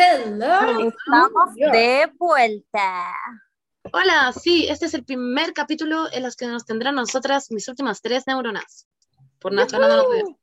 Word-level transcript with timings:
Hello. 0.00 0.88
Estamos 0.88 1.54
de 1.56 2.08
vuelta. 2.18 3.12
Hola, 3.92 4.32
sí, 4.32 4.68
este 4.68 4.86
es 4.86 4.94
el 4.94 5.04
primer 5.04 5.52
capítulo 5.52 6.06
en 6.12 6.22
los 6.22 6.36
que 6.36 6.46
nos 6.46 6.64
tendrán 6.64 6.94
nosotras 6.94 7.50
mis 7.50 7.66
últimas 7.66 8.00
tres 8.00 8.24
neuronas. 8.28 8.86
Por 9.40 9.52
nada, 9.52 9.76
no 9.76 9.88
nos 9.88 10.08
veo. 10.08 10.38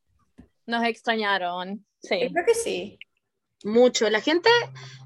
Nos 0.65 0.83
extrañaron. 0.83 1.85
Sí. 2.01 2.19
Yo 2.23 2.29
creo 2.33 2.45
que 2.45 2.53
sí. 2.53 2.99
Mucho. 3.63 4.09
La 4.09 4.19
gente, 4.19 4.49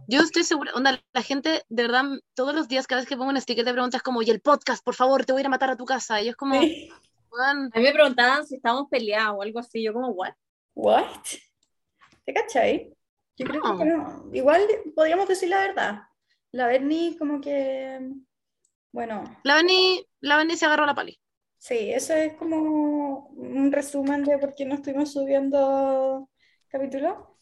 yo 0.08 0.22
estoy 0.22 0.44
segura, 0.44 0.72
onda, 0.74 1.00
la 1.14 1.22
gente, 1.22 1.64
de 1.70 1.84
verdad, 1.84 2.06
todos 2.34 2.56
los 2.56 2.68
días, 2.68 2.88
cada 2.88 3.02
vez 3.02 3.08
que 3.08 3.18
pongo 3.18 3.30
un 3.30 3.40
sticker 3.40 3.64
de 3.66 3.72
preguntas 3.74 4.02
como, 4.02 4.24
y 4.24 4.32
el 4.32 4.42
podcast, 4.42 4.84
por 4.84 4.96
favor, 4.96 5.26
te 5.26 5.32
voy 5.32 5.42
a 5.42 5.44
ir 5.44 5.48
a 5.48 5.52
matar 5.52 5.70
a 5.70 5.78
tu 5.78 5.86
casa. 5.86 6.22
Y 6.24 6.30
es 6.30 6.36
como, 6.36 6.60
Sí. 6.60 6.90
"Weón, 7.32 7.70
A 7.72 7.78
mí 7.78 7.84
me 7.84 7.92
preguntaban 7.94 8.48
si 8.48 8.56
estábamos 8.56 8.88
peleados 8.90 9.36
o 9.38 9.42
algo 9.44 9.60
así. 9.60 9.84
Yo 9.84 9.94
como, 9.94 10.08
what? 10.10 10.34
What? 10.74 11.06
¿Te 12.26 12.34
cachai? 12.34 12.96
Yo 13.40 13.46
creo 13.48 13.62
No. 13.64 13.78
que 13.78 13.86
no. 13.86 14.30
Igual 14.34 14.62
podríamos 14.96 15.28
decir 15.28 15.50
la 15.50 15.60
verdad. 15.62 16.02
La 16.52 16.68
Bernie 16.68 17.18
como 17.18 17.42
que, 17.42 18.00
bueno, 18.92 19.24
la 19.44 19.56
Beni, 19.56 20.06
la 20.20 20.38
Beni 20.38 20.56
se 20.58 20.66
agarró 20.66 20.86
la 20.86 20.94
pali. 20.96 21.20
sí, 21.58 21.92
eso 21.92 22.14
es 22.14 22.34
como 22.34 23.28
un 23.36 23.72
resumen 23.72 24.24
de 24.24 24.38
por 24.38 24.54
qué 24.56 24.66
no 24.66 24.76
estuvimos 24.76 25.12
subiendo 25.14 26.30
capítulo. 26.68 27.36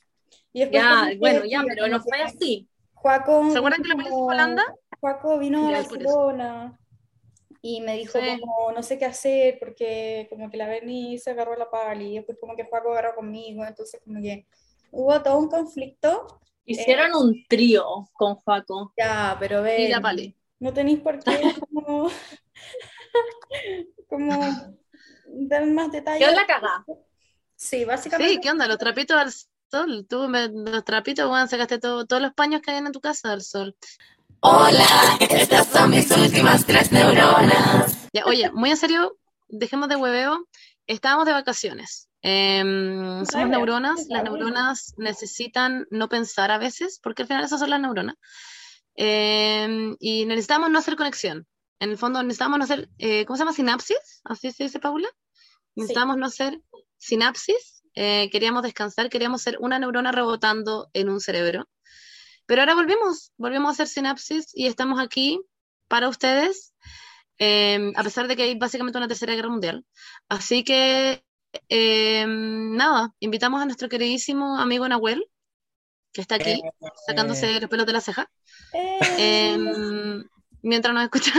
Y 0.54 0.62
después 0.62 0.82
Ya, 0.84 1.10
bueno, 1.20 1.46
ya, 1.46 1.64
pero 1.68 1.88
no 1.88 2.02
fue 2.02 2.22
así. 2.22 2.68
Juaco, 2.94 3.50
¿Se 3.52 3.58
acuerdan 3.60 3.82
que 3.84 3.90
la 3.90 3.96
Pali 3.96 4.08
se 4.10 4.14
fue 4.16 4.34
Holanda? 4.34 4.64
Juaco 5.00 5.38
vino 5.38 5.68
a 5.68 5.72
Ya. 5.72 5.78
Barcelona 5.78 6.80
y 7.62 7.82
me 7.82 7.96
dijo 7.98 8.20
Sí. 8.20 8.40
como 8.40 8.72
no 8.72 8.84
sé 8.84 8.98
qué 8.98 9.06
hacer 9.06 9.58
porque 9.60 10.28
como 10.30 10.50
que 10.50 10.58
la 10.58 10.68
Berni 10.68 11.18
se 11.20 11.30
agarró 11.32 11.56
la 11.56 11.70
pali 11.70 12.12
y 12.12 12.16
después 12.18 12.38
como 12.40 12.56
que 12.56 12.64
Juaco 12.66 12.92
agarró 12.92 13.16
conmigo, 13.16 13.64
entonces 13.66 14.02
como 14.04 14.20
que 14.22 14.48
hubo 14.92 15.22
todo 15.22 15.38
un 15.40 15.50
conflicto. 15.50 16.40
Hicieron 16.66 17.16
un 17.16 17.46
trío 17.48 17.86
con 18.14 18.36
Juaco. 18.36 18.94
Ya, 18.98 19.36
pero 19.40 19.60
Y 19.68 19.88
la 19.88 19.96
ven, 19.98 20.02
pali. 20.02 20.36
no 20.60 20.74
tenéis 20.74 21.00
por 21.00 21.20
qué 21.24 21.40
como, 21.74 22.10
como 24.10 24.76
dar 25.26 25.66
más 25.68 25.92
detalles. 25.92 26.28
Yo 26.28 26.34
la 26.36 26.46
cagá. 26.46 26.86
Sí, 27.56 27.86
básicamente. 27.86 28.34
Sí, 28.34 28.40
¿qué 28.42 28.52
onda? 28.52 28.68
Los 28.68 28.78
trapitos 28.78 29.18
al 29.18 29.32
sol. 29.72 30.06
Tú, 30.10 30.28
me- 30.28 30.50
los 30.50 30.84
trapitos, 30.84 31.30
weón, 31.30 31.48
sacaste 31.48 31.80
todo- 31.80 32.06
todos 32.06 32.22
los 32.22 32.34
paños 32.34 32.62
que 32.62 32.72
hay 32.72 32.78
en 32.78 32.92
tu 32.92 33.02
casa 33.02 33.32
al 33.32 33.42
sol. 33.42 33.76
Hola, 34.42 34.86
estas 35.20 35.68
son 35.68 35.90
mis 35.90 36.10
últimas 36.16 36.66
tres 36.66 36.92
neuronas. 36.92 38.08
Ya, 38.14 38.26
oye, 38.26 38.52
muy 38.52 38.70
en 38.70 38.78
serio, 38.78 39.18
dejemos 39.48 39.90
de 39.90 39.96
hueveo. 39.96 40.48
Estábamos 40.86 41.26
de 41.26 41.32
vacaciones. 41.34 42.07
Em, 42.22 43.26
somos 43.26 43.50
neuronas. 43.50 44.06
Las 44.10 44.24
neuronas 44.24 44.94
necesitan 44.98 45.86
no 45.92 46.10
pensar 46.10 46.52
a 46.52 46.58
veces, 46.58 47.00
porque 47.02 47.22
al 47.24 47.28
final 47.28 47.44
esas 47.44 47.60
son 47.60 47.70
las 47.70 47.80
neuronas. 47.82 48.16
Em, 48.96 49.96
y 50.00 50.26
necesitamos 50.26 50.70
no 50.72 50.80
hacer 50.80 50.96
conexión. 50.96 51.46
En 51.80 51.92
el 51.92 51.98
fondo 51.98 52.22
necesitamos 52.24 52.58
no 52.58 52.64
hacer, 52.64 52.90
eh, 52.98 53.26
¿cómo 53.26 53.38
se 53.38 53.42
llama? 53.42 53.54
Sinapsis, 53.54 54.22
así 54.24 54.52
se 54.52 54.64
dice 54.64 54.80
Paula. 54.80 55.10
Necesitamos 55.76 56.18
no 56.18 56.26
hacer 56.26 56.60
sinapsis. 56.98 57.76
eh, 58.00 58.30
queríamos 58.32 58.62
descansar, 58.62 59.10
queríamos 59.10 59.42
ser 59.42 59.58
una 59.60 59.80
neurona 59.80 60.12
rebotando 60.12 60.88
en 60.94 61.10
un 61.10 61.20
cerebro. 61.20 61.68
Pero 62.46 62.62
ahora 62.62 62.76
volvimos, 62.76 63.32
volvimos 63.38 63.70
a 63.70 63.72
hacer 63.74 63.88
sinapsis 63.88 64.52
y 64.54 64.68
estamos 64.68 65.00
aquí 65.00 65.40
para 65.88 66.08
ustedes, 66.08 66.74
eh, 67.40 67.92
a 67.96 68.04
pesar 68.04 68.28
de 68.28 68.36
que 68.36 68.44
hay 68.44 68.56
básicamente 68.56 68.98
una 69.00 69.08
tercera 69.08 69.34
guerra 69.36 69.50
mundial. 69.50 69.84
Así 70.30 70.64
que, 70.64 71.24
eh, 71.70 72.26
nada, 72.28 73.14
invitamos 73.20 73.62
a 73.62 73.66
nuestro 73.66 73.90
queridísimo 73.90 74.58
amigo 74.58 74.88
Nahuel, 74.88 75.26
que 76.14 76.22
está 76.22 76.36
aquí, 76.36 76.62
sacándose 77.06 77.60
los 77.60 77.70
pelos 77.70 77.86
de 77.86 77.94
la 77.94 78.02
ceja, 78.02 78.30
Eh, 78.74 79.00
eh, 79.18 79.58
mientras 80.62 80.94
nos 80.94 81.04
escucha, 81.04 81.32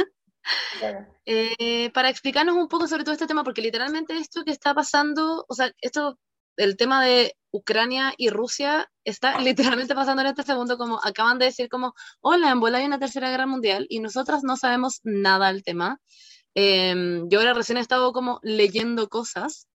eh, 1.26 1.90
para 1.90 2.08
explicarnos 2.08 2.56
un 2.56 2.68
poco 2.68 2.86
sobre 2.86 3.04
todo 3.04 3.12
este 3.12 3.26
tema, 3.26 3.44
porque 3.44 3.62
literalmente 3.62 4.16
esto 4.16 4.44
que 4.44 4.52
está 4.52 4.74
pasando, 4.74 5.44
o 5.48 5.54
sea, 5.54 5.72
esto, 5.80 6.18
el 6.56 6.76
tema 6.76 7.04
de 7.04 7.36
Ucrania 7.50 8.14
y 8.16 8.30
Rusia 8.30 8.90
está 9.04 9.38
literalmente 9.40 9.94
pasando 9.94 10.22
en 10.22 10.28
este 10.28 10.42
segundo, 10.42 10.78
como 10.78 11.00
acaban 11.02 11.38
de 11.38 11.46
decir 11.46 11.68
como, 11.68 11.94
hola, 12.20 12.50
en 12.50 12.60
bola 12.60 12.78
hay 12.78 12.86
una 12.86 12.98
tercera 12.98 13.30
guerra 13.30 13.46
mundial 13.46 13.86
y 13.88 14.00
nosotras 14.00 14.42
no 14.42 14.56
sabemos 14.56 15.00
nada 15.02 15.48
del 15.52 15.62
tema. 15.62 16.00
Eh, 16.54 17.22
yo 17.28 17.38
ahora 17.40 17.54
recién 17.54 17.78
he 17.78 17.80
estado 17.80 18.12
como 18.12 18.40
leyendo 18.42 19.08
cosas, 19.08 19.68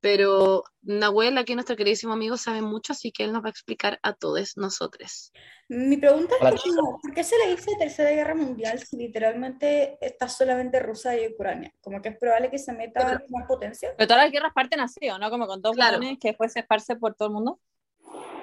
pero 0.00 0.64
Nahuel, 0.82 1.36
aquí 1.38 1.54
nuestro 1.54 1.76
queridísimo 1.76 2.12
amigo, 2.12 2.36
sabe 2.36 2.62
mucho, 2.62 2.92
así 2.92 3.10
que 3.10 3.24
él 3.24 3.32
nos 3.32 3.42
va 3.42 3.48
a 3.48 3.50
explicar 3.50 3.98
a 4.02 4.12
todos 4.12 4.56
nosotros. 4.56 5.32
Mi 5.68 5.96
pregunta 5.96 6.34
Hola, 6.40 6.50
es 6.50 6.62
como, 6.62 6.98
¿por 7.00 7.12
qué 7.12 7.24
se 7.24 7.36
le 7.38 7.50
dice 7.54 7.72
Tercera 7.78 8.10
Guerra 8.10 8.34
Mundial 8.34 8.78
si 8.78 8.96
literalmente 8.96 9.98
está 10.00 10.28
solamente 10.28 10.80
Rusia 10.80 11.20
y 11.20 11.32
Ucrania? 11.32 11.74
Como 11.80 12.00
que 12.00 12.10
es 12.10 12.18
probable 12.18 12.50
que 12.50 12.58
se 12.58 12.72
meta 12.72 13.22
más 13.28 13.46
potencia. 13.46 13.94
Pero 13.96 14.08
todas 14.08 14.22
las 14.24 14.32
guerras 14.32 14.52
parten 14.54 14.80
así, 14.80 15.08
¿o 15.10 15.18
no? 15.18 15.30
Como 15.30 15.46
con 15.46 15.60
dos 15.60 15.74
Claro. 15.74 16.00
que 16.00 16.28
después 16.28 16.52
se 16.52 16.60
esparce 16.60 16.96
por 16.96 17.14
todo 17.14 17.28
el 17.28 17.34
mundo. 17.34 17.60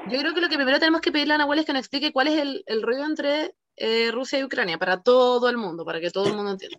Yo 0.08 0.20
creo 0.20 0.36
que 0.36 0.42
lo 0.42 0.50
que 0.50 0.56
primero 0.56 0.78
tenemos 0.78 1.02
que 1.02 1.12
pedirle 1.12 1.34
a 1.34 1.38
Nahuel 1.40 1.60
es 1.60 1.66
que 1.66 1.74
nos 1.74 1.80
explique 1.80 2.14
cuál 2.14 2.28
es 2.28 2.40
el, 2.40 2.64
el 2.68 2.84
rollo 2.84 3.06
entre 3.06 3.56
eh, 3.76 4.12
Rusia 4.12 4.40
y 4.40 4.44
Ucrania 4.44 4.78
para 4.78 5.02
todo 5.02 5.50
el 5.50 5.58
mundo, 5.58 5.84
para 5.84 6.00
que 6.00 6.12
todo 6.12 6.28
el 6.28 6.36
mundo 6.36 6.52
entienda. 6.52 6.78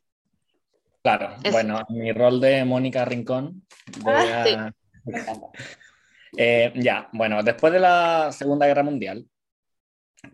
Claro, 1.06 1.36
bueno, 1.52 1.86
mi 1.90 2.10
rol 2.10 2.40
de 2.40 2.64
Mónica 2.64 3.04
Rincón. 3.04 3.62
voy 4.00 4.12
Ah, 4.16 4.66
a- 4.66 4.72
sí. 4.72 4.74
Eh, 6.36 6.72
ya, 6.74 7.08
bueno, 7.12 7.44
después 7.44 7.72
de 7.72 7.78
la 7.78 8.32
Segunda 8.32 8.66
Guerra 8.66 8.82
Mundial, 8.82 9.24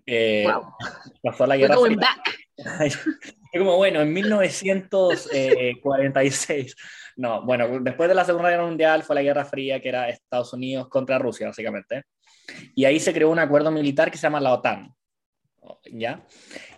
eh, 0.07 0.47
Wow. 0.51 0.73
pasó 1.23 1.47
la 1.47 1.59
Guerra 1.59 1.77
Fría. 1.77 1.99
como, 3.53 3.77
bueno, 3.77 4.01
en 4.01 4.15
1946. 4.15 6.75
No, 7.17 7.43
bueno, 7.45 7.69
después 7.81 8.09
de 8.09 8.15
la 8.15 8.25
Segunda 8.25 8.49
Guerra 8.49 8.65
Mundial 8.65 9.03
fue 9.03 9.15
la 9.15 9.23
Guerra 9.23 9.45
Fría, 9.45 9.79
que 9.79 9.91
era 9.91 10.09
Estados 10.09 10.55
Unidos 10.55 10.89
contra 10.89 11.19
Rusia, 11.19 11.49
básicamente. 11.49 12.05
Y 12.75 12.87
ahí 12.87 12.99
se 12.99 13.13
creó 13.13 13.29
un 13.31 13.39
acuerdo 13.39 13.71
militar 13.71 14.11
que 14.11 14.17
se 14.17 14.23
llama 14.23 14.41
la 14.41 14.55
OTAN. 14.55 14.91
¿Ya? 15.93 16.23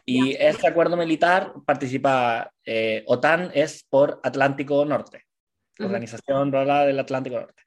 Y 0.06 0.32
este 0.38 0.68
acuerdo 0.68 0.96
militar 0.96 1.54
participa, 1.64 2.50
eh, 2.64 3.04
OTAN 3.06 3.50
es 3.54 3.86
por 3.88 4.20
Atlántico 4.22 4.84
Norte. 4.84 5.24
Organización 5.78 6.52
Rural 6.52 6.86
del 6.86 7.00
Atlántico 7.00 7.36
Norte. 7.36 7.62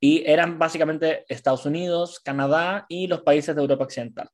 Y 0.00 0.24
eran 0.26 0.58
básicamente 0.58 1.24
Estados 1.28 1.66
Unidos, 1.66 2.20
Canadá 2.20 2.86
y 2.88 3.06
los 3.08 3.22
países 3.22 3.54
de 3.54 3.62
Europa 3.62 3.84
Occidental. 3.84 4.28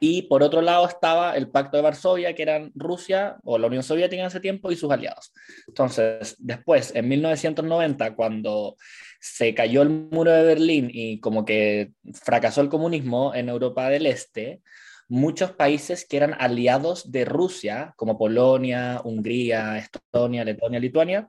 Y 0.00 0.22
por 0.22 0.42
otro 0.42 0.60
lado 0.60 0.86
estaba 0.86 1.36
el 1.36 1.50
Pacto 1.50 1.76
de 1.76 1.82
Varsovia, 1.82 2.34
que 2.34 2.42
eran 2.42 2.70
Rusia 2.74 3.38
o 3.42 3.58
la 3.58 3.66
Unión 3.66 3.82
Soviética 3.82 4.20
en 4.20 4.28
ese 4.28 4.40
tiempo 4.40 4.70
y 4.70 4.76
sus 4.76 4.90
aliados. 4.90 5.32
Entonces, 5.66 6.36
después, 6.38 6.94
en 6.94 7.08
1990, 7.08 8.14
cuando 8.14 8.76
se 9.18 9.54
cayó 9.54 9.82
el 9.82 9.88
muro 9.88 10.30
de 10.30 10.44
Berlín 10.44 10.90
y 10.92 11.20
como 11.20 11.44
que 11.44 11.92
fracasó 12.12 12.60
el 12.60 12.68
comunismo 12.68 13.34
en 13.34 13.48
Europa 13.48 13.88
del 13.88 14.06
Este, 14.06 14.60
muchos 15.08 15.52
países 15.52 16.06
que 16.06 16.16
eran 16.18 16.34
aliados 16.38 17.10
de 17.10 17.24
Rusia, 17.24 17.94
como 17.96 18.18
Polonia, 18.18 19.00
Hungría, 19.04 19.78
Estonia, 19.78 20.44
Letonia, 20.44 20.78
Lituania, 20.78 21.28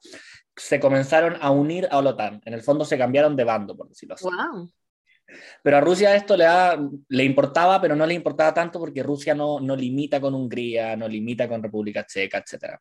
se 0.56 0.80
comenzaron 0.80 1.38
a 1.40 1.52
unir 1.52 1.88
a 1.90 2.02
la 2.02 2.10
OTAN. 2.12 2.42
En 2.46 2.54
el 2.54 2.62
fondo 2.62 2.84
se 2.86 2.98
cambiaron 2.98 3.36
de 3.36 3.44
bando, 3.46 3.78
por 3.78 3.88
decirlo 3.88 4.16
así. 4.16 4.26
Wow. 4.26 4.70
Pero 5.64 5.78
a 5.78 5.82
Rusia 5.82 6.16
esto 6.16 6.36
le, 6.36 6.44
da- 6.46 6.78
le 7.08 7.24
importaba, 7.24 7.80
pero 7.80 7.96
no 7.96 8.06
le 8.06 8.16
importaba 8.16 8.54
tanto 8.54 8.80
porque 8.80 9.04
Rusia 9.04 9.34
no, 9.36 9.60
no 9.60 9.76
limita 9.76 10.20
con 10.20 10.34
Hungría, 10.34 10.96
no 10.96 11.08
limita 11.08 11.48
con 11.48 11.62
República 11.64 12.06
Checa, 12.06 12.40
etc. 12.40 12.80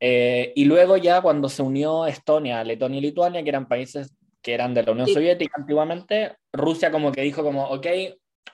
Eh, 0.00 0.52
y 0.56 0.64
luego 0.64 0.96
ya 0.96 1.20
cuando 1.22 1.48
se 1.48 1.62
unió 1.62 2.06
Estonia, 2.06 2.64
Letonia 2.64 2.98
y 2.98 3.02
Lituania, 3.02 3.42
que 3.42 3.48
eran 3.48 3.68
países 3.68 4.12
que 4.42 4.52
eran 4.54 4.74
de 4.74 4.82
la 4.82 4.90
Unión 4.92 5.06
Sí. 5.06 5.14
Soviética 5.14 5.54
antiguamente, 5.56 6.36
Rusia 6.52 6.90
como 6.90 7.12
que 7.12 7.22
dijo 7.22 7.44
como, 7.44 7.64
ok, 7.68 7.86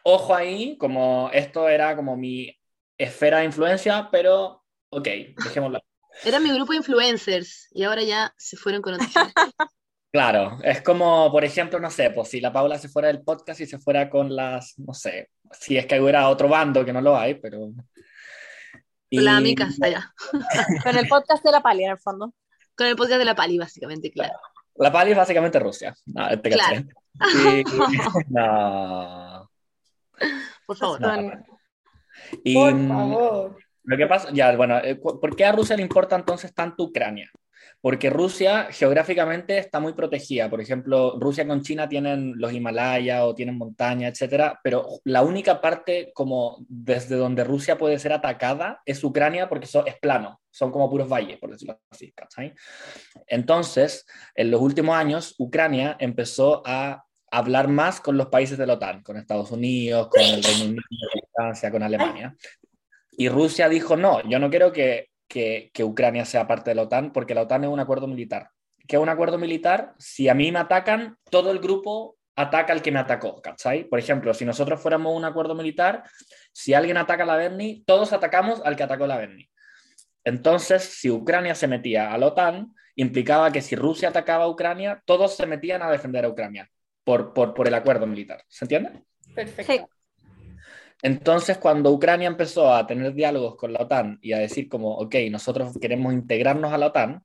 ojo 0.02 0.34
ahí, 0.34 0.76
como 0.78 1.30
esto 1.32 1.68
era 1.68 1.94
como 1.96 2.16
mi 2.16 2.54
esfera 2.96 3.38
de 3.38 3.44
influencia, 3.46 4.08
pero 4.10 4.64
ok, 4.90 5.08
dejémoslo. 5.44 5.80
Era 6.24 6.40
mi 6.40 6.50
grupo 6.52 6.72
de 6.72 6.78
influencers 6.78 7.68
y 7.70 7.84
ahora 7.84 8.02
ya 8.02 8.34
se 8.36 8.56
fueron 8.56 8.82
con 8.82 8.94
otros. 8.94 9.08
Claro, 10.10 10.58
es 10.64 10.80
como, 10.80 11.30
por 11.30 11.44
ejemplo, 11.44 11.78
no 11.78 11.90
sé, 11.90 12.08
pues 12.10 12.28
si 12.28 12.40
la 12.40 12.50
Paula 12.50 12.78
se 12.78 12.88
fuera 12.88 13.08
del 13.08 13.20
podcast 13.22 13.60
y 13.60 13.66
se 13.66 13.78
fuera 13.78 14.08
con 14.08 14.34
las, 14.34 14.72
no 14.78 14.94
sé, 14.94 15.28
si 15.52 15.76
es 15.76 15.84
que 15.84 16.00
hubiera 16.00 16.30
otro 16.30 16.48
bando, 16.48 16.82
que 16.82 16.94
no 16.94 17.02
lo 17.02 17.14
hay, 17.14 17.34
pero... 17.34 17.58
Con 17.58 17.74
las 19.10 19.34
Y- 19.34 19.36
amigas 19.36 19.76
allá. 19.82 20.10
Con 20.82 20.96
el 20.96 21.06
podcast 21.08 21.44
de 21.44 21.52
la 21.52 21.60
pali, 21.60 21.84
en 21.84 21.90
el 21.90 21.98
fondo. 21.98 22.32
Con 22.74 22.86
el 22.86 22.96
podcast 22.96 23.18
de 23.18 23.24
la 23.26 23.34
Pali, 23.34 23.58
básicamente, 23.58 24.10
claro. 24.10 24.32
La 24.76 24.90
Pali 24.90 25.10
es 25.10 25.16
básicamente 25.18 25.58
Rusia. 25.58 25.94
No, 26.06 26.26
te 26.40 26.50
Claro. 26.50 26.84
caché. 27.18 27.60
Y- 27.60 27.64
no. 28.30 29.27
Por 30.66 30.76
favor. 30.76 31.00
Con- 31.00 31.44
Y 32.44 32.54
Por 32.54 32.88
favor. 32.88 33.58
lo 33.84 33.96
que 33.96 34.06
pasa, 34.06 34.28
ya, 34.32 34.54
bueno, 34.56 34.78
eh, 34.78 34.96
¿por 34.96 35.36
qué 35.36 35.44
a 35.44 35.52
Rusia 35.52 35.76
le 35.76 35.82
importa 35.82 36.16
entonces 36.16 36.52
tanto 36.54 36.84
Ucrania? 36.84 37.30
Porque 37.80 38.10
Rusia 38.10 38.68
geográficamente 38.72 39.56
está 39.56 39.78
muy 39.78 39.92
protegida. 39.92 40.50
Por 40.50 40.60
ejemplo, 40.60 41.16
Rusia 41.20 41.46
con 41.46 41.62
China 41.62 41.88
tienen 41.88 42.32
los 42.36 42.52
Himalayas 42.52 43.22
o 43.22 43.36
tienen 43.36 43.56
montañas, 43.56 44.10
etcétera, 44.12 44.58
pero 44.64 44.84
la 45.04 45.22
única 45.22 45.60
parte 45.60 46.10
como 46.12 46.56
desde 46.68 47.14
donde 47.14 47.44
Rusia 47.44 47.78
puede 47.78 47.98
ser 48.00 48.12
atacada 48.12 48.82
es 48.84 49.02
Ucrania 49.04 49.48
porque 49.48 49.66
eso 49.66 49.86
es 49.86 49.96
plano, 50.00 50.40
son 50.50 50.72
como 50.72 50.90
puros 50.90 51.08
valles, 51.08 51.38
por 51.38 51.50
decirlo 51.50 51.78
así. 51.88 52.10
¿cachai? 52.12 52.52
Entonces, 53.28 54.06
en 54.34 54.50
los 54.50 54.60
últimos 54.60 54.96
años, 54.96 55.36
Ucrania 55.38 55.96
empezó 56.00 56.62
a 56.66 57.04
hablar 57.30 57.68
más 57.68 58.00
con 58.00 58.16
los 58.16 58.28
países 58.28 58.58
de 58.58 58.66
la 58.66 58.74
OTAN, 58.74 59.02
con 59.02 59.16
Estados 59.16 59.50
Unidos, 59.50 60.08
con 60.08 60.20
el 60.22 60.42
Reino 60.42 60.64
Unido, 60.64 60.82
con 61.12 61.22
Francia, 61.34 61.70
con 61.70 61.82
Alemania. 61.82 62.34
Y 63.12 63.28
Rusia 63.28 63.68
dijo, 63.68 63.96
no, 63.96 64.22
yo 64.28 64.38
no 64.38 64.50
quiero 64.50 64.72
que, 64.72 65.10
que, 65.28 65.70
Ucrania 65.82 66.24
sea 66.24 66.46
parte 66.46 66.70
de 66.70 66.76
la 66.76 66.82
OTAN 66.82 67.12
porque 67.12 67.34
la 67.34 67.42
OTAN 67.42 67.64
es 67.64 67.70
un 67.70 67.80
acuerdo 67.80 68.06
militar. 68.06 68.50
¿Qué 68.86 68.96
es 68.96 69.02
un 69.02 69.08
acuerdo 69.08 69.38
militar? 69.38 69.94
Si 69.98 70.28
a 70.28 70.34
mí 70.34 70.50
me 70.50 70.60
atacan, 70.60 71.16
todo 71.30 71.50
el 71.50 71.58
grupo 71.58 72.16
ataca 72.36 72.72
al 72.72 72.80
que 72.80 72.92
me 72.92 73.00
atacó, 73.00 73.42
¿cachai? 73.42 73.84
Por 73.84 73.98
ejemplo, 73.98 74.32
si 74.32 74.44
nosotros 74.44 74.80
fuéramos 74.80 75.14
un 75.14 75.24
acuerdo 75.24 75.54
militar, 75.54 76.04
si 76.52 76.72
alguien 76.72 76.96
ataca 76.96 77.24
a 77.24 77.26
la 77.26 77.36
Berni, 77.36 77.82
todos 77.84 78.12
atacamos 78.12 78.62
al 78.64 78.76
que 78.76 78.84
atacó 78.84 79.06
la 79.06 79.18
Berni. 79.18 79.50
Entonces, 80.24 80.84
si 80.84 81.10
Ucrania 81.10 81.54
se 81.54 81.66
metía 81.66 82.12
a 82.12 82.18
la 82.18 82.26
OTAN, 82.26 82.74
implicaba 82.94 83.52
que 83.52 83.60
si 83.60 83.76
Rusia 83.76 84.08
atacaba 84.08 84.44
a 84.44 84.48
Ucrania, 84.48 85.02
todos 85.04 85.36
se 85.36 85.46
metían 85.46 85.82
a 85.82 85.90
defender 85.90 86.24
a 86.24 86.28
Ucrania 86.28 86.70
por, 87.08 87.32
por, 87.32 87.54
por 87.54 87.66
el 87.66 87.72
acuerdo 87.72 88.06
militar. 88.06 88.44
¿Se 88.48 88.66
entiende? 88.66 89.02
Perfecto. 89.34 89.72
Sí. 89.72 89.80
Entonces, 91.00 91.56
cuando 91.56 91.90
Ucrania 91.90 92.28
empezó 92.28 92.74
a 92.74 92.86
tener 92.86 93.14
diálogos 93.14 93.56
con 93.56 93.72
la 93.72 93.80
OTAN 93.80 94.18
y 94.20 94.34
a 94.34 94.38
decir 94.38 94.68
como, 94.68 94.94
ok, 94.98 95.14
nosotros 95.30 95.78
queremos 95.80 96.12
integrarnos 96.12 96.70
a 96.70 96.76
la 96.76 96.88
OTAN, 96.88 97.24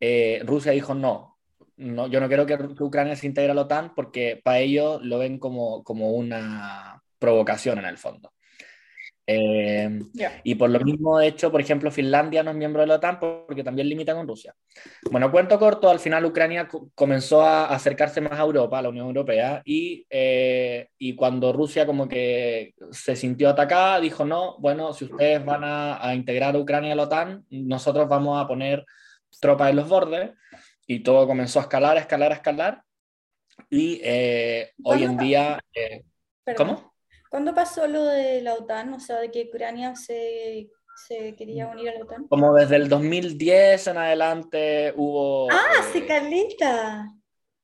eh, 0.00 0.40
Rusia 0.46 0.72
dijo, 0.72 0.94
no, 0.94 1.38
no, 1.76 2.06
yo 2.06 2.18
no 2.18 2.28
quiero 2.28 2.46
que, 2.46 2.56
que 2.56 2.82
Ucrania 2.82 3.14
se 3.14 3.26
integre 3.26 3.50
a 3.50 3.54
la 3.54 3.60
OTAN 3.62 3.94
porque 3.94 4.40
para 4.42 4.60
ellos 4.60 5.02
lo 5.02 5.18
ven 5.18 5.38
como, 5.38 5.84
como 5.84 6.12
una 6.12 7.02
provocación 7.18 7.78
en 7.80 7.84
el 7.84 7.98
fondo. 7.98 8.32
Eh, 9.26 10.00
Ya. 10.12 10.40
y 10.44 10.54
por 10.54 10.68
lo 10.68 10.78
mismo, 10.80 11.18
de 11.18 11.28
hecho, 11.28 11.50
por 11.50 11.60
ejemplo, 11.60 11.90
Finlandia 11.90 12.42
no 12.42 12.50
es 12.50 12.56
miembro 12.56 12.82
de 12.82 12.88
la 12.88 12.96
OTAN 12.96 13.18
porque 13.18 13.64
también 13.64 13.88
limita 13.88 14.14
con 14.14 14.28
Rusia. 14.28 14.54
Bueno, 15.10 15.30
cuento 15.30 15.58
corto, 15.58 15.88
al 15.88 15.98
final 15.98 16.26
Ucrania 16.26 16.68
co- 16.68 16.90
comenzó 16.94 17.40
a 17.42 17.66
acercarse 17.66 18.20
más 18.20 18.32
a 18.38 18.42
Europa, 18.42 18.78
a 18.78 18.82
la 18.82 18.90
Unión 18.90 19.06
Europea, 19.06 19.62
y, 19.64 20.06
eh, 20.10 20.88
y 20.98 21.14
cuando 21.14 21.52
Rusia 21.54 21.86
como 21.86 22.06
que 22.06 22.74
se 22.90 23.16
sintió 23.16 23.48
atacada, 23.48 23.98
dijo, 24.00 24.26
no, 24.26 24.58
bueno, 24.58 24.92
si 24.92 25.06
ustedes 25.06 25.42
van 25.44 25.64
a, 25.64 26.06
a 26.06 26.14
integrar 26.14 26.54
a 26.54 26.58
Ucrania 26.58 26.92
a 26.92 26.96
la 26.96 27.04
OTAN, 27.04 27.44
nosotros 27.48 28.06
vamos 28.08 28.42
a 28.42 28.46
poner 28.46 28.84
tropas 29.40 29.70
en 29.70 29.76
los 29.76 29.88
bordes, 29.88 30.32
y 30.86 31.00
todo 31.00 31.26
comenzó 31.26 31.60
a 31.60 31.62
escalar, 31.62 31.96
a 31.96 32.00
escalar, 32.00 32.30
a 32.32 32.34
escalar, 32.34 32.82
y 33.70 34.00
eh, 34.04 34.72
hoy 34.82 35.02
en 35.04 35.16
día... 35.16 35.60
eh. 35.74 36.02
¿Cómo? 36.56 36.93
¿Cuándo 37.34 37.52
pasó 37.52 37.88
lo 37.88 38.04
de 38.04 38.42
la 38.42 38.54
OTAN? 38.54 38.94
O 38.94 39.00
sea, 39.00 39.18
de 39.18 39.28
que 39.28 39.48
Ucrania 39.52 39.96
se, 39.96 40.70
se 41.08 41.34
quería 41.34 41.66
unir 41.66 41.88
a 41.88 41.94
la 41.94 42.04
OTAN. 42.04 42.28
Como 42.28 42.54
desde 42.54 42.76
el 42.76 42.88
2010 42.88 43.88
en 43.88 43.96
adelante 43.96 44.94
hubo... 44.96 45.50
Ah, 45.50 45.80
eh, 45.80 45.82
sí, 45.92 46.02
Carlita. 46.02 47.12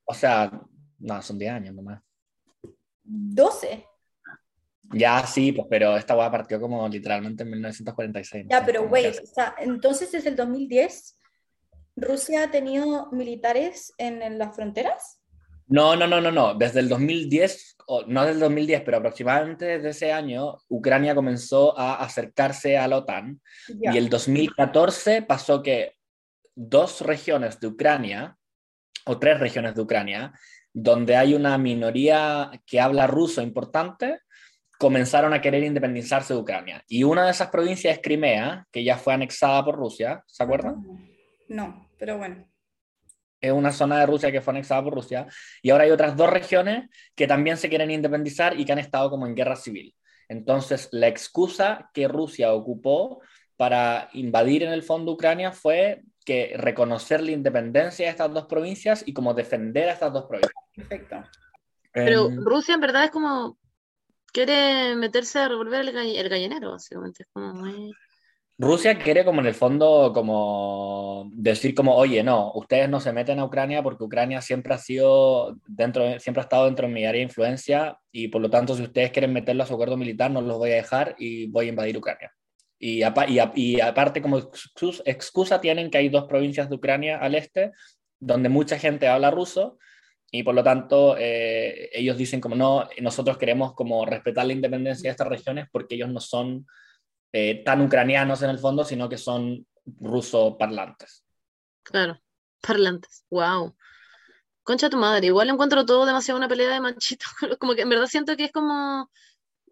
O 0.06 0.12
sea, 0.12 0.50
no, 0.98 1.22
son 1.22 1.38
10 1.38 1.52
años 1.52 1.74
nomás. 1.76 2.02
12. 3.04 3.86
Ya 4.92 5.24
sí, 5.24 5.52
pues, 5.52 5.68
pero 5.70 5.96
esta 5.96 6.16
hueá 6.16 6.32
partió 6.32 6.60
como 6.60 6.88
literalmente 6.88 7.44
en 7.44 7.50
1946. 7.50 8.46
no 8.46 8.50
Ya, 8.50 8.58
sé, 8.58 8.64
pero 8.66 8.82
wait, 8.88 9.20
o 9.22 9.26
sea, 9.26 9.54
entonces 9.56 10.10
desde 10.10 10.30
el 10.30 10.34
2010, 10.34 11.16
¿Rusia 11.94 12.42
ha 12.42 12.50
tenido 12.50 13.08
militares 13.12 13.94
en, 13.98 14.20
en 14.20 14.36
las 14.36 14.52
fronteras? 14.52 15.19
No, 15.70 15.94
no, 15.96 16.06
no, 16.06 16.20
no, 16.20 16.30
no. 16.32 16.54
Desde 16.54 16.80
el 16.80 16.88
2010, 16.88 17.76
o 17.86 18.02
no 18.06 18.22
desde 18.22 18.34
el 18.34 18.40
2010, 18.40 18.82
pero 18.82 18.96
aproximadamente 18.98 19.64
desde 19.64 19.90
ese 19.90 20.12
año, 20.12 20.56
Ucrania 20.68 21.14
comenzó 21.14 21.78
a 21.78 21.94
acercarse 21.94 22.76
a 22.76 22.88
la 22.88 22.98
OTAN 22.98 23.40
Ya. 23.80 23.94
y 23.94 23.98
el 23.98 24.08
2014 24.10 25.22
pasó 25.22 25.62
que 25.62 25.94
dos 26.56 27.00
regiones 27.02 27.60
de 27.60 27.68
Ucrania, 27.68 28.36
o 29.06 29.18
tres 29.18 29.38
regiones 29.38 29.74
de 29.76 29.82
Ucrania, 29.82 30.32
donde 30.72 31.16
hay 31.16 31.34
una 31.34 31.56
minoría 31.56 32.50
que 32.66 32.80
habla 32.80 33.06
ruso 33.06 33.40
importante, 33.40 34.20
comenzaron 34.78 35.32
a 35.32 35.40
querer 35.40 35.62
independizarse 35.62 36.34
de 36.34 36.40
Ucrania. 36.40 36.84
Y 36.88 37.04
una 37.04 37.24
de 37.26 37.30
esas 37.30 37.48
provincias 37.48 37.94
es 37.94 38.02
Crimea, 38.02 38.66
que 38.72 38.82
ya 38.82 38.96
fue 38.96 39.14
anexada 39.14 39.64
por 39.64 39.76
Rusia, 39.76 40.24
¿se 40.26 40.42
acuerdan? 40.42 40.84
No, 41.48 41.88
pero 41.98 42.18
bueno. 42.18 42.46
Es 43.40 43.52
una 43.52 43.72
zona 43.72 43.98
de 44.00 44.06
Rusia 44.06 44.30
que 44.30 44.40
fue 44.40 44.52
anexada 44.52 44.82
por 44.84 44.94
Rusia, 44.94 45.26
y 45.62 45.70
ahora 45.70 45.84
hay 45.84 45.90
otras 45.90 46.16
dos 46.16 46.30
regiones 46.30 46.90
que 47.14 47.26
también 47.26 47.56
se 47.56 47.68
quieren 47.68 47.90
independizar 47.90 48.58
y 48.58 48.64
que 48.64 48.72
han 48.72 48.78
estado 48.78 49.10
como 49.10 49.26
en 49.26 49.34
guerra 49.34 49.56
civil. 49.56 49.94
Entonces, 50.28 50.88
la 50.92 51.08
excusa 51.08 51.90
que 51.92 52.06
Rusia 52.06 52.52
ocupó 52.52 53.20
para 53.56 54.08
invadir 54.12 54.62
en 54.62 54.72
el 54.72 54.82
fondo 54.82 55.12
Ucrania 55.12 55.52
fue 55.52 56.02
que 56.24 56.54
reconocer 56.56 57.22
la 57.22 57.32
independencia 57.32 58.06
de 58.06 58.10
estas 58.10 58.32
dos 58.32 58.46
provincias 58.46 59.02
y 59.06 59.12
como 59.12 59.34
defender 59.34 59.88
a 59.88 59.92
estas 59.94 60.12
dos 60.12 60.26
provincias. 60.26 60.54
Perfecto. 60.74 61.22
Pero 61.92 62.28
Rusia 62.44 62.74
en 62.74 62.80
verdad 62.80 63.04
es 63.04 63.10
como 63.10 63.58
quiere 64.32 64.94
meterse 64.94 65.40
a 65.40 65.48
revolver 65.48 65.80
el, 65.80 65.92
gall- 65.92 66.16
el 66.16 66.28
gallinero, 66.28 66.70
básicamente. 66.70 67.24
Es 67.24 67.28
como 67.32 67.52
muy- 67.54 67.92
Rusia 68.62 68.98
quiere 68.98 69.24
como 69.24 69.40
en 69.40 69.46
el 69.46 69.54
fondo 69.54 70.12
como 70.12 71.30
decir 71.32 71.74
como, 71.74 71.96
oye, 71.96 72.22
no, 72.22 72.52
ustedes 72.54 72.90
no 72.90 73.00
se 73.00 73.10
meten 73.10 73.38
a 73.38 73.46
Ucrania 73.46 73.82
porque 73.82 74.04
Ucrania 74.04 74.42
siempre 74.42 74.74
ha 74.74 74.78
sido 74.78 75.56
dentro, 75.66 76.20
siempre 76.20 76.42
ha 76.42 76.44
estado 76.44 76.66
dentro 76.66 76.86
de 76.86 76.92
mi 76.92 77.06
área 77.06 77.20
de 77.20 77.24
influencia 77.24 77.98
y 78.12 78.28
por 78.28 78.42
lo 78.42 78.50
tanto 78.50 78.74
si 78.74 78.82
ustedes 78.82 79.12
quieren 79.12 79.32
meterlo 79.32 79.62
a 79.62 79.66
su 79.66 79.72
acuerdo 79.72 79.96
militar 79.96 80.30
no 80.30 80.42
los 80.42 80.58
voy 80.58 80.72
a 80.72 80.74
dejar 80.74 81.16
y 81.18 81.46
voy 81.46 81.66
a 81.66 81.68
invadir 81.70 81.96
Ucrania. 81.96 82.34
Y, 82.78 83.02
y 83.02 83.40
y 83.54 83.80
aparte 83.80 84.20
como 84.20 84.36
excusa, 84.36 85.02
excusa 85.06 85.58
tienen 85.62 85.90
que 85.90 85.96
hay 85.96 86.10
dos 86.10 86.24
provincias 86.24 86.68
de 86.68 86.76
Ucrania 86.76 87.16
al 87.16 87.36
este 87.36 87.72
donde 88.18 88.50
mucha 88.50 88.78
gente 88.78 89.08
habla 89.08 89.30
ruso 89.30 89.78
y 90.30 90.42
por 90.42 90.54
lo 90.54 90.62
tanto 90.62 91.16
eh, 91.18 91.88
ellos 91.94 92.18
dicen 92.18 92.42
como 92.42 92.56
no, 92.56 92.86
nosotros 93.00 93.38
queremos 93.38 93.72
como 93.72 94.04
respetar 94.04 94.44
la 94.44 94.52
independencia 94.52 95.08
de 95.08 95.12
estas 95.12 95.28
regiones 95.28 95.66
porque 95.72 95.94
ellos 95.94 96.10
no 96.10 96.20
son 96.20 96.66
eh, 97.32 97.62
tan 97.64 97.80
ucranianos 97.80 98.42
en 98.42 98.50
el 98.50 98.58
fondo, 98.58 98.84
sino 98.84 99.08
que 99.08 99.18
son 99.18 99.66
ruso 100.00 100.56
parlantes. 100.58 101.24
Claro, 101.82 102.20
parlantes. 102.60 103.24
Wow. 103.30 103.74
Concha 104.62 104.90
tu 104.90 104.96
madre, 104.98 105.26
igual 105.26 105.48
encuentro 105.48 105.84
todo 105.86 106.06
demasiado 106.06 106.38
una 106.38 106.48
pelea 106.48 106.68
de 106.70 106.80
machitos. 106.80 107.28
Como 107.58 107.74
que 107.74 107.82
en 107.82 107.88
verdad 107.88 108.06
siento 108.06 108.36
que 108.36 108.44
es 108.44 108.52
como. 108.52 109.10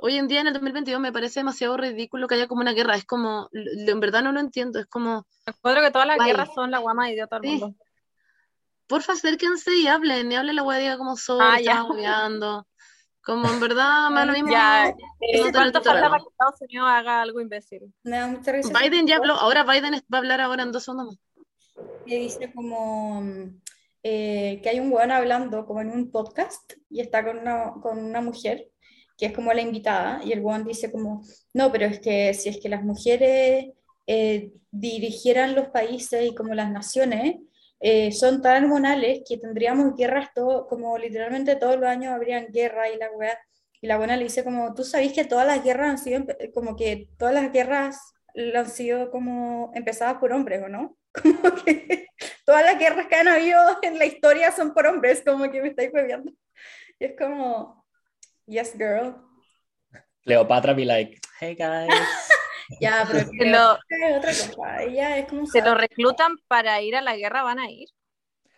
Hoy 0.01 0.15
en 0.17 0.29
día, 0.29 0.41
en 0.41 0.47
el 0.47 0.53
2022, 0.53 1.01
me 1.01 1.13
parece 1.13 1.41
demasiado 1.41 1.77
ridículo 1.77 2.29
que 2.29 2.37
haya 2.37 2.47
como 2.47 2.61
una 2.61 2.73
guerra. 2.73 2.95
Es 2.95 3.05
como. 3.05 3.49
En 3.53 3.99
verdad 3.99 4.23
no 4.23 4.31
lo 4.33 4.39
entiendo. 4.41 4.79
Es 4.79 4.87
como. 4.87 5.27
Encuentro 5.45 5.83
que 5.83 5.91
todas 5.91 6.07
las 6.07 6.17
Guay. 6.17 6.31
guerras 6.31 6.49
son 6.55 6.71
la 6.71 6.79
guama 6.79 7.11
idiota 7.11 7.41
del 7.41 7.51
Sí. 7.51 7.57
mundo. 7.59 7.77
Porfa, 8.87 9.13
acérquense 9.15 9.75
y 9.77 9.89
hablen. 9.89 10.31
Y 10.31 10.37
hablen 10.37 10.55
la 10.57 10.63
wea, 10.63 10.79
diga 10.79 10.99
como 10.99 11.17
soy, 11.17 11.41
Ah, 11.43 11.61
ya. 11.61 11.73
estamos. 11.73 12.65
Como 13.29 13.47
en 13.47 13.61
verdad, 13.61 14.09
lo 14.25 14.33
mismo. 14.33 14.51
Ya, 14.51 14.87
no 14.87 14.97
eh, 15.21 15.53
¿Cuánto 15.53 15.83
falta 15.83 16.09
para 16.09 16.23
que 16.23 16.31
Estados 16.31 16.61
Unidos 16.63 16.89
haga 16.89 17.21
algo 17.21 17.43
imbécil? 17.43 17.93
Me 18.03 18.17
da 18.17 18.27
mucha 18.27 18.53
risa. 18.53 18.73
Biden 18.73 19.07
ya 19.07 19.17
habló. 19.17 19.35
Ahora 19.35 19.65
Biden 19.65 19.93
va 20.11 20.17
a 20.17 20.17
hablar 20.17 20.41
ahora 20.41 20.63
en 20.63 20.73
dos 20.73 20.85
segundos 20.85 21.09
más. 21.09 21.87
que 22.07 22.17
dice 22.21 22.51
como 22.55 23.23
eh, 24.03 24.61
que 24.63 24.69
hay 24.71 24.81
un 24.81 24.91
weón 24.91 25.11
hablando 25.11 25.67
como 25.67 25.83
en 25.83 25.91
un 25.91 26.11
podcast 26.11 26.73
y 26.89 27.01
está 27.01 27.23
con 27.23 27.37
una, 27.37 27.75
con 27.83 28.03
una 28.03 28.23
mujer 28.23 28.71
que 29.19 29.27
es 29.27 29.33
como 29.35 29.53
la 29.53 29.61
invitada 29.61 30.25
y 30.25 30.33
el 30.33 30.41
weón 30.41 30.65
dice 30.65 30.91
como, 30.91 31.23
no, 31.53 31.71
pero 31.71 31.85
es 31.85 32.01
que 32.01 32.33
si 32.33 32.49
es 32.49 32.59
que 32.59 32.71
las 32.71 32.83
mujeres 32.83 33.67
eh, 34.07 34.53
dirigieran 34.71 35.55
los 35.55 35.69
países 35.69 36.31
y 36.31 36.35
como 36.35 36.55
las 36.55 36.71
naciones 36.71 37.37
eh, 37.81 38.13
son 38.13 38.43
tan 38.43 38.65
hormonales 38.65 39.23
que 39.27 39.39
tendríamos 39.39 39.95
guerras 39.97 40.31
todo, 40.35 40.67
como 40.67 40.99
literalmente 40.99 41.57
todos 41.57 41.77
los 41.77 41.89
años 41.89 42.13
habrían 42.13 42.49
guerra 42.53 42.91
y 42.91 42.97
la 42.97 43.11
weá. 43.13 43.39
Y 43.81 43.87
la 43.87 43.97
buena 43.97 44.17
le 44.17 44.25
dice 44.25 44.43
como, 44.43 44.75
tú 44.75 44.83
sabes 44.85 45.13
que 45.13 45.25
todas 45.25 45.47
las 45.47 45.63
guerras 45.63 45.89
han 45.89 45.99
sido, 45.99 46.25
como 46.53 46.75
que 46.75 47.09
todas 47.17 47.35
las 47.35 47.53
guerras 47.53 47.99
han 48.35 48.69
sido 48.69 49.11
como 49.11 49.71
empezadas 49.75 50.19
por 50.19 50.33
hombres, 50.33 50.63
¿o 50.63 50.69
no? 50.69 50.97
Como 51.23 51.55
que 51.65 52.07
todas 52.45 52.63
las 52.63 52.79
guerras 52.79 53.07
que 53.09 53.17
han 53.17 53.27
habido 53.27 53.59
en 53.83 53.99
la 53.99 54.05
historia 54.05 54.53
son 54.53 54.73
por 54.73 54.87
hombres, 54.87 55.23
como 55.27 55.51
que 55.51 55.61
me 55.61 55.69
estáis 55.69 55.91
bebiendo. 55.91 56.31
Y 56.99 57.07
es 57.07 57.15
como, 57.19 57.85
yes, 58.47 58.77
girl. 58.77 59.17
Cleopatra 60.23 60.75
be 60.75 60.85
like, 60.85 61.19
hey 61.41 61.57
guys. 61.59 62.29
Ya, 62.81 63.07
pero 63.11 63.29
Se 63.29 63.47
lo, 63.47 63.79
es 63.89 64.17
otra 64.19 64.31
cosa. 64.57 64.83
Ella 64.83 65.19
es 65.19 65.27
como... 65.29 65.47
se 65.47 65.63
lo 65.63 65.75
reclutan 65.75 66.37
para 66.49 66.81
ir 66.83 66.97
a 66.97 67.01
la 67.01 67.17
guerra, 67.17 67.43
van 67.43 67.59
a 67.59 67.71
ir. 67.71 67.89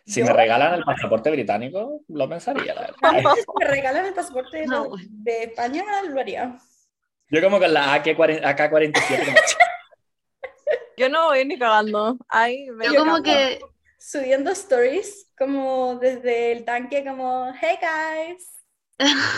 Si 0.05 0.19
Yo- 0.19 0.25
me 0.25 0.33
regalan 0.33 0.73
el 0.73 0.83
pasaporte 0.83 1.29
británico, 1.31 2.01
lo 2.07 2.27
pensaría, 2.29 2.73
la 2.73 2.81
verdad. 2.81 3.33
Si 3.35 3.43
me 3.59 3.65
regalan 3.67 4.05
el 4.07 4.13
pasaporte 4.13 4.57
de, 4.57 4.65
No, 4.67 4.85
güey. 4.85 5.05
de 5.09 5.43
España, 5.43 5.83
lo 6.09 6.19
haría. 6.19 6.57
Yo 7.29 7.41
como 7.41 7.59
con 7.59 7.73
la 7.73 7.93
AK-47, 7.95 9.25
como, 9.25 9.37
Yo 10.97 11.09
no 11.09 11.27
voy 11.27 11.45
ni 11.45 11.57
cagando. 11.57 12.17
Ay, 12.27 12.69
me 12.71 12.85
Yo 12.87 12.95
como 12.95 13.11
cago. 13.13 13.23
que, 13.23 13.61
Subiendo 13.97 14.49
stories 14.51 15.31
como 15.37 15.95
desde 15.95 16.51
el 16.51 16.65
tanque, 16.65 17.05
como, 17.05 17.53
hey 17.61 17.77
guys. 17.79 18.47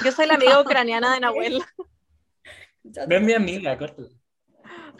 Yo 0.05 0.11
soy 0.11 0.25
la 0.25 0.35
amiga 0.35 0.59
ucraniana 0.61 1.13
de 1.13 1.19
Nahuel. 1.19 1.61
Ven 3.07 3.25
mi 3.25 3.33
amiga, 3.33 3.77
córtala. 3.77 4.07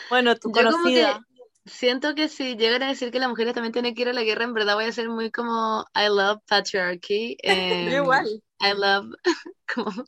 Bueno, 0.10 0.36
tu 0.36 0.50
yo 0.50 0.54
como 0.72 0.86
que 0.86 1.02
conocida. 1.02 1.22
siento 1.66 2.16
que 2.16 2.30
si 2.30 2.56
llegan 2.56 2.84
a 2.84 2.88
decir 2.88 3.12
que 3.12 3.20
las 3.20 3.30
mujeres 3.30 3.54
también 3.54 3.74
tienen 3.74 3.96
que 3.96 4.02
ir 4.04 4.10
a 4.10 4.14
la 4.14 4.24
guerra, 4.24 4.44
en 4.44 4.54
verdad 4.54 4.76
voy 4.76 4.86
a 4.86 4.92
ser 4.92 5.10
muy 5.10 5.32
como 5.32 5.86
I 5.96 6.08
love 6.10 6.40
patriarchy. 6.48 7.38
em, 7.44 7.92
Yo 7.92 8.04
igual. 8.04 8.44
I 8.62 8.74
love, 8.76 9.14
como, 9.74 10.06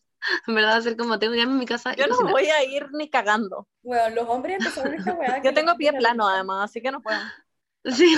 en 0.48 0.56
verdad 0.56 0.72
va 0.72 0.76
a 0.78 0.82
ser 0.82 0.98
como 0.98 1.20
tengo 1.20 1.34
que 1.34 1.40
irme 1.40 1.54
a 1.54 1.58
mi 1.58 1.66
casa 1.66 1.96
Yo 1.96 2.08
no 2.08 2.12
cocinar. 2.12 2.34
voy 2.34 2.46
a 2.46 2.64
ir 2.64 2.88
ni 2.94 3.10
cagando. 3.10 3.68
Bueno, 3.84 4.16
los 4.16 4.30
hombres 4.30 4.58
empezaron 4.58 4.94
esta 4.94 5.14
weá. 5.14 5.36
que 5.42 5.48
Yo 5.50 5.54
tengo 5.54 5.76
pie 5.76 5.94
plano 5.94 6.28
además, 6.28 6.70
así 6.70 6.82
que 6.82 6.92
no 6.92 7.02
puedo. 7.02 7.20
Sí, 7.86 8.16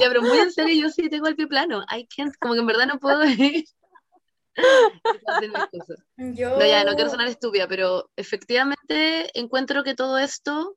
ya, 0.00 0.08
pero 0.08 0.22
muy 0.22 0.38
en 0.38 0.50
serio, 0.52 0.82
yo 0.82 0.88
sí 0.90 1.08
tengo 1.08 1.28
el 1.28 1.36
pie 1.36 1.46
plano. 1.46 1.84
I 1.88 2.06
can't, 2.06 2.34
como 2.40 2.54
que 2.54 2.60
en 2.60 2.66
verdad 2.66 2.86
no 2.86 2.98
puedo 2.98 3.24
ir. 3.24 3.64
Cosas. 5.70 6.04
Yo... 6.16 6.58
No, 6.58 6.64
ya, 6.66 6.84
no 6.84 6.94
quiero 6.94 7.10
sonar 7.10 7.28
estúpida, 7.28 7.66
pero 7.68 8.10
efectivamente 8.16 9.30
encuentro 9.38 9.82
que 9.84 9.94
todo 9.94 10.18
esto. 10.18 10.76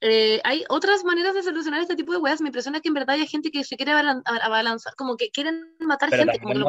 eh, 0.00 0.40
hay 0.44 0.64
otras 0.68 1.04
maneras 1.04 1.34
de 1.34 1.42
solucionar 1.42 1.80
este 1.80 1.96
tipo 1.96 2.12
de 2.12 2.18
weas. 2.18 2.40
Me 2.40 2.48
impresiona 2.48 2.80
que 2.80 2.88
en 2.88 2.94
verdad 2.94 3.16
hay 3.16 3.26
gente 3.26 3.50
que 3.50 3.64
se 3.64 3.76
quiere 3.76 3.92
abalan- 3.92 4.22
abalanzar, 4.24 4.94
como 4.96 5.16
que 5.16 5.30
quieren 5.30 5.74
matar 5.80 6.10
Pero 6.10 6.24
gente, 6.24 6.40
como 6.40 6.52
que 6.52 6.58
lo 6.58 6.66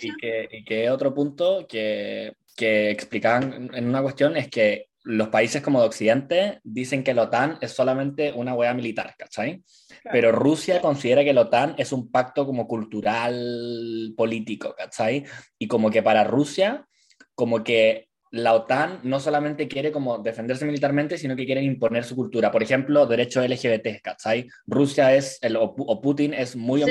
y 0.00 0.16
que, 0.16 0.48
y 0.50 0.64
que 0.64 0.90
otro 0.90 1.12
punto 1.12 1.66
que, 1.68 2.34
que 2.56 2.90
explicaban 2.90 3.70
en 3.74 3.88
una 3.88 4.02
cuestión 4.02 4.36
es 4.36 4.48
que 4.48 4.88
los 5.08 5.28
países 5.28 5.62
como 5.62 5.80
de 5.80 5.86
Occidente 5.86 6.60
dicen 6.64 7.04
que 7.04 7.14
la 7.14 7.22
OTAN 7.22 7.58
es 7.60 7.70
solamente 7.70 8.32
una 8.32 8.54
hueá 8.54 8.74
militar, 8.74 9.14
¿cachai? 9.16 9.62
Claro. 10.02 10.10
Pero 10.12 10.32
Rusia 10.32 10.80
considera 10.80 11.22
que 11.22 11.32
la 11.32 11.42
OTAN 11.42 11.76
es 11.78 11.92
un 11.92 12.10
pacto 12.10 12.44
como 12.44 12.66
cultural, 12.66 14.14
político, 14.16 14.74
¿cachai? 14.76 15.24
Y 15.58 15.68
como 15.68 15.90
que 15.90 16.02
para 16.02 16.24
Rusia, 16.24 16.86
como 17.34 17.62
que 17.62 18.08
la 18.32 18.54
OTAN 18.54 19.00
no 19.04 19.20
solamente 19.20 19.68
quiere 19.68 19.92
como 19.92 20.18
defenderse 20.18 20.66
militarmente, 20.66 21.16
sino 21.16 21.36
que 21.36 21.46
quieren 21.46 21.64
imponer 21.64 22.02
su 22.04 22.16
cultura. 22.16 22.50
Por 22.50 22.62
ejemplo, 22.62 23.06
derechos 23.06 23.48
LGBT, 23.48 24.00
¿cachai? 24.02 24.48
Rusia 24.66 25.14
es, 25.14 25.38
el, 25.42 25.56
o, 25.56 25.74
Pu- 25.76 25.84
o 25.86 26.00
Putin 26.02 26.34
es 26.34 26.56
muy 26.56 26.82
Sí. 26.82 26.90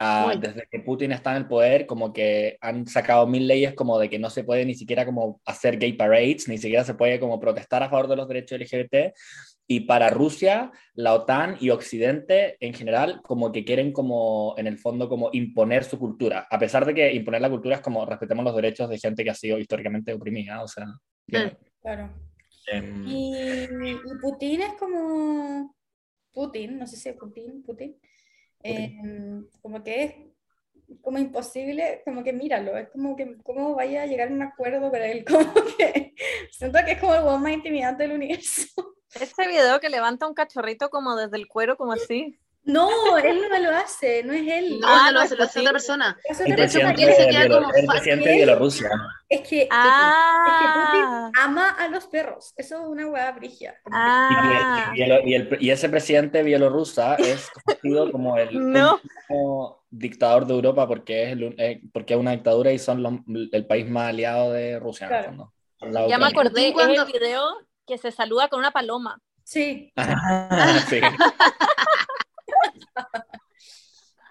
Ah, 0.00 0.32
desde 0.38 0.68
que 0.70 0.78
Putin 0.78 1.10
está 1.10 1.32
en 1.32 1.38
el 1.38 1.48
poder, 1.48 1.86
como 1.86 2.12
que 2.12 2.56
han 2.60 2.86
sacado 2.86 3.26
mil 3.26 3.48
leyes 3.48 3.74
como 3.74 3.98
de 3.98 4.08
que 4.08 4.18
no 4.18 4.30
se 4.30 4.44
puede 4.44 4.64
ni 4.64 4.74
siquiera 4.74 5.04
como 5.04 5.40
hacer 5.44 5.76
gay 5.76 5.94
parades, 5.94 6.48
ni 6.48 6.56
siquiera 6.56 6.84
se 6.84 6.94
puede 6.94 7.18
como 7.18 7.40
protestar 7.40 7.82
a 7.82 7.88
favor 7.88 8.06
de 8.06 8.16
los 8.16 8.28
derechos 8.28 8.60
LGBT. 8.60 9.12
Y 9.66 9.80
para 9.80 10.08
Rusia, 10.08 10.70
la 10.94 11.14
OTAN 11.14 11.56
y 11.60 11.70
Occidente 11.70 12.56
en 12.60 12.74
general 12.74 13.20
como 13.22 13.50
que 13.50 13.64
quieren 13.64 13.92
como 13.92 14.54
en 14.56 14.66
el 14.66 14.78
fondo 14.78 15.08
como 15.08 15.30
imponer 15.32 15.84
su 15.84 15.98
cultura, 15.98 16.46
a 16.48 16.58
pesar 16.58 16.86
de 16.86 16.94
que 16.94 17.12
imponer 17.12 17.40
la 17.40 17.50
cultura 17.50 17.76
es 17.76 17.82
como 17.82 18.06
respetemos 18.06 18.44
los 18.44 18.56
derechos 18.56 18.88
de 18.88 18.98
gente 18.98 19.24
que 19.24 19.30
ha 19.30 19.34
sido 19.34 19.58
históricamente 19.58 20.14
oprimida, 20.14 20.62
o 20.62 20.68
sea, 20.68 20.86
bien. 21.26 21.58
Claro. 21.82 22.10
Em, 22.70 23.06
Y, 23.06 23.64
y 23.64 23.96
Putin 24.20 24.62
es 24.62 24.72
como. 24.78 25.74
Putin, 26.32 26.78
no 26.78 26.86
sé 26.86 26.96
si 26.96 27.08
es 27.08 27.16
Putin, 27.16 27.62
Putin. 27.62 27.98
Eh, 28.62 29.42
como 29.62 29.82
que 29.82 30.04
es 30.04 30.14
como 31.02 31.18
imposible, 31.18 32.02
como 32.04 32.24
que 32.24 32.32
míralo, 32.32 32.76
es 32.76 32.88
como 32.88 33.14
que 33.14 33.36
cómo 33.42 33.74
vaya 33.74 34.02
a 34.02 34.06
llegar 34.06 34.28
a 34.28 34.32
un 34.32 34.42
acuerdo 34.42 34.90
con 34.90 35.02
él, 35.02 35.24
como 35.28 35.52
que 35.76 36.14
siento 36.50 36.78
que 36.84 36.92
es 36.92 37.00
como 37.00 37.14
el 37.14 37.24
weón 37.24 37.42
más 37.42 37.52
intimidante 37.52 38.04
del 38.04 38.12
universo. 38.12 38.66
Ese 39.14 39.48
video 39.48 39.80
que 39.80 39.88
levanta 39.88 40.26
un 40.26 40.34
cachorrito 40.34 40.90
como 40.90 41.16
desde 41.16 41.36
el 41.36 41.48
cuero, 41.48 41.76
como 41.76 41.92
así. 41.92 42.38
No, 42.68 43.16
él 43.16 43.40
no 43.50 43.58
lo 43.58 43.70
hace, 43.76 44.22
no 44.24 44.32
es 44.34 44.46
él. 44.46 44.78
No, 44.78 44.86
Ah, 44.88 45.04
no 45.06 45.12
lo 45.12 45.12
no 45.12 45.20
hace, 45.24 45.34
es 45.34 45.38
lo 45.38 45.44
hace 45.46 45.60
otra 45.60 45.72
persona. 45.72 46.18
Pasa 46.28 46.44
presidente, 46.44 46.92
Putin 46.92 47.14
se 47.16 47.28
queda 47.28 47.48
como 47.60 47.72
el 47.74 47.86
presidente 47.86 48.28
de. 48.28 48.36
Bielorrusia. 48.36 48.90
Es 49.28 49.40
que, 49.48 49.62
es 49.62 49.68
Ah, 49.70 50.44
que 50.60 50.98
Putin 50.98 51.32
ama 51.42 51.70
a 51.70 51.88
los 51.88 52.06
perros, 52.08 52.52
eso 52.58 52.76
es 52.82 52.86
una 52.86 53.06
hueá 53.06 53.32
brigia. 53.32 53.74
ah. 53.90 54.92
y 54.94 55.00
el- 55.02 55.28
y 55.28 55.34
el- 55.34 55.56
y 55.60 55.70
ese 55.70 55.88
presidente 55.88 56.42
bielorrusa 56.42 57.14
es 57.14 57.50
conocido 57.64 58.12
como 58.12 58.36
el 58.36 58.48
No. 58.72 59.00
último 59.02 59.84
dictador 59.90 60.46
de 60.46 60.52
Europa 60.54 60.86
porque 60.86 61.22
es, 61.24 61.32
el 61.32 61.44
un- 61.44 61.54
eh, 61.56 61.80
porque 61.92 62.12
es 62.14 62.20
una 62.20 62.32
dictadura 62.32 62.70
y 62.70 62.78
son 62.78 63.02
los- 63.02 63.14
el 63.52 63.66
país 63.66 63.88
más 63.88 64.10
aliado 64.10 64.52
de 64.52 64.78
Rusia. 64.78 65.06
en 65.08 65.14
el 65.14 65.20
Claro. 65.24 65.52
lado 65.92 66.08
Ya 66.10 66.18
me 66.18 66.26
acordé, 66.26 66.72
Cuando- 66.74 66.92
es 66.92 67.00
el 67.08 67.12
video 67.12 67.44
que 67.86 67.96
se 67.96 68.10
saluda 68.10 68.48
con 68.48 68.58
una 68.58 68.72
paloma. 68.72 69.18
Sí, 69.42 69.90
Ah, 69.96 70.78
sí. 70.86 71.00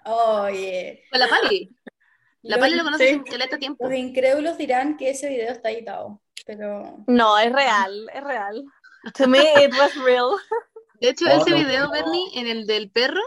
oye. 0.04 1.04
Con 1.10 1.20
la 1.20 1.28
Pali. 1.28 1.70
La 2.42 2.56
Los- 2.56 2.60
Pali 2.64 2.74
lo 2.76 2.84
conoce 2.84 3.10
hace 3.10 3.22
caleta 3.24 3.58
tiempo. 3.58 3.88
Los 3.88 3.98
incrédulos 3.98 4.56
dirán 4.58 4.96
que 4.96 5.10
ese 5.10 5.28
video 5.28 5.52
está 5.52 5.70
editado, 5.70 6.20
pero 6.46 7.04
No, 7.06 7.38
es 7.38 7.52
real, 7.52 8.08
es 8.14 8.24
real. 8.24 8.64
To 9.16 9.28
me 9.28 9.38
it 9.64 9.72
was 9.78 9.94
real. 10.04 10.30
De 11.00 11.10
hecho, 11.10 11.26
Oh, 11.26 11.40
ese 11.40 11.50
no, 11.50 11.56
video, 11.56 11.84
no. 11.84 11.90
Bernie, 11.92 12.30
en 12.34 12.46
el 12.48 12.66
del 12.66 12.90
perro, 12.90 13.20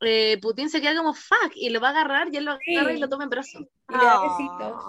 eh, 0.00 0.38
Putin 0.40 0.70
se 0.70 0.80
queda 0.80 0.96
como 0.96 1.14
fuck 1.14 1.52
y 1.54 1.70
lo 1.70 1.80
va 1.80 1.88
a 1.88 1.90
agarrar 1.92 2.28
y 2.32 2.36
él 2.36 2.44
lo 2.44 2.52
agarra 2.52 2.90
Sí. 2.90 2.96
y 2.96 2.98
lo 2.98 3.08
toma 3.08 3.24
en 3.24 3.30
brazos. 3.30 3.62
y 3.88 3.92
le 3.96 4.04
da 4.04 4.20
besitos. 4.22 4.82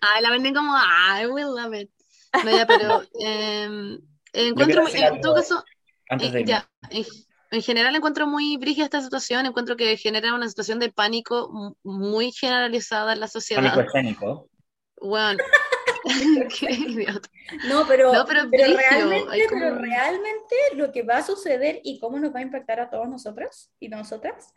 Ah, 0.00 0.20
la 0.20 0.30
venden 0.30 0.54
como, 0.54 0.72
ah, 0.74 1.20
I 1.22 1.26
will 1.26 1.46
love 1.54 1.74
it. 1.74 1.90
No, 2.44 2.50
ya, 2.50 2.66
pero 2.66 3.02
eh, 3.20 3.98
encuentro, 4.32 4.84
decir 4.84 5.04
en 5.04 5.20
todo 5.20 5.34
caso, 5.36 5.64
Antes 6.08 6.34
eh, 6.34 6.44
ya, 6.44 6.68
en, 7.56 7.60
en 7.60 7.62
general 7.62 7.94
encuentro 7.96 8.26
muy 8.26 8.56
brígida 8.56 8.84
esta 8.84 9.00
situación, 9.00 9.46
encuentro 9.46 9.76
que 9.76 9.96
genera 9.96 10.34
una 10.34 10.48
situación 10.48 10.78
de 10.78 10.90
pánico 10.92 11.48
mu- 11.52 11.74
muy 11.84 12.32
generalizada 12.32 13.12
en 13.14 13.20
la 13.20 13.28
sociedad. 13.28 13.62
Pánico 13.62 13.80
escénico. 13.80 14.48
Bueno, 15.00 15.38
qué 16.60 16.72
idiota. 16.72 17.28
No, 17.68 17.86
pero, 17.86 18.12
No, 18.12 18.24
pero 18.26 18.48
pero 18.50 18.76
realmente, 18.76 19.46
como- 19.48 19.60
pero 19.60 19.78
realmente 19.78 20.56
lo 20.74 20.92
que 20.92 21.02
va 21.02 21.18
a 21.18 21.22
suceder 21.22 21.80
y 21.84 21.98
cómo 22.00 22.18
nos 22.18 22.34
va 22.34 22.38
a 22.40 22.42
impactar 22.42 22.80
a 22.80 22.90
todos 22.90 23.08
nosotros 23.08 23.70
y 23.80 23.88
nosotras 23.88 24.52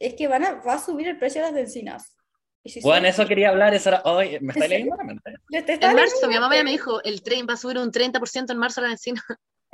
es 0.00 0.14
que 0.14 0.26
van 0.28 0.44
a, 0.44 0.54
va 0.62 0.74
a 0.74 0.78
subir 0.84 1.08
el 1.08 1.18
precio 1.18 1.40
de 1.40 1.46
las 1.48 1.54
bencinas. 1.54 2.16
Si 2.64 2.80
Bueno, 2.80 3.02
sube- 3.02 3.08
eso 3.10 3.26
quería 3.28 3.50
hablar, 3.50 3.74
eso 3.74 3.90
era, 3.90 4.02
ay, 4.04 4.38
me 4.40 4.52
está 4.54 4.66
leyendo 4.68 4.96
la 4.96 5.04
mente. 5.04 5.34
En 5.50 5.94
marzo, 5.94 6.14
leyendo 6.16 6.28
mi 6.28 6.34
mamá 6.40 6.56
ya 6.56 6.64
me 6.64 6.70
dijo, 6.70 7.02
el 7.04 7.22
tren 7.22 7.46
va 7.48 7.54
a 7.54 7.56
subir 7.58 7.78
un 7.78 7.90
30% 7.92 8.52
en 8.52 8.58
marzo 8.58 8.80
la 8.80 8.88
benzina. 8.88 9.22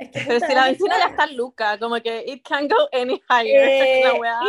Es 0.01 0.09
que, 0.09 0.19
Pero 0.25 0.39
si 0.39 0.55
la 0.55 0.65
vecina 0.65 0.97
ya 0.97 1.05
está 1.09 1.27
loca, 1.27 1.77
como 1.77 2.01
que 2.01 2.23
it 2.25 2.43
can 2.43 2.67
go 2.67 2.89
any 2.91 3.21
higher. 3.29 3.69
Eh, 3.69 4.03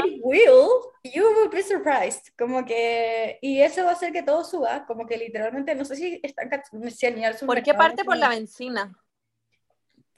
it 0.06 0.20
will, 0.22 0.70
you 1.04 1.22
will 1.22 1.50
be 1.50 1.62
surprised. 1.62 2.32
Como 2.38 2.64
que, 2.64 3.38
y 3.42 3.60
eso 3.60 3.84
va 3.84 3.90
a 3.90 3.92
hacer 3.92 4.12
que 4.14 4.22
todo 4.22 4.44
suba, 4.44 4.86
como 4.86 5.06
que 5.06 5.18
literalmente, 5.18 5.74
no 5.74 5.84
sé 5.84 5.96
si 5.96 6.20
están 6.22 6.48
si 6.90 7.06
al 7.06 7.14
nivel 7.16 7.36
¿Por 7.44 7.62
qué 7.62 7.74
parte 7.74 8.02
por 8.02 8.16
la 8.16 8.30
benzina? 8.30 8.96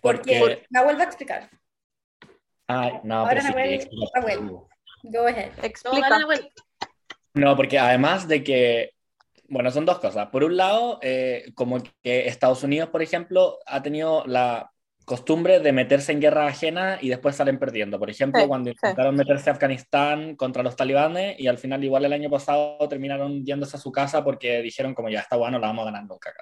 Porque 0.00 0.38
Porque, 0.38 0.66
la 0.70 0.84
vuelvo 0.84 1.00
a 1.00 1.04
explicar. 1.04 1.50
ay, 2.68 3.00
no, 3.02 3.20
Ahora 3.20 3.30
pero 3.30 3.42
sí, 3.42 3.48
Nahuel, 3.48 3.72
explica 3.74 4.20
Nahuel. 4.20 4.38
tú. 4.38 4.68
Go 5.02 5.26
ahead. 5.26 5.50
No, 5.56 5.64
Explica. 5.64 6.18
No, 7.34 7.56
porque 7.56 7.78
además 7.80 8.28
de 8.28 8.44
que, 8.44 8.90
bueno, 9.48 9.72
son 9.72 9.84
dos 9.84 9.98
cosas. 9.98 10.28
Por 10.28 10.44
un 10.44 10.56
lado, 10.56 11.00
eh, 11.02 11.50
como 11.56 11.82
que 12.02 12.28
Estados 12.28 12.62
Unidos, 12.62 12.90
por 12.90 13.02
ejemplo, 13.02 13.58
ha 13.66 13.82
tenido 13.82 14.24
la 14.26 14.73
costumbre 15.04 15.60
de 15.60 15.72
meterse 15.72 16.12
en 16.12 16.20
guerra 16.20 16.46
ajena 16.46 16.98
y 17.00 17.08
después 17.08 17.36
salen 17.36 17.58
perdiendo. 17.58 17.98
Por 17.98 18.10
ejemplo, 18.10 18.40
Sí, 18.40 18.48
cuando 18.48 18.70
sí. 18.70 18.76
intentaron 18.80 19.14
meterse 19.14 19.50
a 19.50 19.52
Afganistán 19.54 20.36
contra 20.36 20.62
los 20.62 20.76
talibanes 20.76 21.38
y 21.38 21.46
al 21.46 21.58
final 21.58 21.84
igual 21.84 22.04
el 22.04 22.12
año 22.12 22.30
pasado 22.30 22.78
terminaron 22.88 23.44
yéndose 23.44 23.76
a 23.76 23.80
su 23.80 23.92
casa 23.92 24.24
porque 24.24 24.62
dijeron 24.62 24.94
como 24.94 25.08
ya 25.10 25.20
está 25.20 25.36
bueno, 25.36 25.58
la 25.58 25.68
vamos 25.68 25.82
a 25.82 25.86
ganar 25.86 26.06
nunca. 26.06 26.32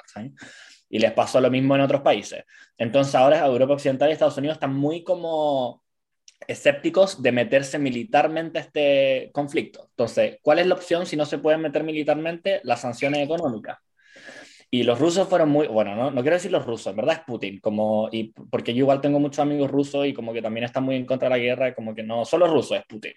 Y 0.88 0.99
les 0.99 1.12
pasó 1.12 1.40
lo 1.40 1.50
mismo 1.50 1.75
en 1.75 1.81
otros 1.83 2.02
países. 2.02 2.45
Entonces 2.76 3.14
ahora 3.14 3.45
Europa 3.45 3.75
Occidental 3.75 4.11
y 4.11 4.12
Estados 4.12 4.38
Unidos 4.38 4.57
están 4.57 4.75
muy 4.75 5.02
como 5.02 5.83
escépticos 6.47 7.23
de 7.23 7.33
meterse 7.33 7.78
militarmente 7.78 8.59
a 8.59 8.62
este 8.62 9.31
conflicto. 9.33 9.87
Entonces, 9.90 10.38
¿cuál 10.42 10.59
es 10.59 10.66
la 10.66 10.75
opción 10.75 11.07
si 11.07 11.16
no 11.16 11.25
se 11.25 11.38
pueden 11.38 11.61
meter 11.61 11.85
militarmente? 11.85 12.61
Las 12.64 12.81
sanciones 12.81 13.21
económicas. 13.21 13.78
Y 14.75 14.85
los 14.85 14.99
rusos 14.99 15.29
fueron 15.29 15.50
muy, 15.50 15.67
bueno, 15.67 15.95
no, 15.95 16.11
no 16.11 16.23
quiero 16.23 16.37
decir 16.37 16.50
los 16.50 16.64
rusos, 16.64 16.87
en 16.87 16.97
verdad 16.97 17.17
es 17.17 17.25
Putin, 17.26 17.61
como, 17.61 18.09
y 18.11 18.33
porque 18.33 18.73
yo 18.73 18.79
igual 18.85 19.02
tengo 19.02 19.21
muchos 19.21 19.41
amigos 19.41 19.71
rusos 19.71 20.07
y 20.07 20.14
como 20.14 20.33
que 20.33 20.41
también 20.41 20.64
están 20.64 20.83
muy 20.85 20.97
en 20.97 21.05
contra 21.05 21.29
de 21.29 21.35
la 21.37 21.38
guerra, 21.38 21.75
como 21.75 21.95
que 21.95 22.02
no 22.02 22.25
solo 22.25 22.47
rusos, 22.47 22.79
es 22.79 22.87
Putin. 22.87 23.12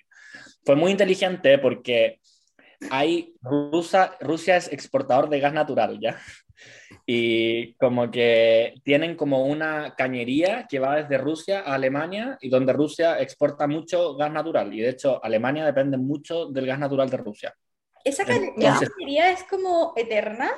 Fue 0.66 0.76
muy 0.76 0.92
inteligente 0.92 1.58
porque 1.60 2.20
hay, 2.90 3.36
Rusia, 3.42 4.18
Rusia 4.20 4.58
es 4.58 4.70
exportador 4.70 5.30
de 5.30 5.40
gas 5.40 5.54
natural, 5.54 5.98
¿ya? 6.00 6.20
Y 7.08 7.74
como 7.76 8.10
que 8.10 8.76
tienen 8.84 9.16
como 9.16 9.46
una 9.46 9.94
cañería 9.96 10.66
que 10.68 10.80
va 10.80 10.96
desde 10.96 11.20
Rusia 11.20 11.60
a 11.60 11.76
Alemania 11.76 12.38
y 12.42 12.50
donde 12.50 12.74
Rusia 12.74 13.22
exporta 13.22 13.68
mucho 13.68 14.16
gas 14.16 14.32
natural. 14.32 14.74
Y 14.74 14.82
de 14.82 14.90
hecho, 14.90 15.24
Alemania 15.24 15.66
depende 15.66 15.98
mucho 15.98 16.48
del 16.48 16.66
gas 16.66 16.80
natural 16.80 17.10
de 17.10 17.18
Rusia. 17.18 17.54
Esa 18.04 18.26
cañería 18.26 19.32
es 19.32 19.44
como 19.44 19.94
eterna. 19.96 20.52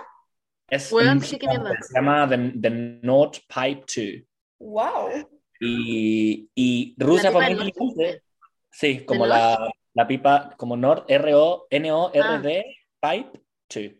Es 0.70 0.92
un 0.92 1.22
sí, 1.22 1.38
qué 1.38 1.48
mierda. 1.48 1.72
se 1.82 1.94
llama 1.94 2.28
The, 2.28 2.38
The 2.60 2.70
Nord 3.02 3.38
Pipe 3.48 3.86
2. 3.88 4.28
Wow. 4.60 5.30
Y, 5.60 6.50
y 6.54 6.96
Rusia 6.98 7.32
inteligente. 7.32 8.24
Sí, 8.72 9.06
como 9.06 9.22
¿Del 9.24 9.30
la, 9.30 9.72
la 9.94 10.08
pipa, 10.08 10.54
como 10.58 10.76
Nord, 10.78 11.06
R-O-N-O-R-D, 11.08 12.66
Pipe 13.00 13.42
2, 13.74 13.92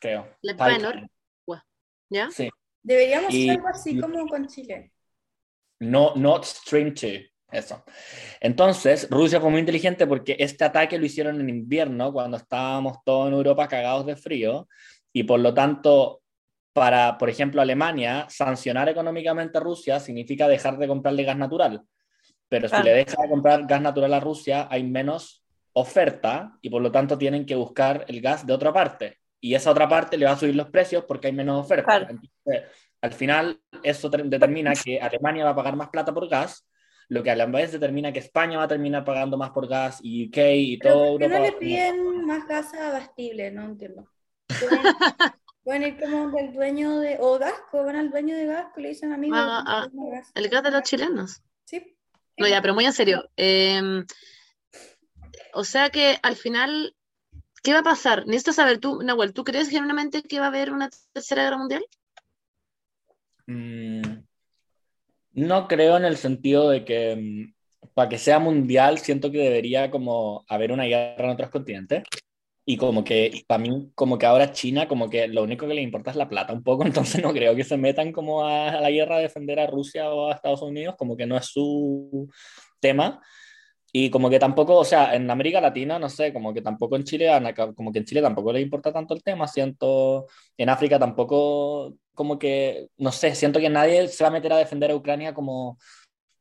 creo. 0.00 0.28
La 0.42 0.52
pipa 0.52 0.68
de 0.68 0.74
Pipe. 0.74 0.82
Nord. 0.82 1.10
¿Ya? 2.12 2.28
Sí. 2.30 2.50
Deberíamos 2.82 3.32
Y- 3.32 3.48
hacer 3.48 3.58
algo 3.58 3.68
así 3.68 4.00
como 4.00 4.26
con 4.26 4.46
Chile. 4.46 4.92
No, 5.80 6.14
Nord 6.16 6.44
Stream 6.44 6.92
2, 6.94 7.12
eso. 7.52 7.84
Entonces, 8.40 9.08
Rusia 9.10 9.40
fue 9.40 9.50
muy 9.50 9.60
inteligente 9.60 10.06
porque 10.06 10.36
este 10.38 10.64
ataque 10.64 10.98
lo 10.98 11.06
hicieron 11.06 11.40
en 11.40 11.48
invierno, 11.48 12.12
cuando 12.12 12.36
estábamos 12.36 12.98
todos 13.04 13.28
en 13.28 13.34
Europa 13.34 13.66
cagados 13.66 14.06
de 14.06 14.16
frío, 14.16 14.68
y 15.12 15.24
por 15.24 15.40
lo 15.40 15.52
tanto, 15.54 16.22
para, 16.72 17.18
por 17.18 17.28
ejemplo, 17.28 17.60
Alemania, 17.60 18.26
sancionar 18.28 18.88
económicamente 18.88 19.58
a 19.58 19.60
Rusia 19.60 19.98
significa 20.00 20.46
dejar 20.48 20.78
de 20.78 20.86
comprarle 20.88 21.24
gas 21.24 21.36
natural. 21.36 21.82
Pero 22.48 22.68
si 22.68 22.70
Claro. 22.72 22.84
le 22.84 22.92
deja 22.94 23.22
de 23.22 23.28
comprar 23.28 23.66
gas 23.66 23.80
natural 23.80 24.14
a 24.14 24.20
Rusia, 24.20 24.68
hay 24.70 24.84
menos 24.84 25.44
oferta 25.72 26.58
y 26.62 26.70
por 26.70 26.82
lo 26.82 26.90
tanto 26.90 27.16
tienen 27.18 27.46
que 27.46 27.54
buscar 27.54 28.04
el 28.08 28.20
gas 28.20 28.46
de 28.46 28.52
otra 28.52 28.72
parte. 28.72 29.18
Y 29.40 29.54
esa 29.54 29.70
otra 29.70 29.88
parte 29.88 30.16
le 30.18 30.26
va 30.26 30.32
a 30.32 30.36
subir 30.36 30.54
los 30.56 30.68
precios 30.70 31.04
porque 31.06 31.28
hay 31.28 31.32
menos 31.32 31.64
oferta. 31.64 31.84
Claro. 31.86 32.06
Entonces, 32.10 32.70
al 33.00 33.12
final, 33.12 33.60
eso 33.82 34.10
ter- 34.10 34.24
determina 34.26 34.72
que 34.74 35.00
Alemania 35.00 35.44
va 35.44 35.50
a 35.50 35.54
pagar 35.56 35.76
más 35.76 35.88
plata 35.88 36.12
por 36.12 36.28
gas, 36.28 36.68
lo 37.08 37.22
que 37.22 37.30
a 37.30 37.36
la 37.36 37.46
vez 37.46 37.72
determina 37.72 38.12
que 38.12 38.18
España 38.20 38.58
va 38.58 38.64
a 38.64 38.68
terminar 38.68 39.04
pagando 39.04 39.36
más 39.38 39.50
por 39.50 39.66
gas 39.66 39.98
y 40.02 40.26
UK 40.28 40.36
y 40.54 40.78
todo 40.78 40.92
¿por 41.12 41.18
qué 41.18 41.24
Europa. 41.24 41.38
no 41.38 41.44
le 41.46 41.52
piden 41.52 42.26
más 42.26 42.46
gas 42.46 42.74
abastible? 42.74 43.50
No 43.50 43.62
entiendo. 43.64 44.08
Pueden, 44.60 44.82
pueden 45.64 45.82
ir 45.82 46.00
como 46.00 46.30
del 46.30 46.52
dueño 46.52 46.98
de... 47.00 47.16
O 47.20 47.38
Gasco, 47.38 47.84
van 47.84 47.96
al 47.96 48.10
dueño 48.10 48.36
de 48.36 48.46
Gasco, 48.46 48.80
le 48.80 48.90
dicen 48.90 49.12
amigo. 49.12 49.34
Ah, 49.36 49.64
ah, 49.66 49.88
tengo 49.90 50.10
gas". 50.10 50.30
El 50.34 50.48
gas 50.48 50.62
de 50.62 50.70
los 50.70 50.82
chilenos. 50.82 51.42
Sí. 51.64 51.96
No, 52.36 52.46
ya, 52.46 52.62
pero 52.62 52.74
muy 52.74 52.84
en 52.84 52.92
serio. 52.92 53.28
eh, 53.36 54.04
o 55.52 55.64
sea 55.64 55.90
que 55.90 56.18
al 56.22 56.36
final, 56.36 56.94
¿qué 57.62 57.72
va 57.72 57.80
a 57.80 57.84
pasar? 57.84 58.26
Necesito 58.26 58.52
saber 58.52 58.78
tú, 58.78 59.02
Nahuel, 59.02 59.32
¿tú 59.32 59.44
crees 59.44 59.68
genuinamente 59.68 60.22
que 60.22 60.38
va 60.38 60.46
a 60.46 60.48
haber 60.48 60.72
una 60.72 60.90
tercera 61.12 61.44
guerra 61.44 61.58
mundial? 61.58 61.84
Mm, 63.46 64.02
no 65.32 65.68
creo 65.68 65.96
en 65.96 66.04
el 66.04 66.16
sentido 66.16 66.70
de 66.70 66.84
que 66.84 67.16
mm, 67.16 67.88
para 67.94 68.08
que 68.08 68.18
sea 68.18 68.38
mundial 68.38 68.98
siento 68.98 69.30
que 69.30 69.38
debería 69.38 69.90
como 69.90 70.44
haber 70.48 70.72
una 70.72 70.84
guerra 70.84 71.24
en 71.24 71.30
otros 71.30 71.50
continentes 71.50 72.04
y 72.70 72.76
como 72.76 73.02
que 73.02 73.42
para 73.48 73.60
mí 73.60 73.90
como 73.96 74.16
que 74.16 74.26
ahora 74.26 74.52
China 74.52 74.86
como 74.86 75.10
que 75.10 75.26
lo 75.26 75.42
único 75.42 75.66
que 75.66 75.74
le 75.74 75.82
importa 75.82 76.12
es 76.12 76.16
la 76.16 76.28
plata 76.28 76.52
un 76.52 76.62
poco 76.62 76.84
entonces 76.86 77.20
no 77.20 77.32
creo 77.32 77.56
que 77.56 77.64
se 77.64 77.76
metan 77.76 78.12
como 78.12 78.46
a, 78.46 78.80
la 78.80 78.90
guerra 78.90 79.16
a 79.16 79.20
defender 79.20 79.58
a 79.58 79.66
Rusia 79.66 80.10
o 80.10 80.30
a 80.30 80.34
Estados 80.34 80.62
Unidos 80.62 80.94
como 80.96 81.16
que 81.16 81.26
no 81.26 81.36
es 81.36 81.46
su 81.46 82.28
tema. 82.80 83.20
Y 83.92 84.08
como 84.10 84.30
que 84.30 84.38
tampoco, 84.38 84.76
o 84.78 84.84
sea, 84.84 85.16
en 85.16 85.28
América 85.30 85.60
Latina, 85.60 85.98
no 85.98 86.08
sé, 86.08 86.32
como 86.32 86.54
que 86.54 86.62
tampoco 86.62 86.94
en 86.94 87.02
Chile, 87.02 87.28
como 87.74 87.90
que 87.92 87.98
en 87.98 88.04
Chile 88.04 88.22
tampoco 88.22 88.52
les 88.52 88.62
importa 88.62 88.92
tanto 88.92 89.14
el 89.14 89.22
tema, 89.24 89.48
siento, 89.48 90.28
en 90.56 90.68
África 90.68 90.96
tampoco, 90.96 91.96
como 92.14 92.38
que, 92.38 92.88
no 92.98 93.10
sé, 93.10 93.34
siento 93.34 93.58
que 93.58 93.68
nadie 93.68 94.06
se 94.06 94.22
va 94.22 94.28
a 94.28 94.32
meter 94.32 94.52
a 94.52 94.58
defender 94.58 94.92
a 94.92 94.94
Ucrania 94.94 95.34
como 95.34 95.76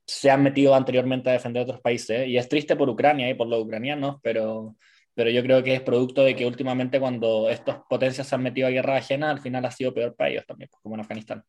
se 0.05 0.29
han 0.29 0.43
metido 0.43 0.75
anteriormente 0.75 1.29
a 1.31 1.33
defender 1.33 1.61
a 1.61 1.63
otros 1.63 1.81
países, 1.81 2.27
y 2.27 2.37
es 2.37 2.47
triste 2.49 2.75
por 2.75 2.87
Ucrania 2.89 3.27
y 3.29 3.33
por 3.33 3.47
los 3.47 3.63
ucranianos, 3.63 4.17
pero, 4.21 4.75
pero 5.15 5.29
yo 5.29 5.41
creo 5.43 5.63
que 5.63 5.73
es 5.75 5.81
producto 5.81 6.23
de 6.23 6.35
que 6.35 6.45
últimamente 6.45 6.99
cuando 6.99 7.49
estas 7.49 7.77
potencias 7.89 8.27
se 8.27 8.35
han 8.35 8.43
metido 8.43 8.67
a 8.67 8.71
guerra 8.71 8.97
ajena, 8.97 9.29
al 9.29 9.39
final 9.39 9.65
ha 9.65 9.71
sido 9.71 9.93
peor 9.93 10.15
para 10.15 10.29
ellos 10.29 10.45
también, 10.45 10.69
pues, 10.71 10.81
como 10.81 10.95
en 10.95 11.01
Afganistán. 11.01 11.43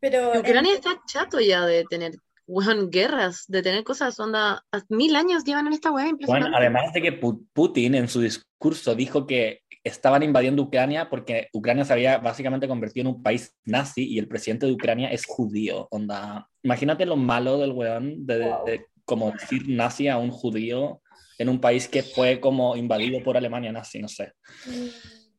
Pero 0.00 0.34
en- 0.34 0.40
Ucrania 0.40 0.74
está 0.74 0.90
chato 1.06 1.40
ya 1.40 1.64
de 1.66 1.84
tener, 1.84 2.12
weón, 2.46 2.90
guerras, 2.90 3.44
de 3.48 3.62
tener 3.62 3.82
cosas, 3.84 4.18
onda, 4.20 4.62
mil 4.88 5.16
años 5.16 5.44
llevan 5.44 5.66
en 5.66 5.72
esta 5.72 5.90
weá, 5.90 6.10
Bueno, 6.26 6.48
además 6.54 6.92
de 6.92 7.02
que 7.02 7.20
Pu- 7.20 7.46
Putin 7.52 7.94
en 7.94 8.08
su 8.08 8.20
discurso 8.20 8.94
dijo 8.94 9.26
que 9.26 9.60
estaban 9.84 10.22
invadiendo 10.22 10.62
Ucrania 10.64 11.08
porque 11.08 11.48
Ucrania 11.52 11.84
se 11.84 11.92
había 11.92 12.18
básicamente 12.18 12.66
convertido 12.66 13.08
en 13.08 13.14
un 13.16 13.22
país 13.22 13.54
nazi 13.64 14.04
y 14.04 14.18
el 14.18 14.26
presidente 14.26 14.66
de 14.66 14.72
Ucrania 14.72 15.08
es 15.10 15.24
judío. 15.26 15.86
Onda, 15.90 16.48
imagínate 16.62 17.06
lo 17.06 17.16
malo 17.16 17.58
del 17.58 17.70
weón 17.72 18.26
de, 18.26 18.38
de- 18.38 18.54
de 18.66 18.86
como 19.04 19.30
decir 19.30 19.62
nazi 19.68 20.08
a 20.08 20.18
un 20.18 20.30
judío 20.32 21.00
en 21.38 21.48
un 21.48 21.60
país 21.60 21.88
que 21.88 22.02
fue 22.02 22.40
como 22.40 22.76
invadido 22.76 23.22
por 23.22 23.36
Alemania 23.36 23.72
nazi, 23.72 24.00
no 24.00 24.08
sé. 24.08 24.32
Mm, 24.66 24.86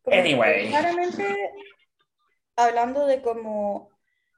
como 0.01 0.11
que 0.11 0.19
Anyway. 0.19 0.67
Claramente, 0.69 1.51
hablando 2.55 3.05
de 3.05 3.21
como 3.21 3.89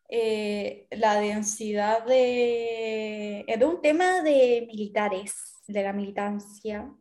eh, 0.10 0.88
la 0.92 1.20
densidad 1.20 2.06
de, 2.06 3.46
de 3.48 3.66
un 3.66 3.82
tema 3.82 4.22
de 4.22 4.66
militares, 4.68 5.62
de 5.68 5.84
la 5.84 5.94
militancia, 5.94 6.92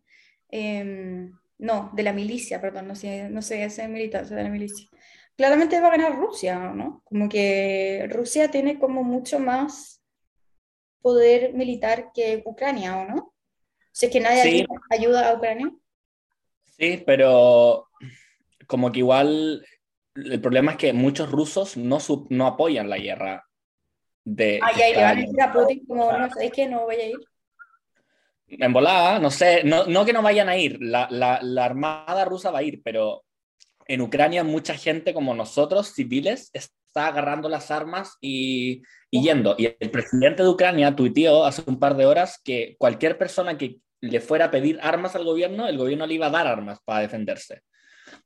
em, 0.50 1.32
no, 1.58 1.90
de 1.94 2.02
la 2.02 2.12
milicia, 2.12 2.60
perdón, 2.60 2.88
no 2.88 2.94
sé, 2.94 3.28
no 3.30 3.42
sé, 3.42 3.64
esa 3.64 3.88
militancia 3.88 4.36
de 4.36 4.44
la 4.44 4.50
milicia. 4.50 4.88
Claramente 5.36 5.80
va 5.80 5.88
a 5.88 5.92
ganar 5.92 6.16
Rusia, 6.16 6.58
¿no? 6.58 7.02
Como 7.04 7.28
que 7.28 8.08
Rusia 8.10 8.50
tiene 8.50 8.78
como 8.78 9.02
mucho 9.04 9.38
más 9.38 10.02
poder 11.00 11.54
militar 11.54 12.10
que 12.12 12.42
Ucrania, 12.44 12.98
¿o 12.98 13.06
no? 13.06 13.34
Si 13.98 14.06
es 14.06 14.12
que 14.12 14.20
nadie 14.20 14.42
Sí. 14.42 14.48
ayuda, 14.60 14.68
ayuda 14.90 15.28
a 15.30 15.34
Ucrania. 15.34 15.72
Sí, 16.78 17.02
pero 17.04 17.88
como 18.68 18.92
que 18.92 19.00
igual 19.00 19.66
el 20.14 20.40
problema 20.40 20.72
es 20.72 20.78
que 20.78 20.92
muchos 20.92 21.28
rusos 21.32 21.76
no, 21.76 21.98
sub- 21.98 22.28
no 22.30 22.46
apoyan 22.46 22.88
la 22.88 22.98
guerra 22.98 23.44
de 24.24 24.60
Ay, 24.62 24.82
ay, 24.82 24.92
le 24.94 25.02
van 25.02 25.18
a 25.18 25.20
decir 25.20 25.42
a 25.42 25.52
Putin 25.52 25.84
como, 25.84 26.12
no 26.16 26.30
sé, 26.30 26.48
que 26.52 26.68
no 26.68 26.82
voy 26.84 26.94
a 26.94 27.08
ir. 27.08 27.18
En 28.46 28.72
volada, 28.72 29.18
no 29.18 29.32
sé, 29.32 29.64
no, 29.64 29.86
no 29.86 30.04
que 30.04 30.12
no 30.12 30.22
vayan 30.22 30.48
a 30.48 30.56
ir, 30.56 30.78
la, 30.80 31.08
la, 31.10 31.40
la 31.42 31.64
armada 31.64 32.24
rusa 32.24 32.52
va 32.52 32.60
a 32.60 32.62
ir, 32.62 32.80
pero 32.84 33.24
en 33.86 34.00
Ucrania 34.00 34.44
mucha 34.44 34.74
gente 34.74 35.12
como 35.12 35.34
nosotros, 35.34 35.92
civiles, 35.92 36.50
está 36.52 37.08
agarrando 37.08 37.48
las 37.48 37.72
armas 37.72 38.16
y, 38.20 38.82
y 39.10 39.22
yendo. 39.24 39.56
Y 39.58 39.74
el 39.80 39.90
presidente 39.90 40.44
de 40.44 40.50
Ucrania 40.50 40.94
tuiteó 40.94 41.44
hace 41.44 41.62
un 41.66 41.80
par 41.80 41.96
de 41.96 42.06
horas 42.06 42.40
que 42.44 42.76
cualquier 42.78 43.18
persona 43.18 43.58
que 43.58 43.78
le 44.00 44.20
fuera 44.20 44.46
a 44.46 44.50
pedir 44.50 44.78
armas 44.82 45.16
al 45.16 45.24
gobierno, 45.24 45.66
el 45.66 45.78
gobierno 45.78 46.06
le 46.06 46.14
iba 46.14 46.26
a 46.26 46.30
dar 46.30 46.46
armas 46.46 46.78
para 46.84 47.00
defenderse. 47.00 47.62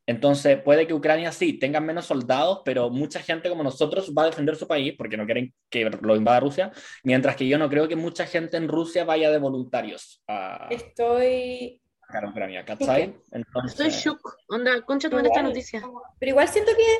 Entonces, 0.06 0.60
puede 0.62 0.86
que 0.86 0.94
Ucrania 0.94 1.32
sí 1.32 1.54
tenga 1.54 1.80
menos 1.80 2.06
soldados, 2.06 2.62
pero 2.64 2.90
mucha 2.90 3.20
gente 3.20 3.48
como 3.48 3.62
nosotros 3.62 4.12
va 4.16 4.24
a 4.24 4.26
defender 4.26 4.56
su 4.56 4.66
país 4.66 4.94
porque 4.96 5.16
no 5.16 5.24
quieren 5.24 5.52
que 5.70 5.90
lo 6.00 6.16
invada 6.16 6.40
Rusia, 6.40 6.72
mientras 7.04 7.36
que 7.36 7.46
yo 7.46 7.58
no 7.58 7.68
creo 7.68 7.88
que 7.88 7.96
mucha 7.96 8.26
gente 8.26 8.56
en 8.56 8.68
Rusia 8.68 9.04
vaya 9.04 9.30
de 9.30 9.38
voluntarios 9.38 10.22
a 10.28 10.68
Estoy... 10.70 11.80
a 12.08 12.28
Ucrania, 12.28 12.64
¿cachai? 12.64 13.16
Entonces, 13.30 13.72
Estoy 13.72 13.90
shook, 13.90 14.36
onda, 14.48 14.82
concha 14.82 15.08
tu 15.08 15.18
esta 15.18 15.42
noticia. 15.42 15.82
Pero 16.18 16.30
igual 16.30 16.48
siento 16.48 16.72
que, 16.76 16.98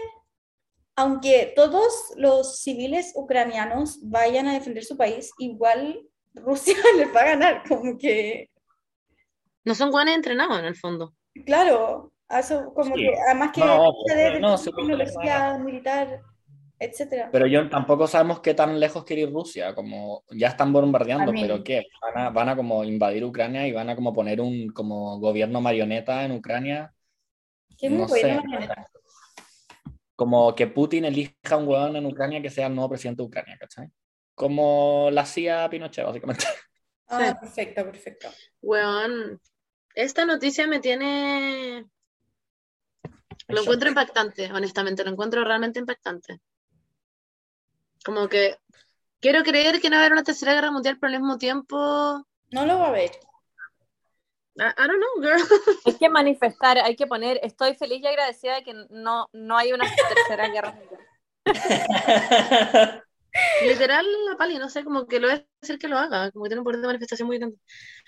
aunque 0.97 1.53
todos 1.55 2.13
los 2.17 2.61
civiles 2.61 3.13
ucranianos 3.15 3.99
vayan 4.03 4.47
a 4.47 4.55
defender 4.55 4.85
su 4.85 4.97
país, 4.97 5.33
igual 5.39 6.01
Rusia 6.35 6.75
les 6.97 7.15
va 7.15 7.21
a 7.21 7.27
ganar, 7.27 7.63
como 7.69 7.99
que, 7.99 8.49
No 9.65 9.75
son 9.75 9.91
guanes 9.91 10.17
entrenados 10.17 10.59
en 10.59 10.65
el 10.67 10.77
fondo. 10.77 11.15
claro, 11.47 12.13
eso 12.29 12.73
como 12.75 12.95
Sí. 12.95 13.03
que, 13.03 13.15
además 13.29 13.53
que 13.53 13.61
No, 13.61 13.93
debe 14.07 14.41
no, 14.41 14.59
tecnología 14.59 15.59
militar, 15.59 16.21
etcétera. 16.79 17.29
Pero 17.31 17.47
yo 17.47 17.69
tampoco 17.69 18.07
sabemos 18.07 18.41
qué 18.41 18.55
tan 18.55 18.81
lejos 18.81 19.05
quiere 19.05 19.23
ir 19.23 19.33
Rusia, 19.33 19.75
como 19.75 20.25
ya 20.31 20.49
están 20.49 20.73
bombardeando, 20.73 21.33
pero 21.33 21.63
¿qué? 21.63 21.85
¿Van 22.01 22.27
a, 22.27 22.31
van 22.31 22.49
a 22.49 22.57
como 22.57 22.83
invadir 22.85 23.25
Ucrania 23.25 23.67
y 23.67 23.73
van 23.73 23.91
a 23.91 23.95
como 23.97 24.13
poner 24.13 24.41
un 24.41 24.69
como 24.71 25.19
gobierno 25.21 25.61
marioneta 25.61 26.25
en 26.25 26.33
Ucrania? 26.33 26.93
Muy 27.83 27.91
no 27.99 28.09
sé. 28.09 28.39
Como 30.17 30.55
que 30.55 30.67
Putin 30.67 31.05
elija 31.05 31.57
un 31.57 31.67
huevón 31.67 31.97
en 31.97 32.07
Ucrania 32.07 32.41
que 32.43 32.51
sea 32.51 32.67
el 32.69 32.75
nuevo 32.75 32.91
presidente 32.91 33.23
de 33.23 33.27
Ucrania, 33.27 33.57
¿cachai? 33.59 33.89
Como 34.35 35.09
la 35.11 35.23
hacía 35.23 35.69
Pinochet, 35.69 36.05
básicamente. 36.05 36.45
Ah, 37.09 37.37
perfecto, 37.39 37.85
perfecto. 37.85 38.29
Weón, 38.63 39.39
esta 39.95 40.25
noticia 40.25 40.67
me 40.67 40.81
tiene... 40.81 41.87
Lo 43.49 43.55
Eso. 43.55 43.63
encuentro 43.63 43.89
impactante, 43.89 44.53
honestamente, 44.53 45.05
lo 45.05 45.11
encuentro 45.11 45.45
realmente 45.45 45.79
impactante. 45.79 46.41
Como 48.05 48.29
que 48.29 48.57
quiero 49.21 49.43
creer 49.43 49.81
que 49.81 49.91
no 49.91 49.97
va 49.97 50.03
a 50.03 50.07
haber 50.07 50.13
una 50.13 50.23
tercera 50.23 50.55
guerra 50.55 50.71
mundial, 50.71 50.99
pero 51.01 51.13
al 51.13 51.21
mismo 51.21 51.39
tiempo... 51.39 52.25
No 52.51 52.67
lo 52.67 52.79
va 52.79 52.89
a 52.89 52.93
ver. 52.93 53.11
I, 54.57 54.65
I 54.65 54.87
don't 54.87 54.99
know, 54.99 55.23
girl. 55.23 55.41
Hay 55.87 55.95
que 55.95 56.09
manifestar, 56.09 56.79
hay 56.79 56.95
que 56.95 57.07
poner, 57.07 57.41
estoy 57.43 57.75
feliz 57.75 58.03
y 58.03 58.07
agradecida 58.07 58.57
de 58.57 58.65
que 58.65 58.75
no, 58.91 59.29
no 59.33 59.57
hay 59.57 59.73
una 59.73 59.85
tercera 60.09 60.49
guerra 60.49 60.73
mundial. 60.73 61.01
Literal, 63.63 64.05
la 64.29 64.37
pali, 64.37 64.59
no 64.59 64.69
sé, 64.69 64.85
como 64.85 65.07
que 65.07 65.19
lo 65.19 65.29
voy 65.29 65.39
a 65.39 65.47
hacer 65.63 65.79
que 65.79 65.89
lo 65.89 65.97
haga, 65.97 66.31
como 66.33 66.45
que 66.45 66.51
tiene 66.51 66.61
un 66.61 66.65
poder 66.65 66.81
de 66.81 66.87
manifestación 66.87 67.27
muy 67.27 67.39
grande. 67.39 67.57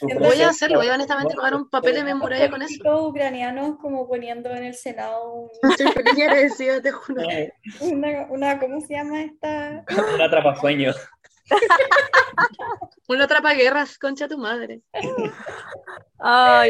Entonces, 0.00 0.28
Voy 0.28 0.42
a 0.42 0.48
hacerlo, 0.50 0.78
voy 0.78 0.88
a 0.88 0.94
honestamente 0.94 1.34
pagar 1.34 1.54
un 1.54 1.70
papel 1.70 2.04
de 2.04 2.14
muralla 2.14 2.50
con 2.50 2.60
eso. 2.60 3.08
Ucranianos 3.08 3.78
como 3.80 4.06
poniendo 4.06 4.50
en 4.50 4.64
el 4.64 4.74
Senado 4.74 5.50
Estoy 5.62 5.92
feliz 5.92 6.18
y 6.18 6.22
agradecida, 6.22 6.82
te 6.82 6.90
juro. 6.90 7.22
una, 7.80 8.26
una, 8.28 8.58
¿cómo 8.58 8.80
se 8.80 8.94
llama 8.94 9.22
esta? 9.22 9.84
Un 10.14 10.20
atrapasueño. 10.20 10.92
Una 13.08 13.24
atrapa 13.24 13.52
guerras, 13.52 13.98
concha 13.98 14.28
tu 14.28 14.38
madre. 14.38 14.80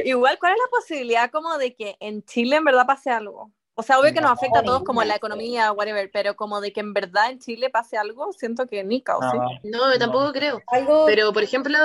Igual, 0.05 0.39
¿cuál 0.39 0.53
es 0.53 0.59
la 0.59 0.71
posibilidad 0.71 1.31
como 1.31 1.57
de 1.59 1.77
que 1.77 1.97
en 2.01 2.25
Chile 2.25 2.57
en 2.57 2.65
verdad 2.65 2.87
pase 2.87 3.11
algo? 3.11 3.53
O 3.77 3.83
sea, 3.83 3.99
obvio 3.99 4.13
que 4.15 4.21
nos 4.21 4.31
No, 4.31 4.35
afecta 4.35 4.61
a 4.61 4.63
todos 4.63 4.85
como 4.85 5.03
la 5.03 5.17
economía, 5.17 5.73
whatever, 5.73 6.09
pero 6.13 6.37
como 6.37 6.61
de 6.61 6.73
que 6.73 6.81
en 6.81 6.93
verdad 6.93 7.31
en 7.31 7.41
Chile 7.41 7.71
pase 7.71 7.97
algo, 7.97 8.33
siento 8.33 8.67
que 8.69 8.85
ni 8.85 9.03
caos, 9.03 9.25
¿sí? 9.33 9.69
No, 9.71 9.79
No, 9.87 9.93
yo 9.93 9.99
tampoco 9.99 10.33
creo. 10.33 10.63
Algo, 10.69 11.07
Pero, 11.07 11.33
por 11.33 11.43
ejemplo, 11.43 11.77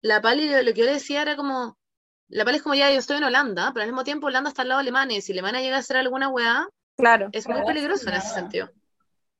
la 0.00 0.20
Pali, 0.20 0.48
lo 0.48 0.72
que 0.74 0.80
yo 0.80 0.84
le 0.84 0.92
decía 0.94 1.22
era 1.22 1.36
como, 1.36 1.78
la 2.28 2.44
Pali 2.44 2.56
es 2.56 2.62
como, 2.62 2.74
ya, 2.74 2.90
yo 2.90 2.98
estoy 2.98 3.18
en 3.18 3.24
Holanda, 3.24 3.70
pero 3.72 3.84
al 3.84 3.88
mismo 3.90 4.02
tiempo 4.02 4.26
Holanda 4.26 4.50
está 4.50 4.62
al 4.62 4.68
lado 4.68 4.78
de 4.80 4.82
Alemania, 4.82 5.18
y 5.18 5.22
si 5.22 5.30
Alemania 5.32 5.60
llega 5.60 5.76
a 5.76 5.80
hacer 5.80 5.96
alguna 5.96 6.28
weá, 6.28 6.68
Claro. 6.96 7.28
es 7.32 7.48
muy 7.48 7.62
peligroso 7.64 8.08
en 8.08 8.16
ese 8.16 8.34
sentido. 8.34 8.70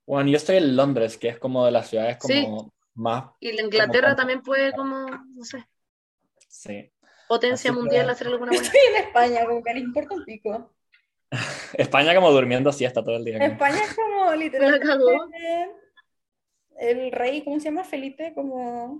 Bueno, 0.07 0.29
yo 0.29 0.37
estoy 0.37 0.55
en 0.55 0.75
Londres, 0.77 1.17
que 1.17 1.27
es 1.27 1.37
como 1.37 1.65
de 1.65 1.71
las 1.71 1.89
ciudades 1.89 2.17
Sí. 2.21 2.43
como 2.45 2.73
más, 2.95 3.25
Y 3.41 3.51
la 3.51 3.61
Inglaterra 3.61 4.07
Como- 4.07 4.15
también 4.15 4.41
puede 4.41 4.71
como, 4.71 5.05
no 5.05 5.43
sé, 5.43 5.67
sí. 6.47 6.91
potencia 7.27 7.69
Así 7.71 7.77
que- 7.77 7.83
mundial 7.83 8.09
hacer 8.09 8.27
alguna 8.27 8.51
weá. 8.57 8.61
estoy 8.61 8.79
en 8.95 9.03
España, 9.03 9.45
como 9.45 9.61
que 9.63 9.73
le 9.73 9.79
importa 9.81 10.15
un 10.15 10.23
pico. 10.23 10.71
España 11.73 12.15
como 12.15 12.31
durmiendo 12.31 12.71
siesta 12.71 13.03
todo 13.03 13.17
el 13.17 13.25
día. 13.25 13.37
España 13.37 13.81
es 13.83 13.95
como 13.95 14.33
literalmente 14.35 14.87
el 16.77 17.11
rey, 17.11 17.43
¿cómo 17.43 17.59
se 17.59 17.65
llama? 17.65 17.83
Felipe, 17.83 18.33
como... 18.33 18.97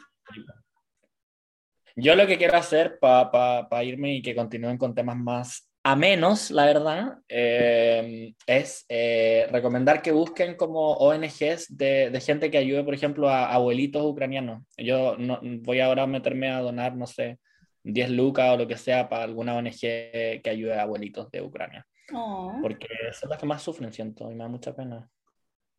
Yo 1.96 2.16
lo 2.16 2.28
que 2.28 2.38
quiero 2.38 2.58
hacer 2.58 3.00
para 3.00 3.84
irme 3.84 4.16
y 4.16 4.22
que 4.22 4.36
continúen 4.36 4.78
con 4.78 4.94
temas 4.94 5.18
más 5.18 5.70
a 5.84 5.96
menos, 5.96 6.52
la 6.52 6.66
verdad, 6.66 7.20
eh, 7.30 8.34
es 8.46 8.86
eh, 8.90 9.48
recomendar 9.50 10.02
que 10.02 10.12
busquen 10.12 10.56
como 10.56 10.94
ONGs 10.94 11.78
de, 11.78 12.10
de 12.10 12.22
gente 12.22 12.52
que 12.52 12.58
ayude, 12.58 12.84
por 12.84 12.94
ejemplo, 12.94 13.30
a 13.30 13.52
abuelitos 13.54 14.04
ucranianos. 14.04 14.64
Yo 14.78 15.16
no, 15.18 15.40
voy 15.42 15.80
ahora 15.80 16.04
a 16.04 16.08
meterme 16.08 16.50
a 16.50 16.60
donar, 16.60 16.96
no 16.96 17.08
sé, 17.08 17.40
10 17.84 18.12
lucas 18.12 18.52
o 18.52 18.58
lo 18.58 18.68
que 18.68 18.78
sea 18.78 19.08
para 19.08 19.24
alguna 19.24 19.56
ONG 19.56 19.80
que 19.80 20.50
ayude 20.50 20.74
a 20.74 20.82
abuelitos 20.82 21.32
de 21.32 21.42
Ucrania, 21.42 21.88
Oh. 22.14 22.58
porque 22.62 22.88
son 23.14 23.30
los 23.30 23.38
que 23.38 23.46
más 23.46 23.62
sufren, 23.62 23.92
siento, 23.94 24.30
y 24.32 24.36
me 24.36 24.44
da 24.44 24.48
mucha 24.50 24.76
pena. 24.76 25.10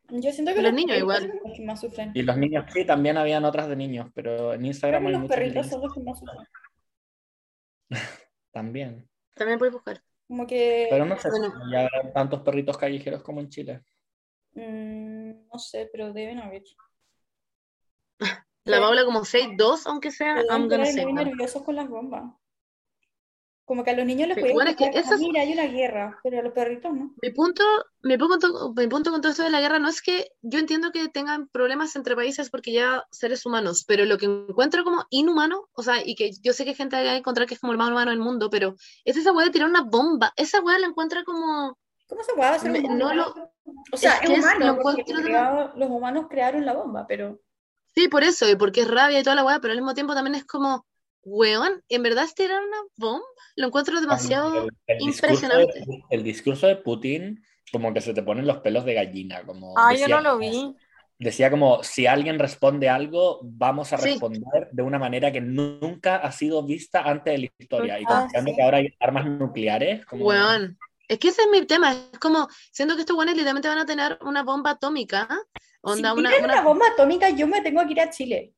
Yo 0.08 0.32
siento 0.32 0.52
que 0.54 0.62
Los 0.62 0.72
niños 0.72 0.98
igual. 0.98 1.20
son 1.28 1.40
los 1.44 1.56
que 1.56 1.64
más 1.64 1.80
sufren. 1.80 2.10
Y 2.14 2.22
los 2.22 2.36
niños, 2.36 2.64
sí, 2.72 2.84
también 2.84 3.16
habían 3.16 3.44
otras 3.44 3.68
de 3.68 3.76
niños, 3.76 4.10
pero 4.14 4.52
en 4.54 4.64
Instagram 4.64 5.06
hay 5.06 5.12
los 5.12 5.28
perritos 5.28 5.68
son 5.68 5.80
los 5.82 5.94
que 5.94 6.00
más 6.00 6.18
sufren. 6.18 6.46
también. 8.52 9.08
También 9.34 9.58
puedes 9.58 9.72
buscar. 9.74 10.02
Como 10.26 10.46
que... 10.46 10.86
Pero 10.90 11.04
no 11.06 11.16
sé 11.18 11.30
Bueno. 11.30 11.52
si 11.68 11.76
habrá 11.76 12.12
tantos 12.12 12.40
perritos 12.42 12.76
callejeros 12.78 13.22
como 13.22 13.40
en 13.40 13.48
Chile. 13.48 13.82
mm, 14.54 15.46
no 15.52 15.58
sé, 15.58 15.88
pero 15.92 16.12
deben 16.12 16.38
haber. 16.40 16.62
La. 18.64 18.78
Paula 18.80 19.04
como 19.04 19.20
6'2", 19.24 19.86
aunque 19.86 20.10
sea, 20.10 20.42
I'm 20.50 20.68
gonna 20.68 20.84
nerviosos 20.84 21.62
con 21.62 21.76
las 21.76 21.88
bombas. 21.88 22.24
Como 23.70 23.84
que 23.84 23.90
a 23.92 23.94
los 23.94 24.04
niños 24.04 24.26
les 24.26 24.36
puede 24.36 24.52
bueno, 24.52 24.72
es 24.72 24.76
que 24.76 24.86
esas- 24.98 25.20
mira, 25.20 25.42
hay 25.42 25.52
una 25.52 25.66
guerra, 25.66 26.18
pero 26.24 26.40
a 26.40 26.42
los 26.42 26.52
perritos 26.52 26.92
no. 26.92 27.14
Mi 27.22 27.30
punto, 27.30 27.62
mi 28.02 28.18
punto, 28.18 28.72
mi 28.74 28.88
punto 28.88 29.12
con 29.12 29.20
todo 29.20 29.30
esto 29.30 29.44
de 29.44 29.50
la 29.50 29.60
guerra 29.60 29.78
no 29.78 29.88
es 29.88 30.02
que 30.02 30.32
yo 30.42 30.58
entiendo 30.58 30.90
que 30.90 31.06
tengan 31.08 31.46
problemas 31.46 31.94
entre 31.94 32.16
países 32.16 32.50
porque 32.50 32.72
ya 32.72 33.04
seres 33.12 33.46
humanos, 33.46 33.84
pero 33.86 34.06
lo 34.06 34.18
que 34.18 34.26
encuentro 34.26 34.82
como 34.82 35.04
inhumano, 35.10 35.68
o 35.72 35.84
sea, 35.84 36.04
y 36.04 36.16
que 36.16 36.32
yo 36.42 36.52
sé 36.52 36.64
que 36.64 36.70
hay 36.70 36.74
gente 36.74 36.96
que 36.96 37.04
va 37.04 37.10
a 37.12 37.16
encontrar 37.16 37.46
que 37.46 37.54
es 37.54 37.60
como 37.60 37.70
el 37.70 37.78
más 37.78 37.90
humano 37.92 38.10
del 38.10 38.18
mundo, 38.18 38.50
pero 38.50 38.74
es 39.04 39.16
esa 39.16 39.30
weá 39.30 39.46
de 39.46 39.52
tirar 39.52 39.68
una 39.68 39.82
bomba. 39.82 40.32
Esa 40.34 40.60
weá 40.62 40.76
la 40.80 40.88
encuentra 40.88 41.22
como. 41.22 41.78
¿Cómo 42.08 42.24
se 42.24 42.32
puede 42.34 42.48
hacer 42.48 42.72
un 42.72 42.98
no 42.98 43.14
lo- 43.14 43.52
O 43.92 43.96
sea, 43.96 44.16
es 44.16 44.30
humano, 44.30 44.66
lo 44.66 44.82
porque 44.82 45.02
encuentro 45.02 45.16
de- 45.18 45.22
creado- 45.22 45.72
los 45.76 45.90
humanos 45.90 46.26
crearon 46.28 46.66
la 46.66 46.72
bomba, 46.72 47.06
pero 47.06 47.38
Sí, 47.94 48.08
por 48.08 48.24
eso, 48.24 48.48
y 48.48 48.56
porque 48.56 48.80
es 48.80 48.88
rabia 48.90 49.20
y 49.20 49.22
toda 49.22 49.36
la 49.36 49.44
weá, 49.44 49.60
pero 49.60 49.70
al 49.72 49.78
mismo 49.78 49.94
tiempo 49.94 50.14
también 50.14 50.34
es 50.34 50.44
como, 50.44 50.86
weón, 51.24 51.82
¿en 51.88 52.02
verdad 52.02 52.24
es 52.24 52.34
tirar 52.34 52.62
una 52.62 52.78
bomba? 52.96 53.24
Lo 53.56 53.66
encuentro 53.66 54.00
demasiado. 54.00 54.64
El- 54.64 54.70
el 54.86 54.98
discurso 54.98 55.34
impresionante. 55.44 55.80
de- 55.80 56.02
el 56.10 56.22
discurso 56.22 56.66
de 56.66 56.76
Putin, 56.76 57.42
como 57.72 57.92
que 57.92 58.00
se 58.00 58.14
te 58.14 58.22
ponen 58.22 58.46
los 58.46 58.58
pelos 58.58 58.84
de 58.84 58.94
gallina. 58.94 59.44
Como 59.44 59.74
Ah, 59.76 59.92
yo 59.92 60.00
decía, 60.00 60.16
no 60.16 60.22
lo 60.22 60.38
vi. 60.38 60.74
Decía 61.18 61.50
como, 61.50 61.82
si 61.82 62.06
alguien 62.06 62.38
responde 62.38 62.88
algo, 62.88 63.40
vamos 63.42 63.92
a 63.92 63.98
Sí. 63.98 64.12
responder 64.12 64.68
de 64.72 64.82
una 64.82 64.98
manera 64.98 65.30
que 65.30 65.42
nunca 65.42 66.16
ha 66.16 66.32
sido 66.32 66.62
vista 66.64 67.02
antes 67.02 67.34
de 67.34 67.38
la 67.38 67.48
historia. 67.58 68.00
Y 68.00 68.04
Ah, 68.04 68.20
considerando 68.20 68.50
sí. 68.50 68.56
que 68.56 68.62
ahora 68.62 68.78
hay 68.78 68.96
armas 68.98 69.26
nucleares, 69.26 70.06
como... 70.06 70.24
Weón. 70.24 70.78
Es 71.08 71.18
que 71.18 71.28
ese 71.28 71.42
es 71.42 71.48
mi 71.50 71.66
tema, 71.66 71.92
es 71.92 72.18
como, 72.20 72.48
siendo 72.72 72.94
que 72.94 73.00
estos 73.00 73.16
weones 73.16 73.34
literalmente 73.34 73.68
van 73.68 73.78
a 73.78 73.84
tener 73.84 74.16
una 74.22 74.44
bomba 74.44 74.70
atómica, 74.70 75.28
onda, 75.82 76.12
si 76.12 76.18
una, 76.20 76.30
una- 76.38 76.44
una 76.44 76.62
bomba 76.62 76.86
atómica, 76.86 77.28
yo 77.30 77.48
me 77.48 77.60
tengo 77.62 77.84
que 77.84 77.92
ir 77.92 78.00
a 78.00 78.10
Chile. 78.10 78.54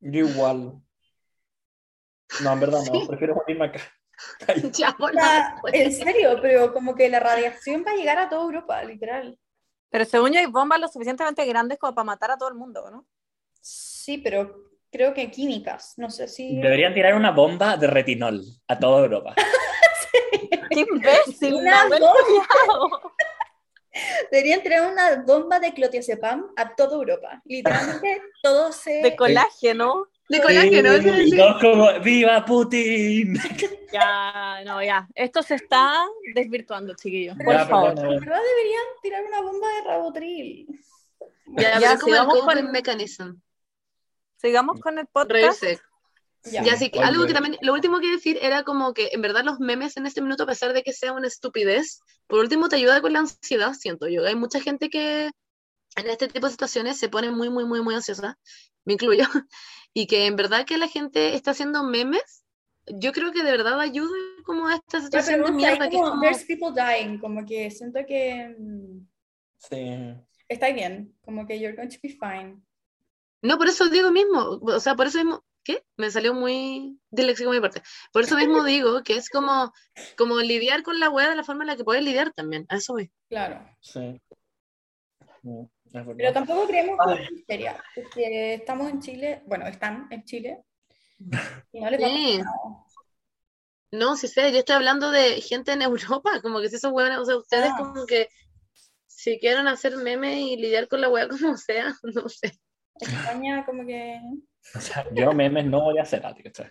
Yo 0.00 0.20
igual. 0.28 0.80
No, 2.42 2.52
en 2.52 2.60
verdad 2.60 2.80
no, 2.92 3.06
prefiero 3.06 3.34
morirme 3.34 3.66
acá. 3.66 3.80
Ya, 4.72 4.96
O 4.98 5.04
hola, 5.04 5.60
sea, 5.70 5.80
en 5.82 5.92
serio, 5.92 6.38
pero 6.40 6.72
como 6.72 6.94
que 6.94 7.08
la 7.08 7.20
radiación 7.20 7.84
va 7.86 7.92
a 7.92 7.96
llegar 7.96 8.18
a 8.18 8.28
toda 8.28 8.44
Europa, 8.44 8.82
literal. 8.82 9.38
Pero 9.90 10.04
según 10.04 10.32
yo 10.32 10.40
hay 10.40 10.46
bombas 10.46 10.80
lo 10.80 10.88
suficientemente 10.88 11.44
grandes 11.44 11.78
como 11.78 11.94
para 11.94 12.04
matar 12.04 12.30
a 12.30 12.38
todo 12.38 12.48
el 12.48 12.54
mundo, 12.54 12.90
¿no? 12.90 13.06
Sí, 13.60 14.18
pero 14.18 14.70
creo 14.90 15.12
que 15.12 15.30
químicas, 15.30 15.94
no 15.96 16.10
sé 16.10 16.28
si... 16.28 16.60
Deberían 16.60 16.94
tirar 16.94 17.14
una 17.14 17.30
bomba 17.30 17.76
de 17.76 17.86
retinol 17.86 18.42
a 18.68 18.78
toda 18.78 19.02
Europa. 19.02 19.34
¡Qué 20.70 20.80
imbécil! 20.80 21.54
Una 21.54 21.88
bomba. 21.88 23.00
Deberían 24.30 24.62
tirar 24.62 24.90
una 24.90 25.22
bomba 25.22 25.58
de 25.58 25.72
clotiocepam 25.72 26.52
a 26.56 26.74
toda 26.74 26.96
Europa. 26.96 27.42
Literalmente 27.44 28.22
todo 28.42 28.72
se... 28.72 29.02
De 29.02 29.16
colágeno. 29.16 30.08
Y 30.28 31.30
sí. 31.30 31.36
todos 31.36 31.60
como, 31.60 32.00
¡Viva 32.00 32.44
Putin! 32.44 33.34
Ya, 33.92 34.62
no, 34.66 34.82
ya. 34.82 35.08
Esto 35.14 35.42
se 35.42 35.54
está 35.54 36.04
desvirtuando, 36.34 36.94
chiquillos. 36.96 37.36
Por 37.42 37.54
Ya, 37.54 37.66
favor. 37.66 37.94
verdad 37.94 38.40
deberían 38.42 38.84
tirar 39.00 39.24
una 39.24 39.40
bomba 39.40 39.68
de 39.68 39.80
rabotril. 39.88 40.80
Ya, 41.56 41.78
Ya, 41.78 41.96
pero 41.96 42.00
como 42.00 42.12
el 42.12 42.18
sigamos 42.18 42.44
con- 42.44 42.72
mechanism. 42.72 43.34
Sigamos 44.36 44.80
con 44.80 44.98
el 44.98 45.06
podcast. 45.06 45.62
Reírse. 45.62 45.80
Ya. 46.44 46.62
Ya, 46.64 46.76
sí, 46.76 46.90
que 46.90 46.98
algo 46.98 47.26
que 47.26 47.32
también, 47.32 47.56
lo 47.62 47.72
último 47.72 48.00
que 48.00 48.10
decir 48.10 48.38
era 48.42 48.64
como 48.64 48.92
que 48.92 49.08
en 49.12 49.22
verdad 49.22 49.44
los 49.44 49.60
memes 49.60 49.96
en 49.96 50.04
este 50.06 50.20
minuto, 50.20 50.42
a 50.42 50.46
pesar 50.46 50.72
de 50.74 50.82
que 50.82 50.92
sea 50.92 51.12
una 51.12 51.28
estupidez, 51.28 52.00
por 52.26 52.40
último 52.40 52.68
te 52.68 52.76
ayuda 52.76 53.00
con 53.00 53.12
la 53.14 53.20
ansiedad, 53.20 53.72
siento 53.72 54.08
yo. 54.08 54.26
Hay 54.26 54.34
mucha 54.34 54.60
gente 54.60 54.90
que 54.90 55.26
en 55.96 56.06
este 56.10 56.28
tipo 56.28 56.46
de 56.46 56.52
situaciones 56.52 56.98
se 56.98 57.08
pone 57.08 57.30
muy, 57.30 57.48
muy, 57.50 57.64
muy, 57.64 57.80
muy 57.80 57.94
ansiosa, 57.94 58.36
me 58.84 58.92
incluyo, 58.94 59.24
y 59.96 60.06
que 60.06 60.26
en 60.26 60.36
verdad 60.36 60.66
que 60.66 60.76
la 60.76 60.88
gente 60.88 61.34
está 61.34 61.52
haciendo 61.52 61.82
memes, 61.82 62.44
yo 62.86 63.12
creo 63.12 63.32
que 63.32 63.42
de 63.42 63.50
verdad 63.50 63.80
ayuda 63.80 64.14
como 64.44 64.68
a 64.68 64.74
esta 64.74 65.00
situación 65.00 65.40
pero 65.40 65.46
de 65.46 65.56
mierda 65.56 65.88
que 65.88 65.96
es 65.96 66.02
como, 66.02 66.10
como... 66.10 66.20
there's 66.20 66.44
people 66.44 66.70
dying, 66.74 67.18
como 67.18 67.46
que 67.46 67.70
siento 67.70 68.00
que 68.06 68.54
mm, 68.58 69.06
Sí. 69.56 70.14
estáis 70.48 70.74
bien, 70.74 71.16
como 71.22 71.46
que 71.46 71.58
you're 71.58 71.74
going 71.74 71.88
to 71.88 71.96
be 72.02 72.10
fine. 72.10 72.60
No, 73.40 73.56
por 73.56 73.68
eso 73.68 73.88
digo 73.88 74.10
mismo, 74.10 74.60
o 74.60 74.80
sea, 74.80 74.96
por 74.96 75.06
eso 75.06 75.16
mismo, 75.16 75.42
¿qué? 75.64 75.82
Me 75.96 76.10
salió 76.10 76.34
muy 76.34 77.00
disléxico 77.10 77.50
mi 77.50 77.60
parte. 77.60 77.80
Por 78.12 78.24
eso 78.24 78.36
mismo 78.36 78.64
digo 78.64 79.02
que 79.02 79.16
es 79.16 79.30
como, 79.30 79.72
como 80.18 80.40
lidiar 80.40 80.82
con 80.82 81.00
la 81.00 81.08
wea 81.08 81.30
de 81.30 81.36
la 81.36 81.44
forma 81.44 81.62
en 81.64 81.68
la 81.68 81.76
que 81.76 81.84
puedes 81.84 82.04
lidiar 82.04 82.34
también, 82.34 82.66
a 82.68 82.76
eso 82.76 82.92
voy. 82.92 83.10
Claro. 83.30 83.66
Sí. 83.80 84.20
Verdad. 85.42 85.70
Pero 86.16 86.32
tampoco 86.32 86.66
creemos 86.66 86.98
que 87.06 87.22
es 87.22 87.30
histeria, 87.32 87.82
porque 87.94 88.54
estamos 88.54 88.90
en 88.90 89.00
Chile, 89.00 89.42
bueno, 89.46 89.66
están 89.66 90.06
en 90.10 90.24
Chile, 90.24 90.62
y 91.72 91.80
no 91.80 91.90
les 91.90 92.00
va 92.02 92.06
Sí. 92.08 92.40
No, 93.92 94.16
si 94.16 94.28
sé, 94.28 94.52
yo 94.52 94.58
estoy 94.58 94.76
hablando 94.76 95.10
de 95.10 95.40
gente 95.40 95.72
en 95.72 95.82
Europa, 95.82 96.30
como 96.42 96.60
que 96.60 96.68
si 96.68 96.76
esos 96.76 96.92
hueones, 96.92 97.18
o 97.18 97.24
sea, 97.24 97.36
ustedes 97.36 97.70
Ah. 97.72 97.76
como 97.78 98.04
que 98.06 98.28
si 99.06 99.38
quieren 99.38 99.66
hacer 99.68 99.96
memes 99.96 100.36
y 100.36 100.56
lidiar 100.56 100.88
con 100.88 101.00
la 101.00 101.08
wea 101.08 101.28
como 101.28 101.56
sea, 101.56 101.94
no 102.02 102.28
sé. 102.28 102.52
España 103.00 103.64
como 103.64 103.86
que... 103.86 104.20
O 104.74 104.80
sea, 104.80 105.06
yo 105.12 105.32
memes 105.32 105.64
no 105.66 105.82
voy 105.82 105.98
a 105.98 106.02
hacer, 106.02 106.24
a 106.26 106.34
ti, 106.34 106.42
¿cachai? 106.42 106.70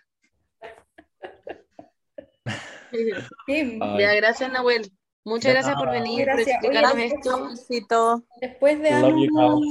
Sí, 3.48 3.80
gracias, 3.80 4.52
Nahuel. 4.52 4.92
Muchas 5.26 5.46
De 5.46 5.54
gracias 5.54 5.76
por 5.76 5.90
venir, 5.90 6.26
por 6.26 6.36
Gracias. 6.36 6.48
explicarnos 6.64 6.94
Oye, 6.94 7.06
esto. 7.08 7.50
Besito. 7.50 8.24
Después 8.40 8.78
Love 8.80 9.16
you, 9.18 9.36
veamos 9.36 9.64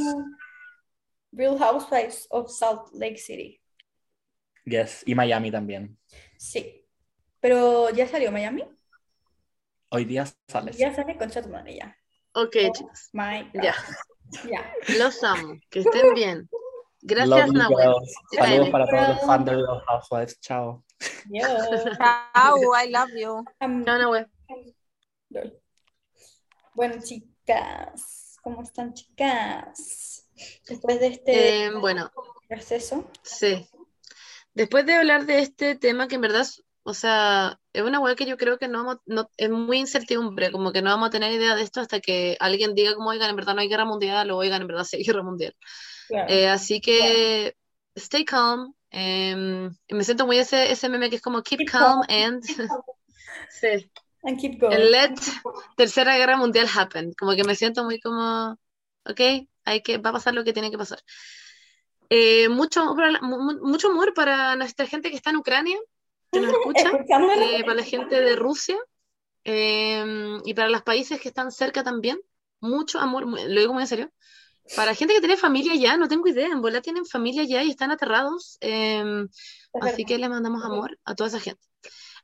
Real 1.33 1.59
Housewives 1.59 2.27
of 2.31 2.51
Salt 2.51 2.93
Lake 2.93 3.19
City. 3.19 3.61
Yes, 4.65 5.03
y 5.07 5.15
Miami 5.15 5.51
también. 5.51 5.97
Sí. 6.39 6.85
Pero 7.41 7.91
ya 7.91 8.09
salió 8.09 8.33
Miami. 8.33 8.65
Hoy 9.91 10.05
día 10.05 10.27
sales. 10.49 10.77
Ya 10.77 10.93
sale 10.95 11.17
Concha 11.17 11.41
tu 11.43 11.49
madre 11.51 11.77
ya. 11.77 11.97
Ok, 12.33 12.57
chicos, 12.73 13.11
My 13.13 13.49
God. 13.55 13.63
ya. 13.63 13.75
Ya. 14.51 14.75
Los 14.99 15.23
amo. 15.23 15.55
Que 15.71 15.81
estén 15.81 16.15
bien. 16.15 16.49
Gracias, 17.03 17.29
Love 17.29 17.47
you, 17.47 17.53
Nahuel. 17.53 17.85
girls. 17.87 18.15
Saludos 18.33 18.71
para 18.71 18.87
todos 18.87 19.09
los 19.09 19.21
fans 19.21 19.45
de 19.45 19.53
Real 19.53 19.83
Housewives. 19.87 20.41
Chao. 20.41 20.85
Yo. 21.31 21.47
Chao, 21.99 22.57
I 22.75 22.91
love 22.91 23.11
you. 23.17 23.45
Chao, 23.61 23.69
Nahuel. 23.99 24.27
Lol. 25.35 25.61
Bueno, 26.75 26.97
chicas, 27.03 28.37
¿cómo 28.43 28.63
están, 28.63 28.95
chicas? 28.95 30.29
Después 30.69 31.01
de 31.01 31.07
este 31.09 31.33
Eh, 31.67 31.71
bueno, 31.81 32.11
proceso. 32.49 33.11
sí. 33.23 33.67
Después 34.55 34.87
de 34.87 34.95
hablar 34.95 35.27
de 35.27 35.41
este 35.41 35.77
tema 35.77 36.09
que 36.09 36.17
en 36.17 36.21
verdad, 36.23 36.47
o 36.85 36.95
sea, 36.95 37.61
es 37.73 37.83
una 37.83 38.01
weá 38.01 38.15
que 38.17 38.27
yo 38.27 38.37
creo 38.37 38.59
que 38.59 38.69
no, 38.69 39.01
no 39.07 39.31
es 39.37 39.51
muy 39.51 39.79
incertidumbre, 39.79 40.53
como 40.53 40.73
que 40.73 40.83
no 40.83 40.91
vamos 40.91 41.09
a 41.09 41.11
tener 41.13 41.33
idea 41.33 41.55
de 41.57 41.63
esto 41.63 41.81
hasta 41.81 42.01
que 42.01 42.37
alguien 42.41 42.75
diga 42.75 42.95
como, 42.95 43.11
oigan, 43.11 43.31
en 43.31 43.37
verdad 43.37 43.55
no 43.55 43.61
hay 43.63 43.69
guerra 43.69 43.85
mundial 43.85 44.31
o 44.31 44.37
oigan, 44.39 44.63
en 44.63 44.69
verdad 44.69 44.85
sí 44.85 44.97
hay 44.99 45.05
guerra 45.05 45.23
mundial. 45.23 45.57
Claro. 46.09 46.29
Eh, 46.29 46.49
así 46.49 46.81
que 46.81 47.57
stay 47.97 48.25
calm. 48.25 48.75
em, 48.91 49.71
me 49.91 50.05
siento 50.05 50.27
muy 50.27 50.39
ese, 50.39 50.71
ese 50.73 50.89
meme 50.89 51.11
que 51.11 51.17
es 51.17 51.23
como 51.23 51.43
keep 51.43 51.59
Keep 51.59 51.71
calm 51.71 52.03
calm. 52.03 52.07
and 52.09 52.45
sí, 53.61 53.91
And 54.25 54.39
keep 54.39 54.59
going. 54.59 54.75
and 54.75 54.91
let 54.91 55.15
Tercera 55.77 56.17
Guerra 56.17 56.37
Mundial 56.37 56.67
happen. 56.67 57.13
Como 57.13 57.37
que 57.37 57.45
me 57.45 57.55
siento 57.55 57.85
muy 57.85 58.01
como, 58.01 58.59
ok, 59.05 59.21
hay 59.65 59.83
que, 59.83 59.99
va 59.99 60.11
a 60.11 60.15
pasar 60.15 60.35
lo 60.35 60.45
que 60.45 60.53
tiene 60.53 60.71
que 60.71 60.79
pasar. 60.79 60.99
Eh, 62.11 62.49
mucho, 62.49 62.95
mucho 63.63 63.89
amor 63.89 64.15
para 64.15 64.57
nuestra 64.57 64.87
gente 64.87 65.11
que 65.11 65.17
está 65.17 65.31
en 65.31 65.37
Ucrania, 65.37 65.79
que 66.33 66.41
nos 66.41 66.53
escucha, 66.53 66.91
eh, 66.91 67.63
para 67.63 67.75
la 67.75 67.83
gente 67.83 68.21
de 68.21 68.37
Rusia 68.37 68.77
em, 69.45 70.41
y 70.45 70.55
para 70.55 70.69
los 70.69 70.83
países 70.83 71.21
que 71.21 71.29
están 71.29 71.53
cerca 71.53 71.83
también. 71.83 72.19
Mucho 72.61 72.99
amor, 72.99 73.27
lo 73.27 73.61
digo 73.61 73.75
muy 73.75 73.83
en 73.83 73.89
serio. 73.89 74.13
Para 74.75 74.95
gente 74.95 75.13
que 75.13 75.21
tiene 75.21 75.37
familia 75.37 75.75
ya, 75.75 75.99
no 75.99 76.09
tengo 76.09 76.27
idea, 76.27 76.47
en 76.47 76.63
bola 76.63 76.81
tienen 76.81 77.05
familia 77.05 77.45
ya 77.45 77.63
y 77.63 77.71
están 77.71 77.91
aterrados. 77.91 78.57
em, 78.61 79.29
Así 79.81 80.05
que 80.05 80.17
le 80.17 80.29
mandamos 80.29 80.65
amor 80.65 80.99
a 81.05 81.15
toda 81.15 81.29
esa 81.29 81.41
gente. 81.41 81.61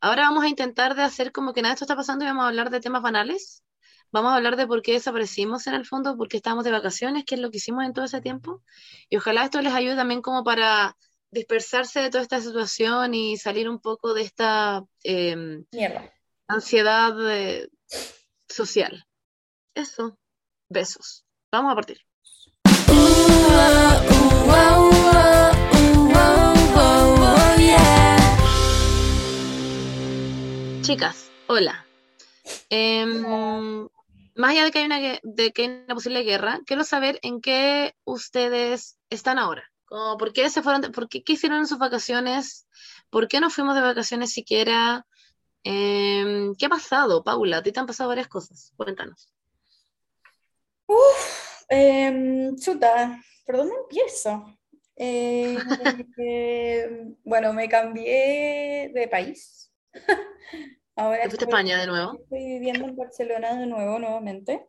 Ahora 0.01 0.23
vamos 0.23 0.45
a 0.45 0.49
intentar 0.49 0.95
de 0.95 1.03
hacer 1.03 1.31
como 1.31 1.53
que 1.53 1.61
nada 1.61 1.73
de 1.73 1.75
esto 1.75 1.85
está 1.85 1.97
pasando 1.97 2.25
y 2.25 2.29
vamos 2.29 2.45
a 2.45 2.49
hablar 2.49 2.71
de 2.71 2.81
temas 2.81 3.03
banales. 3.03 3.63
Vamos 4.13 4.33
a 4.33 4.37
hablar 4.37 4.57
de 4.57 4.67
por 4.67 4.83
qué 4.83 4.93
desaparecimos 4.93 5.67
en 5.67 5.75
el 5.75 5.87
fondo, 5.87 6.17
por 6.17 6.29
qué 6.29 6.39
estábamos 6.39 6.65
de 6.65 6.73
vacaciones, 6.73 7.25
qué 7.25 7.37
es 7.37 7.41
lo 7.41 7.51
que 7.51 7.59
hicimos 7.59 7.85
en 7.85 7.93
todo 7.93 8.07
ese 8.07 8.21
tiempo. 8.21 8.63
Y 9.09 9.19
ojalá 9.19 9.45
esto 9.45 9.61
les 9.61 9.75
ayude 9.75 9.97
también 9.97 10.23
como 10.23 10.43
para 10.43 10.97
dispersarse 11.31 12.01
de 12.01 12.11
toda 12.11 12.23
esta 12.23 12.41
situación 12.41 13.15
y 13.15 13.37
salir 13.37 13.69
un 13.69 13.79
poco 13.79 14.15
de 14.15 14.23
esta 14.23 14.83
em, 15.05 15.65
Mierda. 15.71 16.13
ansiedad 16.49 17.15
eh, 17.31 17.69
social. 18.49 19.05
Eso. 19.75 20.19
Besos. 20.69 21.25
Vamos 21.53 21.73
a 21.73 21.75
partir. 21.75 21.99
Chicas, 30.83 31.31
hola. 31.49 31.87
Em, 32.71 33.89
más 34.35 34.51
allá 34.51 34.65
de 34.65 34.71
que 34.71 34.79
hay 34.79 34.85
una, 34.87 35.01
de 35.23 35.53
que 35.53 35.63
hay 35.63 35.69
una 35.85 35.95
posible 35.95 36.23
guerra, 36.23 36.61
quiero 36.67 36.85
saber 36.85 37.19
en 37.23 37.41
qué 37.41 37.95
ustedes 38.05 38.99
están 39.11 39.39
ahora. 39.39 39.65
Como, 39.85 40.17
¿por 40.17 40.33
qué 40.33 40.49
se 40.51 40.63
fueron, 40.63 40.81
de- 40.83 40.91
por 40.91 41.09
qué, 41.09 41.23
qué 41.23 41.35
hicieron 41.35 41.59
en 41.59 41.67
sus 41.67 41.79
vacaciones? 41.79 42.67
¿Por 43.11 43.29
qué 43.29 43.41
no 43.41 43.51
fuimos 43.51 43.75
de 43.75 43.81
vacaciones 43.83 44.33
siquiera? 44.33 45.07
Em, 45.65 46.55
¿qué 46.57 46.67
ha 46.67 46.71
pasado, 46.71 47.23
Paula? 47.23 47.59
A 47.59 47.63
ti 47.63 47.73
te 47.73 47.81
han 47.81 47.87
pasado 47.87 48.09
varias 48.09 48.29
cosas. 48.29 48.73
Cuéntanos. 48.77 49.33
Em, 51.69 52.57
chuta, 52.57 53.21
¿por 53.45 53.57
dónde 53.59 53.75
empiezo? 53.83 54.45
Eh, 56.23 57.15
bueno, 57.25 57.55
me 57.55 57.67
cambié 57.69 58.91
de 58.93 59.09
país. 59.09 59.70
Ahora 60.97 61.23
¿Te 61.23 61.29
fuiste 61.31 61.45
a 61.45 61.47
estoy, 61.47 61.49
España 61.49 61.79
de 61.81 61.87
nuevo? 61.87 62.21
estoy 62.23 62.45
viviendo 62.45 62.85
en 62.87 62.97
Barcelona 62.97 63.55
de 63.59 63.67
nuevo, 63.67 63.99
nuevamente. 63.99 64.69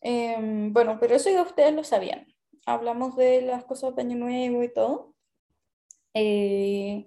Em, 0.00 0.72
bueno, 0.72 0.98
pero 1.00 1.16
eso 1.16 1.30
ya 1.30 1.42
ustedes 1.42 1.74
lo 1.74 1.84
sabían. 1.84 2.26
Hablamos 2.66 3.16
de 3.16 3.42
las 3.42 3.64
cosas 3.64 3.94
de 3.96 4.02
Año 4.02 4.16
Nuevo 4.16 4.62
y 4.62 4.72
todo. 4.72 5.14
Eh, 6.14 7.06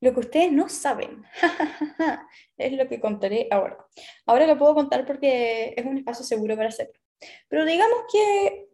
lo 0.00 0.14
que 0.14 0.20
ustedes 0.20 0.52
no 0.52 0.68
saben 0.68 1.24
es 2.56 2.72
lo 2.72 2.88
que 2.88 3.00
contaré 3.00 3.48
ahora. 3.50 3.84
Ahora 4.26 4.46
lo 4.46 4.58
puedo 4.58 4.74
contar 4.74 5.04
porque 5.06 5.74
es 5.76 5.84
un 5.84 5.98
espacio 5.98 6.24
seguro 6.24 6.56
para 6.56 6.68
hacerlo. 6.68 7.00
Pero 7.48 7.64
digamos 7.64 7.98
que 8.12 8.68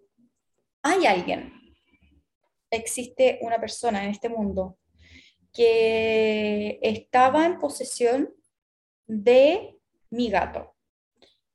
hay 0.83 1.07
alguien, 1.07 1.53
existe 2.71 3.39
una 3.41 3.59
persona 3.59 4.05
en 4.05 4.11
este 4.11 4.29
mundo 4.29 4.77
que 5.55 6.79
estaba 6.83 7.47
en 7.47 7.59
posesión 7.59 8.35
de 9.07 9.79
mi 10.11 10.29
gato. 10.29 10.75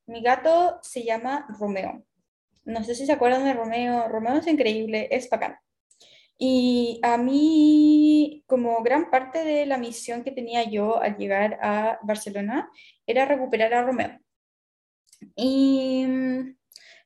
Mi 0.07 0.21
gato 0.23 0.79
se 0.81 1.03
llama 1.03 1.45
Romeo. 1.59 2.03
No 2.65 2.83
sé 2.83 2.95
si 2.95 3.05
se 3.05 3.11
acuerdan 3.11 3.43
de 3.45 3.53
Romeo. 3.53 4.07
Romeo 4.07 4.37
es 4.37 4.47
increíble, 4.47 5.07
es 5.11 5.29
bacán. 5.29 5.57
Y 6.37 6.99
a 7.03 7.17
mí, 7.17 8.43
como 8.47 8.81
gran 8.81 9.09
parte 9.11 9.43
de 9.43 9.65
la 9.65 9.77
misión 9.77 10.23
que 10.23 10.31
tenía 10.31 10.63
yo 10.63 11.01
al 11.01 11.17
llegar 11.17 11.59
a 11.61 11.99
Barcelona, 12.01 12.71
era 13.05 13.25
recuperar 13.25 13.73
a 13.73 13.83
Romeo. 13.83 14.19
Y 15.35 16.05
mm, 16.07 16.55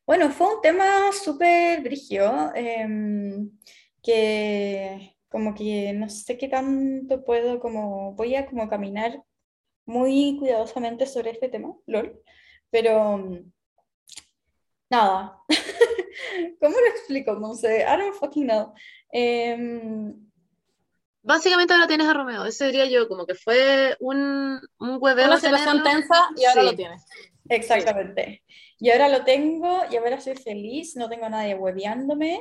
bueno, 0.05 0.29
fue 0.31 0.55
un 0.55 0.61
tema 0.61 1.11
súper 1.11 1.81
brigio, 1.81 2.53
em, 2.55 3.49
que 4.03 5.12
como 5.33 5.55
que 5.55 5.91
no 5.93 6.07
sé 6.09 6.37
qué 6.37 6.47
tanto 6.47 7.25
puedo, 7.25 7.59
como 7.59 8.13
voy 8.13 8.35
a 8.35 8.45
como 8.45 8.69
caminar 8.69 9.19
muy 9.85 10.37
cuidadosamente 10.37 11.07
sobre 11.07 11.31
este 11.31 11.49
tema, 11.49 11.75
LOL, 11.87 12.21
pero 12.69 13.17
mm, 13.17 13.51
nada, 14.91 15.39
¿cómo 16.61 16.75
lo 16.79 16.85
explico? 16.87 17.33
No 17.33 17.55
sé, 17.55 17.79
I 17.81 17.97
don't 17.97 18.13
fucking 18.13 18.45
know. 18.45 18.73
Em, 19.11 20.13
Básicamente 21.23 21.73
ahora 21.73 21.87
tienes 21.87 22.07
a 22.07 22.13
Romeo. 22.13 22.45
Ese 22.45 22.65
diría 22.67 22.85
yo, 22.85 23.07
como 23.07 23.25
que 23.25 23.33
fue 23.33 23.97
un, 24.01 24.59
un 24.77 24.97
hueveo 24.99 25.25
Una 25.25 25.39
situación 25.39 25.81
tensa 25.81 26.29
y 26.35 26.45
ahora 26.45 26.61
Sí. 26.61 26.67
lo 26.67 26.75
tienes. 26.75 27.05
Exactamente. 27.49 28.43
Y 28.77 28.91
ahora 28.91 29.09
lo 29.09 29.23
tengo 29.23 29.81
y 29.89 29.95
ahora 29.95 30.19
soy 30.21 30.35
feliz, 30.35 30.95
no 30.95 31.09
tengo 31.09 31.25
a 31.25 31.29
nadie 31.29 31.55
hueveándome, 31.55 32.39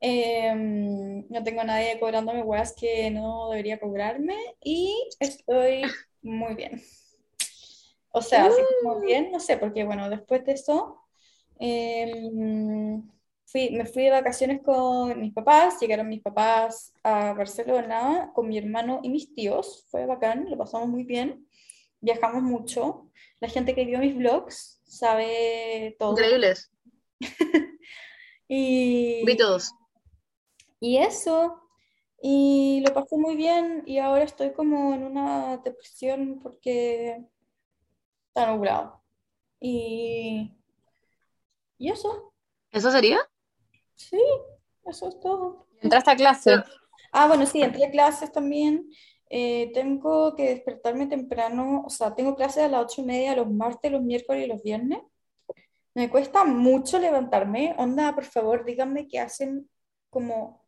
em, 0.00 1.26
no 1.28 1.42
tengo 1.42 1.60
a 1.60 1.64
nadie 1.64 1.98
cobrándome 1.98 2.42
weas 2.42 2.74
que 2.74 3.10
no 3.10 3.50
debería 3.50 3.80
cobrarme 3.80 4.36
y 4.62 5.08
estoy 5.20 5.82
muy 6.22 6.54
bien. 6.54 6.82
O 8.10 8.22
sea, 8.22 8.46
así 8.46 8.60
como 8.82 9.00
bien, 9.00 9.30
no 9.30 9.40
sé, 9.40 9.58
porque 9.58 9.84
bueno, 9.84 10.08
después 10.08 10.44
de 10.44 10.52
eso 10.52 11.02
em, 11.58 13.02
fui, 13.44 13.70
me 13.70 13.84
fui 13.84 14.04
de 14.04 14.10
vacaciones 14.10 14.62
con 14.62 15.20
mis 15.20 15.32
papás, 15.34 15.78
llegaron 15.80 16.08
mis 16.08 16.22
papás 16.22 16.94
a 17.02 17.34
Barcelona 17.34 18.30
con 18.34 18.48
mi 18.48 18.58
hermano 18.58 19.00
y 19.02 19.10
mis 19.10 19.34
tíos, 19.34 19.86
fue 19.90 20.06
bacán, 20.06 20.48
lo 20.48 20.56
pasamos 20.56 20.88
muy 20.88 21.04
bien, 21.04 21.46
viajamos 22.00 22.42
mucho. 22.42 23.10
La 23.40 23.48
gente 23.48 23.74
que 23.74 23.84
vio 23.84 23.98
mis 23.98 24.16
vlogs 24.16 24.80
sabe 24.84 25.96
todo. 25.98 26.12
Increíbles. 26.12 26.70
Y, 28.48 29.24
Vi 29.24 29.36
todos. 29.36 29.74
Y 30.80 30.98
eso, 30.98 31.60
y 32.22 32.82
lo 32.86 32.92
pasé 32.94 33.16
muy 33.16 33.36
bien 33.36 33.82
y 33.86 33.98
ahora 33.98 34.24
estoy 34.24 34.52
como 34.52 34.94
en 34.94 35.04
una 35.04 35.58
depresión 35.58 36.40
porque 36.42 37.24
está 38.28 38.52
nublado. 38.52 39.02
Y, 39.60 40.52
y 41.78 41.90
eso, 41.90 42.34
¿Eso 42.70 42.90
sería? 42.90 43.18
sí, 43.94 44.20
eso 44.84 45.08
es 45.08 45.20
todo. 45.20 45.66
Entraste 45.80 46.10
a 46.10 46.16
clase. 46.16 46.54
Ah, 47.12 47.26
bueno, 47.28 47.46
sí, 47.46 47.62
entré 47.62 47.86
a 47.86 47.90
clases 47.90 48.32
también. 48.32 48.90
Eh, 49.30 49.70
tengo 49.74 50.36
que 50.36 50.50
despertarme 50.50 51.06
temprano, 51.06 51.82
o 51.86 51.90
sea, 51.90 52.14
tengo 52.14 52.36
clases 52.36 52.64
a 52.64 52.68
las 52.68 52.84
ocho 52.84 53.02
y 53.02 53.04
media 53.06 53.34
los 53.36 53.50
martes, 53.50 53.90
los 53.90 54.02
miércoles 54.02 54.44
y 54.44 54.48
los 54.48 54.62
viernes. 54.62 55.00
Me 55.94 56.10
cuesta 56.10 56.44
mucho 56.44 56.98
levantarme. 56.98 57.74
Onda, 57.78 58.14
por 58.14 58.24
favor, 58.24 58.64
díganme 58.64 59.08
qué 59.08 59.18
hacen 59.20 59.68
como... 60.10 60.65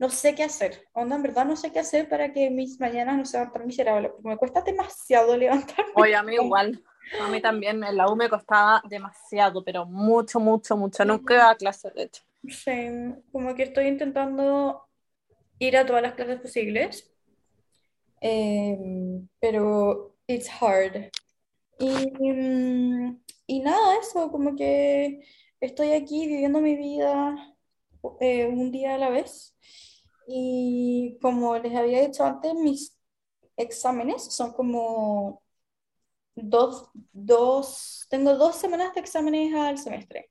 No 0.00 0.10
sé 0.10 0.34
qué 0.34 0.42
hacer. 0.42 0.88
Onda, 0.92 1.14
en 1.14 1.22
verdad 1.22 1.44
no 1.44 1.54
sé 1.56 1.70
qué 1.70 1.78
hacer 1.78 2.08
para 2.08 2.32
que 2.32 2.50
mis 2.50 2.80
mañanas 2.80 3.16
no 3.16 3.24
sean 3.24 3.52
tan 3.52 3.66
miserables, 3.66 4.10
porque 4.10 4.28
me 4.28 4.36
cuesta 4.36 4.62
demasiado 4.62 5.36
levantarme. 5.36 5.92
Oye, 5.94 6.16
a 6.16 6.22
mí 6.22 6.34
igual. 6.34 6.82
A 7.20 7.28
mí 7.28 7.40
también 7.40 7.82
en 7.84 7.96
la 7.96 8.10
U 8.10 8.16
me 8.16 8.28
costaba 8.28 8.82
demasiado, 8.88 9.62
pero 9.62 9.84
mucho, 9.86 10.40
mucho, 10.40 10.76
mucho. 10.76 11.04
Nunca 11.04 11.34
iba 11.34 11.50
a 11.50 11.56
clase, 11.56 11.90
de 11.90 12.04
hecho. 12.04 12.22
Sí, 12.48 12.72
como 13.30 13.54
que 13.54 13.64
estoy 13.64 13.86
intentando 13.86 14.82
ir 15.58 15.76
a 15.76 15.84
todas 15.84 16.02
las 16.02 16.14
clases 16.14 16.40
posibles, 16.40 17.10
Em, 18.20 19.28
pero 19.40 20.16
it's 20.26 20.48
hard. 20.60 21.10
Y, 21.78 21.94
y 23.46 23.60
nada, 23.60 23.98
eso, 23.98 24.30
como 24.30 24.54
que 24.54 25.22
estoy 25.60 25.92
aquí 25.92 26.26
viviendo 26.26 26.60
mi 26.60 26.76
vida 26.76 27.56
eh, 28.20 28.46
un 28.46 28.70
día 28.70 28.94
a 28.94 28.98
la 28.98 29.08
vez. 29.10 29.56
Y 30.32 31.18
como 31.20 31.58
les 31.58 31.74
había 31.74 32.00
dicho 32.06 32.24
antes, 32.24 32.54
mis 32.54 32.96
exámenes 33.56 34.22
son 34.32 34.52
como 34.52 35.42
dos, 36.36 36.88
dos, 37.12 38.06
tengo 38.10 38.36
dos 38.36 38.54
semanas 38.56 38.94
de 38.94 39.00
exámenes 39.00 39.52
al 39.54 39.76
semestre. 39.78 40.30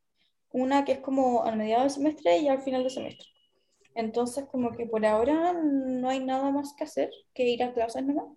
una 0.51 0.85
que 0.85 0.93
es 0.93 0.99
como 0.99 1.43
al 1.43 1.57
mediado 1.57 1.83
del 1.83 1.91
semestre 1.91 2.37
y 2.37 2.47
al 2.47 2.61
final 2.61 2.83
del 2.83 2.91
semestre. 2.91 3.27
Entonces, 3.93 4.45
como 4.49 4.71
que 4.71 4.85
por 4.85 5.05
ahora 5.05 5.53
no 5.53 6.09
hay 6.09 6.21
nada 6.23 6.49
más 6.51 6.73
que 6.75 6.85
hacer 6.85 7.09
que 7.33 7.43
ir 7.49 7.61
a 7.61 7.73
clases 7.73 8.03
nomás. 8.05 8.29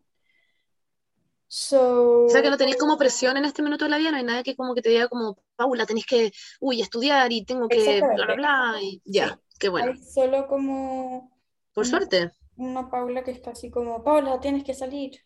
So, 1.46 2.25
O 2.25 2.29
sea 2.29 2.42
que 2.42 2.51
no 2.51 2.57
tenéis 2.57 2.77
como 2.77 2.96
presión 2.98 3.37
en 3.37 3.44
este 3.44 3.62
minuto 3.62 3.85
de 3.85 3.90
la 3.90 3.98
vida, 3.98 4.11
no 4.11 4.16
hay 4.16 4.25
nada 4.25 4.42
que 4.42 4.57
como 4.57 4.75
que 4.75 4.83
te 4.83 4.88
diga 4.88 5.09
como, 5.09 5.38
Paula, 5.55 5.87
tenéis 5.87 6.07
que, 6.07 6.33
uy, 6.61 6.81
estudiar 6.81 7.31
y 7.31 7.44
tengo 7.44 7.68
que, 7.68 8.01
bla, 8.01 8.27
bla, 8.27 8.35
bla, 8.35 8.75
y 8.83 9.01
ya, 9.05 9.29
Sí. 9.29 9.59
qué 9.61 9.68
bueno. 9.68 9.92
hay 9.92 10.03
solo 10.03 10.48
como 10.48 11.31
Por 11.74 11.87
suerte. 11.87 12.32
una 12.56 12.88
Paula 12.90 13.22
que 13.24 13.30
está 13.30 13.50
así 13.50 13.70
como, 13.70 14.02
Paula, 14.02 14.40
tienes 14.40 14.64
que 14.64 14.72
salir. 14.74 15.20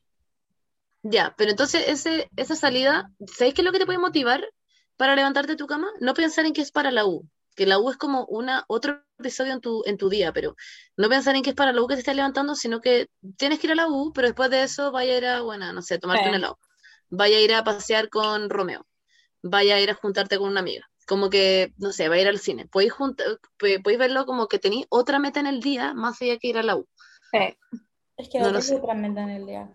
Ya, 1.03 1.35
pero 1.39 1.51
entonces 1.53 1.85
ese, 1.89 2.31
esa 2.37 2.57
salida, 2.57 3.11
¿sabéis 3.37 3.55
qué 3.55 3.61
es 3.63 3.65
lo 3.65 3.73
que 3.73 3.79
te 3.79 3.87
puede 3.87 3.99
motivar 3.99 4.45
para 4.97 5.15
levantarte 5.15 5.53
de 5.53 5.57
tu 5.57 5.67
cama? 5.67 5.89
No 6.01 6.15
pensar 6.15 6.47
en 6.47 6.53
que 6.53 6.63
es 6.63 6.73
para 6.73 6.91
la 6.91 7.07
U, 7.07 7.29
que 7.55 7.65
la 7.67 7.79
U 7.79 7.91
es 7.91 7.97
como 7.97 8.25
una, 8.27 8.65
otro 8.69 9.03
episodio 9.19 9.53
en 9.53 9.61
tu, 9.61 9.83
en 9.87 9.97
tu 9.99 10.09
día, 10.09 10.33
pero 10.33 10.57
no 10.97 11.09
pensar 11.09 11.37
en 11.37 11.43
que 11.43 11.51
es 11.51 11.57
para 11.57 11.73
la 11.73 11.81
U 11.83 11.87
que 11.87 11.95
te 11.95 12.01
estás 12.01 12.17
levantando, 12.17 12.55
sino 12.57 12.81
que 12.81 13.09
tienes 13.37 13.61
que 13.61 13.69
ir 13.69 13.73
a 13.73 13.77
la 13.77 13.89
U, 13.89 14.13
pero 14.13 14.27
después 14.29 14.51
de 14.51 14.63
eso 14.65 14.91
vaya 14.91 15.15
a 15.15 15.17
ir 15.19 15.27
a, 15.27 15.41
bueno, 15.43 15.73
no 15.73 15.81
sé, 15.83 15.99
tomarte 15.99 16.29
Sí. 16.29 16.29
un 16.29 16.35
helado, 16.35 16.59
vaya 17.11 17.37
a 17.39 17.41
ir 17.41 17.55
a 17.55 17.63
pasear 17.65 18.09
con 18.09 18.51
Romeo, 18.51 18.85
vaya 19.43 19.77
a 19.77 19.81
ir 19.81 19.91
a 19.91 19.95
juntarte 19.95 20.39
con 20.39 20.51
una 20.51 20.61
amiga, 20.61 20.87
como 21.07 21.31
que, 21.31 21.73
no 21.79 21.93
sé, 21.93 22.09
vaya 22.09 22.21
a 22.21 22.23
ir 22.23 22.29
al 22.29 22.39
cine, 22.39 22.67
podéis, 22.67 22.93
podéis 23.59 23.99
verlo 23.99 24.27
como 24.27 24.49
que 24.49 24.59
tenéis 24.59 24.87
otra 24.89 25.19
meta 25.19 25.41
en 25.41 25.47
el 25.47 25.61
día 25.61 25.95
más 25.95 26.21
allá 26.21 26.37
que 26.39 26.49
ir 26.49 26.59
a 26.59 26.63
la 26.63 26.77
U. 26.77 26.87
Sí. 27.33 27.57
Es 28.17 28.29
que 28.31 28.39
No 28.41 28.51
lo 28.51 28.61
sé. 28.63 28.77
otra 28.77 28.95
meta 28.95 29.23
en 29.23 29.31
el 29.31 29.47
día. 29.47 29.71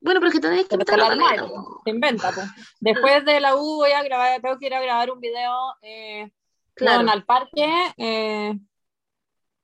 Bueno, 0.00 0.20
pero 0.20 0.28
es 0.28 0.34
que 0.34 0.40
tenéis 0.40 0.62
que 0.62 0.68
te 0.70 0.76
meterlo 0.78 1.14
la 1.14 1.46
po. 1.46 1.80
Se 1.84 1.90
inventa, 1.90 2.30
po. 2.32 2.40
Después 2.80 3.24
de 3.24 3.40
la 3.40 3.54
U 3.56 3.76
voy 3.76 3.90
a 3.92 4.02
grabar, 4.02 4.40
tengo 4.40 4.58
que 4.58 4.66
ir 4.66 4.74
a 4.74 4.80
grabar 4.80 5.10
un 5.10 5.20
video 5.20 5.52
eh, 5.82 6.30
Claro. 6.74 7.08
al 7.10 7.24
parque, 7.24 7.68
eh, 7.98 8.58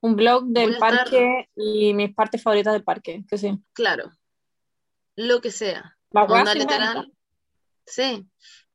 un 0.00 0.14
blog 0.16 0.44
del 0.46 0.74
estar- 0.74 0.96
parque 0.96 1.48
y 1.56 1.94
mis 1.94 2.14
partes 2.14 2.42
favoritas 2.42 2.72
del 2.74 2.84
parque, 2.84 3.24
que 3.28 3.38
sí. 3.38 3.58
Claro, 3.72 4.10
lo 5.16 5.40
que 5.40 5.50
sea. 5.50 5.96
La 6.10 6.24
Onda 6.24 6.54
literal. 6.54 7.12
Sí, 7.86 8.26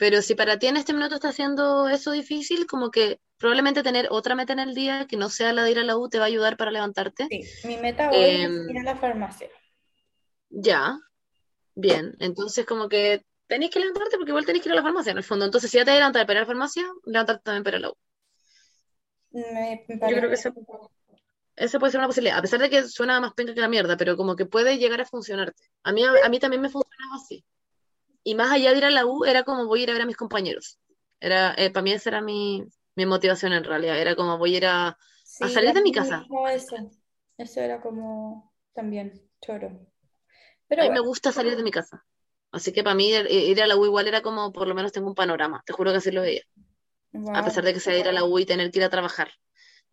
pero 0.04 0.22
si 0.22 0.36
para 0.36 0.60
ti 0.60 0.68
en 0.68 0.76
este 0.76 0.92
minuto 0.92 1.16
está 1.16 1.30
haciendo 1.30 1.88
eso 1.88 2.12
difícil, 2.12 2.68
como 2.68 2.92
que 2.92 3.22
probablemente 3.38 3.84
tener 3.84 4.10
otra 4.12 4.36
meta 4.36 4.52
en 4.52 4.60
el 4.60 4.74
día 4.76 5.08
que 5.08 5.16
no 5.16 5.30
sea 5.30 5.54
la 5.54 5.64
de 5.64 5.72
ir 5.72 5.80
a 5.80 5.84
la 5.86 5.96
U 5.96 6.10
te 6.10 6.18
va 6.20 6.26
a 6.26 6.28
ayudar 6.28 6.58
para 6.58 6.72
levantarte. 6.72 7.26
Sí, 7.30 7.46
mi 7.66 7.78
meta 7.78 8.10
hoy 8.10 8.18
Em, 8.18 8.66
es 8.66 8.70
ir 8.72 8.80
a 8.80 8.84
la 8.84 8.98
farmacia. 8.98 9.48
Ya, 10.50 11.00
bien. 11.74 12.18
Entonces 12.20 12.66
como 12.66 12.90
que 12.90 13.24
tenéis 13.48 13.72
que 13.72 13.80
levantarte 13.80 14.18
porque 14.18 14.32
igual 14.32 14.46
tenéis 14.46 14.64
que 14.64 14.68
ir 14.68 14.74
a 14.74 14.76
la 14.76 14.84
farmacia 14.84 15.14
en 15.14 15.20
el 15.20 15.24
fondo. 15.24 15.46
Entonces 15.46 15.72
si 15.72 15.78
ya 15.78 15.86
te 15.86 15.94
levantas 15.94 16.26
para 16.26 16.34
ir 16.34 16.38
a 16.40 16.42
la 16.42 16.48
farmacia, 16.48 16.84
levantarte 17.06 17.44
también 17.44 17.64
para 17.64 17.78
ir 17.78 17.86
a 17.86 17.88
la 17.88 17.92
U. 17.92 17.98
Me, 19.32 19.86
Yo 19.88 20.18
creo 20.18 20.28
que 20.28 20.36
esa, 20.36 20.54
esa 21.56 21.80
puede 21.80 21.92
ser 21.92 22.00
una 22.02 22.08
posibilidad, 22.08 22.40
a 22.40 22.42
pesar 22.42 22.60
de 22.60 22.70
que 22.70 22.84
suena 22.84 23.22
más 23.22 23.34
penca 23.36 23.54
que 23.54 23.62
la 23.62 23.70
mierda, 23.70 23.96
pero 23.96 24.18
como 24.18 24.36
que 24.36 24.46
puede 24.46 24.78
llegar 24.80 25.00
a 25.00 25.06
funcionarte. 25.06 25.64
A 25.84 25.94
mí, 25.94 26.04
a 26.04 26.28
mí 26.28 26.40
también 26.40 26.62
me 26.62 26.70
funcionaba 26.70 27.16
así. 27.16 27.46
Y 28.24 28.36
más 28.36 28.52
allá 28.52 28.72
de 28.72 28.78
ir 28.78 28.86
a 28.86 28.90
la 28.92 29.06
U, 29.06 29.26
era 29.26 29.44
como 29.44 29.66
voy 29.68 29.82
a 29.82 29.84
ir 29.84 29.90
a 29.92 29.94
ver 29.94 30.02
a 30.04 30.06
mis 30.06 30.18
compañeros. 30.18 30.80
Era, 31.20 31.54
eh, 31.58 31.72
para 31.72 31.84
mí 31.84 31.92
esa 31.94 32.10
era 32.10 32.22
mi, 32.22 32.64
mi 32.96 33.06
motivación 33.06 33.54
en 33.54 33.64
realidad. 33.64 34.00
Era 34.00 34.16
como 34.16 34.38
voy 34.38 34.56
a 34.56 34.58
ir 34.58 34.66
a, 34.66 34.98
Sí, 35.24 35.46
salir 35.50 35.74
de 35.74 35.82
a 35.82 35.84
mi 35.84 35.92
mí 35.92 36.00
me 36.00 36.10
casa. 36.10 36.30
Eso. 36.54 36.76
Eso 37.38 37.60
era 37.62 37.82
como 37.82 38.54
también 38.74 39.30
choro. 39.42 39.68
a 39.68 39.88
Pero 40.68 40.84
mí 40.84 40.90
me 40.90 41.00
bueno, 41.00 41.08
gusta 41.10 41.32
salir 41.32 41.56
de 41.56 41.64
mi 41.64 41.72
casa. 41.72 42.06
Así 42.52 42.72
que 42.74 42.84
para 42.84 42.96
mí 42.96 43.10
ir, 43.10 43.28
ir 43.32 43.62
a 43.62 43.68
la 43.68 43.76
U 43.78 43.86
igual 43.86 44.08
era 44.08 44.22
como 44.22 44.52
por 44.52 44.68
lo 44.68 44.76
menos 44.76 44.92
tengo 44.92 45.08
un 45.08 45.16
panorama. 45.16 45.64
Te 45.66 45.74
juro 45.74 45.92
que 45.92 45.98
así 45.98 46.12
lo 46.12 46.22
veía. 46.22 46.42
A 47.34 47.44
wow. 47.44 47.44
pesar 47.44 47.66
de 47.66 47.74
que 47.76 47.80
sea 47.82 47.98
ir 48.00 48.08
a 48.10 48.14
la 48.14 48.26
U 48.26 48.40
y 48.40 48.46
tener 48.48 48.72
que 48.72 48.80
ir 48.80 48.86
a 48.86 48.90
trabajar. 48.92 49.32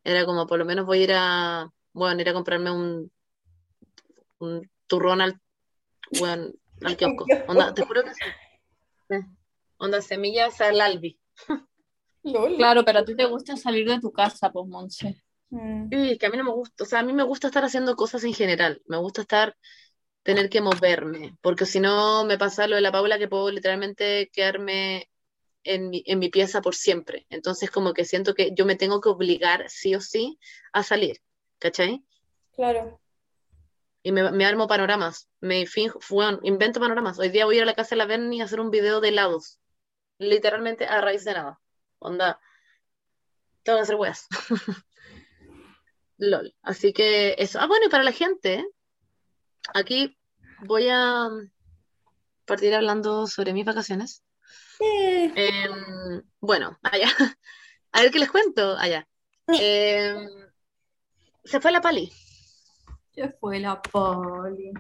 Era 0.05 0.27
como 0.27 0.47
por 0.49 0.59
lo 0.61 0.67
menos 0.67 0.87
voy 0.87 1.01
a 1.01 1.05
ir 1.05 1.13
a, 1.15 1.71
bueno, 1.95 2.21
ir 2.23 2.29
a 2.31 2.35
comprarme 2.35 2.71
un, 2.73 3.13
un 4.39 4.69
turrón 4.87 5.21
al, 5.21 5.41
bueno, 6.19 6.51
al 6.85 6.97
kiosco. 6.97 7.27
Onda, 7.49 7.73
te 7.75 7.85
juro 7.85 8.03
que 8.03 8.15
sí. 8.15 8.21
Sí. 9.09 9.17
Onda 9.79 10.01
semillas 10.03 10.61
al 10.61 10.81
albi. 10.81 11.19
Lol. 12.23 12.57
Claro, 12.57 12.85
pero 12.85 12.99
a 13.01 13.05
ti 13.05 13.15
te 13.17 13.25
gusta 13.25 13.57
salir 13.57 13.89
de 13.89 13.99
tu 14.01 14.13
casa, 14.13 14.51
pues, 14.53 14.67
Monse. 14.69 15.23
Mm, 15.51 15.89
Y 15.91 16.19
que 16.19 16.27
a 16.27 16.31
mí 16.31 16.37
no 16.37 16.45
me 16.45 16.53
gusta, 16.53 16.85
o 16.85 16.87
sea, 16.87 17.01
a 17.01 17.03
mí 17.03 17.13
me 17.13 17.23
gusta 17.25 17.49
estar 17.49 17.65
haciendo 17.65 17.97
cosas 17.97 18.23
en 18.25 18.35
general. 18.35 18.83
Me 18.87 18.99
gusta 18.99 19.23
estar, 19.23 19.57
tener 20.23 20.49
que 20.51 20.61
moverme, 20.61 21.37
porque 21.41 21.67
si 21.67 21.81
no 21.81 22.25
me 22.25 22.39
pasa 22.39 22.67
lo 22.69 22.77
de 22.77 22.83
la 22.83 22.93
Paula 22.93 23.19
que 23.19 23.29
puedo 23.29 23.51
literalmente 23.51 24.31
quedarme 24.33 25.09
en 25.65 25.91
mi, 25.91 26.03
en 26.07 26.19
mi 26.19 26.29
pieza 26.31 26.61
por 26.63 26.75
siempre. 26.75 27.27
Entonces 27.31 27.71
como 27.71 27.95
que 27.95 28.05
siento 28.05 28.35
que 28.35 28.53
yo 28.55 28.67
me 28.67 28.77
tengo 28.77 29.01
que 29.01 29.09
obligar 29.09 29.69
sí 29.71 29.95
o 29.95 30.01
sí 30.01 30.39
a 30.73 30.83
salir, 30.83 31.19
¿cachai? 31.59 32.05
claro. 32.55 33.01
Y 34.03 34.13
me, 34.13 34.31
me 34.33 34.47
armo 34.47 34.67
panoramas, 34.67 35.29
me 35.41 35.67
finjo, 35.67 36.01
bueno, 36.09 36.39
invento 36.43 36.81
panoramas. 36.81 37.19
Hoy 37.19 37.29
día 37.29 37.45
voy 37.45 37.57
a 37.57 37.59
ir 37.59 37.63
a 37.65 37.67
la 37.67 37.75
casa 37.75 37.91
de 37.91 37.97
la 37.97 38.07
Berni 38.07 38.41
a 38.41 38.45
hacer 38.45 38.61
un 38.61 38.71
video 38.71 39.01
de 39.01 39.09
helados, 39.09 39.61
literalmente 40.19 40.87
a 40.87 41.01
raíz 41.01 41.25
de 41.25 41.35
nada. 41.35 41.61
Onda, 41.99 42.41
tengo 43.63 43.79
que 43.79 43.83
hacer 43.83 43.97
weas. 43.97 44.27
LOL. 46.19 46.55
Así 46.63 46.93
que 46.93 47.35
eso. 47.39 47.59
Ah, 47.61 47.67
bueno, 47.67 47.87
y 47.87 47.91
para 47.91 48.05
la 48.05 48.13
gente, 48.13 48.67
aquí 49.75 50.17
voy 50.61 50.89
a 50.91 51.29
partir 52.47 52.75
hablando 52.75 53.27
sobre 53.27 53.53
mis 53.53 53.65
vacaciones. 53.65 54.23
Eh, 54.81 55.33
Em, 55.37 56.23
bueno, 56.41 56.79
allá. 56.83 57.09
A 57.93 58.03
ver 58.03 58.11
qué 58.11 58.19
les 58.19 58.31
cuento 58.31 58.77
allá. 58.77 59.07
Em, 59.49 60.29
se 61.45 61.61
fue 61.61 61.73
la 61.73 61.81
Pali. 61.81 62.13
¿Qué 63.13 63.29
fue 63.41 63.61
la 63.61 63.81
poli? 63.83 64.73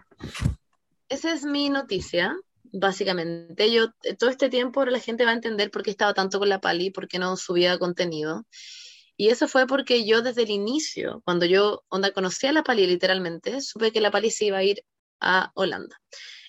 Esa 1.08 1.32
es 1.32 1.44
mi 1.44 1.68
noticia, 1.68 2.36
básicamente. 2.72 3.72
Yo 3.72 3.86
eh, 4.04 4.14
todo 4.14 4.30
este 4.30 4.48
tiempo 4.48 4.84
la 4.84 5.00
gente 5.00 5.24
va 5.24 5.32
a 5.32 5.34
entender 5.34 5.70
por 5.70 5.82
qué 5.82 5.90
estaba 5.90 6.14
tanto 6.14 6.38
con 6.38 6.48
la 6.48 6.60
Pali, 6.60 6.90
por 6.90 7.08
qué 7.08 7.18
no 7.18 7.36
subía 7.36 7.78
contenido. 7.78 8.46
Y 9.16 9.28
eso 9.28 9.48
fue 9.48 9.66
porque 9.66 10.06
yo 10.06 10.22
desde 10.22 10.44
el 10.44 10.50
inicio, 10.50 11.20
cuando 11.24 11.44
yo 11.44 11.82
onda 11.88 12.12
conocí 12.12 12.46
a 12.46 12.52
la 12.52 12.62
Pali 12.62 12.86
literalmente, 12.86 13.60
supe 13.60 13.92
que 13.92 14.00
la 14.00 14.10
Pali 14.10 14.30
se 14.30 14.46
iba 14.46 14.58
a 14.58 14.64
ir 14.64 14.84
a 15.20 15.50
Holanda. 15.54 16.00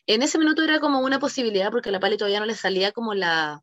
En 0.05 0.21
ese 0.21 0.37
minuto 0.37 0.63
era 0.63 0.79
como 0.79 0.99
una 0.99 1.19
posibilidad 1.19 1.71
porque 1.71 1.91
la 1.91 1.99
Pali 1.99 2.17
todavía 2.17 2.39
no 2.39 2.45
le 2.45 2.55
salía 2.55 2.91
como 2.91 3.13
la, 3.13 3.61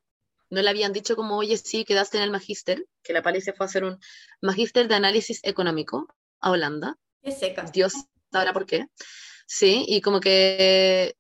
no 0.51 0.63
le 0.63 0.69
habían 0.69 0.93
dicho 0.93 1.17
como, 1.17 1.37
oye, 1.37 1.57
sí, 1.57 1.85
quedaste 1.85 2.19
en 2.19 2.25
el 2.25 2.31
magíster, 2.31 2.87
que 3.03 3.13
la 3.13 3.23
Pali 3.23 3.41
se 3.41 3.53
fue 3.53 3.65
a 3.65 3.69
hacer 3.69 3.85
un 3.85 3.99
magíster 4.41 4.89
de 4.89 4.95
análisis 4.95 5.41
económico 5.43 6.09
a 6.41 6.51
Holanda. 6.51 6.97
Seca. 7.23 7.65
Dios 7.73 7.93
sabrá 8.31 8.53
por 8.53 8.67
qué. 8.67 8.87
Sí, 9.47 9.85
y 9.89 10.01
como 10.01 10.21
que 10.21 11.17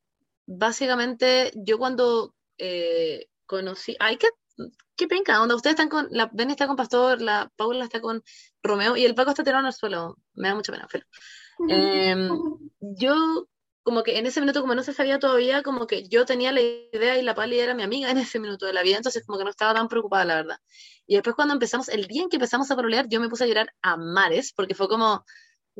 básicamente 0.46 1.52
yo 1.54 1.78
cuando 1.78 2.34
eh, 2.58 3.26
conocí, 3.46 3.96
ay, 4.00 4.16
qué, 4.16 4.28
qué 4.96 5.06
penca, 5.06 5.40
onda, 5.42 5.54
ustedes 5.54 5.74
están 5.74 5.88
con, 5.88 6.08
la 6.10 6.30
Beni 6.32 6.52
está 6.52 6.66
con 6.66 6.76
Pastor, 6.76 7.20
la 7.22 7.50
Paula 7.56 7.84
está 7.84 8.00
con 8.00 8.22
Romeo 8.62 8.96
y 8.96 9.04
el 9.04 9.14
Paco 9.14 9.30
está 9.30 9.44
tirado 9.44 9.66
al 9.66 9.72
suelo, 9.72 10.16
me 10.34 10.48
da 10.48 10.54
mucha 10.54 10.72
pena, 10.72 10.86
pero 10.90 11.06
Em, 11.66 12.30
yo 12.80 13.48
como 13.82 14.02
que 14.02 14.18
en 14.18 14.26
ese 14.26 14.40
minuto 14.40 14.60
como 14.60 14.74
no 14.74 14.82
se 14.82 14.92
sabía 14.92 15.18
todavía, 15.18 15.62
como 15.62 15.86
que 15.86 16.06
yo 16.08 16.26
tenía 16.26 16.52
la 16.52 16.60
idea 16.60 17.18
y 17.18 17.22
la 17.22 17.34
Pali 17.34 17.58
era 17.58 17.74
mi 17.74 17.82
amiga 17.82 18.10
en 18.10 18.18
ese 18.18 18.38
minuto 18.38 18.66
de 18.66 18.74
la 18.74 18.82
vida, 18.82 18.98
entonces 18.98 19.24
como 19.26 19.38
que 19.38 19.44
no 19.44 19.50
estaba 19.50 19.74
tan 19.74 19.88
preocupada, 19.88 20.24
la 20.26 20.34
verdad. 20.36 20.58
Y 21.06 21.14
después 21.14 21.34
cuando 21.34 21.54
empezamos, 21.54 21.88
el 21.88 22.06
día 22.06 22.22
en 22.22 22.28
que 22.28 22.36
empezamos 22.36 22.70
a 22.70 22.76
parolear, 22.76 23.08
yo 23.08 23.18
me 23.18 23.28
puse 23.28 23.44
a 23.44 23.46
llorar 23.46 23.72
a 23.82 23.96
mares, 23.96 24.52
porque 24.54 24.74
fue 24.74 24.88
como, 24.88 25.24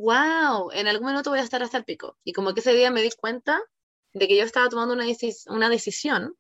wow, 0.01 0.71
en 0.73 0.87
algún 0.87 1.09
minuto 1.09 1.31
voy 1.31 1.41
a 1.41 1.43
estar 1.43 1.63
hasta 1.63 1.77
el 1.79 1.85
pico. 1.85 2.17
Y 2.25 2.33
como 2.33 2.55
que 2.55 2.61
ese 2.61 2.73
día 2.73 2.91
me 2.91 3.03
di 3.03 3.11
cuenta 3.11 3.61
de 4.13 4.29
que 4.29 4.37
yo 4.37 4.45
estaba 4.45 4.69
tomando 4.69 4.95
una, 4.95 5.05
decis- 5.05 5.51
una 5.51 5.69
decisión 5.69 6.37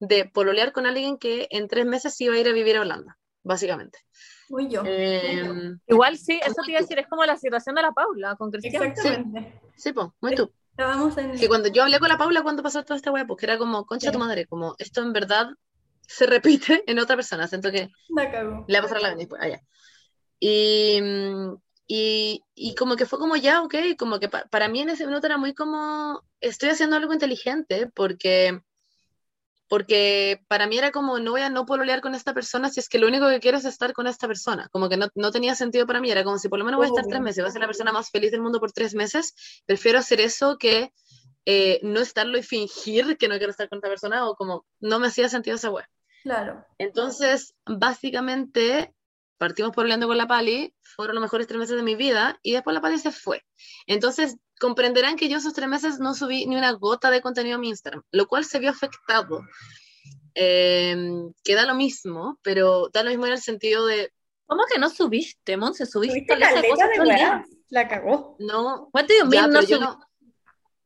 de 0.00 0.24
pololear 0.26 0.72
con 0.72 0.86
alguien 0.86 1.18
que 1.18 1.46
en 1.50 1.68
tres 1.68 1.86
meses 1.86 2.20
iba 2.20 2.34
a 2.34 2.38
ir 2.38 2.48
a 2.48 2.52
vivir 2.52 2.76
a 2.76 2.80
Holanda, 2.82 3.18
básicamente. 3.42 3.98
Muy 4.48 4.68
yo. 4.68 4.82
Em, 4.84 5.78
Igual 5.86 6.16
sí, 6.18 6.40
eso 6.44 6.62
te 6.64 6.70
iba 6.72 6.78
a 6.80 6.82
decir, 6.82 6.98
es 6.98 7.06
como 7.08 7.24
la 7.24 7.36
situación 7.36 7.74
de 7.74 7.82
la 7.82 7.92
Paula 7.92 8.36
con 8.36 8.50
Cristian. 8.50 8.82
Exactamente. 8.82 9.60
sí, 9.76 9.92
pues, 9.92 10.08
muy 10.20 10.34
tú. 10.34 10.52
Estábamos 10.70 11.16
en. 11.18 11.38
Que 11.38 11.48
cuando 11.48 11.68
yo 11.68 11.82
hablé 11.82 11.98
con 11.98 12.08
la 12.08 12.18
Paula 12.18 12.42
cuando 12.42 12.62
pasó 12.62 12.82
toda 12.84 12.96
esta 12.96 13.10
weá, 13.10 13.26
pues 13.26 13.38
que 13.40 13.46
era 13.46 13.58
como, 13.58 13.86
concha 13.86 14.10
tu 14.12 14.18
Sí. 14.18 14.24
madre, 14.24 14.46
como 14.46 14.74
esto 14.78 15.02
en 15.02 15.12
verdad 15.12 15.48
se 16.02 16.26
repite 16.26 16.82
en 16.86 16.98
otra 16.98 17.16
persona. 17.16 17.48
Siento 17.48 17.70
que 17.72 17.90
La 18.08 18.24
le 18.68 18.74
va 18.74 18.78
a 18.78 18.82
pasar 18.82 19.00
la 19.02 19.08
Beni 19.10 19.22
después, 19.22 19.42
allá. 19.42 19.60
Y, 20.38 21.00
mm, 21.02 21.54
y, 21.86 22.42
y 22.54 22.74
como 22.74 22.96
que 22.96 23.06
fue 23.06 23.18
como 23.18 23.36
ya, 23.36 23.62
ok, 23.62 23.74
como 23.98 24.18
que 24.20 24.28
pa- 24.28 24.46
para 24.50 24.68
mí 24.68 24.80
en 24.80 24.90
ese 24.90 25.06
minuto 25.06 25.26
era 25.26 25.38
muy 25.38 25.54
como, 25.54 26.22
estoy 26.40 26.70
haciendo 26.70 26.96
algo 26.96 27.12
inteligente 27.12 27.90
porque, 27.94 28.60
porque 29.68 30.40
para 30.48 30.66
mí 30.68 30.78
era 30.78 30.92
como, 30.92 31.18
no 31.18 31.32
voy 31.32 31.40
a 31.40 31.50
no 31.50 31.66
pololear 31.66 32.00
con 32.00 32.14
esta 32.14 32.32
persona 32.34 32.68
si 32.70 32.78
es 32.80 32.88
que 32.88 32.98
lo 32.98 33.08
único 33.08 33.28
que 33.28 33.40
quiero 33.40 33.58
es 33.58 33.64
estar 33.64 33.92
con 33.94 34.06
esta 34.06 34.28
persona. 34.28 34.68
Como 34.70 34.88
que 34.88 34.96
no, 34.96 35.08
no 35.16 35.32
tenía 35.32 35.56
sentido 35.56 35.86
para 35.86 36.00
mí, 36.00 36.10
era 36.10 36.22
como 36.22 36.38
si 36.38 36.48
por 36.48 36.58
lo 36.60 36.64
menos 36.64 36.78
voy 36.78 36.84
a 36.86 36.88
estar 36.88 37.06
tres 37.06 37.20
meses, 37.20 37.42
voy 37.42 37.48
a 37.48 37.52
ser 37.52 37.60
la 37.62 37.66
persona 37.66 37.92
más 37.92 38.10
feliz 38.10 38.30
del 38.30 38.42
mundo 38.42 38.60
por 38.60 38.70
tres 38.72 38.94
meses, 38.94 39.34
prefiero 39.66 39.98
hacer 39.98 40.20
eso 40.20 40.56
que 40.56 40.92
eh, 41.46 41.80
no 41.82 42.00
estarlo 42.00 42.38
y 42.38 42.42
fingir 42.42 43.16
que 43.18 43.28
no 43.28 43.38
quiero 43.38 43.50
estar 43.50 43.68
con 43.68 43.78
esta 43.78 43.88
persona 43.88 44.28
o 44.28 44.36
como 44.36 44.66
no 44.80 45.00
me 45.00 45.08
hacía 45.08 45.28
sentido 45.28 45.56
esa 45.56 45.70
wea. 45.70 45.88
Claro. 46.22 46.64
Entonces, 46.78 47.54
básicamente, 47.66 48.94
partimos 49.38 49.72
pololeando 49.72 50.06
con 50.06 50.16
la 50.16 50.26
Pali, 50.26 50.74
fueron 50.82 51.14
los 51.16 51.22
mejores 51.22 51.46
tres 51.46 51.58
meses 51.58 51.76
de 51.76 51.82
mi 51.82 51.94
vida, 51.94 52.38
y 52.42 52.52
después 52.52 52.74
la 52.74 52.80
Pali 52.80 52.98
se 52.98 53.10
fue. 53.12 53.44
Entonces, 53.86 54.36
comprenderán 54.58 55.16
que 55.16 55.28
yo 55.28 55.38
esos 55.38 55.52
tres 55.54 55.68
meses 55.68 55.98
no 55.98 56.14
subí 56.14 56.46
ni 56.46 56.56
una 56.56 56.72
gota 56.72 57.10
de 57.10 57.20
contenido 57.20 57.56
a 57.56 57.58
mi 57.58 57.68
Instagram, 57.68 58.02
lo 58.10 58.26
cual 58.26 58.44
se 58.44 58.58
vio 58.58 58.70
afectado. 58.70 59.42
Eh, 60.34 60.96
que 61.44 61.54
da 61.54 61.64
lo 61.66 61.74
mismo, 61.74 62.38
pero 62.42 62.88
da 62.92 63.02
lo 63.02 63.10
mismo 63.10 63.26
en 63.26 63.32
el 63.32 63.40
sentido 63.40 63.86
de, 63.86 64.12
¿Cómo 64.48 64.62
que 64.72 64.78
no 64.78 64.88
subiste, 64.90 65.56
Monse? 65.56 65.86
Subiste 65.86 66.20
de 66.20 66.26
caleta 66.26 66.68
cosas 66.68 66.88
de 66.90 66.94
todo 66.96 67.10
el 67.10 67.16
día. 67.16 67.44
La 67.70 67.88
cagó. 67.88 68.36
no, 68.38 68.88
What 68.92 69.06
do 69.06 69.14
you 69.14 69.30
Ya, 69.32 69.48
mean, 69.48 69.50
no 69.50 69.60
subí- 69.62 69.80
no- 69.80 69.98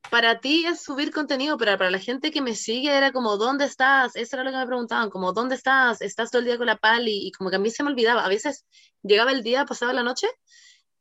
Para 0.09 0.40
ti 0.40 0.64
es 0.66 0.82
subir 0.82 1.12
contenido, 1.12 1.57
pero 1.59 1.76
para 1.78 1.90
la 1.90 1.98
gente 1.98 2.30
que 2.30 2.40
me 2.40 2.55
sigue 2.55 2.90
era 2.96 3.12
como, 3.12 3.36
¿dónde 3.36 3.64
estás? 3.66 4.16
Eso 4.16 4.36
era 4.36 4.44
lo 4.44 4.51
que 4.51 4.57
me 4.57 4.66
preguntaban, 4.66 5.11
como, 5.11 5.32
¿dónde 5.32 5.55
estás? 5.55 6.01
¿Estás 6.01 6.30
todo 6.30 6.40
el 6.40 6.46
día 6.46 6.57
con 6.57 6.66
la 6.66 6.76
pali? 6.76 7.26
Y 7.28 7.32
como 7.32 7.51
que 7.51 7.57
a 7.57 7.59
mí 7.61 7.70
se 7.70 7.82
me 7.84 7.90
olvidaba. 7.90 8.24
A 8.24 8.28
veces 8.28 8.64
llegaba 9.03 9.30
el 9.30 9.42
día, 9.42 9.64
pasaba 9.66 9.92
la 9.92 10.03
noche, 10.03 10.26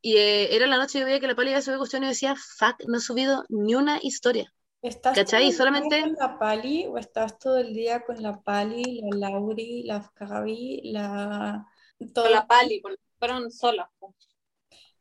y 0.02 0.18
eh, 0.18 0.56
era 0.56 0.68
la 0.68 0.78
noche 0.78 0.98
y 0.98 1.02
yo 1.02 1.06
veía 1.08 1.20
que 1.20 1.28
la 1.28 1.36
pali 1.36 1.50
había 1.50 1.62
subido 1.62 1.80
cuestión 1.80 2.04
y 2.04 2.08
decía, 2.08 2.36
fuck, 2.36 2.76
no 2.88 2.98
he 2.98 3.02
subido 3.02 3.46
ni 3.50 3.74
una 3.76 4.00
historia. 4.02 4.54
¿Estás 4.82 5.16
¿Cachai? 5.16 5.26
todo 5.26 5.38
el 5.42 5.50
día 5.50 5.58
Solamente- 5.58 6.02
con 6.02 6.14
la 6.14 6.40
Pali 6.40 6.86
o 6.88 6.98
estás 6.98 7.38
todo 7.38 7.58
el 7.58 7.74
día 7.74 8.02
con 8.06 8.22
la 8.22 8.40
Pali, 8.42 9.02
la 9.12 9.30
Lauri, 9.30 9.84
la 9.84 10.10
Gaby, 10.18 10.82
la... 10.94 11.66
todo- 12.14 12.24
Con 12.26 12.34
la 12.34 12.48
pali, 12.48 12.80
con- 12.82 12.96
fueron 13.18 13.52
solas. 13.52 13.90
po. 14.00 14.16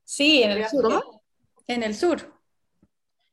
Sí, 0.02 0.42
en 0.42 0.50
el 0.52 0.68
sur. 0.68 0.82
¿Cómo? 0.82 1.22
En 1.68 1.82
el 1.84 1.94
sur. 1.94 2.37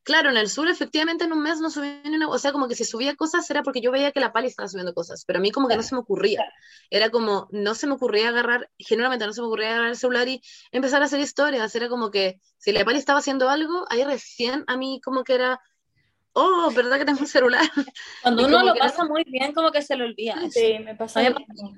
Claro, 0.06 0.30
en 0.30 0.38
el 0.38 0.52
sur 0.52 0.70
efectivamente 0.70 1.24
en 1.24 1.34
un 1.34 1.42
mes 1.42 1.60
no 1.60 1.72
subí 1.72 2.00
ni 2.04 2.16
una, 2.16 2.30
o 2.30 2.38
sea, 2.38 2.52
como 2.52 2.68
que 2.68 2.76
si 2.76 2.86
subía 2.86 3.16
cosas 3.16 3.50
era 3.50 3.64
porque 3.64 3.82
yo 3.82 3.92
veía 3.92 4.12
que 4.12 4.20
la 4.20 4.32
pali 4.32 4.48
estaba 4.48 4.70
subiendo 4.70 4.94
cosas, 4.94 5.26
pero 5.26 5.40
a 5.40 5.42
mí 5.42 5.50
como 5.50 5.68
que 5.68 5.76
no 5.76 5.82
se 5.82 5.96
me 5.96 6.02
ocurría. 6.02 6.46
Era 6.92 7.10
como, 7.10 7.48
no 7.50 7.74
se 7.74 7.88
me 7.88 7.94
ocurría 7.94 8.30
agarrar, 8.30 8.70
generalmente 8.78 9.26
no 9.26 9.34
se 9.34 9.42
me 9.42 9.48
ocurría 9.48 9.70
agarrar 9.70 9.90
el 9.90 9.98
celular 9.98 10.28
y 10.28 10.44
empezar 10.72 11.02
a 11.02 11.06
hacer 11.06 11.20
historias, 11.20 11.74
era 11.74 11.90
como 11.90 12.12
que 12.12 12.40
si 12.60 12.72
la 12.72 12.86
pali 12.86 13.00
estaba 13.00 13.18
haciendo 13.18 13.50
algo, 13.50 13.88
ahí 13.90 14.04
recién 14.04 14.64
a 14.68 14.78
mí 14.78 15.02
como 15.04 15.24
que 15.24 15.34
era, 15.34 15.60
oh, 16.34 16.70
¿verdad 16.76 17.00
que 17.00 17.06
tengo 17.06 17.22
un 17.22 17.28
celular? 17.28 17.64
Cuando 18.22 18.46
uno 18.46 18.64
lo 18.64 18.76
pasa 18.76 19.06
muy 19.06 19.24
bien, 19.24 19.54
como 19.54 19.72
que 19.72 19.82
se 19.82 19.98
le 19.98 20.04
olvida 20.04 20.36
eso. 20.36 20.52
Sí, 20.52 20.78
me 20.84 20.94
lo 20.94 21.40
mismo. 21.40 21.74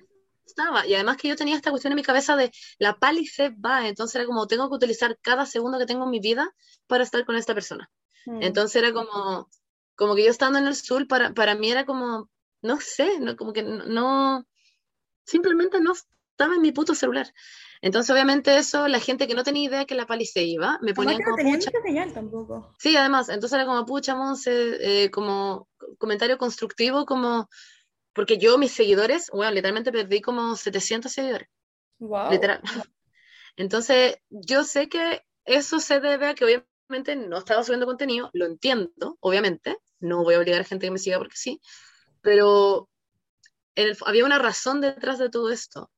estaba. 0.45 0.85
Y 0.85 0.95
además 0.95 1.15
que 1.15 1.29
yo 1.29 1.37
tenía 1.37 1.55
esta 1.55 1.69
cuestión 1.69 1.93
en 1.93 1.95
mi 1.95 2.03
cabeza 2.03 2.35
de 2.35 2.51
la 2.77 2.99
pali 2.99 3.25
se 3.25 3.51
va, 3.51 3.87
entonces 3.87 4.15
era 4.15 4.25
como 4.25 4.47
tengo 4.47 4.67
que 4.67 4.75
utilizar 4.75 5.17
cada 5.21 5.45
segundo 5.45 5.79
que 5.79 5.85
tengo 5.85 6.03
en 6.03 6.09
mi 6.09 6.19
vida 6.19 6.53
para 6.87 7.05
estar 7.05 7.23
con 7.23 7.37
esta 7.37 7.53
persona. 7.53 7.89
Mm. 8.25 8.41
Entonces 8.43 8.75
era 8.77 8.93
como, 8.93 9.49
como 9.95 10.15
que 10.15 10.23
yo 10.25 10.31
estando 10.31 10.59
en 10.59 10.67
el 10.67 10.75
sur, 10.75 11.07
para, 11.07 11.33
para 11.33 11.55
mí 11.55 11.71
era 11.71 11.85
como, 11.85 12.29
no 12.61 12.79
sé, 12.79 13.19
no, 13.19 13.35
como 13.35 13.53
que 13.53 13.63
no, 13.63 13.85
no- 13.85 14.45
simplemente 15.25 15.79
no 15.81 15.93
estaba 15.93 16.55
en 16.55 16.61
mi 16.61 16.71
puto 16.71 16.95
celular. 16.95 17.27
Entonces 17.81 18.11
obviamente 18.11 18.57
eso, 18.57 18.87
la 18.87 18.99
gente 18.99 19.27
que 19.27 19.35
no 19.35 19.43
tenía 19.43 19.65
idea 19.69 19.85
que 19.85 19.95
la 19.95 20.07
pali 20.07 20.25
se 20.25 20.43
iba, 20.43 20.79
me 20.81 20.93
ponían 20.93 21.19
no 21.19 21.25
como, 21.25 21.37
tenía 21.37 21.55
pucha, 21.57 21.71
señal 21.83 22.13
tampoco. 22.13 22.75
sí, 22.79 22.95
además, 22.95 23.29
entonces 23.29 23.53
era 23.55 23.65
como, 23.65 23.85
pucha, 23.85 24.15
Monse, 24.15 25.03
eh, 25.05 25.11
como 25.11 25.67
comentario 25.97 26.37
constructivo, 26.37 27.05
como, 27.05 27.49
porque 28.13 28.37
yo 28.37 28.57
mis 28.57 28.73
seguidores, 28.73 29.29
bueno, 29.33 29.51
literalmente 29.53 29.91
perdí 29.91 30.21
como 30.21 30.55
700 30.55 31.11
seguidores. 31.13 31.49
Wow. 31.99 32.31
Literal. 32.31 32.61
Entonces, 33.57 34.17
yo 34.29 34.63
sé 34.63 34.89
que 34.89 35.23
eso 35.45 35.79
se 35.79 35.99
debe 35.99 36.27
a 36.27 36.35
que 36.35 36.45
obviamente 36.45 36.69
no 36.89 37.37
estaba 37.37 37.63
subiendo 37.63 37.85
contenido, 37.85 38.29
lo 38.33 38.45
entiendo, 38.45 39.17
obviamente, 39.19 39.77
no 39.99 40.23
voy 40.23 40.35
a 40.35 40.39
obligar 40.39 40.61
a 40.61 40.65
gente 40.65 40.87
que 40.87 40.91
me 40.91 40.99
siga 40.99 41.17
porque 41.17 41.37
sí, 41.37 41.61
pero 42.21 42.89
había 44.05 44.25
una 44.25 44.39
razón 44.39 44.81
detrás 44.81 45.19
de 45.19 45.29
todo 45.29 45.49
esto. 45.51 45.91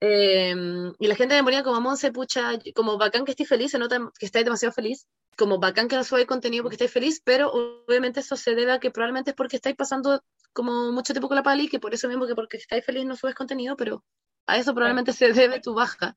Eh, 0.00 0.54
y 0.98 1.06
la 1.08 1.16
gente 1.16 1.34
me 1.34 1.42
ponía 1.42 1.62
como, 1.64 1.80
Monse, 1.80 2.12
pucha, 2.12 2.52
como 2.74 2.98
bacán 2.98 3.24
que 3.24 3.32
estés 3.32 3.48
feliz, 3.48 3.72
se 3.72 3.78
nota 3.78 3.98
que 4.18 4.26
estáis 4.26 4.44
demasiado 4.44 4.72
feliz, 4.72 5.06
como 5.36 5.58
bacán 5.58 5.88
que 5.88 5.96
no 5.96 6.04
subáis 6.04 6.26
contenido 6.26 6.62
porque 6.62 6.74
estáis 6.74 6.92
feliz, 6.92 7.20
pero 7.24 7.50
obviamente 7.52 8.20
eso 8.20 8.36
se 8.36 8.54
debe 8.54 8.72
a 8.72 8.80
que 8.80 8.90
probablemente 8.90 9.30
es 9.30 9.36
porque 9.36 9.56
estáis 9.56 9.76
pasando 9.76 10.22
como 10.52 10.92
mucho 10.92 11.12
tiempo 11.12 11.28
con 11.28 11.36
la 11.36 11.42
pali, 11.42 11.68
que 11.68 11.78
por 11.78 11.94
eso 11.94 12.08
mismo 12.08 12.26
que 12.26 12.34
porque 12.34 12.56
estáis 12.56 12.84
feliz 12.84 13.04
no 13.04 13.16
subes 13.16 13.34
contenido, 13.34 13.76
pero 13.76 14.04
a 14.46 14.58
eso 14.58 14.72
probablemente 14.74 15.12
se 15.12 15.32
debe 15.32 15.60
tu 15.60 15.74
baja. 15.74 16.16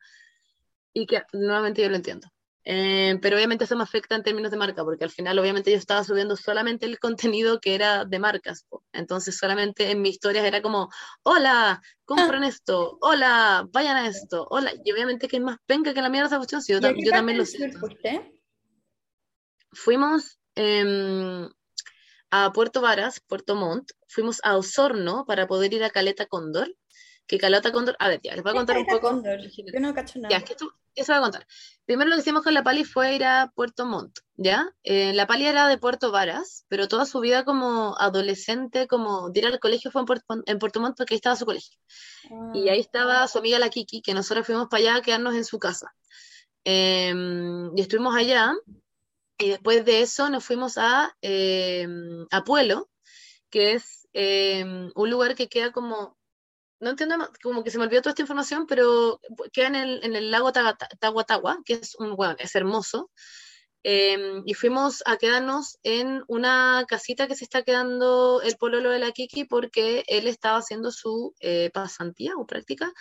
Y 0.93 1.05
que 1.05 1.23
nuevamente 1.33 1.81
yo 1.81 1.89
lo 1.89 1.95
entiendo. 1.95 2.27
Eh, 2.63 3.17
pero 3.21 3.35
obviamente 3.37 3.63
eso 3.65 3.75
me 3.75 3.83
afecta 3.83 4.15
en 4.15 4.23
términos 4.23 4.51
de 4.51 4.57
marca, 4.57 4.83
porque 4.83 5.03
al 5.03 5.09
final 5.11 5.39
obviamente 5.39 5.71
yo 5.71 5.77
estaba 5.77 6.03
subiendo 6.03 6.35
solamente 6.35 6.85
el 6.85 6.99
contenido 6.99 7.59
que 7.59 7.75
era 7.75 8.05
de 8.05 8.19
marcas. 8.19 8.65
po. 8.69 8.83
Entonces 8.93 9.37
solamente 9.37 9.89
en 9.91 10.01
mis 10.01 10.13
historias 10.13 10.45
era 10.45 10.61
como, 10.61 10.89
hola, 11.23 11.81
compren 12.05 12.43
esto, 12.43 12.97
hola, 13.01 13.67
vayan 13.71 13.97
a 13.97 14.07
esto, 14.07 14.47
hola. 14.49 14.71
Y 14.83 14.91
obviamente 14.91 15.27
que 15.27 15.37
es 15.37 15.43
más 15.43 15.57
penca 15.65 15.93
que 15.93 16.01
la 16.01 16.09
mierda 16.09 16.27
esa 16.27 16.37
cuestión, 16.37 16.61
si 16.61 16.73
yo, 16.73 16.79
¿Y 16.79 16.85
a 16.85 16.89
tam- 16.89 16.95
qué 16.95 17.05
yo 17.05 17.11
también 17.11 17.37
lo 17.39 17.45
fuiste? 17.45 18.21
Fuimos 19.73 20.39
em, 20.55 21.49
a 22.31 22.51
Puerto 22.53 22.81
Varas, 22.81 23.21
Puerto 23.27 23.55
Montt, 23.55 23.91
fuimos 24.07 24.39
a 24.43 24.57
Osorno 24.57 25.25
para 25.25 25.47
poder 25.47 25.73
ir 25.73 25.83
a 25.83 25.89
Caleta 25.89 26.25
Cóndor, 26.27 26.73
que 27.31 27.37
Caleta 27.37 27.71
Cóndor, 27.71 27.95
a 27.97 28.09
ver, 28.09 28.19
ya, 28.21 28.35
les 28.35 28.43
voy 28.43 28.51
a 28.51 28.55
contar 28.55 28.77
un 28.77 28.85
poco. 28.85 29.07
Cóndor. 29.07 29.39
Yo 29.39 29.79
no 29.79 29.93
cacho 29.93 30.19
nada. 30.19 30.31
Ya, 30.31 30.37
es 30.39 30.43
que 30.43 30.51
esto, 30.51 30.69
eso 30.95 31.13
voy 31.13 31.19
a 31.19 31.21
contar. 31.21 31.47
Primero 31.85 32.09
lo 32.09 32.17
que 32.17 32.23
hicimos 32.23 32.43
con 32.43 32.53
la 32.53 32.61
Pali 32.61 32.83
fue 32.83 33.15
ir 33.15 33.23
a 33.23 33.53
Puerto 33.55 33.85
Montt, 33.85 34.19
¿ya? 34.35 34.69
Eh, 34.83 35.13
la 35.13 35.27
Pali 35.27 35.45
era 35.45 35.69
de 35.69 35.77
Puerto 35.77 36.11
Varas, 36.11 36.65
pero 36.67 36.89
toda 36.89 37.05
su 37.05 37.21
vida 37.21 37.45
como 37.45 37.95
adolescente, 37.97 38.85
como 38.85 39.29
de 39.29 39.39
ir 39.39 39.45
al 39.45 39.61
colegio 39.61 39.91
fue 39.91 40.01
en 40.01 40.07
Puerto, 40.07 40.25
en 40.45 40.59
Puerto 40.59 40.81
Montt 40.81 40.97
porque 40.97 41.13
ahí 41.13 41.19
estaba 41.19 41.37
su 41.37 41.45
colegio. 41.45 41.79
Ah. 42.29 42.51
Y 42.53 42.67
ahí 42.67 42.81
estaba 42.81 43.25
su 43.29 43.37
amiga 43.37 43.59
la 43.59 43.69
Kiki, 43.69 44.01
que 44.01 44.13
nosotros 44.13 44.45
fuimos 44.45 44.67
para 44.67 44.81
allá 44.81 44.95
a 44.97 45.01
quedarnos 45.01 45.35
en 45.35 45.45
su 45.45 45.57
casa. 45.57 45.93
Em, 46.65 47.71
y 47.77 47.79
estuvimos 47.79 48.13
allá, 48.13 48.53
y 49.37 49.51
después 49.51 49.85
de 49.85 50.01
eso 50.01 50.29
nos 50.29 50.43
fuimos 50.43 50.77
a, 50.77 51.15
em, 51.21 52.27
a 52.29 52.43
Puelo, 52.43 52.89
que 53.49 53.71
es 53.75 54.09
em, 54.11 54.91
un 54.93 55.09
lugar 55.09 55.35
que 55.35 55.47
queda 55.47 55.71
como, 55.71 56.17
no 56.81 56.89
entiendo, 56.89 57.15
como 57.43 57.63
que 57.63 57.69
se 57.69 57.77
me 57.77 57.85
olvidó 57.85 58.01
toda 58.01 58.11
esta 58.11 58.23
información, 58.23 58.65
pero 58.67 59.21
queda 59.53 59.67
en 59.67 59.75
el, 59.75 60.03
en 60.03 60.15
el 60.15 60.31
lago 60.31 60.51
Tahuatahua, 60.51 61.59
que 61.63 61.73
es 61.75 61.95
un, 61.95 62.15
bueno, 62.15 62.35
es 62.39 62.55
hermoso. 62.55 63.11
Em, 63.83 64.43
y 64.45 64.53
fuimos 64.53 65.01
a 65.05 65.17
quedarnos 65.17 65.79
en 65.83 66.23
una 66.27 66.85
casita 66.87 67.27
que 67.27 67.35
se 67.35 67.43
está 67.43 67.63
quedando 67.63 68.41
el 68.43 68.55
pololo 68.57 68.91
de 68.91 68.99
la 68.99 69.11
Kiki 69.11 69.45
porque 69.45 70.03
él 70.07 70.27
estaba 70.27 70.57
haciendo 70.57 70.91
su 70.91 71.33
eh, 71.39 71.71
pasantía 71.73 72.33
o 72.35 72.45
práctica 72.45 72.91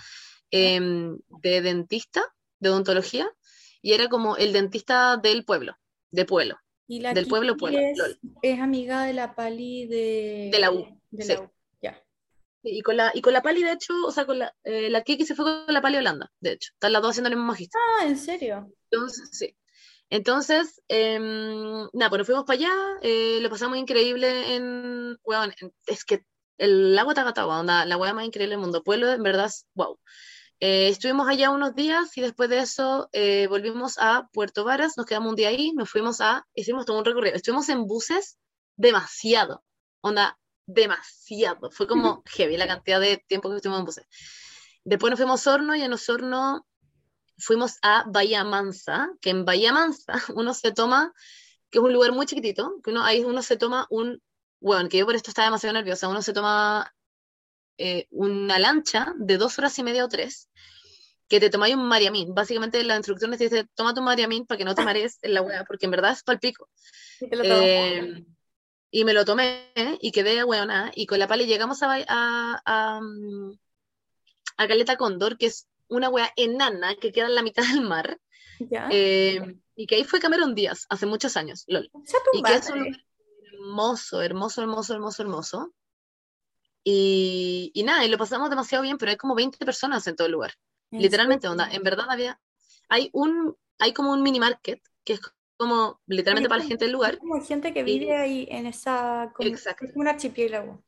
em, 0.50 1.18
de 1.42 1.60
dentista, 1.60 2.22
de 2.58 2.70
odontología, 2.70 3.30
y 3.82 3.92
era 3.92 4.08
como 4.08 4.36
el 4.36 4.52
dentista 4.52 5.16
del 5.16 5.44
pueblo, 5.44 5.76
de 6.10 6.26
pueblo, 6.26 6.58
Y 6.86 7.00
la 7.00 7.14
del 7.14 7.26
pueblo, 7.26 7.54
Kiki 7.54 7.60
pueblo, 7.60 7.80
es, 8.42 8.60
amiga 8.60 9.04
de 9.04 9.14
la 9.14 9.34
Pali 9.34 9.86
de... 9.86 10.50
De 10.52 10.58
la 10.58 10.70
U, 10.70 11.00
de 11.10 11.22
sí. 11.24 11.32
la 11.32 11.40
U. 11.42 11.50
Y 12.62 12.82
con 12.82 12.96
la, 12.96 13.10
y 13.14 13.22
con 13.22 13.32
la 13.32 13.42
Pali, 13.42 13.62
de 13.62 13.72
hecho, 13.72 13.94
o 14.06 14.10
sea, 14.12 14.26
con 14.26 14.38
la, 14.38 14.54
eh, 14.64 14.90
la 14.90 15.02
Kiki 15.02 15.24
se 15.24 15.34
fue 15.34 15.44
con 15.44 15.72
la 15.74 15.80
Pali 15.80 15.96
Holanda, 15.96 16.30
de 16.40 16.52
hecho, 16.52 16.70
están 16.74 16.92
las 16.92 17.00
dos 17.02 17.10
haciendo 17.12 17.28
el 17.30 17.36
mismo 17.36 17.48
magíster. 17.52 17.80
Ah, 18.00 18.06
¿en 18.06 18.16
serio? 18.18 18.70
Entonces, 18.90 19.28
sí. 19.32 19.56
Entonces, 20.10 20.82
em, 20.88 21.88
nada, 21.92 22.08
pues 22.10 22.18
nos 22.18 22.26
fuimos 22.26 22.44
para 22.44 22.58
allá, 22.58 22.72
eh, 23.02 23.38
lo 23.40 23.48
pasamos 23.48 23.78
increíble 23.78 24.54
en, 24.56 25.16
weón, 25.24 25.54
en- 25.60 25.72
es 25.86 26.04
que 26.04 26.24
el 26.58 26.94
lago 26.94 27.14
Tagatagua, 27.14 27.60
onda, 27.60 27.84
la 27.86 27.96
weá 27.96 28.12
más 28.12 28.26
increíble 28.26 28.54
del 28.54 28.60
mundo, 28.60 28.82
pueblo, 28.82 29.08
en 29.10 29.22
verdad, 29.22 29.50
wow. 29.74 29.98
Eh, 30.60 30.88
estuvimos 30.88 31.26
allá 31.28 31.50
unos 31.50 31.74
días 31.74 32.14
y 32.18 32.20
después 32.20 32.50
de 32.50 32.58
eso 32.60 33.08
eh, 33.12 33.46
volvimos 33.48 33.96
a 33.98 34.28
Puerto 34.32 34.64
Varas, 34.64 34.94
nos 34.98 35.06
quedamos 35.06 35.30
un 35.30 35.36
día 35.36 35.48
ahí, 35.48 35.72
nos 35.72 35.88
fuimos 35.90 36.20
a, 36.20 36.46
hicimos 36.54 36.84
todo 36.84 36.98
un 36.98 37.04
recorrido, 37.06 37.36
estuvimos 37.36 37.68
en 37.70 37.86
buses 37.86 38.36
demasiado, 38.76 39.64
onda, 40.02 40.38
demasiado, 40.72 41.70
fue 41.70 41.86
como 41.86 42.22
heavy 42.26 42.56
la 42.56 42.66
cantidad 42.66 43.00
de 43.00 43.18
tiempo 43.26 43.50
que 43.50 43.56
estuvimos 43.56 43.80
en 43.80 43.86
buses. 43.86 44.06
Después 44.84 45.10
nos 45.10 45.18
fuimos 45.18 45.46
a 45.46 45.50
Osorno 45.50 45.74
y 45.76 45.82
en 45.82 45.92
Osorno 45.92 46.66
fuimos 47.38 47.78
a 47.82 48.04
Bahía 48.06 48.44
Mansa, 48.44 49.10
que 49.20 49.30
en 49.30 49.44
Bahía 49.44 49.72
Mansa 49.72 50.12
uno 50.34 50.54
se 50.54 50.72
toma, 50.72 51.12
que 51.70 51.78
es 51.78 51.84
un 51.84 51.92
lugar 51.92 52.12
muy 52.12 52.26
chiquitito, 52.26 52.80
que 52.82 52.90
uno, 52.90 53.04
ahí 53.04 53.24
uno 53.24 53.42
se 53.42 53.56
toma 53.56 53.86
un, 53.90 54.22
bueno, 54.60 54.88
que 54.88 54.98
yo 54.98 55.06
por 55.06 55.14
esto 55.14 55.30
estaba 55.30 55.46
demasiado 55.46 55.74
nerviosa, 55.74 56.08
uno 56.08 56.22
se 56.22 56.32
toma 56.32 56.94
eh, 57.78 58.06
una 58.10 58.58
lancha 58.58 59.14
de 59.16 59.38
dos 59.38 59.58
horas 59.58 59.78
y 59.78 59.82
media 59.82 60.04
o 60.04 60.08
tres, 60.08 60.48
que 61.28 61.40
te 61.40 61.48
tomáis 61.48 61.74
un 61.76 61.86
mariamín. 61.86 62.34
Básicamente 62.34 62.82
las 62.84 62.98
instrucciones 62.98 63.38
te 63.38 63.44
dicen, 63.44 63.70
toma 63.74 63.94
tu 63.94 64.02
mariamín 64.02 64.46
para 64.46 64.58
que 64.58 64.64
no 64.64 64.74
te 64.74 64.84
marees 64.84 65.18
en 65.22 65.34
la 65.34 65.42
hueá, 65.42 65.64
porque 65.64 65.86
en 65.86 65.92
verdad 65.92 66.12
es 66.12 66.22
palpico. 66.22 66.68
Eh, 67.20 68.24
y 68.90 69.04
me 69.04 69.12
lo 69.12 69.24
tomé 69.24 69.72
y 70.00 70.12
quedé 70.12 70.42
hueona. 70.44 70.90
Y 70.94 71.06
con 71.06 71.18
la 71.18 71.28
pali 71.28 71.46
llegamos 71.46 71.82
a, 71.82 71.94
a, 72.08 72.62
a, 72.64 73.00
a 74.56 74.68
Caleta 74.68 74.96
Cóndor, 74.96 75.38
que 75.38 75.46
es 75.46 75.68
una 75.88 76.08
wea 76.08 76.32
enana 76.36 76.94
que 76.96 77.12
queda 77.12 77.26
en 77.26 77.34
la 77.34 77.42
mitad 77.42 77.62
del 77.62 77.82
mar. 77.82 78.18
¿Ya? 78.58 78.88
eh, 78.90 79.56
y 79.74 79.86
que 79.86 79.94
ahí 79.94 80.04
fue 80.04 80.20
Cameron 80.20 80.54
Díaz 80.54 80.84
hace 80.90 81.06
muchos 81.06 81.36
años, 81.38 81.64
lol. 81.66 81.90
Y 82.34 82.42
que 82.42 82.54
es 82.54 82.68
un 82.68 82.80
lugar 82.80 83.00
hermoso, 83.52 84.22
hermoso, 84.22 84.62
hermoso, 84.62 84.94
hermoso, 84.94 85.22
hermoso. 85.22 85.74
Y, 86.82 87.70
y 87.74 87.82
nada, 87.82 88.04
y 88.04 88.08
lo 88.08 88.18
pasamos 88.18 88.50
demasiado 88.50 88.82
bien, 88.82 88.98
pero 88.98 89.10
hay 89.10 89.16
como 89.16 89.34
20 89.34 89.64
personas 89.64 90.06
en 90.06 90.16
todo 90.16 90.26
el 90.26 90.32
lugar. 90.32 90.54
¿En 90.90 91.02
Literalmente, 91.02 91.46
onda, 91.48 91.70
en 91.70 91.82
verdad 91.82 92.06
había, 92.08 92.40
hay 92.88 93.10
un, 93.12 93.56
hay 93.78 93.92
como 93.92 94.12
un 94.12 94.22
mini 94.22 94.40
market 94.40 94.82
que 95.04 95.14
es 95.14 95.20
como 95.60 96.00
literalmente 96.06 96.48
para 96.48 96.62
la 96.62 96.68
gente 96.68 96.86
del 96.86 96.92
lugar. 96.92 97.18
Como 97.18 97.44
gente 97.44 97.74
que 97.74 97.82
vive 97.82 98.16
ahí 98.16 98.48
en 98.50 98.66
esa, 98.66 99.30
como, 99.34 99.46
Exacto. 99.48 99.84
es 99.84 99.92
como 99.92 100.00
un 100.00 100.08
archipiélago. 100.08 100.82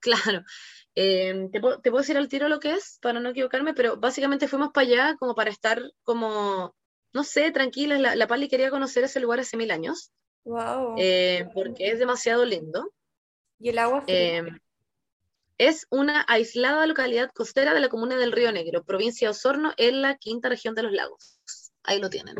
Claro. 0.00 0.44
Eh, 0.96 1.48
te, 1.52 1.60
puedo- 1.60 1.80
te 1.80 1.90
puedo 1.90 2.02
decir 2.02 2.16
al 2.16 2.28
tiro 2.28 2.48
lo 2.48 2.58
que 2.60 2.72
es 2.72 2.98
para 3.00 3.20
no 3.20 3.30
equivocarme, 3.30 3.72
pero 3.74 3.96
básicamente 3.96 4.48
fuimos 4.48 4.70
para 4.72 4.86
allá 4.86 5.16
como 5.18 5.34
para 5.34 5.50
estar 5.50 5.80
como, 6.02 6.74
no 7.12 7.24
sé, 7.24 7.50
tranquilas. 7.52 8.00
La, 8.00 8.14
la 8.16 8.26
Pali 8.26 8.48
quería 8.48 8.70
conocer 8.70 9.04
ese 9.04 9.20
lugar 9.20 9.40
hace 9.40 9.56
mil 9.56 9.70
años, 9.70 10.10
Wow. 10.44 10.96
eh, 10.98 11.48
porque 11.54 11.90
es 11.90 11.98
demasiado 11.98 12.44
lindo. 12.44 12.92
y 13.60 13.68
el 13.70 13.78
agua. 13.78 14.04
Eh, 14.08 14.42
es 15.58 15.86
una 15.90 16.24
aislada 16.28 16.84
localidad 16.86 17.30
costera 17.32 17.72
de 17.72 17.80
la 17.80 17.88
comuna 17.88 18.16
del 18.16 18.32
Río 18.32 18.50
Negro, 18.50 18.82
provincia 18.84 19.28
de 19.28 19.30
Osorno, 19.30 19.72
en 19.76 20.02
la 20.02 20.16
quinta 20.16 20.48
región 20.48 20.74
de 20.74 20.82
los 20.82 20.92
lagos. 20.92 21.38
Ahí 21.84 22.00
lo 22.00 22.10
tienen. 22.10 22.34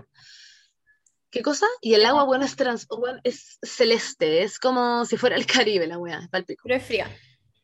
¿Qué 1.35 1.43
cosa? 1.43 1.67
Y 1.81 1.95
el 1.95 2.07
agua, 2.07 2.23
bueno, 2.23 2.45
es, 2.45 2.55
trans, 2.55 2.87
bueno, 2.87 3.19
es 3.25 3.59
celeste, 3.61 4.45
es 4.45 4.61
como 4.61 5.05
si 5.05 5.17
fuera 5.17 5.35
el 5.35 5.47
Caribe 5.47 5.89
la 5.89 5.99
weá, 5.99 6.21
es 6.21 6.29
palpico. 6.29 6.63
Pero 6.63 6.77
es 6.77 6.87
fría. 6.87 7.11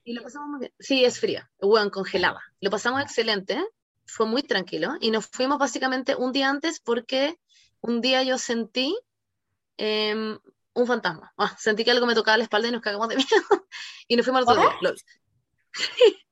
Y 0.03 0.13
lo 0.13 0.25
pasamos 0.25 0.49
muy 0.49 0.59
bien. 0.59 0.73
Sí, 0.81 1.05
es 1.05 1.21
fría, 1.21 1.49
weón, 1.61 1.89
congelada. 1.89 2.43
Lo 2.61 2.69
pasamos 2.69 3.01
excelente, 3.01 3.65
fue 4.07 4.27
muy 4.27 4.43
tranquilo. 4.43 4.95
Y 5.01 5.13
nos 5.13 5.29
fuimos 5.29 5.61
básicamente 5.61 6.17
un 6.17 6.33
día 6.33 6.49
antes 6.49 6.81
porque 6.81 7.39
un 7.81 8.01
día 8.01 8.25
yo 8.25 8.39
sentí 8.39 8.99
em, 9.77 10.37
un 10.73 10.87
fantasma. 10.89 11.33
Ah, 11.37 11.57
sentí 11.57 11.85
que 11.85 11.93
algo 11.93 12.07
me 12.07 12.17
tocaba 12.17 12.39
la 12.39 12.43
espalda 12.43 12.67
y 12.67 12.73
nos 12.73 12.83
cagamos 12.83 13.09
de 13.09 13.17
miedo. 13.19 13.69
y 14.09 14.17
nos 14.17 14.27
fuimos 14.27 14.49
al 14.49 14.59
otro 14.59 14.79
día. 14.81 14.95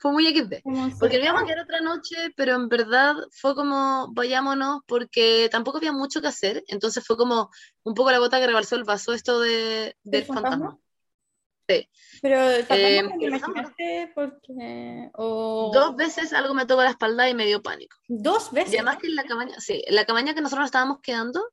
Fue 0.00 0.12
muy 0.12 0.26
XD. 0.26 0.62
Porque 0.98 1.16
se- 1.16 1.22
íbamos 1.22 1.42
a 1.42 1.46
quedar 1.46 1.60
otra 1.64 1.80
noche, 1.80 2.16
pero 2.34 2.54
en 2.56 2.68
verdad 2.68 3.14
fue 3.30 3.54
como, 3.54 4.08
vayámonos, 4.12 4.80
porque 4.86 5.48
tampoco 5.52 5.76
había 5.78 5.92
mucho 5.92 6.20
que 6.20 6.28
hacer. 6.28 6.64
Entonces 6.68 7.04
fue 7.06 7.16
como 7.16 7.50
un 7.84 7.94
poco 7.94 8.10
la 8.10 8.18
gota 8.18 8.40
que 8.40 8.46
rebalsó 8.46 8.76
el 8.76 8.84
vaso 8.84 9.12
esto 9.12 9.40
de, 9.40 9.96
del 10.02 10.24
fantasma? 10.24 10.50
fantasma. 10.50 10.78
Pero 12.22 12.50
el 12.50 12.64
fantasma 12.64 12.78
Eh, 12.78 13.02
imaginaste 13.20 14.12
porque... 14.14 15.10
O... 15.14 15.70
Dos 15.72 15.96
veces 15.96 16.32
algo 16.32 16.54
me 16.54 16.66
tocó 16.66 16.82
la 16.82 16.90
espalda 16.90 17.28
y 17.28 17.34
me 17.34 17.46
dio 17.46 17.62
pánico. 17.62 17.96
Dos 18.08 18.50
Y 18.52 18.54
veces. 18.56 18.74
además 18.76 18.96
que 18.96 19.06
en 19.06 19.14
la 19.16 19.24
cabaña, 19.24 19.60
sí, 19.60 19.82
en 19.86 19.94
la 19.94 20.04
cabaña 20.04 20.34
que 20.34 20.40
nosotros 20.40 20.60
nos 20.62 20.68
estábamos 20.68 20.98
quedando, 21.00 21.44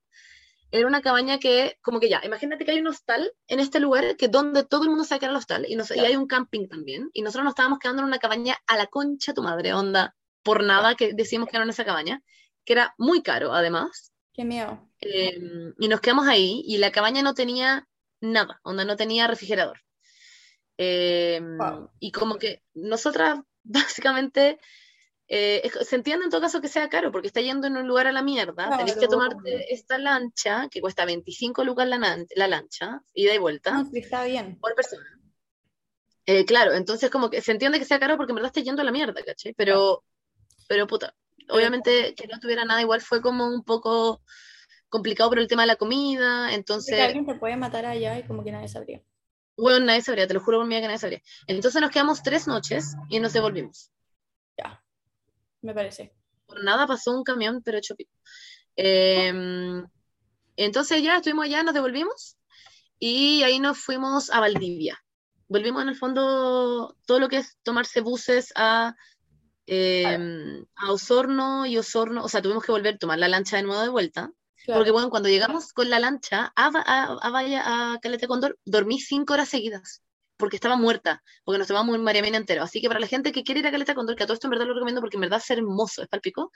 era 0.72 0.88
una 0.88 1.02
cabaña 1.02 1.40
que, 1.40 1.78
como 1.82 2.00
que 2.00 2.10
ya, 2.10 2.22
imagínate 2.24 2.66
que 2.66 2.72
hay 2.72 2.80
un 2.80 2.88
hostal 2.88 3.32
en 3.48 3.60
este 3.60 3.80
lugar 3.80 4.16
que 4.18 4.28
donde 4.28 4.64
todo 4.66 4.84
el 4.84 4.90
mundo 4.90 5.04
sabe 5.06 5.20
que 5.20 5.26
era 5.26 5.32
el 5.32 5.38
hostal, 5.38 5.66
y, 5.68 5.76
nos- 5.76 5.92
y 5.96 6.00
hay 6.00 6.16
un 6.16 6.28
camping 6.28 6.68
también, 6.68 7.10
y 7.14 7.22
nosotros 7.22 7.46
nos 7.46 7.52
estábamos 7.52 7.80
quedando 7.80 8.02
en 8.02 8.08
una 8.08 8.20
cabaña 8.20 8.58
a 8.68 8.78
la 8.78 8.88
concha 8.88 9.34
tu 9.34 9.44
madre, 9.44 9.74
onda, 9.74 10.16
por 10.44 10.64
nada 10.64 10.96
que 10.96 11.14
decimos 11.14 11.50
que 11.50 11.58
era 11.58 11.64
en 11.64 11.70
esa 11.70 11.86
cabaña, 11.86 12.22
que 12.66 12.74
era 12.74 12.94
muy 12.98 13.22
caro 13.22 13.54
además, 13.54 14.12
Qué 14.34 14.44
miedo. 14.46 14.80
eh, 15.02 15.40
y 15.80 15.88
nos 15.88 16.02
quedamos 16.02 16.28
ahí, 16.28 16.62
y 16.66 16.78
la 16.78 16.92
cabaña 16.92 17.22
no 17.24 17.34
tenía 17.34 17.88
nada, 18.22 18.60
onda, 18.64 18.84
no 18.86 18.96
tenía 18.96 19.28
refrigerador. 19.28 19.80
Eh, 20.78 21.42
Wow. 21.42 21.90
Y 22.00 22.12
como 22.12 22.38
que 22.38 22.62
nosotras, 22.74 23.40
básicamente, 23.64 24.60
eh, 25.28 25.70
se 25.82 25.96
entiende 25.96 26.26
en 26.26 26.32
todo 26.32 26.42
caso 26.42 26.62
que 26.62 26.68
sea 26.68 26.90
caro, 26.90 27.12
porque 27.12 27.28
está 27.28 27.42
yendo 27.42 27.68
en 27.68 27.78
un 27.78 27.88
lugar 27.88 28.08
a 28.08 28.12
la 28.12 28.22
mierda, 28.22 28.70
tenés 28.78 28.94
que 28.96 29.08
Claro. 29.08 29.12
tomarte 29.12 29.74
esta 29.74 29.98
lancha, 29.98 30.68
que 30.70 30.82
cuesta 30.82 31.06
25 31.06 31.64
lucas 31.64 31.88
la, 31.88 31.98
la 32.36 32.48
lancha, 32.48 33.02
ida 33.14 33.34
y 33.34 33.38
vuelta, 33.38 33.72
No, 33.72 33.86
sí, 33.86 34.00
está 34.00 34.24
bien. 34.24 34.58
por 34.60 34.74
persona. 34.76 35.04
Eh, 36.26 36.46
claro, 36.46 36.74
entonces 36.74 37.10
como 37.10 37.30
que 37.30 37.42
se 37.42 37.52
entiende 37.54 37.80
que 37.80 37.86
sea 37.86 38.00
caro 38.00 38.18
porque 38.18 38.32
en 38.32 38.36
verdad 38.36 38.50
está 38.50 38.62
yendo 38.62 38.82
a 38.82 38.86
la 38.86 38.92
mierda, 38.92 39.22
¿cachai? 39.24 39.54
Pero, 39.54 40.04
pero 40.68 40.86
puta, 40.86 41.14
obviamente 41.50 42.14
que 42.16 42.28
no 42.28 42.40
tuviera 42.40 42.66
nada 42.66 42.82
igual 42.82 43.02
fue 43.02 43.22
como 43.22 43.48
un 43.48 43.64
poco 43.64 44.22
complicado 44.90 45.30
por 45.30 45.40
el 45.40 45.48
tema 45.48 45.64
de 45.64 45.68
la 45.68 45.76
comida, 45.78 46.54
entonces, 46.54 47.00
alguien 47.00 47.26
te 47.26 47.36
puede 47.36 47.56
matar 47.56 47.86
allá 47.86 48.18
y 48.20 48.24
como 48.24 48.44
que 48.44 48.52
nadie 48.52 48.68
sabría. 48.68 49.02
bueno, 49.56 49.86
nadie 49.86 50.02
sabría, 50.02 50.28
te 50.28 50.34
lo 50.34 50.40
juro 50.42 50.60
por 50.60 50.68
mí 50.68 50.76
que 50.76 50.82
nadie 50.82 50.98
sabría. 50.98 51.22
Entonces 51.48 51.82
nos 51.82 51.92
quedamos 51.92 52.24
tres 52.24 52.48
noches 52.48 52.96
y 53.10 53.20
nos 53.20 53.34
devolvimos. 53.34 53.92
Ya. 54.58 54.84
Me 55.62 55.74
parece. 55.74 56.14
Por 56.46 56.64
nada 56.64 56.88
pasó 56.88 57.16
un 57.16 57.24
camión, 57.24 57.62
pero 57.64 57.78
hecho 57.78 57.96
pico. 57.96 58.12
Eh, 58.76 59.34
entonces 60.56 61.04
ya 61.04 61.18
estuvimos 61.18 61.46
allá, 61.46 61.64
nos 61.64 61.74
devolvimos 61.74 62.38
y 63.00 63.44
ahí 63.44 63.60
nos 63.60 63.78
fuimos 63.78 64.30
a 64.32 64.40
Valdivia. 64.40 65.00
Volvimos 65.48 65.84
en 65.84 65.90
el 65.90 65.96
fondo 65.96 66.96
todo 67.06 67.20
lo 67.20 67.30
que 67.30 67.38
es 67.38 67.58
tomarse 67.64 68.02
buses 68.02 68.52
a, 68.56 68.96
eh, 69.66 70.64
a 70.76 70.92
Osorno 70.92 71.66
y 71.66 71.78
Osorno, 71.78 72.24
o 72.24 72.30
sea, 72.30 72.42
tuvimos 72.42 72.64
que 72.64 72.72
volver 72.72 72.96
a 72.96 72.98
tomar 72.98 73.20
la 73.20 73.28
lancha 73.28 73.58
de 73.58 73.64
nuevo 73.64 73.82
de 73.82 73.90
vuelta. 73.90 74.32
Claro. 74.66 74.80
Porque 74.80 74.92
bueno, 74.92 75.10
cuando 75.10 75.30
llegamos 75.30 75.72
con 75.72 75.90
la 75.90 76.00
lancha 76.00 76.52
a, 76.56 76.68
a, 76.68 77.18
a, 77.22 77.94
a 77.94 78.00
Caleta 78.00 78.28
Cóndor, 78.28 78.58
dormí 78.66 79.00
cinco 79.00 79.34
horas 79.34 79.48
seguidas, 79.48 80.02
porque 80.38 80.56
estaba 80.56 80.76
muerta, 80.76 81.24
porque 81.44 81.60
nos 81.60 81.68
tomamos 81.68 81.96
un 81.96 82.04
Mariamín 82.04 82.36
entero. 82.36 82.64
Así 82.64 82.82
que 82.82 82.88
para 82.88 83.00
la 83.00 83.08
gente 83.08 83.32
que 83.32 83.44
quiere 83.44 83.60
ir 83.60 83.68
a 83.68 83.72
Caleta 83.72 83.96
Cóndor, 83.96 84.16
que 84.16 84.24
a 84.24 84.26
todo 84.28 84.36
esto 84.36 84.48
en 84.48 84.52
verdad 84.52 84.66
lo 84.66 84.74
recomiendo 84.74 85.02
porque 85.02 85.18
en 85.18 85.22
verdad 85.22 85.40
es 85.44 85.50
hermoso, 85.50 86.04
es 86.04 86.08
palpico, 86.08 86.52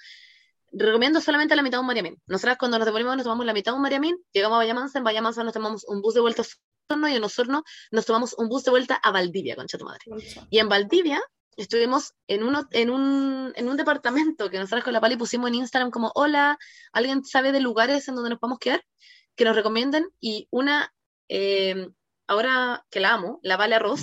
recomiendo 0.72 1.20
solamente 1.22 1.56
la 1.56 1.64
mitad 1.64 1.78
de 1.78 1.82
un 1.82 1.88
Mariamín. 1.88 2.22
Nosotras 2.28 2.58
cuando 2.58 2.78
nos 2.78 2.86
devolvimos 2.86 3.16
nos 3.16 3.24
tomamos 3.24 3.46
la 3.46 3.54
mitad 3.54 3.72
de 3.72 3.76
un 3.78 3.82
Mariamín, 3.82 4.18
llegamos 4.32 4.56
a 4.56 4.60
Bayamanza, 4.60 4.98
en 5.00 5.04
Bayamanza 5.04 5.44
nos 5.44 5.54
tomamos 5.54 5.84
un 5.88 6.02
bus 6.02 6.14
de 6.14 6.22
vuelta 6.22 6.44
a 6.44 6.46
Osorno 6.90 7.10
y 7.10 7.16
en 7.16 7.24
Osorno 7.24 7.64
nos 7.92 8.06
tomamos 8.06 8.36
un 8.38 8.50
bus 8.50 8.64
de 8.64 8.72
vuelta 8.72 8.96
a 8.96 9.12
Valdivia, 9.12 9.56
concha 9.56 9.78
tu 9.78 9.86
madre. 9.86 10.02
Y 10.50 10.60
en 10.60 10.70
Valdivia 10.70 11.22
estuvimos 11.58 12.14
en, 12.28 12.44
uno, 12.44 12.68
en, 12.72 12.90
un, 12.90 13.54
en 13.56 13.70
un 13.70 13.78
departamento 13.78 14.50
que 14.50 14.60
nosotros 14.60 14.84
con 14.84 14.94
la 14.94 15.02
Pali 15.02 15.18
pusimos 15.18 15.50
en 15.50 15.56
Instagram 15.56 15.92
como, 15.92 16.12
hola, 16.16 16.58
¿alguien 16.92 17.24
sabe 17.24 17.52
de 17.52 17.60
lugares 17.60 18.08
en 18.08 18.16
donde 18.16 18.30
nos 18.30 18.40
podemos 18.40 18.60
quedar? 18.60 18.84
Que 19.36 19.46
nos 19.46 19.56
recomienden. 19.56 20.10
Y 20.20 20.48
una, 20.52 20.94
eh, 21.30 21.90
ahora 22.32 22.86
que 22.90 23.00
la 23.00 23.14
amo, 23.14 23.40
la 23.44 23.58
Vale 23.58 23.76
Arroz, 23.76 24.02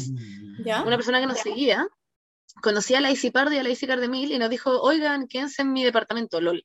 ¿Ya? 0.65 0.83
una 0.83 0.97
persona 0.97 1.21
que 1.21 1.27
nos 1.27 1.39
seguía, 1.39 1.89
conocía 2.63 2.99
a 2.99 3.01
la 3.01 3.11
Isi 3.11 3.31
Pardo 3.31 3.53
y 3.55 3.59
a 3.59 3.63
la 3.63 3.69
Isi 3.71 3.87
Cardemil 3.87 4.33
y 4.33 4.39
nos 4.39 4.51
dijo, 4.51 4.81
oigan, 4.81 5.27
quédense 5.29 5.63
en 5.63 5.73
mi 5.73 5.85
departamento, 5.85 6.41
lol. 6.41 6.59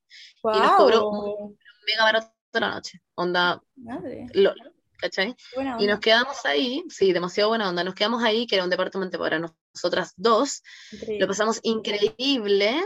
y 0.44 0.60
nos 0.60 0.72
cobró 0.74 1.10
Guau. 1.10 1.58
Mega 1.86 2.04
barato 2.04 2.32
la 2.54 2.70
noche, 2.76 3.02
onda, 3.16 3.62
Madre. 3.76 4.28
lol, 4.34 4.56
¿cachai? 4.98 5.36
Y 5.80 5.88
nos 5.88 6.00
quedamos 6.00 6.46
ahí, 6.46 6.84
sí, 6.90 7.12
demasiado 7.14 7.50
buena 7.50 7.68
onda, 7.70 7.84
nos 7.84 7.94
quedamos 7.96 8.24
ahí, 8.24 8.46
que 8.48 8.56
era 8.56 8.64
un 8.64 8.70
departamento 8.70 9.18
para 9.20 9.40
nosotras 9.40 10.14
dos, 10.16 10.62
Increíble. 10.92 11.20
lo 11.22 11.28
pasamos 11.28 11.60
increíble 11.64 12.82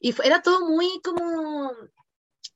y 0.00 0.12
fue- 0.12 0.26
era 0.26 0.40
todo 0.42 0.66
muy 0.66 1.00
como, 1.04 1.70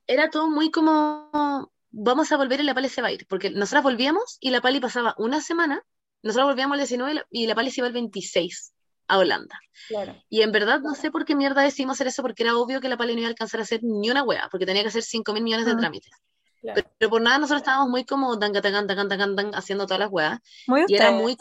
era 0.07 0.31
todo 0.31 0.49
muy 0.49 0.71
como, 0.71 1.71
vamos 1.97 2.33
a 2.33 2.37
volver 2.37 2.61
y 2.61 2.65
la 2.65 2.75
Pali 2.75 2.89
se 2.89 3.03
va 3.03 3.09
a 3.09 3.13
ir, 3.13 3.27
porque 3.29 3.51
nosotras 3.51 3.83
volvíamos 3.83 4.37
y 4.41 4.51
la 4.51 4.61
Pali 4.61 4.81
pasaba 4.81 5.15
una 5.19 5.41
semana, 5.41 5.83
nosotras 6.23 6.47
volvíamos 6.47 6.75
el 6.77 6.81
19 6.81 7.25
y 7.31 7.47
la, 7.47 7.55
Pali 7.55 7.71
se 7.71 7.81
iba 7.81 7.87
el 7.87 7.93
26 7.93 8.73
a 9.09 9.19
Holanda. 9.19 9.59
Claro. 9.89 10.17
Y 10.29 10.43
en 10.43 10.53
verdad 10.53 10.81
no 10.81 10.95
sé 10.95 11.11
por 11.11 11.25
qué 11.25 11.35
mierda 11.35 11.63
decidimos 11.63 11.97
hacer 11.97 12.07
eso, 12.09 12.23
porque 12.23 12.43
era 12.43 12.57
obvio 12.57 12.81
que 12.81 12.89
la 12.89 12.97
Pali 12.97 13.15
no 13.15 13.21
iba 13.21 13.29
a 13.29 13.31
alcanzar 13.31 13.61
a 13.61 13.63
hacer 13.63 13.81
ni 13.83 14.11
una 14.11 14.23
wea, 14.23 14.49
porque 14.51 14.67
tenía 14.67 14.83
que 14.83 14.89
hacer 14.89 15.03
5 15.03 15.33
mil 15.33 15.43
millones 15.43 15.67
de 15.67 15.73
Ah, 15.73 15.77
trámites. 15.77 16.13
claro. 16.61 16.75
Pero, 16.77 16.95
pero 16.99 17.11
por 17.11 17.23
nada 17.23 17.39
nosotros 17.39 17.61
estábamos 17.61 17.89
muy 17.91 18.05
como 18.05 18.39
tan, 18.39 18.53
tan, 18.53 18.87
tan, 18.87 19.09
tan, 19.37 19.55
haciendo 19.55 19.87
todas 19.87 20.01
las 20.01 20.11
weas. 20.11 20.41
Muy 20.67 20.85
Y 20.89 20.97
era 20.97 21.11
muy 21.13 21.37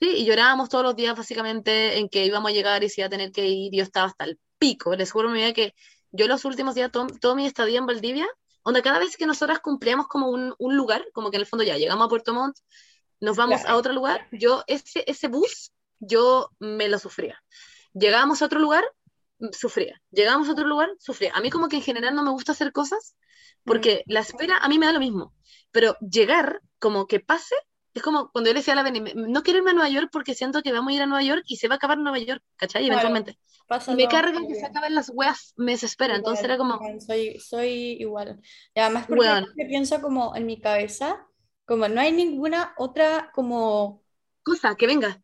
Sí, 0.00 0.08
y 0.16 0.24
llorábamos 0.24 0.68
todos 0.68 0.84
los 0.84 0.96
días 0.96 1.16
básicamente 1.16 1.98
en 1.98 2.08
que 2.08 2.24
íbamos 2.26 2.50
a 2.50 2.54
llegar 2.54 2.82
y 2.82 2.88
se 2.88 3.00
iba 3.00 3.06
a 3.06 3.10
tener 3.10 3.30
que 3.30 3.46
ir. 3.46 3.72
Yo 3.72 3.82
estaba 3.82 4.06
hasta 4.08 4.24
el 4.24 4.38
pico. 4.58 4.94
Les 4.96 5.10
juro 5.10 5.28
mi 5.28 5.38
vida 5.38 5.52
que 5.52 5.74
yo 6.10 6.26
los 6.26 6.44
últimos 6.44 6.74
días, 6.74 6.90
todo, 6.90 7.06
todo 7.20 7.36
mi 7.36 7.46
estadía 7.46 7.78
en 7.78 7.86
Valdivia, 7.86 8.26
donde 8.64 8.82
cada 8.82 8.98
vez 8.98 9.16
que 9.16 9.26
nosotras 9.26 9.60
cumplíamos 9.60 10.06
como 10.08 10.28
un, 10.30 10.54
un 10.58 10.76
lugar, 10.76 11.04
como 11.12 11.30
que 11.30 11.36
en 11.36 11.42
el 11.42 11.46
fondo 11.46 11.64
ya 11.64 11.76
llegamos 11.76 12.06
a 12.06 12.08
Puerto 12.08 12.32
Montt, 12.34 12.56
nos 13.20 13.36
vamos 13.36 13.60
Claro. 13.60 13.74
a 13.74 13.78
otro 13.78 13.92
lugar, 13.92 14.26
yo 14.32 14.64
ese, 14.66 15.04
ese 15.06 15.28
bus, 15.28 15.72
yo 16.00 16.50
me 16.58 16.88
lo 16.88 16.98
sufría. 16.98 17.42
Llegábamos 17.92 18.42
a 18.42 18.46
otro 18.46 18.58
lugar, 18.60 18.84
mm, 19.38 19.48
sufría. 19.52 20.00
Llegábamos 20.10 20.48
a 20.48 20.52
otro 20.52 20.66
lugar, 20.66 20.90
sufría. 20.98 21.32
A 21.34 21.40
mí 21.40 21.50
como 21.50 21.68
que 21.68 21.76
en 21.76 21.82
general 21.82 22.14
no 22.14 22.22
me 22.22 22.30
gusta 22.30 22.52
hacer 22.52 22.72
cosas 22.72 23.16
porque 23.64 24.02
la 24.06 24.20
espera 24.20 24.58
a 24.58 24.68
mí 24.68 24.78
me 24.78 24.86
da 24.86 24.92
lo 24.92 25.00
mismo. 25.00 25.34
Pero 25.70 25.96
llegar, 26.00 26.60
como 26.78 27.06
que 27.06 27.20
pase, 27.20 27.54
es 27.94 28.02
como 28.02 28.30
cuando 28.32 28.50
yo 28.50 28.54
le 28.54 28.60
decía 28.60 28.74
a 28.74 28.76
la 28.76 28.82
Beni, 28.82 29.00
"Me- 29.00 29.14
no 29.14 29.42
quiero 29.42 29.58
irme 29.58 29.70
a 29.70 29.74
Nueva 29.74 29.88
York 29.88 30.08
porque 30.12 30.34
siento 30.34 30.62
que 30.62 30.72
vamos 30.72 30.92
a 30.92 30.96
ir 30.96 31.02
a 31.02 31.06
Nueva 31.06 31.22
York 31.22 31.44
y 31.46 31.56
se 31.56 31.68
va 31.68 31.74
a 31.74 31.76
acabar 31.76 31.98
Nueva 31.98 32.18
York, 32.18 32.42
¿cachai? 32.56 32.82
Claro. 32.84 32.92
Eventualmente. 32.92 33.38
Y 33.88 33.94
me 33.94 34.08
carga 34.08 34.32
que 34.46 34.54
se 34.54 34.54
bien. 34.54 34.66
acaben 34.66 34.94
las 34.94 35.10
weas, 35.14 35.54
me 35.56 35.72
desespera. 35.72 36.16
Entonces 36.16 36.44
Igual, 36.44 36.50
era 36.50 36.58
como, 36.58 37.00
Soy, 37.00 37.38
soy 37.40 37.96
igual. 38.00 38.40
Y 38.74 38.80
además 38.80 39.06
porque 39.06 39.20
Weón. 39.20 39.44
yo 39.56 39.66
pienso 39.68 40.00
como 40.02 40.34
en 40.36 40.46
mi 40.46 40.60
cabeza, 40.60 41.26
como 41.64 41.88
no 41.88 42.00
hay 42.00 42.12
ninguna 42.12 42.74
otra 42.76 43.30
como, 43.34 44.02
cosa, 44.42 44.74
que 44.76 44.86
venga. 44.86 45.22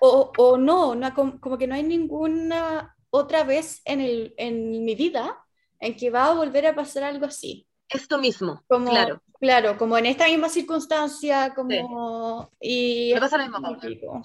o, 0.00 0.32
o 0.38 0.56
no, 0.58 0.94
no, 0.94 1.14
com- 1.14 1.38
como 1.38 1.58
que 1.58 1.66
no 1.66 1.74
hay 1.74 1.82
ninguna 1.82 2.94
otra 3.10 3.44
vez 3.44 3.82
en 3.84 4.00
el, 4.00 4.34
en 4.36 4.84
mi 4.84 4.94
vida 4.94 5.38
en 5.80 5.96
que 5.96 6.10
va 6.10 6.26
a 6.26 6.34
volver 6.34 6.66
a 6.66 6.74
pasar 6.74 7.04
algo 7.04 7.26
así. 7.26 7.66
Esto 7.92 8.18
mismo, 8.18 8.62
Como, 8.68 8.90
claro. 8.90 9.22
claro, 9.40 9.78
como 9.78 9.98
en 9.98 10.06
esta 10.06 10.26
misma 10.26 10.48
circunstancia, 10.48 11.52
como, 11.54 12.50
y 12.60 13.12
Me 13.14 13.20
pasa 13.20 13.38
lo 13.38 13.44
mismo, 13.44 13.60
Paula. 13.60 14.22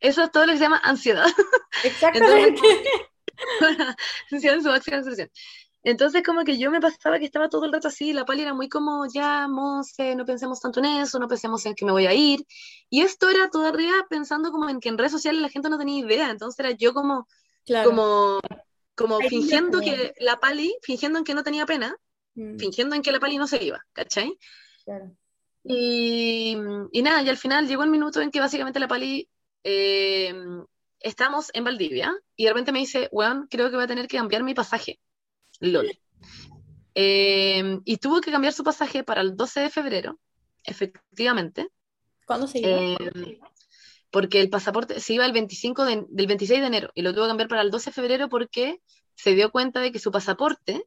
Eso 0.00 0.22
es 0.22 0.30
todo 0.30 0.46
lo 0.46 0.52
que 0.52 0.58
se 0.58 0.64
llama 0.64 0.80
ansiedad. 0.84 1.26
Exactamente. 1.84 2.60
en 4.30 4.62
su 4.62 4.68
máxima 4.68 4.98
expresión. 4.98 5.30
Entonces, 5.82 6.24
como 6.24 6.42
que 6.44 6.58
yo 6.58 6.72
me 6.72 6.80
pasaba 6.80 7.18
que 7.20 7.26
estaba 7.26 7.48
todo 7.48 7.64
el 7.64 7.72
rato 7.72 7.86
así, 7.86 8.12
la 8.12 8.24
pali 8.24 8.42
era 8.42 8.52
muy 8.52 8.68
como, 8.68 9.06
ya, 9.06 9.46
Monse, 9.46 10.16
no 10.16 10.26
pensemos 10.26 10.60
tanto 10.60 10.80
en 10.80 10.86
eso, 10.86 11.20
no 11.20 11.28
pensemos 11.28 11.64
en 11.64 11.76
que 11.76 11.84
me 11.84 11.92
voy 11.92 12.06
a 12.06 12.12
ir. 12.12 12.44
Y 12.90 13.02
esto 13.02 13.30
era 13.30 13.50
todavía 13.50 13.92
pensando 14.10 14.50
como 14.50 14.68
en 14.68 14.80
que 14.80 14.88
en 14.88 14.98
redes 14.98 15.12
sociales 15.12 15.40
la 15.40 15.48
gente 15.48 15.70
no 15.70 15.78
tenía 15.78 16.04
idea, 16.04 16.30
entonces 16.30 16.58
era 16.58 16.72
yo 16.72 16.92
como, 16.92 17.28
Claro. 17.64 17.90
como, 17.90 18.40
como 18.96 19.18
Ahí 19.20 19.28
fingiendo 19.28 19.80
que 19.80 20.12
la 20.18 20.40
pali, 20.40 20.76
fingiendo 20.82 21.20
en 21.20 21.24
que 21.24 21.34
no 21.34 21.44
tenía 21.44 21.66
pena, 21.66 21.96
Mm, 22.36 22.58
fingiendo 22.58 22.94
en 22.94 23.02
que 23.02 23.12
la 23.12 23.20
pali 23.20 23.36
no 23.38 23.46
se 23.46 23.62
iba, 23.64 23.80
¿cachai? 23.92 24.36
claro. 24.84 25.16
Y, 25.64 26.56
y 26.92 27.02
nada, 27.02 27.22
y 27.22 27.28
al 27.28 27.36
final 27.36 27.66
llegó 27.66 27.82
el 27.82 27.90
minuto 27.90 28.20
en 28.20 28.30
que 28.30 28.38
básicamente 28.40 28.78
la 28.78 28.86
Pali 28.86 29.28
eh, 29.64 30.32
estamos 31.00 31.50
en 31.54 31.64
Valdivia 31.64 32.14
y 32.36 32.44
de 32.44 32.50
repente 32.50 32.70
me 32.72 32.78
dice, 32.78 33.08
weón, 33.10 33.48
creo 33.50 33.68
que 33.68 33.74
voy 33.76 33.84
a 33.84 33.88
tener 33.88 34.06
que 34.06 34.16
cambiar 34.16 34.44
mi 34.44 34.54
pasaje. 34.54 35.00
LOL. 35.60 35.98
Eh, 36.94 37.78
y 37.84 37.96
tuvo 37.98 38.20
que 38.20 38.30
cambiar 38.30 38.52
su 38.52 38.62
pasaje 38.62 39.02
para 39.02 39.20
el 39.22 39.36
12 39.36 39.60
de 39.60 39.70
febrero, 39.70 40.18
efectivamente, 40.64 41.68
¿Cuándo 42.26 42.46
se 42.46 42.60
iba? 42.60 42.68
eh, 42.78 43.40
porque 44.10 44.40
el 44.40 44.50
pasaporte 44.50 45.00
se 45.00 45.14
iba 45.14 45.26
el 45.26 45.32
25 45.32 45.84
de- 45.84 46.04
del 46.08 46.26
26 46.26 46.60
de 46.60 46.66
enero 46.66 46.90
y 46.94 47.02
lo 47.02 47.12
tuvo 47.12 47.24
que 47.24 47.28
cambiar 47.30 47.48
para 47.48 47.62
el 47.62 47.70
12 47.70 47.90
de 47.90 47.94
febrero 47.94 48.28
porque 48.28 48.80
se 49.14 49.34
dio 49.34 49.50
cuenta 49.50 49.80
de 49.80 49.92
que 49.92 49.98
su 49.98 50.10
pasaporte, 50.10 50.84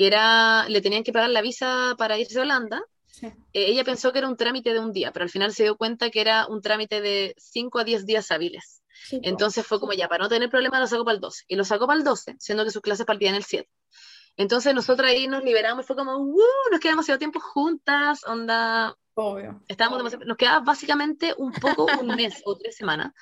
que 0.00 0.06
era, 0.06 0.66
le 0.70 0.80
tenían 0.80 1.04
que 1.04 1.12
pagar 1.12 1.28
la 1.28 1.42
visa 1.42 1.94
para 1.98 2.18
irse 2.18 2.38
a 2.38 2.42
Holanda, 2.42 2.82
Sí. 3.04 3.26
eh, 3.26 3.32
ella 3.52 3.84
pensó 3.84 4.12
que 4.12 4.18
era 4.20 4.28
un 4.28 4.36
trámite 4.38 4.72
de 4.72 4.80
un 4.80 4.94
día, 4.94 5.12
pero 5.12 5.24
al 5.24 5.28
final 5.28 5.52
se 5.52 5.64
dio 5.64 5.76
cuenta 5.76 6.08
que 6.08 6.22
era 6.22 6.46
un 6.46 6.62
trámite 6.62 7.02
de 7.02 7.34
5 7.36 7.78
a 7.78 7.84
10 7.84 8.06
días 8.06 8.30
hábiles. 8.30 8.82
Sí. 9.04 9.20
Entonces 9.22 9.66
fue 9.66 9.78
como 9.78 9.92
ya, 9.92 10.08
para 10.08 10.24
no 10.24 10.30
tener 10.30 10.48
problema, 10.48 10.80
lo 10.80 10.86
sacó 10.86 11.04
para 11.04 11.16
el 11.16 11.20
12. 11.20 11.44
Y 11.48 11.56
lo 11.56 11.64
sacó 11.64 11.86
para 11.86 11.98
el 11.98 12.04
12, 12.04 12.34
siendo 12.38 12.64
que 12.64 12.70
sus 12.70 12.80
clases 12.80 13.04
partían 13.04 13.34
el 13.34 13.44
7. 13.44 13.68
Entonces 14.38 14.74
nosotros 14.74 15.06
ahí 15.06 15.28
nos 15.28 15.44
liberamos 15.44 15.84
y 15.84 15.86
fue 15.86 15.96
como, 15.96 16.16
¡uh! 16.16 16.40
Nos 16.70 16.80
quedamos 16.80 17.04
demasiado 17.04 17.18
tiempo 17.18 17.38
juntas, 17.40 18.24
onda, 18.24 18.96
Obvio. 19.16 19.62
estábamos 19.68 19.98
demasiado, 19.98 20.24
nos 20.24 20.38
quedaba 20.38 20.60
básicamente 20.60 21.34
un 21.36 21.52
poco, 21.52 21.88
un 22.00 22.06
mes 22.16 22.40
o 22.46 22.56
tres 22.56 22.74
semanas. 22.74 23.12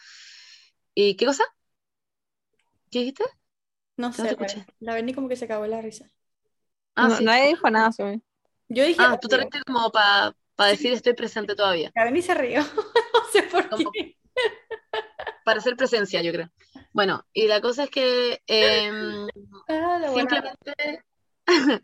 ¿Y 0.94 1.16
qué 1.16 1.26
cosa? 1.26 1.42
¿Qué 2.88 3.00
dijiste? 3.00 3.24
No 3.96 4.10
No 4.10 4.14
sé, 4.14 4.36
la 4.78 4.94
Berni 4.94 5.12
como 5.12 5.28
que 5.28 5.34
se 5.34 5.46
acabó 5.46 5.66
la 5.66 5.82
risa. 5.82 6.08
Ah, 6.98 7.08
no, 7.08 7.16
sí. 7.16 7.24
nadie 7.24 7.48
dijo 7.48 7.70
nada 7.70 7.92
sobre. 7.92 8.20
Yo 8.68 8.84
dije, 8.84 9.00
Ah, 9.02 9.18
tú 9.20 9.28
te 9.28 9.36
reíste 9.36 9.60
como 9.66 9.90
para 9.90 10.34
decir 10.68 10.92
estoy 10.92 11.14
presente 11.14 11.54
todavía, 11.54 11.90
Berni 11.94 12.20
se 12.22 12.34
rió. 12.34 12.60
no 13.14 13.20
sé 13.32 13.42
por 13.44 13.68
¿Cómo? 13.68 13.90
qué. 13.92 14.16
para 15.44 15.58
hacer 15.60 15.76
presencia, 15.76 16.20
yo 16.22 16.32
creo. 16.32 16.50
Bueno, 16.92 17.24
y 17.32 17.46
la 17.46 17.60
cosa 17.60 17.84
es 17.84 17.90
que 17.90 18.40
em, 18.46 19.26
Ah, 19.68 19.98
la 20.00 20.10
buena. 20.10 20.28
simplemente 20.30 21.04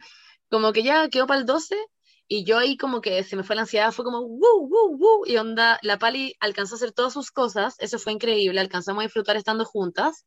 como 0.50 0.72
que 0.72 0.82
ya 0.82 1.08
quedó 1.08 1.26
para 1.26 1.40
el 1.40 1.46
12 1.46 1.76
y 2.26 2.44
yo 2.44 2.58
ahí 2.58 2.76
como 2.76 3.00
que 3.00 3.22
se 3.22 3.36
me 3.36 3.42
fue 3.44 3.54
la 3.56 3.62
ansiedad, 3.62 3.92
fue 3.92 4.04
como 4.04 4.20
¡woo, 4.20 4.66
woo, 4.68 4.96
woo! 4.96 5.26
Y 5.26 5.36
onda, 5.36 5.78
la 5.82 5.98
Pali 5.98 6.34
alcanzó 6.40 6.74
a 6.74 6.76
hacer 6.76 6.92
todas 6.92 7.12
sus 7.12 7.30
cosas, 7.30 7.76
eso 7.78 7.98
fue 7.98 8.12
increíble, 8.12 8.60
alcanzamos 8.60 9.02
a 9.02 9.04
disfrutar 9.06 9.36
estando 9.36 9.64
juntas. 9.64 10.24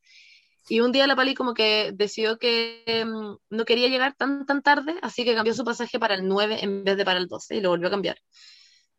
Y 0.68 0.80
un 0.80 0.92
día 0.92 1.06
la 1.06 1.16
Pali 1.16 1.34
como 1.34 1.54
que 1.54 1.92
decidió 1.94 2.38
que 2.38 2.82
em, 2.86 3.36
no 3.50 3.64
quería 3.64 3.88
llegar 3.88 4.14
tan 4.14 4.44
tan 4.46 4.62
tarde, 4.62 4.96
así 5.02 5.24
que 5.24 5.34
cambió 5.34 5.54
su 5.54 5.64
pasaje 5.64 5.98
para 5.98 6.14
el 6.14 6.26
9 6.28 6.58
en 6.62 6.84
vez 6.84 6.96
de 6.96 7.04
para 7.04 7.18
el 7.18 7.26
12 7.28 7.56
y 7.56 7.60
lo 7.60 7.70
volvió 7.70 7.88
a 7.88 7.90
cambiar. 7.90 8.18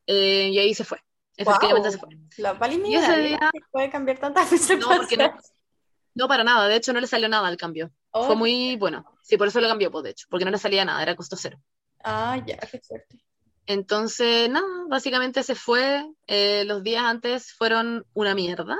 Eh, 0.07 0.49
y 0.51 0.57
ahí 0.59 0.73
se 0.73 0.83
fue, 0.83 0.99
efectivamente 1.37 1.89
Guau. 1.89 1.91
se 1.91 1.97
fue. 1.99 2.09
La 2.37 2.57
Pali 2.57 2.81
Y 2.85 2.95
ese 2.95 3.17
día- 3.19 3.51
puede 3.71 3.89
cambiar 3.89 4.17
tantas 4.19 4.49
veces. 4.49 4.79
No, 4.79 4.89
no, 4.97 5.33
no 6.15 6.27
para 6.27 6.43
nada, 6.43 6.67
de 6.67 6.75
hecho 6.75 6.91
no 6.93 6.99
le 6.99 7.07
salió 7.07 7.29
nada 7.29 7.47
al 7.47 7.57
cambio. 7.57 7.91
Oh, 8.11 8.25
Fue 8.25 8.35
muy 8.35 8.75
bueno, 8.77 9.05
sí, 9.21 9.37
por 9.37 9.47
eso 9.47 9.61
lo 9.61 9.67
cambió, 9.67 9.91
pues 9.91 10.03
de 10.03 10.09
hecho, 10.11 10.25
porque 10.29 10.45
no 10.45 10.51
le 10.51 10.57
salía 10.57 10.83
nada, 10.83 11.03
era 11.03 11.15
costo 11.15 11.35
cero. 11.35 11.61
Ah, 12.03 12.37
ya, 12.45 12.57
qué 12.57 12.81
suerte. 12.83 13.21
Entonces, 13.67 14.49
nada, 14.49 14.65
básicamente 14.89 15.43
se 15.43 15.53
fue. 15.53 16.03
eh, 16.25 16.63
los 16.65 16.81
días 16.83 17.03
antes 17.03 17.53
fueron 17.53 18.03
una 18.13 18.33
mierda. 18.33 18.77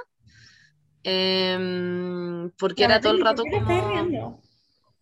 Em, 1.04 2.52
porque 2.58 2.84
era 2.84 3.00
todo 3.00 3.14
el 3.14 3.22
rato 3.22 3.44
¿Por 3.44 3.52
qué 3.52 3.58
te 3.58 3.64
estás 3.64 3.82
como. 3.82 3.92
riendo? 3.94 4.40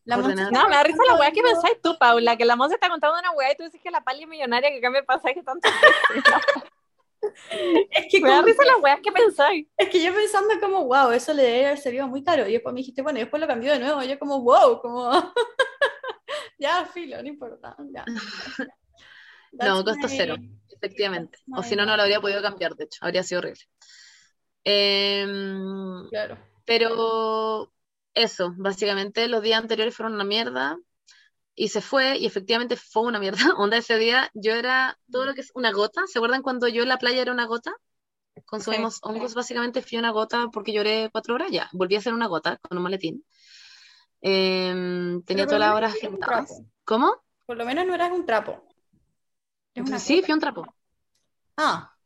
La. 0.05 0.17
Monse 0.17 0.35
No, 0.51 0.69
me 0.69 0.75
da 0.75 0.83
risa 0.83 1.03
la 1.07 1.15
weá 1.15 1.31
que 1.31 1.41
pensáis 1.41 1.81
tú, 1.81 1.97
Paula, 1.97 2.37
que 2.37 2.45
la 2.45 2.55
Monse 2.55 2.75
está 2.75 2.89
contando 2.89 3.19
una 3.19 3.31
weá 3.31 3.51
y 3.51 3.55
tú 3.57 3.63
dices 3.63 3.81
que 3.83 3.91
la 3.91 4.01
pali 4.03 4.23
es 4.23 4.29
millonaria 4.29 4.69
que 4.69 4.79
cambia 4.81 4.99
el 4.99 5.05
pasaje 5.05 5.41
tanto. 5.43 5.67
Es 7.91 8.05
que, 8.11 8.21
Me 8.21 8.29
da 8.29 8.41
risa 8.41 8.63
la 8.63 8.77
weá 8.77 9.01
que 9.01 9.11
pensáis. 9.11 9.67
es 9.75 9.89
que 9.89 10.03
yo 10.03 10.13
pensando 10.13 10.53
como, 10.61 10.85
wow, 10.85 11.11
eso 11.11 11.33
le 11.33 11.43
debe 11.43 11.65
haber 11.65 11.77
servido 11.79 12.07
muy 12.07 12.23
caro. 12.23 12.47
Y 12.47 12.53
después 12.53 12.73
me 12.73 12.79
dijiste, 12.79 13.01
bueno, 13.01 13.17
y 13.19 13.23
después 13.23 13.41
lo 13.41 13.47
cambió 13.47 13.73
de 13.73 13.79
nuevo. 13.79 14.01
Y 14.03 14.07
yo 14.07 14.19
como, 14.19 14.41
wow, 14.41 14.79
como... 14.81 15.11
ya, 16.59 16.85
filo, 16.85 17.21
no 17.21 17.27
importa. 17.27 17.75
Ya. 17.91 18.05
No, 19.51 19.83
costo 19.83 20.07
my- 20.07 20.15
cero, 20.15 20.35
efectivamente. 20.69 21.39
O 21.55 21.63
si 21.63 21.75
no, 21.75 21.83
no 21.83 21.91
no. 21.91 21.97
lo 21.97 22.03
habría 22.03 22.21
podido 22.21 22.41
cambiar, 22.41 22.75
de 22.75 22.83
hecho, 22.83 22.99
habría 23.01 23.23
sido 23.23 23.39
horrible. 23.39 23.61
Em, 24.69 26.07
Claro. 26.09 26.37
pero 26.65 27.71
eso, 28.13 28.53
básicamente 28.57 29.27
los 29.29 29.41
días 29.41 29.61
anteriores 29.61 29.95
fueron 29.95 30.15
una 30.15 30.25
mierda. 30.25 30.77
Y 31.55 31.69
se 31.69 31.81
fue, 31.81 32.17
y 32.17 32.25
efectivamente 32.27 32.75
fue 32.77 33.03
una 33.03 33.19
mierda. 33.19 33.37
Onda, 33.57 33.77
ese 33.77 33.97
día 33.97 34.29
yo 34.33 34.53
era 34.53 34.99
todo 35.11 35.25
lo 35.25 35.33
que 35.33 35.41
es 35.41 35.51
una 35.55 35.71
gota. 35.71 36.01
¿Se 36.07 36.19
acuerdan 36.19 36.41
cuando 36.43 36.67
yo 36.67 36.83
en 36.83 36.89
la 36.89 36.97
playa 36.97 37.21
era 37.21 37.31
una 37.31 37.45
gota? 37.45 37.73
Consumimos 38.45 38.99
hongos, 39.01 39.33
básicamente 39.33 39.81
fui 39.81 39.97
una 39.97 40.11
gota 40.11 40.49
porque 40.53 40.73
lloré 40.73 41.09
cuatro 41.11 41.35
horas. 41.35 41.49
Ya, 41.51 41.69
volví 41.73 41.95
a 41.95 42.01
ser 42.01 42.13
una 42.13 42.27
gota 42.27 42.57
con 42.57 42.77
un 42.77 42.83
maletín. 42.83 43.25
Em, 44.21 45.21
tenía 45.23 45.45
todas 45.45 45.59
las 45.61 45.75
horas 45.75 45.95
agendadas. 45.95 46.61
¿Cómo? 46.83 47.15
Por 47.45 47.57
lo 47.57 47.65
menos 47.65 47.85
no 47.85 47.95
eras 47.95 48.11
un 48.11 48.25
trapo. 48.25 48.63
Una 49.75 49.99
Sí, 49.99 50.15
gota. 50.15 50.25
fui 50.25 50.33
un 50.33 50.39
trapo. 50.39 50.67
Ah. 51.57 51.96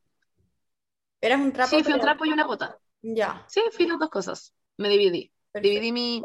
Eras 1.22 1.40
un 1.40 1.54
trapo. 1.54 1.70
Sí, 1.70 1.84
fui 1.84 1.94
un 1.94 2.00
trapo 2.00 2.26
y 2.26 2.32
una 2.32 2.44
gota. 2.46 2.78
Ya. 3.02 3.46
Sí, 3.48 3.62
fui 3.72 3.88
las 3.88 4.00
dos 4.00 4.10
cosas. 4.10 4.54
Me 4.78 4.90
dividí. 4.90 5.32
perfecto, 5.52 5.70
Dividí 5.70 5.92
mi, 5.92 6.24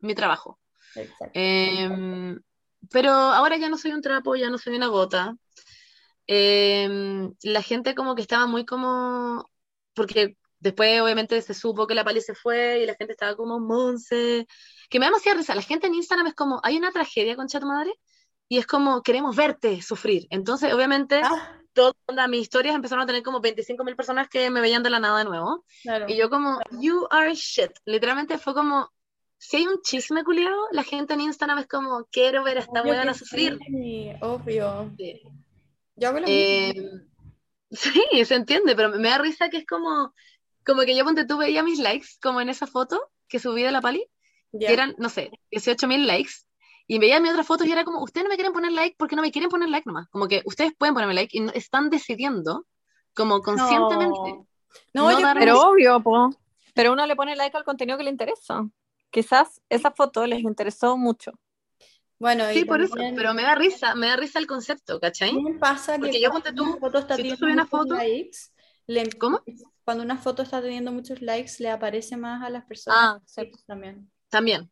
mi 0.00 0.14
trabajo. 0.14 0.58
exacto. 0.94 1.30
Em, 1.34 2.40
pero 2.90 3.10
ahora 3.10 3.56
ya 3.56 3.68
no 3.68 3.76
soy 3.76 3.92
un 3.92 4.02
trapo, 4.02 4.36
ya 4.36 4.48
no 4.50 4.58
soy 4.58 4.76
una 4.76 4.86
gota. 4.88 5.34
Em, 6.26 7.32
la 7.42 7.62
gente 7.62 7.94
como 7.94 8.14
que 8.14 8.22
estaba 8.22 8.46
muy 8.46 8.64
como, 8.64 9.44
porque 9.94 10.36
después 10.60 11.00
obviamente 11.00 11.40
se 11.42 11.54
supo 11.54 11.86
que 11.86 11.94
la 11.94 12.04
Pali 12.04 12.20
se 12.20 12.34
fue 12.34 12.80
y 12.82 12.86
la 12.86 12.94
gente 12.94 13.12
estaba 13.12 13.34
como 13.36 13.58
Monse, 13.60 14.46
que 14.90 14.98
me 14.98 15.06
da 15.06 15.10
demasiada 15.10 15.38
risa. 15.38 15.54
La 15.54 15.62
gente 15.62 15.86
en 15.86 15.94
Instagram 15.94 16.26
es 16.28 16.34
como, 16.34 16.60
hay 16.62 16.76
una 16.76 16.92
tragedia 16.92 17.36
con 17.36 17.46
tu 17.48 17.60
madre 17.66 17.92
y 18.48 18.58
es 18.58 18.66
como, 18.66 19.02
queremos 19.02 19.36
verte 19.36 19.80
sufrir. 19.82 20.26
Entonces 20.30 20.72
obviamente 20.72 21.20
Ah, 21.22 21.60
todas 21.78 22.28
mis 22.28 22.40
historias 22.42 22.74
empezaron 22.74 23.04
a 23.04 23.06
tener 23.06 23.22
como 23.22 23.40
25.000 23.40 23.94
personas 23.96 24.28
que 24.28 24.50
me 24.50 24.60
veían 24.60 24.82
de 24.82 24.90
la 24.90 24.98
nada 24.98 25.18
de 25.18 25.24
nuevo. 25.24 25.64
claro. 25.82 26.06
Y 26.08 26.16
yo 26.16 26.28
como, 26.28 26.58
you 26.80 27.06
are 27.10 27.32
shit. 27.34 27.70
Literalmente 27.84 28.36
fue 28.38 28.54
como, 28.54 28.90
si 29.38 29.58
hay 29.58 29.66
un 29.66 29.80
chisme 29.82 30.24
culiado, 30.24 30.56
la 30.72 30.82
gente 30.82 31.14
en 31.14 31.20
Instagram 31.20 31.58
es 31.58 31.68
como, 31.68 32.06
quiero 32.10 32.42
ver 32.42 32.58
a 32.58 32.60
esta 32.60 32.82
que 32.82 33.14
sufrir. 33.14 33.58
sí, 33.66 34.10
obvio. 34.20 34.92
Sí. 34.98 35.22
Yo 35.96 36.08
hago 36.08 36.20
lo. 36.20 36.26
Eh, 36.28 36.74
sí, 37.70 38.24
se 38.24 38.34
entiende, 38.34 38.74
pero 38.74 38.90
me 38.90 39.08
da 39.08 39.18
risa 39.18 39.48
que 39.48 39.58
es 39.58 39.66
como, 39.66 40.12
como 40.66 40.82
que 40.82 40.96
yo 40.96 41.04
ponte 41.04 41.24
tú 41.26 41.38
veía 41.38 41.62
mis 41.62 41.78
likes, 41.78 42.08
como 42.20 42.40
en 42.40 42.48
esa 42.48 42.66
foto 42.66 43.10
que 43.28 43.38
subí 43.38 43.62
de 43.62 43.72
la 43.72 43.80
Pali, 43.80 44.04
Ya. 44.52 44.68
que 44.68 44.72
eran, 44.74 44.94
no 44.98 45.08
sé, 45.08 45.30
18.000 45.52 46.06
likes. 46.06 46.32
Y 46.90 46.98
veía 46.98 47.20
mis 47.20 47.30
otras 47.30 47.46
fotos 47.46 47.66
y 47.68 47.70
era 47.72 47.84
como, 47.84 48.02
ustedes 48.02 48.24
no 48.24 48.30
me 48.30 48.34
quieren 48.36 48.52
poner 48.52 48.72
like 48.72 48.96
porque 48.98 49.14
no 49.14 49.22
me 49.22 49.30
quieren 49.30 49.50
poner 49.50 49.68
like 49.68 49.84
nomás. 49.86 50.08
Como 50.08 50.26
que 50.26 50.42
ustedes 50.46 50.72
pueden 50.76 50.94
ponerme 50.94 51.14
like 51.14 51.36
y 51.36 51.40
no- 51.40 51.52
están 51.52 51.90
decidiendo, 51.90 52.66
como 53.14 53.40
conscientemente. 53.42 54.30
No, 54.94 55.10
no 55.12 55.20
yo 55.20 55.26
Pero 55.34 55.60
obvio, 55.60 56.02
po. 56.02 56.30
Pero 56.74 56.92
uno 56.92 57.06
le 57.06 57.14
pone 57.14 57.36
like 57.36 57.56
al 57.56 57.64
contenido 57.64 57.98
que 57.98 58.04
le 58.04 58.10
interesa. 58.10 58.66
Quizás 59.10 59.60
esa 59.68 59.90
foto 59.90 60.26
les 60.26 60.40
interesó 60.40 60.96
mucho. 60.96 61.32
Bueno, 62.18 62.50
y 62.50 62.54
Sí, 62.54 62.64
por 62.64 62.80
eso, 62.80 62.94
pero 63.14 63.32
me 63.34 63.42
da 63.42 63.54
risa, 63.54 63.94
me 63.94 64.06
da 64.08 64.16
risa 64.16 64.38
el 64.38 64.46
concepto, 64.46 64.98
¿cachai? 64.98 65.30
también 65.30 65.58
pasa 65.60 65.94
que 65.94 66.00
Porque 66.00 66.20
yo 66.20 66.30
cuando 66.30 66.46
ponte 66.50 66.56
tú, 66.56 66.64
una 66.70 66.80
foto 66.80 66.98
está 66.98 67.16
si 67.16 67.22
tú 67.22 67.28
teniendo 67.28 67.38
subes 67.38 67.52
una 67.52 67.62
muchos 67.64 67.80
foto- 67.80 67.94
likes, 67.94 68.38
le- 68.86 69.10
¿Cómo? 69.18 69.40
Cuando 69.84 70.02
una 70.04 70.16
foto 70.18 70.42
está 70.42 70.60
teniendo 70.60 70.90
muchos 70.90 71.20
likes, 71.22 71.52
le 71.60 71.70
aparece 71.70 72.16
más 72.16 72.42
a 72.42 72.50
las 72.50 72.64
personas 72.64 72.98
Ah, 73.00 73.20
sí. 73.24 73.50
también. 73.66 74.10
También. 74.28 74.70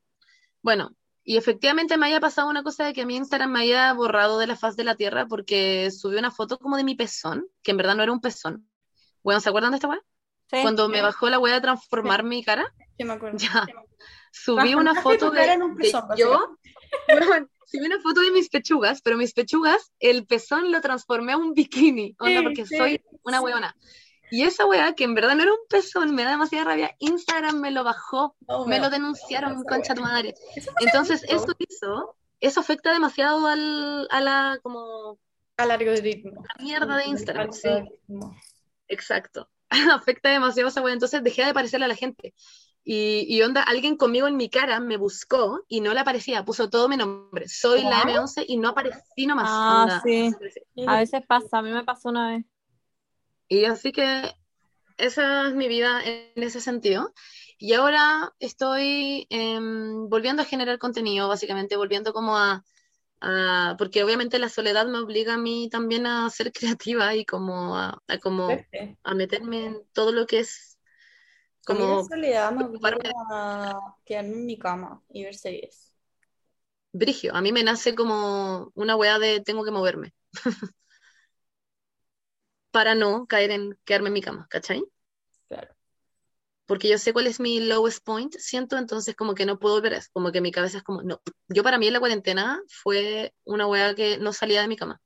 Bueno, 0.63 0.91
y 1.29 1.37
efectivamente 1.37 1.99
me 1.99 2.07
haya 2.07 2.21
pasado 2.21 2.49
una 2.49 2.63
cosa 2.63 2.85
de 2.85 2.93
que 2.93 3.05
mi 3.05 3.17
Instagram 3.17 3.51
me 3.51 3.63
haya 3.63 3.93
borrado 3.93 4.39
de 4.39 4.47
la 4.47 4.55
faz 4.55 4.77
de 4.77 4.85
la 4.85 4.95
tierra 4.95 5.27
porque 5.27 5.91
subí 5.91 6.17
una 6.17 6.31
foto 6.31 6.57
como 6.57 6.77
de 6.77 6.85
mi 6.85 6.95
pezón, 6.95 7.49
que 7.65 7.73
en 7.73 7.77
verdad 7.77 7.97
no 7.97 8.05
era 8.05 8.13
un 8.13 8.21
pezón. 8.21 8.71
Bueno, 9.25 9.41
¿se 9.41 9.49
acuerdan 9.49 9.73
de 9.73 9.79
esta 9.79 9.89
weá? 9.89 10.01
Sí. 10.49 10.59
Cuando 10.63 10.89
me 10.89 11.03
bajó 11.03 11.29
la 11.29 11.41
weá 11.41 11.55
de 11.55 11.63
transformar 11.63 12.23
mi 12.23 12.45
cara, 12.45 12.73
Sí, 12.97 13.05
me 13.05 13.15
acuerdo. 13.15 13.39
ya. 13.39 13.67
Subí 14.31 14.77
una 14.77 15.03
foto 15.03 15.33
de, 15.33 15.53
en 15.53 15.63
un 15.65 15.75
de 15.75 15.83
pezón, 15.83 16.05
yo. 16.17 16.57
Bueno, 17.29 17.49
subí 17.67 17.85
una 17.85 18.01
foto 18.01 18.21
de 18.21 18.31
mis 18.31 18.49
pechugas, 18.49 19.03
pero 19.03 19.17
mis 19.17 19.35
pechugas, 19.35 19.93
el 19.99 20.27
pezón 20.27 20.71
lo 20.71 20.81
transformé 20.81 21.33
a 21.33 21.37
un 21.37 21.55
bikini. 21.55 22.15
Onda, 22.21 22.45
porque 22.45 22.65
soy 22.65 23.03
una 23.25 23.41
weona. 23.41 23.77
Y 24.31 24.43
esa 24.43 24.67
weá, 24.67 24.95
que 24.95 25.05
en 25.05 25.15
verdad 25.15 25.35
no 25.37 25.43
era 25.43 25.53
un 25.53 25.67
pezón, 25.69 26.15
me 26.15 26.25
da 26.25 26.31
demasiada 26.31 26.65
rabia, 26.65 26.97
Instagram 26.99 27.61
me 27.61 27.71
lo 27.71 27.85
bajó, 27.85 28.37
No, 28.49 28.67
me 28.67 28.81
lo 28.81 28.91
denunciaron, 28.91 29.63
concha 29.65 29.95
tu 29.95 30.03
madre. 30.03 30.35
Eso 30.55 30.71
Entonces, 30.81 31.25
eso 31.29 31.47
hizo, 31.59 32.17
eso 32.41 32.61
afecta 32.61 32.93
demasiado 32.93 33.47
al, 33.47 34.09
a 34.11 34.21
la, 34.21 34.59
como, 34.63 35.19
al 35.57 35.71
algoritmo. 35.71 36.43
la 36.59 36.65
mierda 36.65 36.97
de 36.97 37.07
Instagram, 37.07 37.53
sí, 37.53 37.71
exacto. 38.89 39.49
Afecta 39.93 40.31
demasiado 40.31 40.69
esa 40.69 40.81
weá, 40.81 40.93
entonces 40.93 41.23
dejé 41.23 41.43
de 41.43 41.51
aparecerle 41.51 41.87
a 41.87 41.89
la 41.89 41.97
gente. 41.97 42.35
Y, 42.89 43.27
y 43.29 43.43
onda, 43.43 43.65
alguien 43.65 43.97
conmigo 43.97 44.29
en 44.29 44.37
mi 44.37 44.49
cara 44.49 44.79
me 44.79 44.97
buscó 44.97 45.65
y 45.67 45.81
no 45.81 45.93
le 45.93 45.99
aparecía, 45.99 46.45
puso 46.45 46.71
todo 46.71 46.89
mi 46.89 46.97
nombre, 46.97 47.49
soy 47.49 47.83
la 47.83 48.05
¿What? 48.05 48.29
M11 48.29 48.45
y 48.47 48.59
no 48.59 48.69
aparecí 48.69 49.27
nomás. 49.27 49.49
Ah, 49.49 49.83
onda, 49.83 50.03
sí. 50.05 50.31
A 50.87 50.99
veces 50.99 51.27
pasa, 51.27 51.59
a 51.59 51.63
mí 51.63 51.73
me 51.73 51.83
pasó 51.83 52.11
una 52.11 52.31
vez. 52.31 52.45
Y 53.49 53.65
así 53.67 53.93
que 53.93 54.33
esa 54.99 55.49
es 55.49 55.55
mi 55.55 55.69
vida 55.69 56.03
en 56.05 56.43
ese 56.43 56.61
sentido. 56.61 57.15
Y 57.59 57.75
ahora 57.75 58.35
estoy 58.41 59.27
em, 59.31 60.09
volviendo 60.09 60.43
a 60.43 60.47
generar 60.47 60.79
contenido, 60.79 61.29
básicamente, 61.29 61.77
volviendo 61.77 62.13
como 62.15 62.37
a, 62.39 62.65
a- 63.23 63.77
porque 63.79 64.05
obviamente 64.05 64.39
la 64.41 64.49
soledad 64.51 64.87
me 64.89 64.99
obliga 65.01 65.35
a 65.35 65.39
mí 65.39 65.69
también 65.71 66.07
a 66.07 66.31
ser 66.31 66.53
creativa 66.55 67.15
y 67.17 67.25
como 67.27 67.77
a, 67.79 68.03
a 68.09 68.19
como 68.21 68.67
a 69.05 69.15
meterme 69.15 69.67
en 69.67 69.87
todo 69.95 70.13
lo 70.13 70.27
que 70.27 70.41
es 70.41 70.79
A 71.69 71.75
mí 71.75 71.87
la 71.87 71.99
como 71.99 72.09
soledad 72.09 72.53
me 72.53 72.65
obliga 72.65 73.13
a 73.31 73.97
quedarme 74.05 74.33
en 74.37 74.47
mi 74.47 74.59
cama 74.59 75.03
y 75.09 75.25
ver 75.25 75.35
series. 75.37 75.95
brigio. 76.93 77.35
A 77.35 77.41
mí 77.43 77.53
me 77.53 77.63
nace 77.65 77.95
como 77.95 78.71
una 78.75 78.97
weá 78.97 79.19
de 79.19 79.41
tengo 79.41 79.65
que 79.65 79.71
moverme. 79.71 80.15
Para 82.77 82.95
no 82.95 83.27
caer 83.27 83.51
en 83.51 83.65
quedarme 83.85 84.09
en 84.11 84.13
mi 84.15 84.23
cama, 84.23 84.47
¿cachai? 84.51 84.81
Claro. 85.49 85.75
porque 86.67 86.89
yo 86.89 86.99
sé 86.99 87.13
cuál 87.13 87.27
es 87.29 87.39
mi 87.41 87.61
lowest 87.61 88.05
point, 88.05 88.35
siento, 88.39 88.77
entonces 88.77 89.15
como 89.15 89.35
que 89.35 89.47
no 89.47 89.59
puedo 89.59 89.81
ver 89.81 89.93
eso, 89.95 90.09
como 90.13 90.33
que 90.33 90.41
mi 90.41 90.51
cabeza 90.51 90.79
es 90.79 90.83
como, 90.85 91.03
no, 91.03 91.21
yo 91.49 91.63
para 91.63 91.79
mí 91.79 91.87
en 91.87 91.93
la 91.93 92.01
cuarentena 92.01 92.61
fue 92.69 93.33
una 93.45 93.67
weá 93.69 93.95
que 93.95 94.19
no 94.19 94.33
salía 94.33 94.63
de 94.63 94.69
mi 94.69 94.77
cama, 94.77 95.01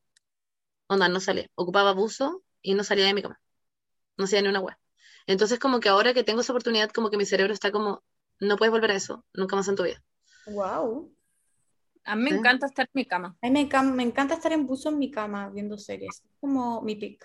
onda, 0.89 1.09
no 1.09 1.21
salía, 1.21 1.49
ocupaba 1.57 1.93
buzo 1.93 2.43
y 2.63 2.75
no 2.75 2.85
salía 2.85 3.07
de 3.07 3.15
mi 3.15 3.23
cama, 3.23 3.41
no 4.19 4.25
hacía 4.27 4.43
ni 4.43 4.49
una 4.49 4.61
weá. 4.61 4.79
Entonces 5.27 5.59
como 5.59 5.81
que 5.81 5.89
ahora 5.91 6.15
que 6.15 6.25
tengo 6.25 6.43
esa 6.43 6.53
oportunidad, 6.53 6.91
como 6.93 7.11
que 7.11 7.19
mi 7.19 7.27
cerebro 7.27 7.55
está 7.55 7.73
como, 7.73 8.05
no 8.41 8.57
puedes 8.59 8.73
volver 8.73 8.93
a 8.93 8.97
eso, 8.97 9.25
nunca 9.35 9.57
más 9.57 9.69
en 9.69 9.77
tu 9.77 9.85
vida. 9.85 10.03
Wow. 10.47 11.11
A 12.05 12.17
mí 12.17 12.25
me 12.25 12.31
Sí. 12.31 12.37
encanta 12.37 12.67
estar 12.67 12.87
en 12.87 12.91
mi 12.95 13.07
cama. 13.07 13.37
A 13.43 13.49
mí 13.51 13.53
me, 13.53 13.83
me 13.93 14.03
encanta 14.03 14.35
estar 14.35 14.53
en 14.53 14.67
buzo 14.67 14.91
en 14.91 14.99
mi 14.99 15.11
cama 15.11 15.51
viendo 15.51 15.79
series. 15.79 16.17
Es 16.25 16.33
como 16.41 16.83
mi 16.83 16.97
pick. 16.97 17.25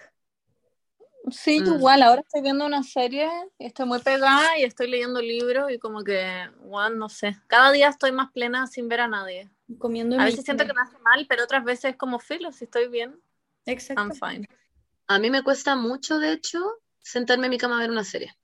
Sí, 1.32 1.60
Mm. 1.62 1.76
igual, 1.76 2.04
ahora 2.04 2.22
estoy 2.22 2.42
viendo 2.42 2.66
una 2.66 2.84
serie 2.84 3.30
y 3.58 3.66
estoy 3.66 3.86
muy 3.86 4.00
pegada 4.00 4.58
y 4.60 4.64
estoy 4.64 4.90
leyendo 4.90 5.22
libros 5.22 5.72
y 5.72 5.80
como 5.80 6.04
que, 6.04 6.50
bueno, 6.62 6.96
no 6.98 7.10
sé, 7.10 7.38
cada 7.48 7.72
día 7.72 7.90
estoy 7.90 8.12
más 8.12 8.32
plena 8.32 8.68
sin 8.68 8.88
ver 8.88 9.02
a 9.02 9.08
nadie. 9.08 9.50
Comiendo 9.80 10.20
A 10.20 10.26
veces 10.26 10.46
siento 10.46 10.66
que 10.66 10.74
me 10.74 10.82
hace 10.82 10.98
mal, 11.00 11.26
pero 11.28 11.44
otras 11.44 11.64
veces 11.64 11.92
es 11.92 11.98
como 11.98 12.20
filo, 12.20 12.52
si 12.52 12.66
estoy 12.66 12.88
bien, 12.90 13.20
Exacto. 13.66 14.02
I'm 14.02 14.12
fine. 14.12 14.48
A 15.08 15.18
mí 15.20 15.30
me 15.32 15.42
cuesta 15.44 15.76
mucho, 15.76 16.20
de 16.20 16.34
hecho, 16.34 16.60
sentarme 17.02 17.48
en 17.48 17.52
mi 17.52 17.58
cama 17.58 17.78
a 17.78 17.82
ver 17.82 17.90
una 17.92 18.04
serie. 18.04 18.36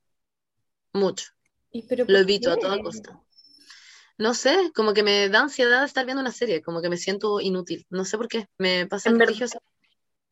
Mucho. 0.94 1.32
¿Y 1.72 1.84
pero 1.84 2.06
Lo 2.08 2.18
evito 2.18 2.52
a 2.52 2.56
qué? 2.56 2.62
toda 2.62 2.82
costa. 2.82 3.20
No 4.18 4.34
sé, 4.34 4.72
como 4.76 4.94
que 4.94 5.04
me 5.04 5.30
da 5.30 5.42
ansiedad 5.42 5.84
estar 5.84 6.06
viendo 6.06 6.22
una 6.22 6.32
serie, 6.32 6.62
como 6.62 6.82
que 6.82 6.90
me 6.90 6.98
siento 6.98 7.40
inútil. 7.40 7.86
No 7.90 8.06
sé 8.06 8.18
por 8.18 8.28
qué. 8.28 8.48
Me 8.58 8.86
pasa 8.88 9.10
En 9.10 9.20
religioso. 9.20 9.60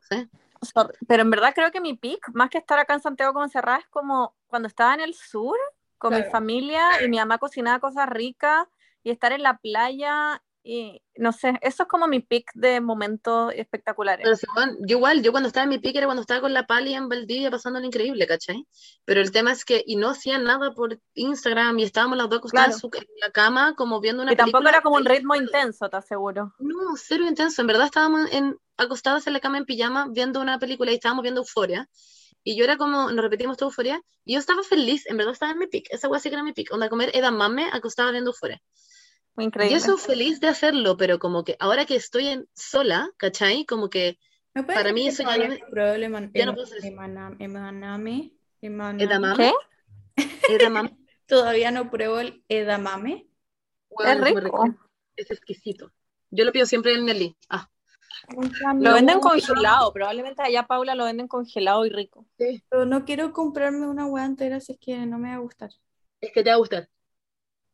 ¿Sí? 0.09 0.27
Sorry, 0.61 0.93
Pero 1.07 1.23
en 1.23 1.29
verdad 1.29 1.53
creo 1.55 1.71
que 1.71 1.81
mi 1.81 1.93
pick, 1.95 2.29
más 2.33 2.49
que 2.49 2.57
estar 2.57 2.79
acá 2.79 2.93
en 2.93 3.01
Santiago 3.01 3.33
como 3.33 3.45
encerrada, 3.45 3.79
es 3.79 3.87
como 3.87 4.35
cuando 4.47 4.67
estaba 4.67 4.93
en 4.93 5.01
el 5.01 5.13
sur 5.13 5.57
con 5.97 6.13
mi 6.13 6.19
Claro. 6.19 6.31
familia 6.31 7.03
y 7.03 7.09
mi 7.09 7.17
mamá 7.17 7.37
cocinaba 7.37 7.79
cosas 7.79 8.07
ricas 8.09 8.67
y 9.03 9.11
estar 9.11 9.31
en 9.31 9.43
la 9.43 9.57
playa 9.57 10.41
y 10.61 11.01
no 11.15 11.31
sé, 11.31 11.57
eso 11.61 11.83
es 11.83 11.89
como 11.89 12.05
mi 12.07 12.19
pick 12.19 12.51
de 12.53 12.81
momentos 12.81 13.53
espectaculares. 13.55 14.27
Pero, 14.53 14.71
yo 14.81 14.97
igual, 14.97 15.23
yo 15.23 15.31
cuando 15.31 15.47
estaba 15.47 15.63
en 15.63 15.69
mi 15.69 15.79
pique 15.79 15.97
era 15.97 16.05
cuando 16.07 16.21
estaba 16.21 16.41
con 16.41 16.53
la 16.53 16.67
Pali 16.67 16.93
en 16.93 17.07
Valdivia 17.07 17.49
pasándolo 17.49 17.85
increíble, 17.85 18.27
¿cachai? 18.27 18.67
Pero 19.05 19.21
el 19.21 19.31
tema 19.31 19.53
es 19.53 19.63
que, 19.63 19.81
y 19.87 19.95
no 19.95 20.09
hacía 20.09 20.37
nada 20.37 20.73
por 20.73 20.99
Instagram 21.13 21.79
y 21.79 21.83
estábamos 21.83 22.17
las 22.17 22.29
dos 22.29 22.39
acostadas 22.39 22.81
Claro. 22.81 22.97
en 22.97 23.07
la 23.21 23.31
cama 23.31 23.73
como 23.75 24.01
viendo 24.01 24.21
una 24.21 24.33
Y 24.33 24.35
tampoco 24.35 24.57
película. 24.59 24.69
era 24.77 24.81
como 24.81 24.97
un 24.97 25.05
ritmo 25.05 25.35
intenso, 25.35 25.89
te 25.89 25.95
aseguro. 25.97 26.53
No, 26.59 26.75
cero 26.97 27.23
intenso. 27.25 27.61
En 27.61 27.67
verdad 27.67 27.85
estábamos 27.85 28.29
en, 28.31 28.57
acostadas 28.79 29.27
en 29.27 29.33
la 29.33 29.39
cama 29.39 29.57
en 29.57 29.65
pijama 29.65 30.07
viendo 30.09 30.39
una 30.41 30.57
película 30.59 30.91
y 30.91 30.95
estábamos 30.95 31.23
viendo 31.23 31.41
Euforia. 31.41 31.87
Y 32.43 32.55
yo 32.57 32.63
era 32.63 32.77
como, 32.77 33.11
nos 33.11 33.21
repetimos 33.21 33.57
toda 33.57 33.69
Euforia. 33.69 34.01
Y 34.25 34.33
yo 34.33 34.39
estaba 34.39 34.63
feliz, 34.63 35.05
en 35.07 35.17
verdad 35.17 35.33
estaba 35.33 35.51
en 35.51 35.59
mi 35.59 35.67
pick. 35.67 35.87
Esa 35.91 36.07
weá 36.07 36.19
sí 36.19 36.29
que 36.29 36.35
era 36.35 36.43
mi 36.43 36.53
pick. 36.53 36.71
Onda, 36.71 36.89
comer 36.89 37.11
edamame 37.13 37.67
acostada 37.71 38.11
viendo 38.11 38.31
Euforia. 38.31 38.61
Muy 39.35 39.45
Y 39.45 39.47
increíble. 39.47 39.77
eso 39.77 39.97
feliz 39.97 40.39
de 40.39 40.47
hacerlo, 40.47 40.97
pero 40.97 41.19
como 41.19 41.43
que 41.43 41.55
ahora 41.59 41.85
que 41.85 41.95
estoy 41.95 42.27
en, 42.27 42.47
sola, 42.55 43.09
¿cachai? 43.17 43.65
Como 43.65 43.89
que 43.89 44.17
¿Me 44.53 44.63
puedes 44.63 44.81
Para 44.81 44.93
mí 44.93 45.07
eso 45.07 45.21
ya 45.23 45.37
no- 45.37 45.47
no 45.47 45.93
el 45.93 46.03
eman- 46.03 46.31
ya 46.33 46.45
no 46.45 46.53
puedo 46.53 46.65
hacer 46.65 46.83
emaname? 46.83 47.37
Emaname. 48.61 49.03
edamame, 49.03 49.53
¿Qué? 50.15 50.55
edamame, 50.55 50.97
Todavía 51.27 51.71
no 51.71 51.91
pruebo 51.91 52.19
el 52.19 52.43
edamame. 52.49 53.27
weón, 53.89 54.23
Es 54.27 54.43
rico. 54.43 54.75
Es 55.15 55.31
exquisito. 55.31 55.91
Yo 56.31 56.45
lo 56.45 56.51
pido 56.51 56.65
siempre 56.65 56.93
en 56.93 57.05
Nelly. 57.05 57.35
Ah, 57.49 57.69
Lo 58.27 58.93
venden 58.93 59.15
No, 59.15 59.21
congelado, 59.21 59.93
probablemente 59.93 60.41
allá 60.41 60.63
Paula 60.67 60.93
lo 60.95 61.05
venden 61.05 61.27
congelado 61.27 61.85
y 61.85 61.89
rico. 61.89 62.25
Pero 62.37 62.85
no 62.85 63.05
quiero 63.05 63.31
comprarme 63.33 63.87
una 63.87 64.05
hueá 64.05 64.25
entera 64.25 64.59
si 64.59 64.73
es 64.73 64.79
que 64.79 64.97
no 65.05 65.17
me 65.17 65.29
va 65.29 65.35
a 65.35 65.39
gustar. 65.39 65.71
es 66.21 66.31
que 66.33 66.43
te 66.43 66.49
va 66.49 66.55
a 66.55 66.59
gustar. 66.59 66.89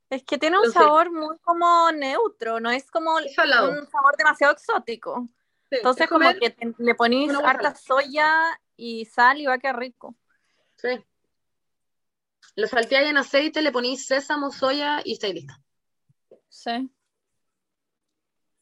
Es 0.09 0.23
que 0.23 0.37
tiene 0.37 0.57
un 0.57 0.65
Entonces- 0.65 0.83
sabor 0.83 1.11
muy 1.11 1.37
como 1.39 1.91
neutro, 1.91 2.59
no 2.59 2.69
es 2.69 2.89
como 2.91 3.17
Es 3.19 3.35
un 3.37 3.87
sabor 3.87 4.15
demasiado 4.17 4.53
exótico. 4.53 5.27
Sí, 5.69 5.77
Entonces 5.77 6.03
es 6.03 6.09
como 6.09 6.29
que 6.39 6.51
te- 6.51 6.73
le 6.77 6.93
ponís 6.95 7.33
harta 7.43 7.73
soya 7.75 8.31
y 8.77 9.05
sal 9.05 9.41
y 9.41 9.47
va 9.47 9.55
a 9.55 9.57
quedar 9.57 9.79
rico. 9.79 10.15
Sí. 10.75 11.03
Lo 12.55 12.67
salteáis 12.67 13.09
en 13.09 13.17
aceite, 13.17 13.61
le 13.63 13.71
ponéis 13.71 14.05
sésamo, 14.05 14.51
soya 14.51 15.01
y 15.03 15.13
está 15.13 15.27
lista. 15.27 15.59
Sí. 16.49 16.89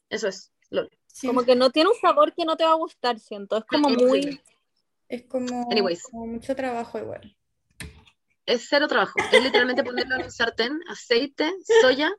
Eso 0.08 0.28
es. 0.28 0.50
Lol. 0.70 0.90
Sí, 1.14 1.28
Como 1.28 1.44
que 1.44 1.54
no 1.54 1.70
tiene 1.70 1.90
un 1.90 1.96
sabor 2.00 2.34
que 2.34 2.44
no 2.44 2.56
te 2.56 2.64
va 2.64 2.72
a 2.72 2.74
gustar, 2.74 3.20
siento. 3.20 3.56
Es 3.58 3.64
como 3.66 3.88
muy... 3.88 4.40
es 5.08 5.22
como, 5.26 5.68
Anyways. 5.70 6.02
como 6.10 6.26
mucho 6.26 6.56
trabajo 6.56 6.98
igual. 6.98 7.36
Es 8.46 8.66
cero 8.68 8.88
trabajo. 8.88 9.14
Es 9.32 9.40
literalmente 9.42 9.84
ponerlo 9.84 10.16
en 10.16 10.24
un 10.24 10.30
sartén, 10.32 10.80
aceite, 10.88 11.52
soya 11.80 12.10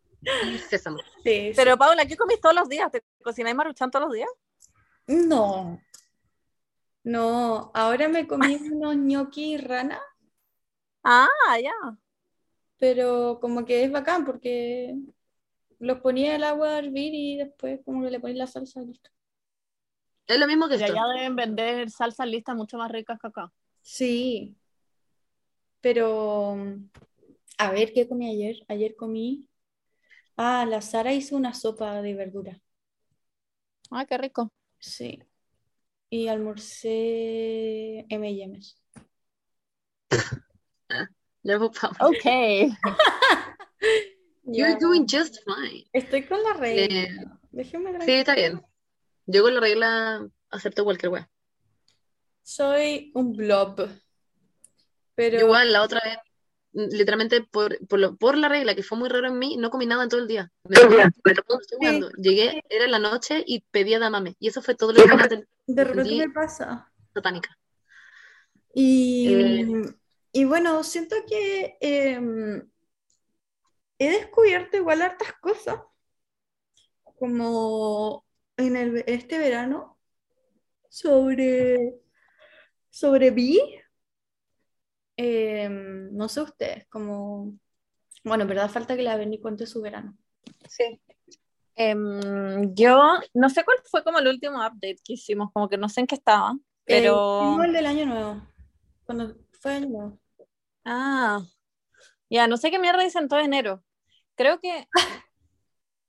y 0.47 0.57
sésamo. 0.59 0.97
Sí, 1.25 1.49
sí. 1.49 1.53
Pero 1.57 1.77
Paula, 1.77 2.05
¿qué 2.05 2.15
comís 2.15 2.39
todos 2.39 2.55
los 2.55 2.69
días? 2.69 2.89
¿Te 2.89 3.03
cocináis 3.21 3.53
maruchan 3.55 3.91
todos 3.91 4.05
los 4.05 4.13
días? 4.13 4.29
No. 5.07 5.77
No, 7.03 7.71
ahora 7.73 8.07
me 8.07 8.25
comí 8.25 8.55
unos 8.71 8.95
ñoqui 8.95 9.57
rana, 9.57 9.99
Ah, 11.03 11.27
ya. 11.61 11.73
pero 12.79 13.39
como 13.41 13.65
que 13.65 13.83
es 13.83 13.91
bacán 13.91 14.23
porque 14.25 14.95
los 15.79 15.99
ponía 15.99 16.35
el 16.35 16.43
agua 16.43 16.75
a 16.75 16.79
hervir 16.79 17.13
y 17.13 17.37
después 17.37 17.79
como 17.85 18.03
que 18.03 18.11
le 18.11 18.19
ponía 18.19 18.37
la 18.37 18.47
salsa 18.47 18.81
y 18.81 18.87
listo. 18.87 19.09
Es 20.27 20.39
lo 20.39 20.47
mismo 20.47 20.67
que 20.67 20.75
Y 20.75 20.83
esto. 20.83 20.93
allá 20.93 21.07
deben 21.15 21.35
vender 21.35 21.89
salsas 21.89 22.27
listas 22.27 22.55
mucho 22.55 22.77
más 22.77 22.91
ricas 22.91 23.19
que 23.19 23.27
acá. 23.27 23.51
Sí, 23.81 24.55
pero 25.81 26.57
a 27.59 27.71
ver, 27.71 27.93
¿qué 27.93 28.07
comí 28.07 28.29
ayer? 28.29 28.65
Ayer 28.67 28.95
comí... 28.95 29.47
Ah, 30.37 30.65
la 30.67 30.81
Sara 30.81 31.13
hizo 31.13 31.35
una 31.35 31.53
sopa 31.53 32.01
de 32.01 32.13
verdura. 32.15 32.59
Ay, 33.91 34.05
qué 34.07 34.17
rico. 34.17 34.51
Sí. 34.79 35.21
Y 36.09 36.27
almorcé 36.27 38.05
M&M's. 38.09 38.81
Pau. 41.43 41.91
Ok. 41.99 42.25
You're 44.45 44.77
doing 44.79 45.05
just 45.07 45.37
fine. 45.43 45.85
Estoy 45.93 46.23
con 46.25 46.41
la 46.43 46.53
regla. 46.53 46.83
Eh, 47.03 47.09
Déjeme 47.51 48.03
Sí, 48.05 48.11
está 48.13 48.35
bien. 48.35 48.61
Yo 49.25 49.43
con 49.43 49.53
la 49.55 49.59
regla 49.59 50.27
acepto 50.49 50.83
cualquier 50.83 51.11
wea. 51.11 51.29
Soy 52.43 53.11
un 53.15 53.33
blob. 53.35 53.89
Pero 55.15 55.39
igual, 55.39 55.71
la 55.71 55.81
otra 55.81 56.01
vez, 56.03 56.17
literalmente 56.91 57.41
por, 57.41 57.79
por, 57.87 57.99
lo- 57.99 58.15
por 58.17 58.37
la 58.37 58.49
regla, 58.49 58.75
que 58.75 58.83
fue 58.83 58.97
muy 58.97 59.09
raro 59.09 59.27
en 59.27 59.39
mí, 59.39 59.55
no 59.57 59.69
comí 59.71 59.85
nada 59.85 60.03
en 60.03 60.09
todo 60.09 60.19
el 60.21 60.27
día. 60.27 60.51
Me 60.65 60.77
me 61.23 61.31
estoy 61.31 61.77
jugando. 61.79 62.11
Llegué, 62.17 62.61
era 62.69 62.87
la 62.87 62.99
noche 62.99 63.43
y 63.47 63.61
pedía 63.71 63.97
damame. 63.97 64.35
Y 64.39 64.49
eso 64.49 64.61
fue 64.61 64.75
todo 64.75 64.91
lo 64.91 65.01
que 65.03 65.27
del- 65.29 65.47
de 65.67 65.83
repente 65.83 66.15
me 66.27 66.29
pasa. 66.33 66.91
satánica. 67.13 67.57
Y, 68.73 69.33
Eh. 69.33 69.95
y 70.33 70.43
bueno, 70.45 70.83
siento 70.83 71.15
que 71.27 71.77
em, 71.79 72.69
he 73.99 74.09
descubierto 74.09 74.77
igual 74.77 75.01
hartas 75.01 75.33
cosas. 75.41 75.79
Como 77.03 78.25
en 78.57 78.75
el, 78.75 79.03
este 79.07 79.37
verano 79.37 79.97
sobre, 80.89 81.95
sobre 82.89 83.31
Vi. 83.31 83.59
Eh, 85.17 85.69
no 85.69 86.27
sé 86.29 86.41
ustedes, 86.41 86.87
como... 86.87 87.57
Bueno, 88.23 88.43
en 88.43 88.49
verdad 88.49 88.69
falta 88.69 88.95
que 88.95 89.03
la 89.03 89.17
Berni 89.17 89.39
cuente 89.39 89.67
su 89.67 89.81
verano. 89.81 90.17
Sí. 90.67 90.99
Em, 91.75 92.73
yo 92.73 93.19
no 93.33 93.49
sé 93.49 93.63
cuál 93.65 93.77
fue 93.89 94.03
como 94.03 94.19
el 94.19 94.27
último 94.27 94.57
update 94.57 94.97
que 95.03 95.13
hicimos, 95.13 95.51
como 95.51 95.67
que 95.67 95.77
no 95.77 95.89
sé 95.89 96.01
en 96.01 96.07
qué 96.07 96.15
estaba, 96.15 96.57
pero... 96.85 97.61
Eh, 97.61 97.65
el 97.65 97.73
del 97.73 97.85
año 97.85 98.05
nuevo. 98.05 98.41
Cuando 99.05 99.35
fue 99.59 99.73
año 99.73 99.89
nuevo. 99.89 100.19
Ah, 100.85 101.41
ya, 102.29 102.47
no 102.47 102.57
sé 102.57 102.71
qué 102.71 102.79
mierda 102.79 103.05
hice 103.05 103.19
en 103.19 103.27
todo 103.27 103.39
enero. 103.39 103.83
Creo 104.35 104.59
que, 104.59 104.87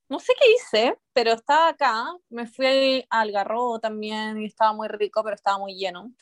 no 0.08 0.20
sé 0.20 0.32
qué 0.38 0.52
hice, 0.52 0.98
pero 1.12 1.32
estaba 1.32 1.68
acá, 1.68 2.04
me 2.28 2.46
fui 2.46 3.06
al 3.10 3.32
Garrobo 3.32 3.80
también 3.80 4.40
y 4.40 4.46
estaba 4.46 4.72
muy 4.72 4.88
rico, 4.88 5.22
pero 5.24 5.34
estaba 5.34 5.58
muy 5.58 5.74
lleno. 5.76 6.12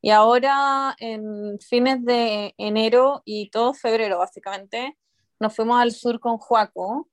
Y 0.00 0.10
ahora, 0.10 0.96
en 0.98 1.58
fines 1.60 2.04
de 2.04 2.54
enero 2.58 3.22
y 3.24 3.50
todo 3.50 3.72
febrero, 3.72 4.18
básicamente, 4.18 4.98
nos 5.38 5.54
fuimos 5.54 5.80
al 5.80 5.92
sur 5.92 6.18
con 6.18 6.38
Juaco. 6.38 7.08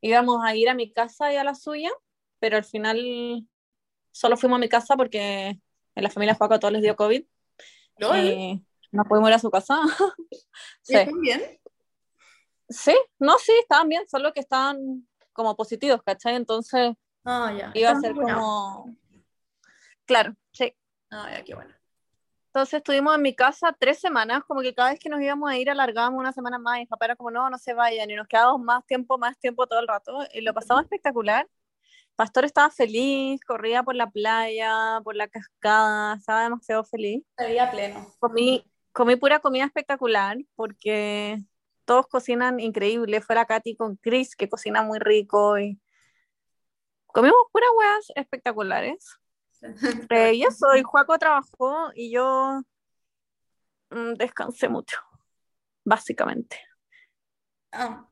Íbamos 0.00 0.44
a 0.44 0.54
ir 0.54 0.68
a 0.68 0.74
mi 0.74 0.92
casa 0.92 1.32
y 1.32 1.36
a 1.36 1.44
la 1.44 1.54
suya, 1.54 1.90
pero 2.38 2.56
al 2.56 2.64
final 2.64 3.46
solo 4.12 4.36
fuimos 4.36 4.56
a 4.56 4.60
mi 4.60 4.68
casa 4.68 4.96
porque 4.96 5.60
en 5.94 6.02
la 6.02 6.10
familia 6.10 6.34
Juaco 6.34 6.54
a 6.54 6.60
todos 6.60 6.72
les 6.72 6.82
dio 6.82 6.96
COVID. 6.96 7.24
Y 7.98 8.64
no 8.92 9.04
pudimos 9.04 9.28
ir 9.30 9.34
a 9.34 9.38
su 9.38 9.50
casa. 9.50 9.80
¿Y 10.30 10.36
sí. 10.82 10.98
bien? 11.20 11.59
Sí, 12.70 12.96
no, 13.18 13.36
sí, 13.38 13.52
estaban 13.60 13.88
bien, 13.88 14.08
solo 14.08 14.32
que 14.32 14.40
estaban 14.40 15.06
como 15.32 15.56
positivos, 15.56 16.02
¿cachai? 16.04 16.36
Entonces 16.36 16.94
Ah, 17.24 17.52
ya. 17.52 17.72
iba 17.74 17.90
a 17.90 17.92
Están 17.94 18.00
ser 18.00 18.14
como... 18.14 18.96
Claro, 20.06 20.34
sí. 20.52 20.72
Ah, 21.10 21.28
ya, 21.32 21.44
qué 21.44 21.54
bueno. 21.54 21.74
Entonces 22.46 22.74
estuvimos 22.78 23.14
en 23.14 23.22
mi 23.22 23.34
casa 23.34 23.76
tres 23.78 23.98
semanas, 24.00 24.42
como 24.44 24.60
que 24.60 24.74
cada 24.74 24.90
vez 24.90 24.98
que 24.98 25.08
nos 25.08 25.20
íbamos 25.20 25.50
a 25.50 25.56
ir 25.56 25.70
alargábamos 25.70 26.18
una 26.18 26.32
semana 26.32 26.58
más 26.58 26.80
y 26.80 26.86
papá 26.86 27.04
era 27.06 27.16
como, 27.16 27.30
no, 27.30 27.48
no 27.50 27.58
se 27.58 27.74
vayan, 27.74 28.10
y 28.10 28.16
nos 28.16 28.26
quedábamos 28.26 28.60
más 28.62 28.84
tiempo, 28.86 29.18
más 29.18 29.38
tiempo 29.38 29.66
todo 29.66 29.80
el 29.80 29.86
rato, 29.88 30.18
y 30.32 30.40
lo 30.40 30.54
pasamos 30.54 30.82
espectacular. 30.84 31.46
Pastor 32.16 32.44
estaba 32.44 32.70
feliz, 32.70 33.40
corría 33.44 33.82
por 33.82 33.94
la 33.94 34.10
playa, 34.10 35.00
por 35.04 35.14
la 35.14 35.28
cascada, 35.28 36.16
estaba 36.16 36.42
demasiado 36.42 36.84
feliz. 36.84 37.24
Se 37.38 37.44
veía 37.44 37.70
pleno. 37.70 38.06
Comí, 38.18 38.64
comí 38.92 39.16
pura 39.16 39.38
comida 39.38 39.64
espectacular, 39.64 40.36
porque 40.56 41.38
todos 41.90 42.06
cocinan 42.06 42.60
increíble, 42.60 43.20
fue 43.20 43.34
la 43.34 43.46
Katy 43.46 43.74
con 43.74 43.96
Chris, 43.96 44.36
que 44.36 44.48
cocina 44.48 44.84
muy 44.84 45.00
rico, 45.00 45.58
y 45.58 45.76
comimos 47.08 47.40
puras 47.50 47.70
hueas 47.76 48.06
espectaculares. 48.14 49.18
Eh, 50.08 50.34
y 50.34 50.44
eso, 50.44 50.74
y 50.76 50.82
Juaco 50.82 51.18
trabajó 51.18 51.90
y 51.94 52.12
yo 52.12 52.62
mm, 53.90 54.14
descansé 54.14 54.68
mucho, 54.68 54.98
básicamente. 55.84 56.60
Ah, 57.72 58.08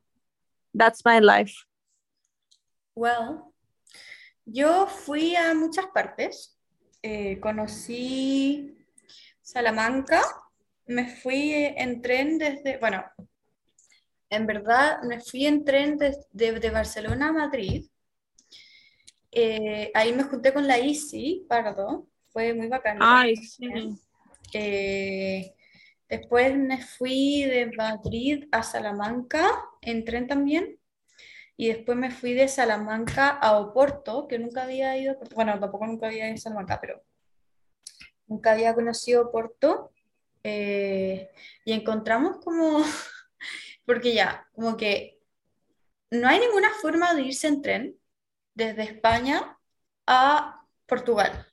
That's 0.76 1.04
my 1.04 1.20
life. 1.20 1.54
well. 2.96 3.54
Yo 4.44 4.88
fui 4.88 5.36
a 5.36 5.54
muchas 5.54 5.86
partes. 5.86 6.58
Eh, 7.02 7.38
conocí 7.40 8.76
Salamanca. 9.40 10.20
Me 10.86 11.06
fui 11.16 11.52
en 11.54 12.02
tren 12.02 12.38
desde, 12.38 12.76
bueno, 12.78 13.04
en 14.30 14.46
verdad 14.46 15.02
me 15.02 15.20
fui 15.20 15.46
en 15.46 15.64
tren 15.64 15.96
de, 15.98 16.16
de 16.32 16.70
Barcelona 16.70 17.28
a 17.28 17.32
Madrid. 17.32 17.88
Eh, 19.30 19.90
ahí 19.94 20.12
me 20.12 20.24
junté 20.24 20.52
con 20.52 20.66
la 20.66 20.78
Isi 20.78 21.46
Pardo. 21.48 22.06
Fue 22.28 22.54
muy 22.54 22.68
bacán. 22.68 22.98
Ay, 23.00 23.36
sí. 23.36 23.68
Eh, 24.52 25.54
después 26.08 26.56
me 26.56 26.82
fui 26.82 27.44
de 27.44 27.70
Madrid 27.76 28.46
a 28.52 28.62
Salamanca 28.62 29.48
en 29.82 30.04
tren 30.04 30.26
también. 30.26 30.78
Y 31.56 31.68
después 31.68 31.98
me 31.98 32.10
fui 32.10 32.34
de 32.34 32.46
Salamanca 32.46 33.30
a 33.30 33.58
Oporto, 33.58 34.28
que 34.28 34.38
nunca 34.38 34.62
había 34.62 34.96
ido, 34.96 35.12
a 35.12 35.34
bueno, 35.34 35.58
tampoco 35.58 35.86
nunca 35.86 36.06
había 36.06 36.26
ido 36.26 36.34
a 36.34 36.38
Salamanca, 36.38 36.78
pero 36.80 37.02
nunca 38.28 38.52
había 38.52 38.74
conocido 38.74 39.22
Oporto. 39.22 39.92
Eh, 40.44 41.30
y 41.64 41.72
encontramos 41.72 42.36
como, 42.38 42.84
porque 43.88 44.12
ya, 44.12 44.46
como 44.54 44.76
que 44.76 45.18
no 46.10 46.28
hay 46.28 46.40
ninguna 46.40 46.68
forma 46.82 47.14
de 47.14 47.22
irse 47.22 47.48
en 47.48 47.62
tren 47.62 47.98
desde 48.52 48.82
España 48.82 49.58
a 50.06 50.62
Portugal. 50.84 51.46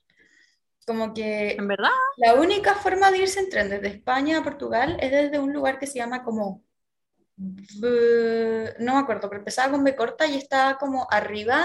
Como 0.86 1.14
que 1.14 1.52
¿En 1.52 1.66
verdad? 1.66 1.88
la 2.18 2.34
única 2.34 2.74
forma 2.74 3.10
de 3.10 3.18
irse 3.20 3.40
en 3.40 3.48
tren 3.48 3.70
desde 3.70 3.88
España 3.88 4.36
a 4.36 4.44
Portugal 4.44 4.98
es 5.00 5.12
desde 5.12 5.38
un 5.38 5.54
lugar 5.54 5.78
que 5.78 5.86
se 5.86 5.98
llama 5.98 6.24
como, 6.24 6.62
no 7.38 8.94
me 8.94 8.98
acuerdo, 8.98 9.30
pero 9.30 9.38
empezaba 9.38 9.72
con 9.72 9.82
B 9.82 9.96
corta 9.96 10.26
y 10.26 10.36
estaba 10.36 10.76
como 10.76 11.08
arriba 11.10 11.64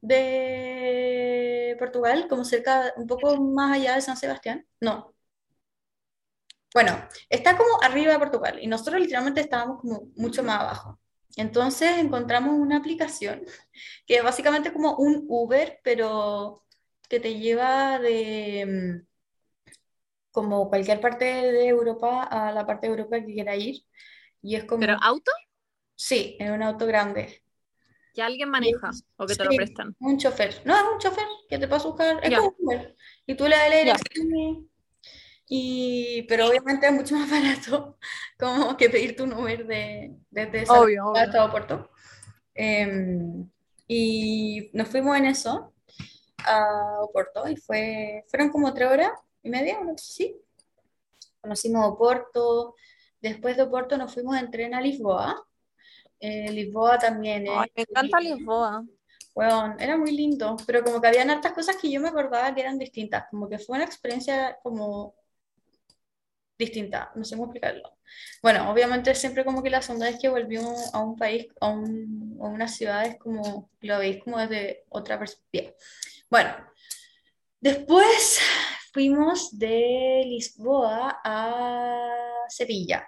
de 0.00 1.74
Portugal, 1.80 2.28
como 2.28 2.44
cerca, 2.44 2.92
un 2.96 3.08
poco 3.08 3.40
más 3.40 3.72
allá 3.72 3.96
de 3.96 4.02
San 4.02 4.16
Sebastián. 4.16 4.64
No. 4.80 5.13
Bueno, 6.74 6.98
está 7.30 7.56
como 7.56 7.80
arriba 7.82 8.12
de 8.12 8.18
Portugal 8.18 8.58
y 8.60 8.66
nosotros 8.66 9.00
literalmente 9.00 9.40
estábamos 9.40 9.80
como 9.80 10.10
mucho 10.16 10.42
más 10.42 10.60
abajo. 10.60 11.00
Entonces 11.36 11.98
encontramos 11.98 12.54
una 12.54 12.78
aplicación 12.78 13.42
que 14.06 14.16
es 14.16 14.24
básicamente 14.24 14.72
como 14.72 14.96
un 14.96 15.24
Uber, 15.28 15.80
pero 15.84 16.64
que 17.08 17.20
te 17.20 17.38
lleva 17.38 17.98
de 18.00 19.02
mm, 19.06 19.06
como 20.32 20.68
cualquier 20.68 21.00
parte 21.00 21.24
de 21.24 21.68
Europa 21.68 22.24
a 22.24 22.50
la 22.50 22.66
parte 22.66 22.88
de 22.88 22.92
Europa 22.92 23.20
que 23.20 23.32
quiera 23.32 23.54
ir. 23.54 23.84
Y 24.42 24.56
es 24.56 24.64
como, 24.64 24.80
¿Pero 24.80 24.96
auto? 25.00 25.30
sí, 25.94 26.36
en 26.40 26.52
un 26.52 26.62
auto 26.62 26.86
grande. 26.86 27.40
Que 28.12 28.22
alguien 28.22 28.50
maneja 28.50 28.90
o 29.16 29.26
que 29.26 29.34
te 29.34 29.44
lo 29.44 29.50
prestan. 29.50 29.94
Un 30.00 30.18
chofer. 30.18 30.60
No, 30.64 30.74
es 30.76 30.82
un 30.92 30.98
chofer 30.98 31.26
que 31.48 31.58
te 31.58 31.68
pasa 31.68 31.86
a 31.86 31.90
buscar. 31.90 32.20
Es 32.22 32.30
Ya. 32.30 32.38
como 32.38 32.48
un 32.58 32.66
Uber. 32.66 32.96
Y 33.26 33.34
tú 33.36 33.44
le 33.44 33.56
das 33.56 33.70
la 33.70 33.76
dirección 33.76 34.70
y, 35.48 36.18
y- 36.18 36.22
Pero 36.24 36.48
obviamente 36.48 36.86
es 36.86 36.92
mucho 36.92 37.14
más 37.16 37.30
barato 37.68 37.98
como 38.38 38.76
que 38.76 38.90
pedir 38.90 39.16
tu 39.16 39.24
Uber 39.24 39.66
de, 39.66 40.14
desde 40.30 40.64
Obvio, 40.68 41.06
obvio. 41.06 41.22
hasta 41.22 41.44
Oporto. 41.44 41.90
Em, 42.54 43.48
y 43.88 44.70
nos 44.72 44.88
fuimos 44.88 45.16
en 45.16 45.26
eso 45.26 45.72
a 46.46 47.00
Oporto 47.00 47.48
y 47.48 47.56
fue, 47.56 48.24
fueron 48.28 48.50
como 48.50 48.72
tres 48.72 48.90
horas 48.90 49.12
y 49.42 49.50
media, 49.50 49.80
no 49.80 49.96
sé 49.98 50.12
si. 50.12 50.36
Conocimos 51.40 51.86
Oporto. 51.86 52.74
Después 53.20 53.56
de 53.56 53.62
Oporto 53.62 53.96
nos 53.96 54.12
fuimos 54.12 54.36
en 54.36 54.50
tren 54.50 54.74
a 54.74 54.80
Lisboa. 54.80 55.46
Eh, 56.20 56.50
Lisboa 56.52 56.98
también 56.98 57.44
Ay, 57.48 57.70
me 57.74 57.82
encanta 57.82 58.20
Lisboa. 58.20 58.84
Weón, 59.34 59.76
era 59.80 59.96
muy 59.96 60.12
lindo, 60.12 60.56
pero 60.66 60.84
como 60.84 61.00
que 61.00 61.08
habían 61.08 61.28
hartas 61.28 61.52
cosas 61.52 61.76
que 61.76 61.90
yo 61.90 62.00
me 62.00 62.08
acordaba 62.08 62.54
que 62.54 62.60
eran 62.60 62.78
distintas, 62.78 63.24
como 63.30 63.48
que 63.48 63.58
fue 63.58 63.76
una 63.76 63.84
experiencia 63.84 64.56
como 64.62 65.14
distinta, 66.64 67.10
no 67.14 67.24
sé 67.24 67.36
cómo 67.36 67.46
explicarlo. 67.46 67.98
Bueno, 68.42 68.70
obviamente 68.70 69.14
siempre 69.14 69.44
como 69.44 69.62
que 69.62 69.70
la 69.70 69.82
segunda 69.82 70.06
vez 70.06 70.18
que 70.20 70.28
volví 70.28 70.56
a 70.56 70.98
un 71.00 71.16
país, 71.16 71.46
a, 71.60 71.68
un- 71.68 72.38
a 72.40 72.44
una 72.46 72.68
ciudad 72.68 73.06
es 73.06 73.18
como, 73.18 73.70
lo 73.80 73.98
veis 73.98 74.22
como 74.22 74.38
desde 74.38 74.84
otra 74.90 75.18
perspectiva. 75.18 75.72
Bueno, 76.30 76.50
después 77.60 78.40
fuimos 78.92 79.58
de 79.58 80.22
Lisboa 80.26 81.20
a 81.24 82.10
Sevilla. 82.48 83.06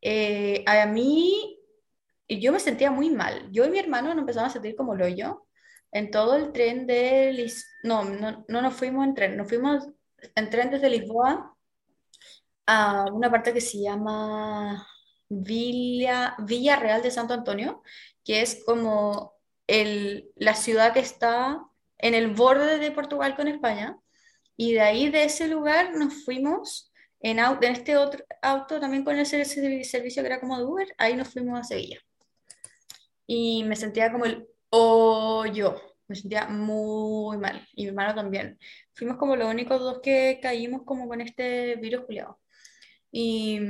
Eh, 0.00 0.64
a 0.66 0.86
mí, 0.86 1.58
yo 2.28 2.52
me 2.52 2.60
sentía 2.60 2.90
muy 2.90 3.10
mal. 3.10 3.48
Yo 3.50 3.64
y 3.64 3.70
mi 3.70 3.78
hermano 3.78 4.10
nos 4.10 4.20
empezamos 4.20 4.50
a 4.50 4.52
sentir 4.54 4.74
como 4.76 4.94
lo 4.94 5.08
yo 5.08 5.46
en 5.92 6.10
todo 6.10 6.36
el 6.36 6.52
tren 6.52 6.86
de 6.86 7.32
Lis... 7.32 7.68
No, 7.82 8.04
no, 8.04 8.44
no 8.48 8.62
nos 8.62 8.74
fuimos 8.74 9.06
en 9.06 9.14
tren, 9.14 9.36
nos 9.36 9.48
fuimos 9.48 9.86
en 10.34 10.50
tren 10.50 10.70
desde 10.70 10.88
Lisboa 10.88 11.51
a 12.66 13.06
una 13.12 13.30
parte 13.30 13.52
que 13.54 13.60
se 13.60 13.80
llama 13.82 14.86
Villa, 15.28 16.36
Villa 16.40 16.76
Real 16.76 17.02
de 17.02 17.10
Santo 17.10 17.34
Antonio, 17.34 17.82
que 18.24 18.42
es 18.42 18.62
como 18.64 19.34
el, 19.66 20.30
la 20.36 20.54
ciudad 20.54 20.92
que 20.92 21.00
está 21.00 21.62
en 21.98 22.14
el 22.14 22.28
borde 22.34 22.78
de 22.78 22.90
Portugal 22.92 23.36
con 23.36 23.48
España. 23.48 23.98
Y 24.56 24.74
de 24.74 24.80
ahí, 24.82 25.10
de 25.10 25.24
ese 25.24 25.48
lugar, 25.48 25.94
nos 25.96 26.24
fuimos 26.24 26.92
en, 27.20 27.38
au- 27.38 27.58
en 27.62 27.72
este 27.72 27.96
otro 27.96 28.24
auto, 28.42 28.80
también 28.80 29.04
con 29.04 29.18
ese 29.18 29.42
servi- 29.42 29.84
servicio 29.84 30.22
que 30.22 30.28
era 30.28 30.40
como 30.40 30.58
Uber, 30.58 30.88
ahí 30.98 31.16
nos 31.16 31.28
fuimos 31.30 31.58
a 31.60 31.64
Sevilla. 31.64 31.98
Y 33.26 33.64
me 33.64 33.76
sentía 33.76 34.12
como 34.12 34.24
el 34.26 34.46
hoyo, 34.70 35.80
me 36.08 36.16
sentía 36.16 36.48
muy 36.48 37.38
mal. 37.38 37.66
Y 37.74 37.84
mi 37.84 37.88
hermano 37.90 38.14
también. 38.14 38.58
Fuimos 38.94 39.16
como 39.18 39.36
los 39.36 39.48
únicos 39.48 39.80
dos 39.80 40.00
que 40.02 40.38
caímos 40.42 40.82
como 40.84 41.08
con 41.08 41.20
este 41.20 41.76
virus 41.76 42.04
culiado. 42.06 42.40
Y, 43.12 43.60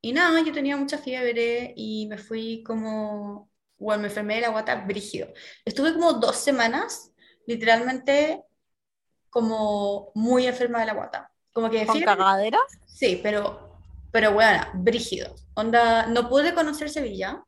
y 0.00 0.12
nada, 0.12 0.42
yo 0.42 0.52
tenía 0.52 0.76
mucha 0.76 0.98
fiebre 0.98 1.72
y 1.76 2.06
me 2.08 2.18
fui 2.18 2.62
como, 2.64 3.50
bueno, 3.78 4.02
me 4.02 4.08
enfermé 4.08 4.36
de 4.36 4.40
la 4.42 4.48
guata 4.50 4.76
brígido. 4.84 5.28
Estuve 5.64 5.92
como 5.94 6.14
dos 6.14 6.36
semanas, 6.36 7.12
literalmente, 7.46 8.42
como 9.30 10.12
muy 10.14 10.46
enferma 10.46 10.80
de 10.80 10.86
la 10.86 10.94
guata. 10.94 11.32
Como 11.52 11.70
que 11.70 11.86
¿Con 11.86 11.86
fiebre, 11.86 12.16
cagadera? 12.16 12.58
sí, 12.86 13.20
pero 13.22 13.70
pero 14.12 14.32
bueno, 14.34 14.62
brígido. 14.74 15.34
Onda, 15.54 16.06
no 16.06 16.28
pude 16.28 16.54
conocer 16.54 16.90
Sevilla 16.90 17.44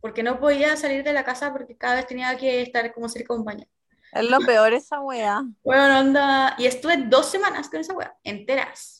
porque 0.00 0.22
no 0.24 0.40
podía 0.40 0.76
salir 0.76 1.04
de 1.04 1.12
la 1.14 1.24
casa 1.24 1.52
porque 1.52 1.76
cada 1.78 1.96
vez 1.96 2.06
tenía 2.08 2.36
que 2.38 2.62
estar 2.62 2.92
como 2.94 3.08
cerca 3.08 3.34
de 3.34 3.40
un 3.40 3.46
baño. 3.46 3.66
Es 4.12 4.24
lo 4.30 4.44
peor 4.44 4.72
esa 4.72 5.00
wea. 5.00 5.42
Bueno, 5.62 6.00
onda, 6.00 6.54
y 6.58 6.66
estuve 6.66 6.96
dos 7.08 7.30
semanas 7.30 7.68
con 7.68 7.80
esa 7.80 7.94
wea, 7.94 8.14
enteras. 8.24 8.99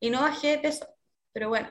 Y 0.00 0.10
no 0.10 0.22
bajé 0.22 0.48
de 0.48 0.58
peso, 0.58 0.88
pero 1.32 1.48
bueno. 1.50 1.70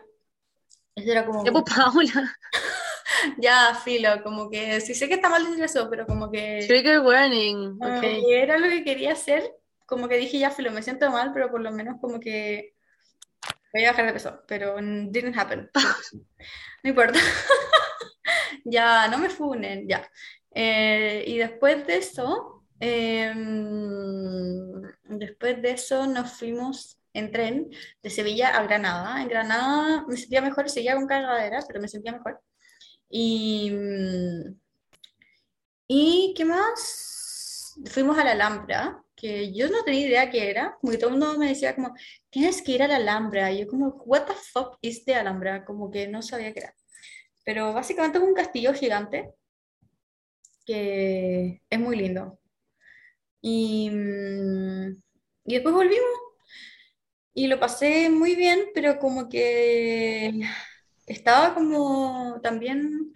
Eso 0.96 1.12
era 1.12 1.26
como... 1.26 1.44
Paula. 1.44 2.38
Ya, 3.38 3.76
filo, 3.84 4.24
como 4.24 4.50
que 4.50 4.80
sí 4.80 4.96
sé 4.96 5.10
que 5.10 5.16
está 5.16 5.28
mal 5.28 5.44
decir 5.44 5.64
eso, 5.64 5.90
pero 5.90 6.06
como 6.08 6.32
que... 6.32 6.64
Trigger 6.68 7.02
warning. 7.02 7.78
que 8.00 8.42
era 8.42 8.58
lo 8.58 8.70
que 8.70 8.84
quería 8.84 9.12
hacer, 9.12 9.54
como 9.86 10.08
que 10.08 10.18
dije, 10.18 10.40
ya, 10.40 10.52
filo, 10.52 10.72
me 10.72 10.82
siento 10.82 11.12
mal, 11.12 11.32
pero 11.34 11.52
por 11.52 11.60
lo 11.60 11.70
menos 11.72 12.00
como 12.00 12.20
que 12.20 12.76
voy 13.74 13.84
a 13.84 13.92
bajar 13.92 14.06
de 14.06 14.14
peso, 14.14 14.42
pero 14.48 14.76
didn't 14.78 15.38
happen. 15.38 15.70
No 16.84 16.90
importa. 16.90 17.20
Ya, 18.66 19.08
no 19.08 19.18
me 19.18 19.30
funen, 19.30 19.88
ya. 19.88 20.08
Eh, 20.52 21.24
y 21.26 21.38
después 21.38 21.88
de 21.88 21.98
eso, 21.98 22.66
em, 22.80 23.40
después 25.06 25.62
de 25.62 25.72
eso 25.72 26.06
nos 26.06 26.34
fuimos 26.34 26.99
en 27.14 27.32
tren 27.32 27.70
de 28.04 28.10
Sevilla 28.10 28.50
a 28.50 28.64
Granada. 28.64 29.22
En 29.22 29.30
Granada 29.30 30.06
me 30.08 30.18
sentía 30.18 30.42
mejor, 30.42 30.70
seguía 30.70 30.96
con 30.96 31.08
cargadera, 31.08 31.60
pero 31.68 31.82
me 31.82 31.88
sentía 31.88 32.14
mejor. 32.14 32.42
Y, 33.10 33.72
mm, 33.72 34.60
¿y 35.88 36.34
qué 36.36 36.46
más? 36.46 37.76
Fuimos 37.86 38.18
a 38.18 38.24
la 38.24 38.32
Alhambra, 38.32 39.04
que 39.16 39.54
yo 39.54 39.70
no 39.70 39.84
tenía 39.84 40.08
idea 40.08 40.32
qué 40.32 40.50
era, 40.50 40.78
porque 40.82 40.98
todo 40.98 41.10
el 41.10 41.18
mundo 41.18 41.38
me 41.38 41.50
decía 41.50 41.76
como, 41.76 41.94
tienes 42.30 42.62
que 42.62 42.74
ir 42.74 42.84
a 42.84 42.88
la 42.88 42.98
Alhambra. 42.98 43.52
Y 43.52 43.62
yo 43.62 43.68
como, 43.68 43.90
what 44.06 44.26
the 44.26 44.34
fuck 44.34 44.78
is 44.82 45.06
the 45.06 45.16
Alhambra? 45.16 45.66
Como 45.66 45.92
que 45.92 46.08
no 46.08 46.22
sabía 46.22 46.54
qué 46.54 46.60
era. 46.62 46.76
Pero 47.44 47.74
básicamente 47.74 48.18
es 48.20 48.24
un 48.24 48.34
castillo 48.34 48.74
gigante 48.74 49.34
que 50.66 51.64
es 51.70 51.80
muy 51.80 51.96
lindo. 51.98 52.40
Y, 53.42 53.90
mm, 53.90 55.02
y 55.46 55.54
después 55.54 55.74
volvimos 55.74 56.29
y 57.34 57.48
lo 57.48 57.60
pasé 57.60 58.10
muy 58.10 58.36
bien, 58.36 58.70
pero 58.74 59.00
como 59.00 59.30
que 59.30 60.40
estaba 61.08 61.54
como 61.56 62.40
también, 62.44 63.14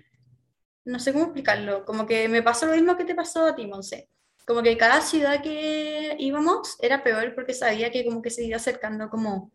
no 0.85 0.99
sé 0.99 1.13
cómo 1.13 1.25
explicarlo, 1.25 1.85
como 1.85 2.05
que 2.07 2.27
me 2.29 2.43
pasó 2.43 2.65
lo 2.67 2.73
mismo 2.73 2.97
que 2.97 3.05
te 3.05 3.15
pasó 3.15 3.45
a 3.45 3.55
ti, 3.55 3.67
Monse. 3.67 4.09
Como 4.45 4.63
que 4.63 4.77
cada 4.77 5.01
ciudad 5.01 5.41
que 5.41 6.15
íbamos 6.19 6.77
era 6.81 7.03
peor 7.03 7.35
porque 7.35 7.53
sabía 7.53 7.91
que 7.91 8.05
como 8.05 8.21
que 8.21 8.29
se 8.31 8.45
iba 8.45 8.57
acercando 8.57 9.09
como, 9.09 9.51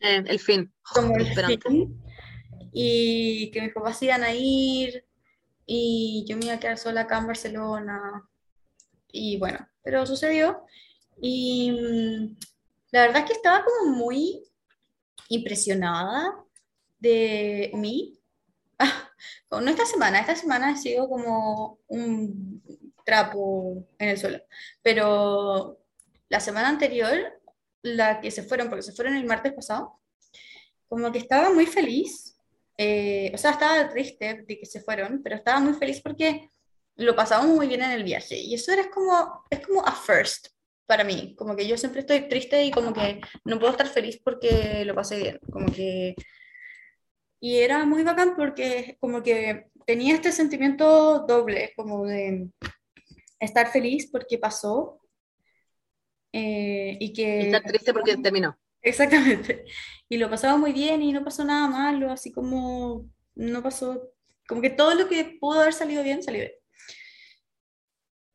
Eh, 0.00 0.22
el 0.26 0.38
fin. 0.38 0.72
como 0.92 1.16
el 1.16 1.26
fin 1.26 1.60
y 2.72 3.50
que 3.50 3.62
mis 3.62 3.72
papás 3.72 4.02
iban 4.02 4.22
a 4.22 4.32
ir 4.34 5.04
y 5.66 6.24
yo 6.28 6.36
me 6.36 6.46
iba 6.46 6.54
a 6.54 6.60
quedar 6.60 6.78
sola 6.78 7.02
acá 7.02 7.18
en 7.18 7.26
Barcelona. 7.26 8.28
Y 9.12 9.38
bueno, 9.38 9.66
pero 9.82 10.06
sucedió. 10.06 10.62
Y 11.20 11.72
mm, 11.72 12.36
la 12.90 13.02
verdad 13.02 13.22
es 13.22 13.24
que 13.26 13.32
estaba 13.34 13.64
como 13.64 13.96
muy 13.96 14.42
impresionada 15.28 16.44
de 16.98 17.70
mí. 17.74 18.18
No 19.50 19.70
esta 19.70 19.86
semana, 19.86 20.20
esta 20.20 20.36
semana 20.36 20.68
ha 20.68 20.76
sido 20.76 21.08
como 21.08 21.78
un 21.88 22.62
trapo 23.04 23.88
en 23.98 24.10
el 24.10 24.18
suelo. 24.18 24.40
Pero 24.82 25.80
la 26.28 26.38
semana 26.38 26.68
anterior, 26.68 27.40
la 27.82 28.20
que 28.20 28.30
se 28.30 28.42
fueron, 28.42 28.68
porque 28.68 28.82
se 28.82 28.92
fueron 28.92 29.16
el 29.16 29.24
martes 29.24 29.54
pasado, 29.54 29.98
como 30.88 31.10
que 31.10 31.18
estaba 31.18 31.50
muy 31.50 31.66
feliz. 31.66 32.36
eh, 32.76 33.32
o 33.34 33.38
sea, 33.38 33.52
estaba 33.52 33.88
triste 33.88 34.44
de 34.46 34.58
que 34.58 34.66
se 34.66 34.80
fueron, 34.82 35.22
pero 35.22 35.36
estaba 35.36 35.60
muy 35.60 35.74
feliz 35.74 36.00
porque 36.00 36.50
lo 36.96 37.16
pasamos 37.16 37.48
muy 37.48 37.66
bien 37.68 37.82
en 37.82 37.92
el 37.92 38.04
viaje. 38.04 38.36
Y 38.38 38.54
eso 38.54 38.72
era 38.72 38.90
como, 38.90 39.44
es 39.50 39.66
como 39.66 39.84
a 39.86 39.92
first 39.92 40.48
para 40.88 41.04
mí. 41.04 41.34
Como 41.36 41.54
que 41.54 41.68
yo 41.68 41.76
siempre 41.76 42.00
estoy 42.00 42.28
triste 42.28 42.64
y 42.64 42.70
como 42.70 42.92
que 42.92 43.20
no 43.44 43.58
puedo 43.58 43.72
estar 43.72 43.86
feliz 43.86 44.20
porque 44.24 44.84
lo 44.84 44.94
pasé 44.94 45.18
bien. 45.18 45.38
Como 45.52 45.70
que... 45.70 46.16
Y 47.40 47.58
era 47.58 47.84
muy 47.84 48.02
bacán 48.02 48.34
porque 48.36 48.96
como 48.98 49.22
que 49.22 49.66
tenía 49.86 50.14
este 50.14 50.32
sentimiento 50.32 51.20
doble, 51.20 51.72
como 51.76 52.06
de 52.06 52.48
estar 53.38 53.70
feliz 53.70 54.08
porque 54.10 54.38
pasó. 54.38 55.00
eh, 56.32 56.96
y 56.98 57.12
que... 57.12 57.42
Y 57.42 57.46
estar 57.46 57.62
triste 57.62 57.92
porque 57.92 58.16
terminó. 58.16 58.58
Exactamente. 58.82 59.64
Y 60.08 60.16
lo 60.16 60.30
pasaba 60.30 60.56
muy 60.56 60.72
bien 60.72 61.02
y 61.02 61.12
no 61.12 61.22
pasó 61.22 61.44
nada 61.44 61.68
malo, 61.68 62.10
así 62.10 62.32
como 62.32 63.10
no 63.34 63.62
pasó, 63.62 64.10
como 64.48 64.62
que 64.62 64.70
todo 64.70 64.94
lo 64.94 65.08
que 65.08 65.36
pudo 65.38 65.60
haber 65.60 65.74
salido 65.74 66.02
bien, 66.02 66.22
salió 66.22 66.40
bien. 66.40 66.52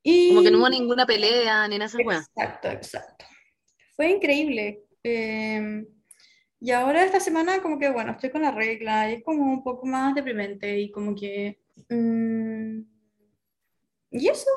Y... 0.04 0.30
Como 0.30 0.44
que 0.44 0.52
no 0.52 0.60
hubo 0.60 0.70
ninguna 0.70 1.06
pelea 1.06 1.68
ni 1.68 1.78
nada 1.78 1.92
de 1.92 2.04
esas. 2.04 2.28
Exacto, 2.30 2.68
exacto. 2.70 3.26
Fue 3.96 4.10
increíble. 4.10 4.84
Eh, 5.04 5.86
y 6.60 6.72
ahora 6.72 7.04
esta 7.04 7.20
semana 7.20 7.62
como 7.62 7.78
que, 7.78 7.90
bueno, 7.90 8.12
estoy 8.14 8.30
con 8.30 8.42
la 8.42 8.52
regla 8.52 9.10
y 9.10 9.16
es 9.16 9.24
como 9.24 9.52
un 9.52 9.64
poco 9.64 9.86
más 9.86 10.16
deprimente 10.16 10.80
y 10.80 10.92
como 10.92 11.14
que... 11.14 11.60
mm, 11.90 12.80
y 14.12 14.28
eso. 14.30 14.50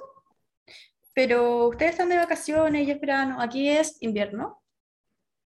Pero 1.14 1.68
ustedes 1.68 1.92
están 1.92 2.08
de 2.10 2.16
vacaciones 2.16 2.86
y 2.86 2.90
es 2.92 3.00
verano, 3.00 3.40
aquí 3.40 3.68
es 3.68 3.96
invierno. 4.02 4.62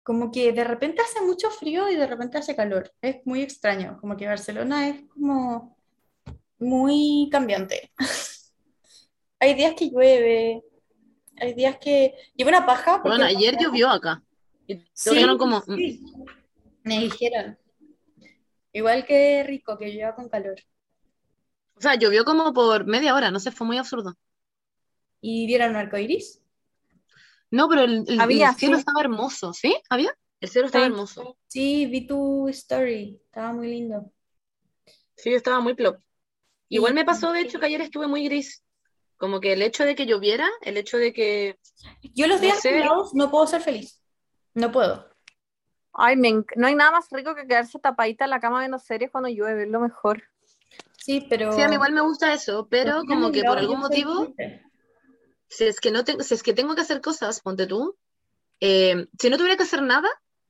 Como 0.04 0.32
que 0.32 0.52
de 0.54 0.64
repente 0.64 1.02
hace 1.04 1.22
mucho 1.22 1.52
frío 1.52 1.88
y 1.90 1.96
de 1.96 2.08
repente 2.08 2.38
hace 2.38 2.56
calor. 2.56 2.92
Es 3.02 3.18
muy 3.26 3.42
extraño, 3.44 4.00
como 4.02 4.18
que 4.18 4.26
Barcelona 4.26 4.90
es 4.90 5.04
como 5.10 5.78
muy 6.58 7.30
cambiante. 7.32 7.92
Hay 9.40 9.54
días 9.56 9.74
que 9.76 9.90
llueve, 9.90 10.64
hay 11.38 11.54
días 11.54 11.78
que 11.78 12.14
lleva 12.36 12.50
una 12.50 12.66
paja. 12.66 13.02
porque 13.02 13.10
Bueno, 13.10 13.26
ayer 13.26 13.58
llovió 13.60 13.90
acá. 13.90 14.22
Y 14.68 14.82
Sí, 14.94 15.26
como, 15.38 15.60
mm, 15.60 15.76
sí. 15.76 16.04
Me 16.84 17.00
dijeron. 17.00 17.58
Igual 18.74 19.06
que 19.06 19.44
rico, 19.44 19.78
que 19.78 19.88
llueva 19.92 20.16
con 20.16 20.30
calor. 20.30 20.58
o 21.76 21.82
sea, 21.82 21.96
llovió 21.96 22.26
como 22.26 22.54
por 22.54 22.86
media 22.86 23.16
hora, 23.16 23.32
no 23.32 23.40
sé, 23.40 23.52
fue 23.52 23.66
muy 23.66 23.78
absurdo. 23.78 24.16
¿Y 25.22 25.48
vieron 25.48 25.72
un 25.72 25.76
arco 25.78 25.98
iris? 25.98 26.42
No, 27.52 27.68
pero 27.68 27.82
el, 27.84 28.06
el- 28.08 28.20
Había, 28.20 28.50
el 28.50 28.56
cielo 28.56 28.76
sí. 28.76 28.80
estaba 28.80 29.02
hermoso, 29.02 29.54
¿sí? 29.54 29.76
¿Había? 29.90 30.14
El 30.40 30.50
cielo 30.50 30.68
estaba 30.68 30.86
Sí. 30.86 30.92
hermoso. 30.92 31.38
Sí, 31.48 31.86
vi 31.88 32.06
tu 32.08 32.48
story, 32.50 33.20
estaba 33.26 33.54
muy 33.54 33.68
lindo. 33.70 34.12
Sí, 35.16 35.34
estaba 35.34 35.60
muy 35.60 35.74
plop. 35.74 36.00
Igual 36.70 36.94
me 36.94 37.04
pasó, 37.06 37.32
de 37.32 37.42
hecho, 37.42 37.60
que 37.60 37.66
ayer 37.66 37.82
estuve 37.82 38.08
muy 38.08 38.24
gris. 38.26 38.64
Como 39.20 39.40
que 39.40 39.54
el 39.54 39.62
hecho 39.62 39.84
de 39.86 39.96
que 39.96 40.08
lloviera, 40.08 40.50
el 40.62 40.78
hecho 40.78 40.98
de 40.98 41.14
que... 41.14 41.60
Yo 42.16 42.26
los 42.26 42.38
No 42.38 42.42
días 42.42 42.60
sé. 42.62 42.84
no 43.14 43.30
puedo 43.30 43.46
ser 43.46 43.62
feliz. 43.62 44.02
No 44.56 44.72
puedo. 44.72 45.08
Ay, 45.94 46.16
me 46.16 46.32
no 46.56 46.68
hay 46.68 46.74
nada 46.76 46.92
más 46.92 47.08
rico 47.12 47.36
que 47.36 47.46
quedarse 47.46 47.78
tapadita 47.80 48.24
en 48.24 48.30
la 48.32 48.40
cama 48.40 48.60
viendo 48.60 48.80
series 48.80 49.12
cuando 49.12 49.30
llueve, 49.30 49.64
es 49.64 49.70
lo 49.70 49.82
mejor. 49.82 50.24
Sí, 50.98 51.26
pero... 51.30 51.52
Sí, 51.54 51.62
a 51.62 51.68
mí 51.68 51.76
igual 51.76 51.92
me 51.94 52.02
gusta 52.02 52.34
eso, 52.34 52.68
pero 52.72 53.04
como 53.06 53.32
que 53.32 53.44
por 53.44 53.58
algún 53.58 53.80
motivo, 53.80 54.34
si 55.50 55.66
es 55.66 55.80
que 55.82 55.92
no 55.92 56.04
tengo, 56.06 56.24
si 56.24 56.34
es 56.34 56.42
que 56.44 56.54
tengo 56.54 56.74
que 56.74 56.82
hacer 56.82 57.02
cosas, 57.02 57.42
ponte 57.42 57.68
tú, 57.68 57.98
eh, 58.62 59.08
si 59.20 59.30
no 59.30 59.38
tuviera 59.38 59.58
que 59.58 59.64
hacer 59.64 59.82
nada, 59.82 60.10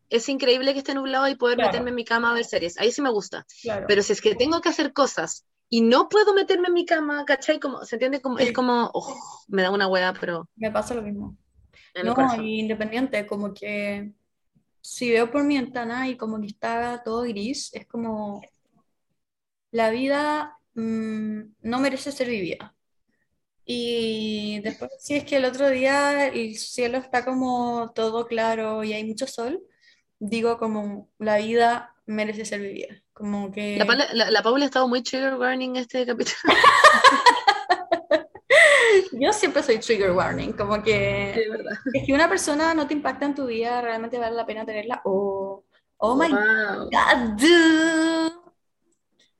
es 0.10 0.30
increíble 0.30 0.74
que 0.74 0.80
esté 0.80 0.94
nublado 0.94 1.28
y 1.28 1.36
poder 1.36 1.56
Claro. 1.56 1.70
meterme 1.72 1.90
en 1.90 1.96
mi 1.96 2.06
cama 2.06 2.32
a 2.32 2.34
ver 2.36 2.46
series. 2.46 2.78
Ahí 2.80 2.92
sí 2.92 3.02
me 3.02 3.10
gusta. 3.12 3.46
Claro. 3.64 3.86
Pero 3.88 4.04
si 4.04 4.14
es 4.14 4.22
que 4.22 4.36
tengo 4.36 4.62
que 4.62 4.70
hacer 4.70 4.94
cosas 4.94 5.46
y 5.70 5.82
no 5.82 6.10
puedo 6.10 6.34
meterme 6.34 6.68
en 6.68 6.74
mi 6.74 6.86
cama, 6.86 7.24
¿cachai? 7.26 7.60
Como, 7.60 7.86
¿se 7.86 7.96
entiende? 7.96 8.22
Como, 8.22 8.38
Sí. 8.38 8.46
Es 8.46 8.54
como, 8.54 8.90
oh, 8.94 9.16
me 9.48 9.62
da 9.62 9.72
una 9.72 9.88
hueá, 9.88 10.14
pero 10.20 10.50
Me 10.56 10.72
pasa 10.72 10.96
lo 10.96 11.02
mismo. 11.02 11.38
No, 12.04 12.44
y 12.44 12.60
independiente, 12.60 13.26
como 13.26 13.54
que 13.54 14.14
si 14.82 15.12
veo 15.12 15.30
por 15.30 15.44
mi 15.44 15.58
ventana 15.58 16.08
y 16.08 16.18
como 16.18 16.40
que 16.40 16.48
está 16.48 17.02
todo 17.04 17.24
gris, 17.24 17.74
es 17.74 17.86
como 17.86 18.42
la 19.72 19.90
vida 19.90 20.58
mm, 20.76 21.40
no 21.62 21.80
merece 21.80 22.12
ser 22.12 22.30
vivida. 22.30 22.76
Y 23.66 24.62
después, 24.62 24.92
si 25.00 25.16
es 25.16 25.26
que 25.26 25.36
el 25.36 25.46
otro 25.46 25.70
día 25.70 26.28
el 26.28 26.56
cielo 26.58 26.98
está 26.98 27.24
como 27.24 27.92
todo 27.94 28.26
claro 28.26 28.84
y 28.84 28.94
hay 28.94 29.04
mucho 29.04 29.28
sol, 29.28 29.62
digo 30.18 30.58
como 30.58 31.10
la 31.20 31.38
vida 31.38 31.96
merece 32.10 32.46
ser 32.46 32.62
vivida. 32.62 33.02
Como 33.14 33.52
que 33.52 33.78
La, 33.78 33.86
Paula- 33.86 34.08
la, 34.14 34.32
la 34.32 34.42
Paula 34.44 34.64
ha 34.66 34.68
estado 34.68 34.88
muy 34.88 35.02
trigger 35.04 35.36
warning 35.36 35.76
este 35.76 36.06
capítulo. 36.06 36.38
yo 39.14 39.32
siempre 39.34 39.64
soy 39.64 39.80
trigger 39.80 40.12
warning, 40.12 40.54
como 40.54 40.82
que 40.82 41.34
De 41.36 41.50
verdad. 41.50 41.74
es 41.94 42.06
que 42.06 42.14
una 42.14 42.30
persona 42.30 42.74
no 42.74 42.88
te 42.88 42.94
impacta 42.94 43.26
en 43.26 43.36
tu 43.36 43.46
vida, 43.46 43.82
realmente 43.82 44.18
vale 44.18 44.36
la 44.36 44.46
pena 44.46 44.66
tenerla. 44.66 45.02
Oh, 45.06 45.64
oh 45.98 46.16
my 46.16 46.30
Wow. 46.32 46.90
God, 46.90 47.38
dude. 47.38 48.34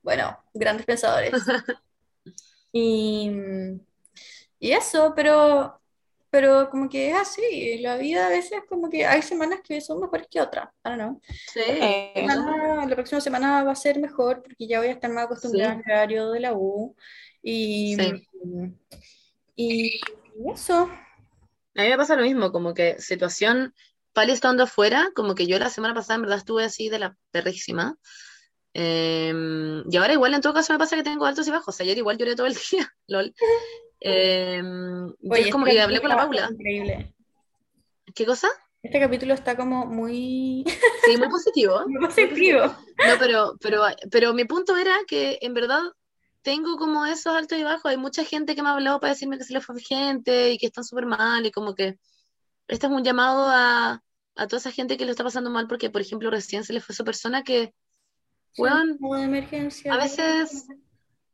Bueno, 0.02 0.38
grandes 0.54 0.86
pensadores. 0.86 1.32
Y, 2.72 3.28
y 4.60 4.70
eso, 4.70 5.12
pero 5.16 5.79
pero 6.30 6.70
como 6.70 6.88
que 6.88 7.10
es 7.10 7.16
así, 7.16 7.78
la 7.78 7.96
vida 7.96 8.26
a 8.26 8.30
veces 8.30 8.60
como 8.68 8.88
que 8.88 9.04
hay 9.06 9.22
semanas 9.22 9.60
que 9.62 9.80
son 9.80 10.00
mejores 10.00 10.26
que 10.30 10.40
otras, 10.40 10.68
I 10.84 10.88
don't 10.90 10.98
know. 11.00 11.20
Sí. 11.52 11.60
Eh, 11.66 12.12
Semana- 12.16 12.86
la 12.86 12.94
próxima 12.94 13.20
semana 13.20 13.64
va 13.64 13.72
a 13.72 13.76
ser 13.76 13.98
mejor 13.98 14.42
porque 14.42 14.66
ya 14.66 14.78
voy 14.78 14.88
a 14.88 14.92
estar 14.92 15.10
más 15.10 15.24
acostumbrada 15.26 15.74
Sí. 15.74 15.82
al 15.84 15.92
horario 15.92 16.30
de 16.30 16.40
la 16.40 16.52
U 16.54 16.94
y, 17.42 17.96
Sí. 17.96 18.28
y 19.56 20.00
eso. 20.52 20.84
A 21.76 21.82
mí 21.82 21.88
me 21.88 21.96
pasa 21.96 22.16
lo 22.16 22.22
mismo, 22.22 22.52
como 22.52 22.74
que 22.74 23.00
situación, 23.00 23.74
Pali 24.12 24.32
estando 24.32 24.64
afuera, 24.64 25.10
como 25.14 25.34
que 25.34 25.46
yo 25.46 25.58
la 25.58 25.70
semana 25.70 25.94
pasada 25.94 26.16
en 26.16 26.22
verdad 26.22 26.38
estuve 26.38 26.64
así 26.64 26.88
de 26.88 26.98
la 26.98 27.16
perrísima. 27.30 27.96
Em, 28.72 29.82
y 29.90 29.96
ahora 29.96 30.12
igual 30.12 30.34
en 30.34 30.40
todo 30.40 30.54
caso 30.54 30.72
me 30.72 30.78
pasa 30.78 30.96
que 30.96 31.02
tengo 31.02 31.26
altos 31.26 31.46
y 31.46 31.50
bajos. 31.50 31.80
Ayer 31.80 31.96
igual 31.98 32.18
lloré 32.18 32.34
todo 32.36 32.46
el 32.46 32.54
día, 32.72 32.92
lol. 33.06 33.34
Oye, 34.02 35.42
es 35.42 35.50
como 35.52 35.66
este 35.66 35.76
que 35.76 35.82
hablé 35.82 36.00
con 36.00 36.08
la 36.10 36.16
Paula. 36.16 36.48
Increíble. 36.50 37.14
¿Qué 38.14 38.26
cosa? 38.26 38.48
Este 38.82 38.98
capítulo 38.98 39.34
está 39.34 39.56
como 39.56 39.84
muy, 39.86 40.64
Sí, 41.04 41.16
muy 41.18 41.28
positivo. 41.28 41.84
muy 41.86 42.06
positivo. 42.06 42.62
No, 42.64 43.14
pero, 43.18 43.56
pero, 43.60 43.82
pero 44.10 44.32
mi 44.34 44.44
punto 44.46 44.76
era 44.76 44.94
que 45.06 45.38
en 45.42 45.52
verdad 45.54 45.82
tengo 46.42 46.78
como 46.78 47.04
esos 47.04 47.34
altos 47.36 47.58
y 47.58 47.62
bajos. 47.62 47.84
Hay 47.90 47.98
mucha 47.98 48.24
gente 48.24 48.54
que 48.54 48.62
me 48.62 48.70
ha 48.70 48.72
hablado 48.72 48.98
para 49.00 49.12
decirme 49.12 49.36
que 49.36 49.44
se 49.44 49.52
le 49.52 49.60
fue 49.60 49.78
gente 49.80 50.52
y 50.52 50.58
que 50.58 50.66
están 50.66 50.84
súper 50.84 51.04
mal 51.06 51.44
y 51.44 51.50
como 51.50 51.74
que 51.74 51.98
este 52.68 52.86
es 52.86 52.92
un 52.92 53.04
llamado 53.04 53.46
a, 53.48 54.02
a 54.36 54.46
toda 54.46 54.58
esa 54.58 54.70
gente 54.70 54.96
que 54.96 55.04
lo 55.04 55.10
está 55.10 55.24
pasando 55.24 55.50
mal 55.50 55.66
porque, 55.68 55.90
por 55.90 56.00
ejemplo, 56.00 56.30
recién 56.30 56.64
se 56.64 56.72
le 56.72 56.80
fue 56.80 56.94
su 56.94 57.04
persona 57.04 57.42
que, 57.42 57.74
weón, 58.56 58.96
Como 58.98 59.16
de 59.16 59.24
emergencia. 59.24 59.92
a 59.92 59.98
veces, 59.98 60.66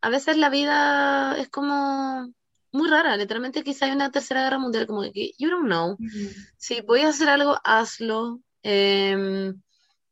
a 0.01 0.09
veces 0.11 0.37
la 0.37 0.49
vida 0.51 1.37
es 1.39 1.49
como 1.49 2.33
muy 2.73 2.89
rara. 2.89 3.17
Literalmente 3.17 3.62
quizá 3.62 3.87
hay 3.87 3.93
una 3.93 4.11
tercera 4.11 4.43
guerra 4.45 4.59
mundial 4.59 4.87
como 4.87 5.03
que 5.03 5.33
you 5.39 5.49
don't 5.51 5.67
know. 5.67 5.93
Ujú. 5.93 6.31
Si 6.57 6.83
podías 6.83 7.14
hacer 7.14 7.29
algo, 7.29 7.57
hazlo. 7.64 8.41
Em, 8.62 9.61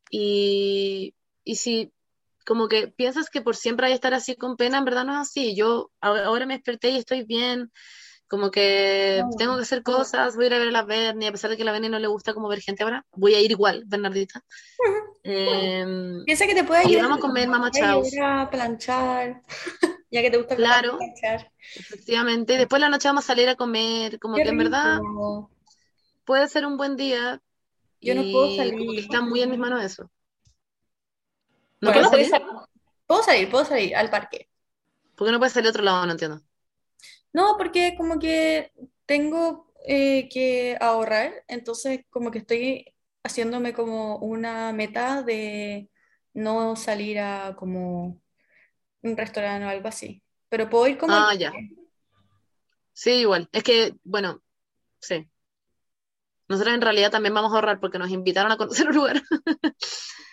y, 0.09 1.13
y 1.43 1.55
si 1.55 1.91
como 2.45 2.67
que 2.67 2.87
piensas 2.87 3.29
que 3.29 3.41
por 3.41 3.55
siempre 3.55 3.87
hay 3.87 3.91
que 3.91 3.95
estar 3.95 4.13
así 4.13 4.35
con 4.35 4.55
pena, 4.55 4.77
en 4.77 4.85
verdad 4.85 5.03
no 5.05 5.13
es 5.13 5.19
así. 5.19 5.55
Yo 5.55 5.91
a- 6.01 6.25
ahora 6.25 6.45
me 6.45 6.53
desperté 6.55 6.89
y 6.91 6.97
estoy 6.97 7.23
bien. 7.23 7.71
Como 8.27 8.49
que 8.51 9.21
No. 9.23 9.29
tengo 9.37 9.55
que 9.55 9.61
hacer 9.63 9.83
cosas, 9.83 10.35
voy 10.35 10.45
a 10.45 10.47
ir 10.47 10.53
a 10.55 10.59
ver 10.59 10.67
a 10.69 10.71
la 10.71 10.83
Berni, 10.83 11.27
a 11.27 11.31
pesar 11.31 11.49
de 11.51 11.57
que 11.57 11.61
a 11.63 11.65
la 11.65 11.71
Berni 11.71 11.89
no 11.89 11.99
le 11.99 12.07
gusta 12.07 12.33
como 12.33 12.47
ver 12.47 12.59
gente 12.61 12.83
ahora, 12.83 13.05
voy 13.11 13.35
a 13.35 13.39
ir 13.41 13.51
igual, 13.51 13.83
Bernardita. 13.85 14.43
Em, 15.23 16.23
Piensa 16.25 16.45
que 16.47 16.55
te 16.55 16.63
puede 16.63 16.81
ayudar. 16.85 17.03
vamos 17.03 17.17
a 17.19 17.21
comer, 17.21 17.47
mamá, 17.47 17.71
chao. 17.71 18.01
a 18.23 18.49
planchar, 18.49 19.41
ya 20.15 20.21
que 20.21 20.31
te 20.31 20.37
gusta 20.37 20.55
Claro. 20.55 20.97
efectivamente, 21.75 22.57
después 22.57 22.79
de 22.79 22.85
la 22.85 22.89
noche 22.89 23.07
vamos 23.07 23.25
a 23.25 23.27
salir 23.27 23.49
a 23.49 23.55
comer, 23.55 24.19
como 24.19 24.37
Qué 24.37 24.43
que 24.43 24.49
en 24.49 24.57
verdad 24.57 24.99
rico. 24.99 25.51
puede 26.25 26.47
ser 26.47 26.65
un 26.65 26.77
buen 26.77 26.95
día. 26.97 27.41
Yo 28.01 28.15
no 28.15 28.23
puedo 28.31 28.49
salir. 28.51 28.77
como 28.77 28.93
que 28.93 28.99
está 29.01 29.21
muy 29.21 29.41
en 29.41 29.49
mis 29.51 29.59
manos 29.59 29.83
eso. 29.83 30.09
¿No 31.81 31.91
puedes 31.91 32.09
puedes 32.09 32.29
salir? 32.29 32.41
Puedo 33.07 33.23
salir, 33.23 33.49
puedo 33.51 33.65
salir 33.65 33.95
al 33.95 34.09
parque. 34.09 34.49
¿Por 35.15 35.27
qué 35.27 35.31
no 35.31 35.39
puedes 35.39 35.53
salir 35.53 35.67
a 35.67 35.71
otro 35.71 35.83
lado? 35.83 36.05
No 36.05 36.11
entiendo. 36.13 36.41
No, 37.33 37.55
porque 37.57 37.95
como 37.97 38.19
que 38.19 38.71
tengo 39.05 39.71
eh, 39.85 40.29
que 40.29 40.77
ahorrar, 40.79 41.43
entonces 41.47 42.01
como 42.09 42.31
que 42.31 42.39
estoy 42.39 42.93
haciéndome 43.23 43.73
como 43.73 44.17
una 44.19 44.71
meta 44.73 45.21
de 45.23 45.89
no 46.33 46.75
salir 46.75 47.19
a 47.19 47.55
como 47.57 48.21
un 49.05 49.17
restaurante 49.17 49.65
o 49.65 49.69
algo 49.69 49.87
así. 49.87 50.21
Pero 50.49 50.69
puedo 50.69 50.87
ir 50.87 50.97
como 50.97 51.13
Ah, 51.13 51.33
ya. 51.33 51.51
Sí, 52.93 53.11
igual. 53.11 53.49
Es 53.51 53.63
que, 53.63 53.95
bueno, 54.03 54.41
sí. 54.99 55.27
Nosotros 56.47 56.75
en 56.75 56.81
realidad 56.81 57.11
también 57.11 57.33
vamos 57.33 57.51
a 57.51 57.55
ahorrar 57.55 57.79
porque 57.79 57.99
nos 57.99 58.09
invitaron 58.11 58.51
a 58.51 58.57
conocer 58.57 58.87
un 58.89 58.95
lugar. 58.95 59.17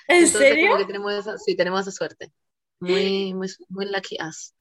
¿En 0.09 0.25
Entonces, 0.25 0.39
serio? 0.39 0.67
como 0.69 0.79
que 0.79 0.87
tenemos 0.87 1.13
esa, 1.13 1.39
sí, 1.39 1.57
tenemos 1.57 1.81
esa 1.83 1.91
suerte. 1.91 2.33
Muy, 2.81 3.33
muy, 3.35 3.49
muy 3.69 3.87
lucky 3.87 4.17
us. 4.21 4.55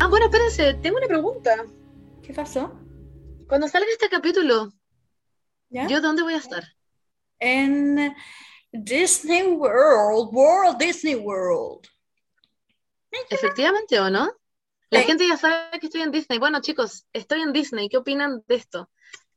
Ah, 0.00 0.06
bueno, 0.08 0.26
espérense, 0.26 0.74
tengo 0.74 0.98
una 0.98 1.06
pregunta. 1.06 1.64
¿Qué 2.22 2.32
pasó? 2.32 2.72
Cuando 3.48 3.68
salga 3.68 3.86
este 3.90 4.08
capítulo, 4.08 4.72
¿Ya? 5.70 5.86
¿yo 5.86 6.00
dónde 6.00 6.22
voy 6.22 6.34
a 6.34 6.38
estar? 6.38 6.64
En 7.44 8.14
Disney 8.70 9.42
World, 9.42 10.30
World 10.32 10.78
Disney 10.78 11.16
World. 11.16 11.88
Efectivamente, 13.30 13.98
¿o 13.98 14.08
no? 14.08 14.32
La 14.90 15.00
Sí. 15.00 15.06
gente 15.06 15.26
ya 15.26 15.36
sabe 15.36 15.80
que 15.80 15.86
estoy 15.86 16.02
en 16.02 16.12
Disney. 16.12 16.38
Bueno, 16.38 16.60
chicos, 16.60 17.04
estoy 17.12 17.40
en 17.42 17.52
Disney. 17.52 17.88
¿Qué 17.88 17.96
opinan 17.96 18.44
de 18.46 18.54
esto? 18.54 18.90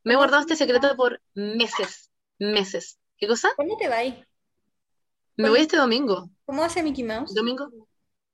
Me 0.04 0.14
he 0.14 0.18
guardado 0.18 0.42
este 0.42 0.56
secreto 0.56 0.96
por 0.96 1.20
meses, 1.34 2.12
meses. 2.38 3.00
¿Qué 3.18 3.28
cosa? 3.28 3.50
¿Cuándo 3.56 3.76
te 3.78 3.88
vas? 3.90 4.14
Me 5.38 5.50
voy 5.50 5.62
este 5.62 5.78
domingo. 5.78 6.30
¿Cómo 6.46 6.64
hace 6.64 6.84
Mickey 6.84 7.04
Mouse? 7.04 7.34
Domingo. 7.34 7.70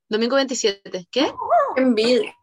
Domingo 0.10 0.36
27. 0.36 1.08
¿Qué? 1.10 1.32
envidia. 1.78 2.36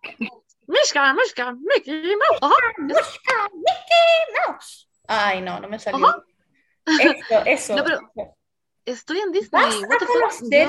Mishka, 0.66 1.12
Mishka, 1.12 1.52
Mickey 1.54 2.14
Mouse. 2.16 2.54
¡Busca 2.78 3.48
Mickey 3.52 4.46
Mouse! 4.46 4.88
Ay, 5.06 5.42
no, 5.42 5.60
no 5.60 5.68
me 5.68 5.78
salió. 5.78 6.06
Ajá. 6.06 6.24
Eso, 7.00 7.42
eso. 7.46 7.76
No, 7.76 7.84
pero- 7.84 8.00
Estoy 8.84 9.18
en 9.18 9.32
Disney. 9.32 9.50
Vas 9.62 9.74
What 9.82 10.02
a 10.02 10.06
conocer 10.06 10.68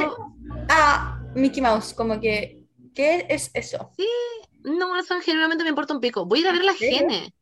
a 0.70 1.20
Mickey 1.36 1.62
Mouse, 1.62 1.94
como 1.94 2.20
que, 2.20 2.66
¿qué 2.94 3.26
es 3.30 3.50
eso? 3.54 3.92
No, 4.64 4.98
eso 5.00 5.20
genuinamente 5.22 5.64
me 5.64 5.70
importa 5.70 5.94
un 5.94 6.02
pico. 6.02 6.26
Voy 6.26 6.40
a 6.40 6.42
ir 6.42 6.48
a 6.50 6.52
ver 6.52 6.66
la 6.66 6.74
serio? 6.74 6.98
gene. 7.00 7.34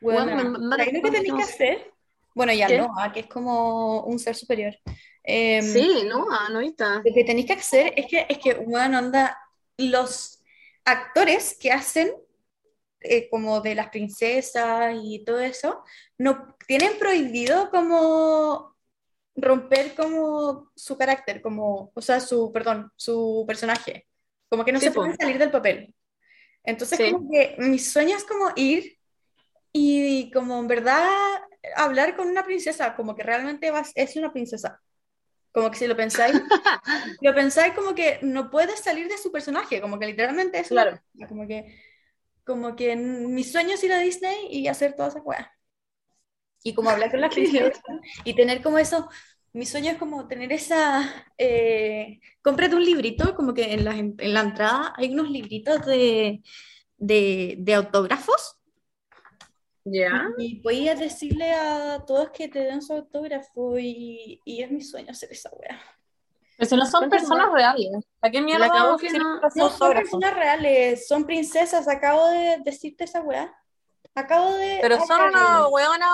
Bueno, 0.00 0.24
Bueno, 0.34 0.50
me- 0.50 0.58
me- 0.58 0.76
¿sabes 0.76 0.92
lo 0.92 1.02
que 1.02 1.10
tenés 1.10 1.32
que 1.32 1.42
hacer? 1.42 1.92
Bueno, 2.34 2.52
ya 2.52 2.66
¿Qué? 2.66 2.78
no, 2.78 2.88
ah, 2.98 3.10
que 3.12 3.20
es 3.20 3.26
como 3.28 4.02
un 4.02 4.18
ser 4.18 4.34
superior. 4.36 4.74
Em, 5.22 5.62
Sí, 5.64 6.02
no, 6.06 6.26
ah, 6.30 6.48
no 6.52 6.60
está. 6.60 6.96
Lo 6.96 7.14
que 7.14 7.24
tenéis 7.24 7.46
que 7.46 7.52
hacer 7.54 7.94
es 7.96 8.06
que, 8.06 8.26
es 8.28 8.36
que, 8.38 8.54
bueno, 8.56 8.98
onda, 8.98 9.38
los 9.78 10.42
actores 10.84 11.56
que 11.58 11.72
hacen 11.72 12.12
eh, 13.00 13.28
como 13.30 13.60
de 13.60 13.74
las 13.74 13.88
princesas 13.88 14.94
y 15.02 15.24
todo 15.24 15.38
eso, 15.40 15.82
no 16.18 16.53
tienen 16.66 16.98
prohibido 16.98 17.70
como 17.70 18.76
romper 19.36 19.94
como 19.94 20.70
su 20.76 20.96
carácter, 20.98 21.42
como, 21.42 21.92
o 21.94 22.02
sea, 22.02 22.20
su, 22.20 22.52
perdón, 22.52 22.92
su 22.96 23.44
personaje, 23.46 24.08
como 24.48 24.64
que 24.64 24.72
no 24.72 24.80
Sí, 24.80 24.86
se 24.86 24.92
pueden 24.92 25.16
salir 25.16 25.38
del 25.38 25.50
papel. 25.50 25.94
Entonces, 26.64 26.98
Sí. 26.98 27.04
como 27.12 27.30
que 27.30 27.56
mi 27.58 27.78
sueño 27.78 28.16
es 28.16 28.24
como 28.24 28.50
ir 28.56 28.98
y 29.72 30.30
como 30.32 30.60
en 30.60 30.68
verdad 30.68 31.08
hablar 31.76 32.16
con 32.16 32.28
una 32.28 32.44
princesa, 32.44 32.94
como 32.96 33.16
que 33.16 33.22
realmente 33.22 33.70
vas, 33.70 33.92
es 33.94 34.16
una 34.16 34.32
princesa. 34.32 34.80
Como 35.52 35.70
que 35.70 35.78
si 35.78 35.86
lo 35.86 35.96
pensáis, 35.96 36.34
lo 37.20 37.34
pensáis 37.34 37.74
como 37.74 37.94
que 37.94 38.18
no 38.22 38.50
puedes 38.50 38.80
salir 38.80 39.08
de 39.08 39.18
su 39.18 39.32
personaje, 39.32 39.80
como 39.80 39.98
que 39.98 40.06
literalmente 40.06 40.58
es 40.60 40.72
una 40.72 40.82
Claro. 40.82 40.90
princesa, 40.90 41.28
como 41.28 41.46
que, 41.48 41.80
como 42.44 42.76
que 42.76 42.96
mi 42.96 43.44
sueño 43.44 43.74
es 43.74 43.84
ir 43.84 43.92
a 43.92 43.98
Disney 44.00 44.48
y 44.50 44.68
hacer 44.68 44.94
toda 44.96 45.08
esa 45.10 45.22
weá. 45.22 45.52
Y 46.64 46.74
como 46.74 46.90
hablar 46.90 47.12
con 47.12 47.20
las 47.20 47.32
princesas 47.34 47.80
y 48.24 48.34
tener 48.34 48.60
como 48.62 48.78
eso, 48.78 49.08
mi 49.52 49.66
sueño 49.66 49.92
es 49.92 49.98
como 49.98 50.26
tener 50.26 50.52
esa, 50.52 51.08
eh, 51.38 52.18
cómprate 52.42 52.74
un 52.74 52.84
librito, 52.84 53.36
como 53.36 53.54
que 53.54 53.72
en 53.74 53.84
la, 53.84 53.94
en 53.96 54.16
la 54.34 54.40
entrada 54.40 54.92
hay 54.96 55.12
unos 55.12 55.30
libritos 55.30 55.86
de, 55.86 56.42
de, 56.96 57.54
de 57.58 57.74
autógrafos 57.74 58.56
Ya. 59.84 60.26
y 60.38 60.56
podías 60.60 60.98
decirle 60.98 61.52
a 61.52 62.02
todos 62.06 62.30
que 62.30 62.48
te 62.48 62.60
den 62.60 62.80
su 62.82 62.94
autógrafo 62.94 63.78
y, 63.78 64.40
y 64.44 64.62
es 64.62 64.70
mi 64.72 64.80
sueño 64.80 65.10
hacer 65.12 65.30
esa 65.30 65.50
weá. 65.52 65.78
Pero 66.56 66.70
si 66.70 66.76
no 66.76 66.86
son 66.86 67.00
¿Cuántas 67.02 67.20
personas 67.22 67.52
reales. 67.52 67.90
¿A 68.22 68.30
qué 68.30 68.40
mierda 68.40 68.66
acabo 68.66 68.96
que 68.96 69.10
no- 69.12 69.40
No 69.40 69.50
son 69.50 69.60
autógrafos? 69.62 69.94
personas 70.20 70.34
reales, 70.34 71.06
son 71.06 71.26
princesas, 71.26 71.86
acabo 71.88 72.26
de 72.28 72.58
decirte 72.64 73.04
esa 73.04 73.20
weá. 73.20 73.54
Acabo 74.14 74.52
de... 74.54 74.78
Pero 74.80 74.98
son 75.04 75.20
una 75.20 75.66
weona 75.68 76.06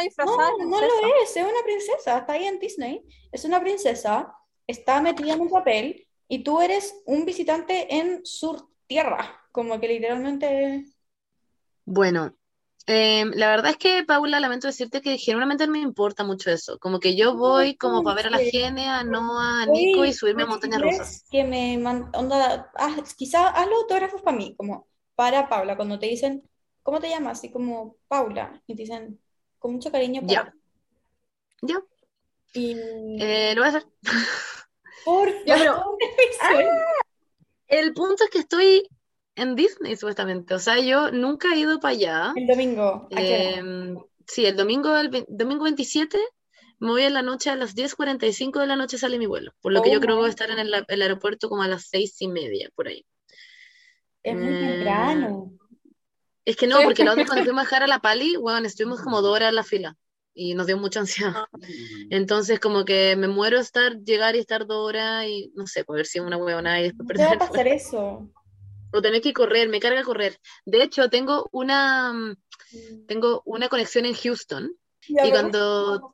disfrazada 0.00 0.50
No, 0.58 0.70
no 0.70 0.80
lo 0.80 0.94
es, 1.24 1.36
es 1.36 1.44
una 1.44 1.62
princesa, 1.64 2.18
está 2.18 2.32
ahí 2.34 2.44
en 2.44 2.58
Disney, 2.60 3.02
es 3.32 3.44
una 3.44 3.60
princesa, 3.60 4.32
está 4.66 5.00
metida 5.02 5.34
en 5.34 5.40
un 5.40 5.50
papel 5.50 6.06
y 6.28 6.44
tú 6.44 6.60
eres 6.60 6.94
un 7.06 7.24
visitante 7.24 7.92
en 7.96 8.24
su 8.24 8.70
tierra, 8.86 9.40
como 9.52 9.80
que 9.80 9.88
literalmente... 9.88 10.84
Bueno, 11.84 12.34
eh, 12.86 13.24
la 13.34 13.48
verdad 13.50 13.72
es 13.72 13.76
que, 13.78 14.04
Paula, 14.04 14.40
lamento 14.40 14.66
decirte 14.68 15.00
que 15.00 15.18
genuinamente 15.18 15.66
no 15.66 15.72
me 15.72 15.80
importa 15.80 16.24
mucho 16.24 16.50
eso. 16.50 16.78
Como 16.78 17.00
que 17.00 17.16
yo 17.16 17.36
voy 17.36 17.76
como 17.76 18.02
para 18.02 18.16
ver 18.16 18.26
a 18.28 18.30
la 18.30 18.38
sí. 18.38 18.50
Gene, 18.50 18.88
a 18.88 19.04
Noah, 19.04 19.62
a 19.62 19.66
Nico 19.66 20.04
y 20.04 20.12
subirme 20.12 20.42
a 20.44 20.46
montañas 20.46 20.82
rusas. 20.82 21.24
Que 21.30 21.44
me 21.44 21.76
onda, 22.14 22.70
haz- 22.74 23.14
quizá 23.14 23.48
haz 23.50 23.66
los 23.68 23.82
autógrafos 23.82 24.22
para 24.22 24.36
mí, 24.36 24.54
como 24.56 24.88
para 25.14 25.48
Paula, 25.48 25.76
cuando 25.76 25.98
te 25.98 26.06
dicen, 26.06 26.42
¿cómo 26.82 27.00
te 27.00 27.08
llamas? 27.08 27.38
Así 27.38 27.50
como 27.50 27.96
Paula, 28.08 28.62
y 28.66 28.74
te 28.76 28.82
dicen, 28.82 29.20
con 29.62 29.74
mucho 29.74 29.90
cariño, 29.92 30.20
Ya. 30.24 30.52
Ya, 31.62 31.80
Y 32.54 32.76
eh, 33.20 33.52
lo 33.54 33.62
voy 33.62 33.66
a 33.66 33.68
hacer. 33.68 33.86
por 35.04 35.28
Ya, 35.46 35.56
pero- 35.56 35.74
favor, 35.76 35.98
mi 36.18 36.54
sueño. 36.54 36.70
El 37.68 37.94
punto 37.94 38.24
es 38.24 38.30
que 38.30 38.40
estoy 38.40 38.88
en 39.36 39.54
Disney, 39.54 39.96
supuestamente. 39.96 40.54
O 40.54 40.58
sea, 40.58 40.78
yo 40.80 41.12
nunca 41.12 41.54
he 41.54 41.60
ido 41.60 41.78
para 41.78 41.92
allá. 41.94 42.32
El 42.36 42.46
domingo. 42.48 43.08
¿a 43.12 43.16
qué? 43.16 43.50
Eh, 43.54 43.94
sí, 44.26 44.44
el 44.44 44.56
domingo, 44.56 44.94
el 44.96 45.24
domingo 45.28 45.64
27 45.64 46.18
me 46.80 46.88
voy 46.88 47.04
en 47.04 47.14
la 47.14 47.22
noche 47.22 47.48
a 47.48 47.54
las 47.54 47.76
10.45 47.76 48.58
de 48.58 48.66
la 48.66 48.74
noche 48.74 48.98
sale 48.98 49.16
mi 49.16 49.26
vuelo. 49.26 49.52
Por 49.60 49.72
lo 49.72 49.82
que 49.82 49.92
yo 49.92 50.00
creo 50.00 50.16
que 50.16 50.20
voy 50.22 50.26
a 50.26 50.30
estar 50.30 50.50
en 50.50 50.58
el, 50.58 50.84
el 50.88 51.02
aeropuerto 51.02 51.48
como 51.48 51.62
a 51.62 51.68
las 51.68 51.84
seis 51.88 52.20
y 52.20 52.26
media, 52.26 52.68
por 52.74 52.88
ahí. 52.88 53.06
es 54.24 54.34
muy 54.34 54.52
mm. 54.52 54.58
temprano. 54.58 55.52
Es 56.44 56.56
que 56.56 56.66
no, 56.66 56.82
porque 56.82 57.04
la 57.04 57.12
otra 57.12 57.24
cuando 57.26 57.44
fuimos 57.44 57.62
a 57.62 57.64
dejar 57.66 57.82
a 57.84 57.86
la 57.86 58.00
Pali, 58.00 58.36
bueno, 58.36 58.66
estuvimos 58.66 59.00
como 59.00 59.22
dos 59.22 59.34
horas 59.34 59.50
en 59.50 59.54
la 59.54 59.64
fila 59.64 59.96
y 60.34 60.54
nos 60.54 60.66
dio 60.66 60.76
mucha 60.76 61.00
ansiedad. 61.00 61.44
Entonces, 62.10 62.58
como 62.58 62.84
que 62.84 63.16
me 63.16 63.28
muero 63.28 63.58
estar, 63.58 63.98
llegar 63.98 64.34
y 64.34 64.38
estar 64.38 64.66
dos 64.66 64.88
horas 64.88 65.26
y 65.26 65.52
no 65.54 65.66
sé, 65.66 65.84
poder 65.84 66.06
ser 66.06 66.22
una 66.22 66.36
huevona 66.36 66.80
y 66.80 66.84
después 66.84 67.06
¿Qué 67.08 67.22
va 67.22 67.30
perder 67.30 67.42
a 67.42 67.48
pasar 67.50 67.68
eso? 67.68 68.28
O 68.92 69.02
tener 69.02 69.22
que 69.22 69.32
correr, 69.32 69.68
me 69.68 69.80
carga 69.80 70.02
correr. 70.02 70.38
De 70.64 70.82
hecho, 70.82 71.08
tengo 71.08 71.48
una, 71.52 72.12
mm, 72.12 72.36
tengo 73.06 73.42
una 73.44 73.68
conexión 73.68 74.04
en 74.04 74.14
Houston 74.14 74.72
Ya 75.08 75.26
y 75.26 75.30
cuando, 75.30 76.12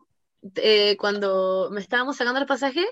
eh, 0.57 0.97
cuando 0.97 1.71
me 1.73 1.81
estábamos 1.81 2.17
sacando 2.17 2.41
el 2.41 2.47
pasaje, 2.47 2.87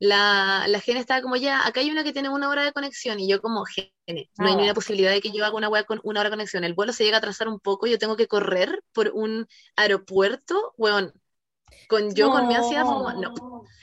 la, 0.00 0.64
la 0.66 0.80
Gene 0.80 0.98
estaba 0.98 1.20
como, 1.20 1.36
ya, 1.36 1.66
acá 1.66 1.80
hay 1.80 1.90
una 1.90 2.02
que 2.02 2.12
tiene 2.12 2.30
una 2.30 2.48
hora 2.48 2.64
de 2.64 2.72
conexión, 2.72 3.20
y 3.20 3.28
yo 3.28 3.40
como, 3.40 3.64
Gene, 3.66 4.30
no 4.38 4.46
hay 4.46 4.54
Ah, 4.54 4.56
ni 4.56 4.62
una 4.64 4.74
posibilidad 4.74 5.10
de 5.12 5.20
que 5.20 5.30
yo 5.30 5.44
haga 5.44 5.54
una 5.54 5.68
wea 5.68 5.84
con 5.84 6.00
una 6.02 6.20
hora 6.20 6.30
de 6.30 6.36
conexión, 6.36 6.64
el 6.64 6.72
vuelo 6.72 6.94
se 6.94 7.04
llega 7.04 7.18
a 7.18 7.18
atrasar 7.18 7.48
un 7.48 7.60
poco, 7.60 7.86
yo 7.86 7.98
tengo 7.98 8.16
que 8.16 8.26
correr 8.26 8.82
por 8.92 9.10
un 9.14 9.46
aeropuerto, 9.76 10.72
weón, 10.78 11.12
con 11.86 12.14
yo 12.14 12.30
con 12.30 12.48
mi 12.48 12.54
ansiedad, 12.54 12.84
como, 12.84 13.12
no. 13.12 13.34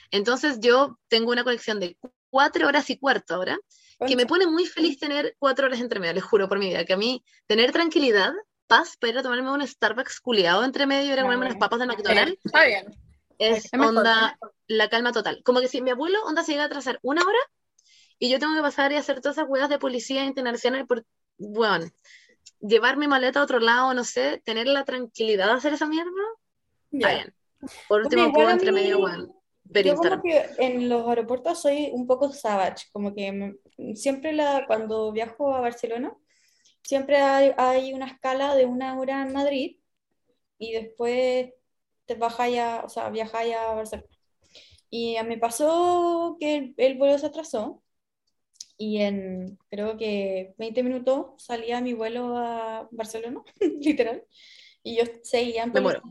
Entonces 0.09 0.59
yo 0.59 0.97
tengo 1.07 1.31
una 1.31 1.43
conexión 1.43 1.79
de 1.79 1.97
cuatro 2.31 2.67
horas 2.67 2.89
y 2.89 2.97
cuarto 2.97 3.35
ahora, 3.35 3.57
que 4.05 4.15
me 4.15 4.25
pone 4.25 4.47
muy 4.47 4.65
feliz 4.65 4.99
tener 4.99 5.35
cuatro 5.37 5.67
horas 5.67 5.79
entre 5.79 5.99
medio, 5.99 6.13
les 6.13 6.23
juro 6.23 6.49
por 6.49 6.57
mi 6.57 6.69
vida, 6.69 6.83
que 6.83 6.93
a 6.93 6.97
mí 6.97 7.23
tener 7.45 7.71
tranquilidad, 7.71 8.33
paz 8.65 8.97
para 8.97 9.13
ir 9.13 9.19
a 9.19 9.23
tomarme 9.23 9.51
un 9.51 9.65
Starbucks 9.65 10.19
culiado 10.19 10.63
entre 10.63 10.87
medio 10.87 11.09
y 11.09 11.13
ir 11.13 11.19
a 11.19 11.23
comerme 11.23 11.45
unas 11.45 11.57
papas 11.57 11.79
de 11.79 11.85
McDonald's, 11.87 12.39
Está 12.43 12.65
bien. 12.65 13.06
Es 13.37 13.69
onda 13.73 14.37
la 14.67 14.89
calma 14.89 15.11
total. 15.11 15.41
Como 15.43 15.61
que 15.61 15.67
si 15.67 15.81
mi 15.81 15.91
abuelo 15.91 16.23
onda 16.25 16.43
se 16.43 16.51
llega 16.51 16.63
a 16.63 16.67
atrasar 16.67 16.99
una 17.01 17.21
hora 17.21 17.39
y 18.19 18.29
yo 18.29 18.39
tengo 18.39 18.55
que 18.55 18.61
pasar 18.61 18.91
y 18.91 18.95
hacer 18.95 19.21
todas 19.21 19.37
esas 19.37 19.49
huevas 19.49 19.69
de 19.69 19.79
policía 19.79 20.25
internacional 20.25 20.87
por, 20.87 21.05
bueno, 21.37 21.87
llevar 22.59 22.97
mi 22.97 23.07
maleta 23.07 23.39
a 23.39 23.43
otro 23.43 23.59
lado, 23.59 23.93
no 23.93 24.03
sé, 24.03 24.41
tener 24.43 24.67
la 24.67 24.85
tranquilidad 24.85 25.47
de 25.47 25.53
hacer 25.53 25.73
esa 25.73 25.87
mierda, 25.87 26.11
Ya. 26.91 27.09
bien. 27.09 27.33
Por 27.87 28.01
último, 28.01 28.31
puedo 28.33 28.49
entre 28.49 28.71
mí- 28.71 28.81
medio, 28.81 29.01
ver 29.65 29.85
Yo 29.85 29.95
como 29.95 30.21
que 30.23 30.45
en 30.57 30.89
los 30.89 31.07
aeropuertos 31.07 31.61
soy 31.61 31.89
un 31.93 32.07
poco 32.07 32.31
savage, 32.31 32.85
como 32.91 33.13
que 33.13 33.55
siempre 33.95 34.33
la, 34.33 34.65
cuando 34.65 35.11
viajo 35.11 35.53
a 35.53 35.61
Barcelona, 35.61 36.15
siempre 36.81 37.17
hay, 37.17 37.53
hay 37.57 37.93
una 37.93 38.07
escala 38.07 38.55
de 38.55 38.65
una 38.65 38.97
hora 38.97 39.21
en 39.21 39.33
Madrid 39.33 39.77
y 40.57 40.73
después 40.73 41.51
te 42.07 42.15
bajáis 42.15 42.59
a, 42.59 42.83
o 42.85 42.89
sea, 42.89 43.09
viajáis 43.09 43.55
a 43.55 43.73
Barcelona. 43.75 44.09
Y 44.89 45.17
a 45.17 45.23
mí 45.23 45.37
pasó 45.37 46.37
que 46.39 46.55
el, 46.55 46.73
el 46.77 46.97
vuelo 46.97 47.19
se 47.19 47.27
atrasó 47.27 47.83
y 48.77 49.01
en 49.01 49.57
creo 49.69 49.97
que 49.97 50.53
20 50.57 50.83
minutos 50.83 51.27
salía 51.37 51.81
mi 51.81 51.93
vuelo 51.93 52.37
a 52.37 52.87
Barcelona, 52.91 53.43
literal, 53.81 54.23
y 54.83 54.97
yo 54.97 55.03
seguía 55.23 55.63
en 55.63 55.73
Me 55.73 55.81
policía. 55.81 56.01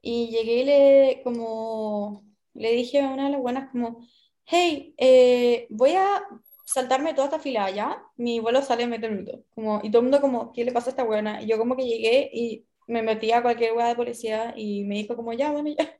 Y 0.00 0.28
llegué 0.28 0.60
y 0.60 0.64
le, 0.64 1.20
como, 1.24 2.24
le 2.54 2.72
dije 2.72 3.00
a 3.00 3.08
una 3.08 3.26
de 3.26 3.30
las 3.32 3.40
buenas 3.40 3.70
como, 3.70 4.06
hey, 4.44 4.94
eh, 4.96 5.66
voy 5.70 5.92
a 5.94 6.22
saltarme 6.64 7.14
toda 7.14 7.26
esta 7.26 7.40
fila 7.40 7.70
ya, 7.70 8.02
mi 8.16 8.38
vuelo 8.40 8.62
sale 8.62 8.84
en 8.84 8.90
20 8.90 9.08
minutos, 9.08 9.40
como, 9.54 9.80
y 9.82 9.90
todo 9.90 10.00
el 10.00 10.04
mundo 10.04 10.20
como, 10.20 10.52
¿qué 10.52 10.64
le 10.64 10.72
pasa 10.72 10.90
a 10.90 10.90
esta 10.90 11.02
buena? 11.02 11.42
Y 11.42 11.46
yo 11.46 11.58
como 11.58 11.76
que 11.76 11.84
llegué 11.84 12.30
y 12.32 12.64
me 12.88 13.02
metí 13.02 13.30
a 13.32 13.42
cualquier 13.42 13.72
hueá 13.74 13.88
de 13.88 13.94
policía 13.96 14.52
y 14.56 14.82
me 14.84 14.96
dijo 14.96 15.14
como, 15.14 15.32
ya, 15.32 15.52
bueno, 15.52 15.70
ya. 15.78 15.96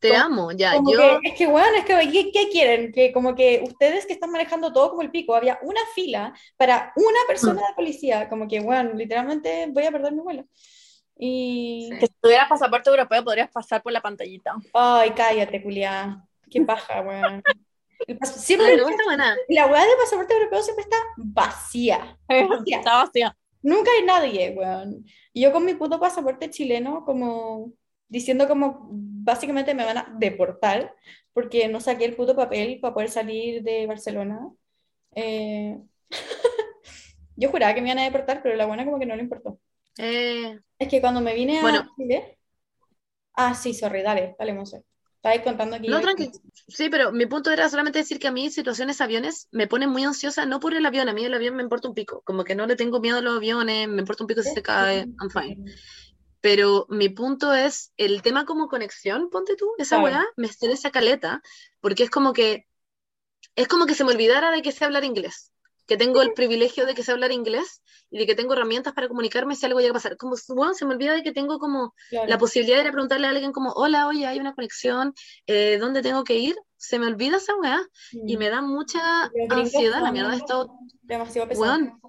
Te 0.00 0.08
como- 0.08 0.20
amo, 0.20 0.52
ya, 0.52 0.74
yo, 0.76 1.20
que, 1.22 1.28
es 1.28 1.34
que, 1.38 1.46
bueno, 1.46 1.76
es 1.78 1.84
que, 1.84 2.10
¿qué, 2.10 2.32
qué 2.32 2.48
quieren? 2.50 2.90
Que 2.92 3.12
como 3.12 3.36
que 3.36 3.62
ustedes 3.64 4.04
que 4.04 4.12
están 4.14 4.32
manejando 4.32 4.72
todo 4.72 4.90
como 4.90 5.02
el 5.02 5.12
pico, 5.12 5.32
había 5.36 5.60
una 5.62 5.80
fila 5.94 6.34
para 6.56 6.92
una 6.96 7.18
persona 7.28 7.60
Mm. 7.62 7.66
de 7.68 7.74
policía, 7.76 8.28
como 8.28 8.48
que, 8.48 8.58
bueno, 8.60 8.94
literalmente 8.94 9.66
voy 9.70 9.84
a 9.84 9.92
perder 9.92 10.12
mi 10.12 10.20
vuelo. 10.20 10.44
Y, 11.16 11.88
Sí. 11.92 11.98
Que 12.00 12.06
si 12.08 12.14
tuvieras 12.20 12.48
pasaporte 12.48 12.90
europeo 12.90 13.22
podrías 13.22 13.50
pasar 13.50 13.80
por 13.80 13.92
la 13.92 14.00
pantallita. 14.00 14.54
ay, 14.74 15.10
cállate, 15.12 15.62
culia, 15.62 16.26
qué 16.50 16.62
paja, 16.62 17.00
weón. 17.02 17.40
Siempre, 18.22 18.66
Ay, 18.66 18.76
no, 18.78 18.88
está 18.88 19.04
buena. 19.04 19.36
la 19.48 19.66
weá 19.66 19.82
de 19.84 19.94
pasaporte 20.02 20.34
europeo 20.34 20.60
siempre 20.62 20.82
está 20.82 20.96
vacía, 21.16 22.18
vacía. 22.28 22.78
Está 22.78 23.04
vacía. 23.04 23.36
Nunca 23.62 23.90
hay 23.98 24.04
nadie, 24.04 24.50
weón. 24.56 25.04
Y 25.32 25.42
yo 25.42 25.52
con 25.52 25.64
mi 25.64 25.74
puto 25.74 26.00
pasaporte 26.00 26.50
chileno, 26.50 27.04
como 27.04 27.72
diciendo 28.08 28.46
como 28.48 28.88
básicamente 28.90 29.74
me 29.74 29.84
van 29.84 29.98
a 29.98 30.14
deportar 30.18 30.94
porque 31.32 31.68
no 31.68 31.80
saqué 31.80 32.04
el 32.04 32.16
puto 32.16 32.36
papel 32.36 32.78
para 32.80 32.94
poder 32.94 33.10
salir 33.10 33.62
de 33.62 33.86
Barcelona. 33.86 34.50
Eh, 35.14 35.78
Yo 37.36 37.50
juraba 37.50 37.74
que 37.74 37.80
me 37.80 37.88
iban 37.88 37.98
a 38.00 38.04
deportar, 38.04 38.42
pero 38.42 38.56
la 38.56 38.66
buena 38.66 38.84
como 38.84 38.98
que 38.98 39.06
no 39.06 39.16
le 39.16 39.22
importó. 39.22 39.58
Eh, 39.98 40.58
Es 40.78 40.88
que 40.88 41.00
cuando 41.00 41.20
me 41.20 41.34
vine 41.34 41.60
a 41.60 41.62
Bueno. 41.62 41.84
Chile... 41.96 42.38
Ah, 43.34 43.54
sí, 43.54 43.74
sorry, 43.74 44.02
dale, 44.02 44.34
dale, 44.38 44.52
Monse. 44.54 44.84
Estabais 45.22 45.42
contando 45.42 45.80
que... 45.80 45.88
No, 45.88 46.00
tranqui. 46.00 46.32
Sí, 46.66 46.88
pero 46.90 47.12
mi 47.12 47.26
punto 47.26 47.52
era 47.52 47.68
solamente 47.68 48.00
decir 48.00 48.18
que 48.18 48.26
a 48.26 48.32
mí 48.32 48.50
situaciones 48.50 49.00
aviones 49.00 49.46
me 49.52 49.68
ponen 49.68 49.88
muy 49.88 50.02
ansiosa, 50.02 50.46
no 50.46 50.58
por 50.58 50.74
el 50.74 50.84
avión, 50.84 51.08
a 51.08 51.12
mí 51.12 51.24
el 51.24 51.32
avión 51.32 51.54
me 51.54 51.62
importa 51.62 51.86
un 51.86 51.94
pico, 51.94 52.22
como 52.24 52.42
que 52.42 52.56
no 52.56 52.66
le 52.66 52.74
tengo 52.74 52.98
miedo 52.98 53.18
a 53.18 53.20
los 53.20 53.36
aviones, 53.36 53.86
me 53.86 54.00
importa 54.00 54.24
un 54.24 54.26
pico 54.26 54.42
si 54.42 54.50
se 54.50 54.62
cae, 54.62 55.06
I'm 55.20 55.30
fine. 55.30 55.72
Pero 56.40 56.86
mi 56.88 57.08
punto 57.08 57.54
es 57.54 57.92
el 57.96 58.20
tema 58.20 58.44
como 58.46 58.66
conexión, 58.66 59.30
ponte 59.30 59.54
tú, 59.54 59.70
esa 59.78 59.98
Claro. 60.00 60.04
weá 60.04 60.26
me 60.36 60.48
estresa 60.48 60.90
caleta, 60.90 61.40
porque 61.80 62.02
es 62.02 62.10
como 62.10 62.32
que 62.32 62.66
es 63.54 63.68
como 63.68 63.86
que 63.86 63.94
se 63.94 64.02
me 64.02 64.10
olvidara 64.10 64.50
de 64.50 64.60
que 64.60 64.72
sé 64.72 64.84
hablar 64.84 65.04
inglés, 65.04 65.52
que 65.86 65.96
tengo 65.96 66.22
el 66.22 66.32
privilegio 66.32 66.86
de 66.86 66.94
que 66.94 67.02
sé 67.02 67.12
hablar 67.12 67.32
inglés 67.32 67.82
y 68.10 68.18
de 68.18 68.26
que 68.26 68.34
tengo 68.34 68.52
herramientas 68.52 68.92
para 68.92 69.08
comunicarme 69.08 69.56
si 69.56 69.66
algo 69.66 69.80
llega 69.80 69.90
a 69.90 69.94
pasar. 69.94 70.16
Como 70.16 70.36
weón, 70.50 70.74
se 70.74 70.84
me 70.86 70.94
olvida 70.94 71.12
de 71.14 71.22
que 71.22 71.32
tengo 71.32 71.58
como 71.58 71.94
Claro. 72.10 72.28
la 72.28 72.38
posibilidad 72.38 72.76
de 72.76 72.82
ir 72.82 72.88
a 72.88 72.92
preguntarle 72.92 73.26
a 73.26 73.30
alguien 73.30 73.52
como, 73.52 73.70
hola, 73.72 74.06
oye, 74.06 74.26
hay 74.26 74.38
una 74.38 74.54
conexión, 74.54 75.14
eh, 75.46 75.78
¿dónde 75.80 76.02
tengo 76.02 76.24
que 76.24 76.36
ir? 76.38 76.56
Se 76.76 76.98
me 76.98 77.06
olvida 77.06 77.36
esa 77.38 77.54
weá 77.56 77.80
y 78.12 78.36
Mm. 78.36 78.38
me 78.38 78.48
da 78.50 78.62
mucha 78.62 79.30
ansiedad, 79.50 80.00
la 80.02 80.12
mierda, 80.12 80.34
he 80.34 80.36
estado, 80.36 80.70
Demasiado 81.02 81.48
pesado. 81.48 81.66
weón, 81.66 82.00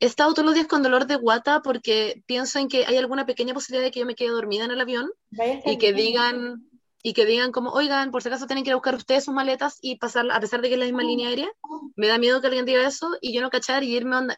he 0.00 0.06
estado 0.06 0.32
todos 0.32 0.46
los 0.46 0.54
días 0.54 0.66
con 0.68 0.82
dolor 0.82 1.06
de 1.06 1.16
guata 1.16 1.60
porque 1.62 2.22
pienso 2.26 2.58
en 2.58 2.68
que 2.68 2.86
hay 2.86 2.96
alguna 2.96 3.26
pequeña 3.26 3.52
posibilidad 3.54 3.84
de 3.84 3.90
que 3.90 4.00
yo 4.00 4.06
me 4.06 4.14
quede 4.14 4.28
dormida 4.30 4.64
en 4.64 4.70
el 4.70 4.80
avión 4.80 5.10
Vaya 5.30 5.60
y 5.64 5.76
que 5.78 5.92
bien. 5.92 6.06
digan 6.06 6.67
y 7.02 7.12
que 7.12 7.24
digan 7.26 7.52
como, 7.52 7.70
oigan, 7.70 8.10
por 8.10 8.22
si 8.22 8.28
acaso 8.28 8.46
tienen 8.46 8.64
que 8.64 8.70
ir 8.70 8.72
a 8.72 8.76
buscar 8.76 8.94
ustedes 8.94 9.24
sus 9.24 9.34
maletas 9.34 9.78
y 9.80 9.96
pasar, 9.96 10.30
a 10.30 10.40
pesar 10.40 10.60
de 10.60 10.68
que 10.68 10.74
es 10.74 10.80
la 10.80 10.86
misma 10.86 11.02
línea 11.02 11.28
aérea, 11.28 11.48
me 11.96 12.08
da 12.08 12.18
miedo 12.18 12.40
que 12.40 12.48
alguien 12.48 12.64
diga 12.66 12.86
eso 12.86 13.08
y 13.20 13.32
yo 13.32 13.40
no 13.40 13.50
cachar 13.50 13.82
y 13.84 13.94
irme 13.96 14.16
onda, 14.16 14.36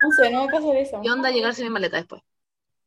No 0.00 0.10
sé, 0.12 0.30
no 0.30 0.44
me 0.46 0.48
pasa 0.52 0.78
eso. 0.78 1.00
¿qué 1.02 1.10
onda 1.10 1.30
llegar 1.30 1.54
sin 1.54 1.64
mi 1.66 1.70
maleta 1.70 1.96
después? 1.98 2.22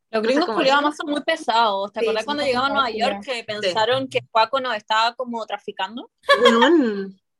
Los 0.09 0.23
gringos 0.23 0.45
culiados 0.45 0.95
son 0.97 1.09
muy 1.09 1.21
pesados. 1.23 1.93
¿Te 1.93 1.99
Sí, 2.01 2.05
acuerdas 2.05 2.25
cuando 2.25 2.43
llegamos 2.43 2.71
a 2.71 2.73
Nueva 2.73 2.89
York 2.89 3.21
que 3.23 3.43
pensaron 3.45 4.07
que 4.09 4.19
Juaco 4.31 4.59
nos 4.59 4.75
estaba 4.75 5.15
como 5.15 5.45
traficando? 5.45 6.09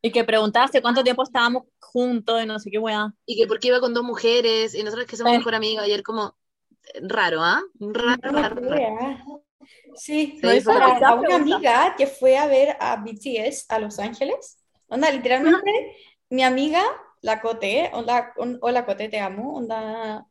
Y 0.02 0.12
que 0.12 0.24
preguntaba 0.24 0.66
hace 0.66 0.82
cuánto 0.82 1.04
tiempo 1.04 1.24
estábamos 1.24 1.64
juntos 1.80 2.42
y 2.42 2.46
no 2.46 2.60
sé 2.60 2.72
qué 2.72 2.80
weá. 2.80 3.14
y 3.26 3.38
que 3.38 3.46
porque 3.48 3.68
iba 3.68 3.80
con 3.80 3.94
dos 3.94 4.04
mujeres 4.04 4.74
y 4.74 4.84
nosotros 4.84 5.06
que 5.06 5.18
somos 5.18 5.32
Sí. 5.34 5.38
mejor 5.40 5.54
amigas 5.56 5.84
ayer 5.84 6.02
como 6.02 6.36
eh, 6.94 7.02
raro, 7.04 7.44
¿ah? 7.44 7.62
Raro, 7.80 8.32
No, 8.32 8.42
raro, 8.42 8.56
qué 8.62 8.90
raro. 8.90 9.44
Sí, 9.96 10.38
Sí, 10.42 10.62
fue 10.62 10.74
a, 10.76 10.80
como- 10.80 11.08
a 11.08 11.16
una 11.16 11.36
amiga 11.36 11.96
que 11.98 12.08
fue 12.08 12.38
a 12.38 12.48
ver 12.48 12.78
a 12.80 12.96
BTS 12.98 13.66
a 13.70 13.80
Los 13.80 14.00
Ángeles. 14.00 14.58
Onda, 14.88 15.10
literalmente, 15.12 15.96
mi 16.30 16.44
amiga, 16.44 16.84
la 17.22 17.42
Cote, 17.42 17.90
onda, 17.94 18.34
on- 18.38 18.58
hola 18.62 18.86
Cote, 18.86 19.10
te 19.10 19.20
amo. 19.20 19.56
Onda, 19.56 20.26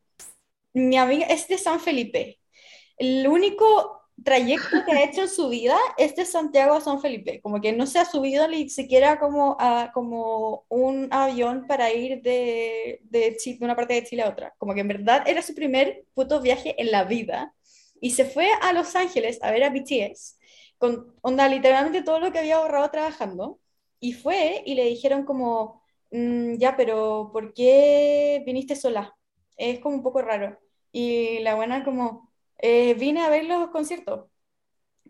mi 0.73 0.97
amiga 0.97 1.25
es 1.27 1.47
de 1.47 1.57
San 1.57 1.79
Felipe. 1.79 2.39
El 2.97 3.27
único 3.27 4.01
trayecto 4.23 4.83
que 4.85 4.91
ha 4.93 5.03
hecho 5.03 5.21
en 5.23 5.29
su 5.29 5.49
vida 5.49 5.77
es 5.97 6.15
de 6.15 6.25
Santiago 6.25 6.75
a 6.75 6.81
San 6.81 7.01
Felipe. 7.01 7.41
Como 7.41 7.59
que 7.61 7.73
no 7.73 7.87
se 7.87 7.99
ha 7.99 8.05
subido 8.05 8.47
ni 8.47 8.69
siquiera 8.69 9.19
como, 9.19 9.57
a, 9.59 9.91
como 9.93 10.65
un 10.69 11.07
avión 11.11 11.65
para 11.67 11.91
ir 11.93 12.21
de, 12.21 12.99
de, 13.03 13.35
Chi- 13.37 13.57
de 13.57 13.65
una 13.65 13.75
parte 13.75 13.95
de 13.95 14.03
Chile 14.03 14.23
a 14.23 14.29
otra. 14.29 14.53
Como 14.57 14.73
que 14.75 14.81
en 14.81 14.87
verdad 14.89 15.23
era 15.27 15.41
su 15.41 15.55
primer 15.55 16.05
puto 16.13 16.41
viaje 16.41 16.75
en 16.81 16.91
la 16.91 17.03
vida. 17.05 17.53
Y 18.01 18.11
se 18.11 18.25
fue 18.25 18.49
a 18.61 18.73
Los 18.73 18.95
Ángeles 18.97 19.39
a 19.43 19.51
ver 19.51 19.63
a 19.65 19.71
BTS, 19.71 20.35
con 20.79 21.15
onda, 21.23 21.49
literalmente 21.49 22.03
todo 22.03 22.19
lo 22.21 22.33
que 22.33 22.39
había 22.39 22.57
ahorrado 22.57 22.91
trabajando. 22.91 23.59
Y 24.01 24.13
fue 24.13 24.63
y 24.67 24.75
le 24.75 24.85
dijeron 24.87 25.25
como, 25.25 25.83
"Mm, 26.11 26.57
ya, 26.59 26.77
pero 26.77 27.31
¿por 27.33 27.53
qué 27.53 28.43
viniste 28.45 28.75
sola? 28.77 29.15
Es 29.57 29.79
como 29.81 29.95
un 29.97 30.03
poco 30.03 30.21
raro. 30.23 30.59
Y 30.91 31.39
la 31.41 31.55
buena 31.55 31.83
como, 31.85 32.31
"Eh, 32.59 32.95
vine 32.95 33.21
a 33.23 33.29
ver 33.29 33.45
los 33.45 33.69
conciertos. 33.71 34.27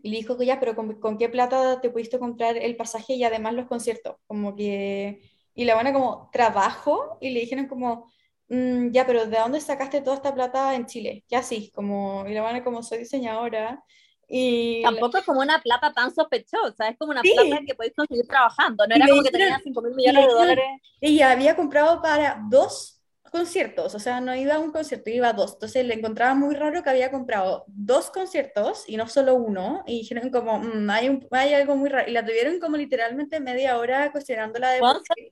Y 0.02 0.10
le 0.10 0.16
dijo 0.18 0.36
que 0.38 0.46
ya, 0.46 0.58
pero 0.60 0.74
¿con, 0.74 0.98
con 1.00 1.18
qué 1.18 1.28
plata 1.28 1.80
te 1.80 1.90
pudiste 1.90 2.18
comprar 2.18 2.56
el 2.56 2.76
pasaje 2.76 3.14
y 3.14 3.24
además 3.24 3.54
los 3.54 3.66
conciertos? 3.68 4.16
Como 4.26 4.56
que 4.56 5.20
Y 5.54 5.64
la 5.64 5.74
buena 5.74 5.92
como, 5.92 6.30
trabajo, 6.32 7.18
y 7.20 7.30
le 7.30 7.40
dijeron 7.40 7.66
como, 7.68 8.10
"Mm, 8.52 8.90
ya, 8.92 9.06
pero 9.06 9.26
¿de 9.26 9.38
dónde 9.38 9.60
sacaste 9.60 10.02
toda 10.02 10.16
esta 10.16 10.34
plata 10.34 10.74
en 10.74 10.86
Chile? 10.86 11.24
¿Qué 11.28 11.36
así? 11.36 11.70
Como, 11.74 12.24
y 12.28 12.34
la 12.34 12.42
buena 12.42 12.62
como, 12.64 12.82
soy 12.82 12.98
diseñadora. 12.98 13.82
Y 14.28 14.86
la- 14.90 14.90
Tampoco 14.90 15.18
es 15.18 15.24
como 15.24 15.40
una 15.40 15.60
plata 15.62 15.92
tan 15.92 16.12
sospechosa, 16.14 16.88
es 16.88 16.98
como 16.98 17.12
una 17.12 17.22
Sí. 17.22 17.30
plata 17.30 17.62
que 17.66 17.74
podéis 17.74 17.94
conseguir 17.96 18.26
trabajando. 18.26 18.86
No 18.86 18.94
Y 18.94 18.98
era 19.02 19.08
como 19.08 19.22
que 19.22 19.30
tenía 19.30 19.60
5 19.62 19.80
mil 19.82 19.92
y 19.92 19.94
millones 19.94 20.26
de 20.26 20.32
dólares. 20.32 20.66
ella 21.00 21.32
había 21.32 21.56
comprado 21.56 22.00
para 22.02 22.40
dos 22.50 22.91
conciertos, 23.32 23.94
o 23.94 23.98
sea, 23.98 24.20
no 24.20 24.34
iba 24.36 24.54
a 24.54 24.58
un 24.60 24.70
concierto, 24.70 25.10
iba 25.10 25.28
a 25.28 25.32
dos. 25.32 25.54
Entonces 25.54 25.84
le 25.86 25.94
encontraba 25.94 26.34
muy 26.34 26.54
raro 26.54 26.82
que 26.82 26.90
había 26.90 27.10
comprado 27.10 27.64
dos 27.66 28.10
conciertos 28.10 28.84
y 28.86 28.96
no 28.98 29.08
solo 29.08 29.34
uno. 29.34 29.82
Y 29.86 30.00
dijeron 30.00 30.30
como, 30.30 30.58
"Mm, 30.60 30.88
hay, 30.90 31.08
un- 31.08 31.26
hay 31.32 31.54
algo 31.54 31.74
muy 31.74 31.88
raro. 31.88 32.08
Y 32.08 32.12
la 32.12 32.24
tuvieron 32.24 32.60
como 32.60 32.76
literalmente 32.76 33.40
media 33.40 33.78
hora 33.78 34.12
cuestionándola 34.12 34.70
de 34.70 34.80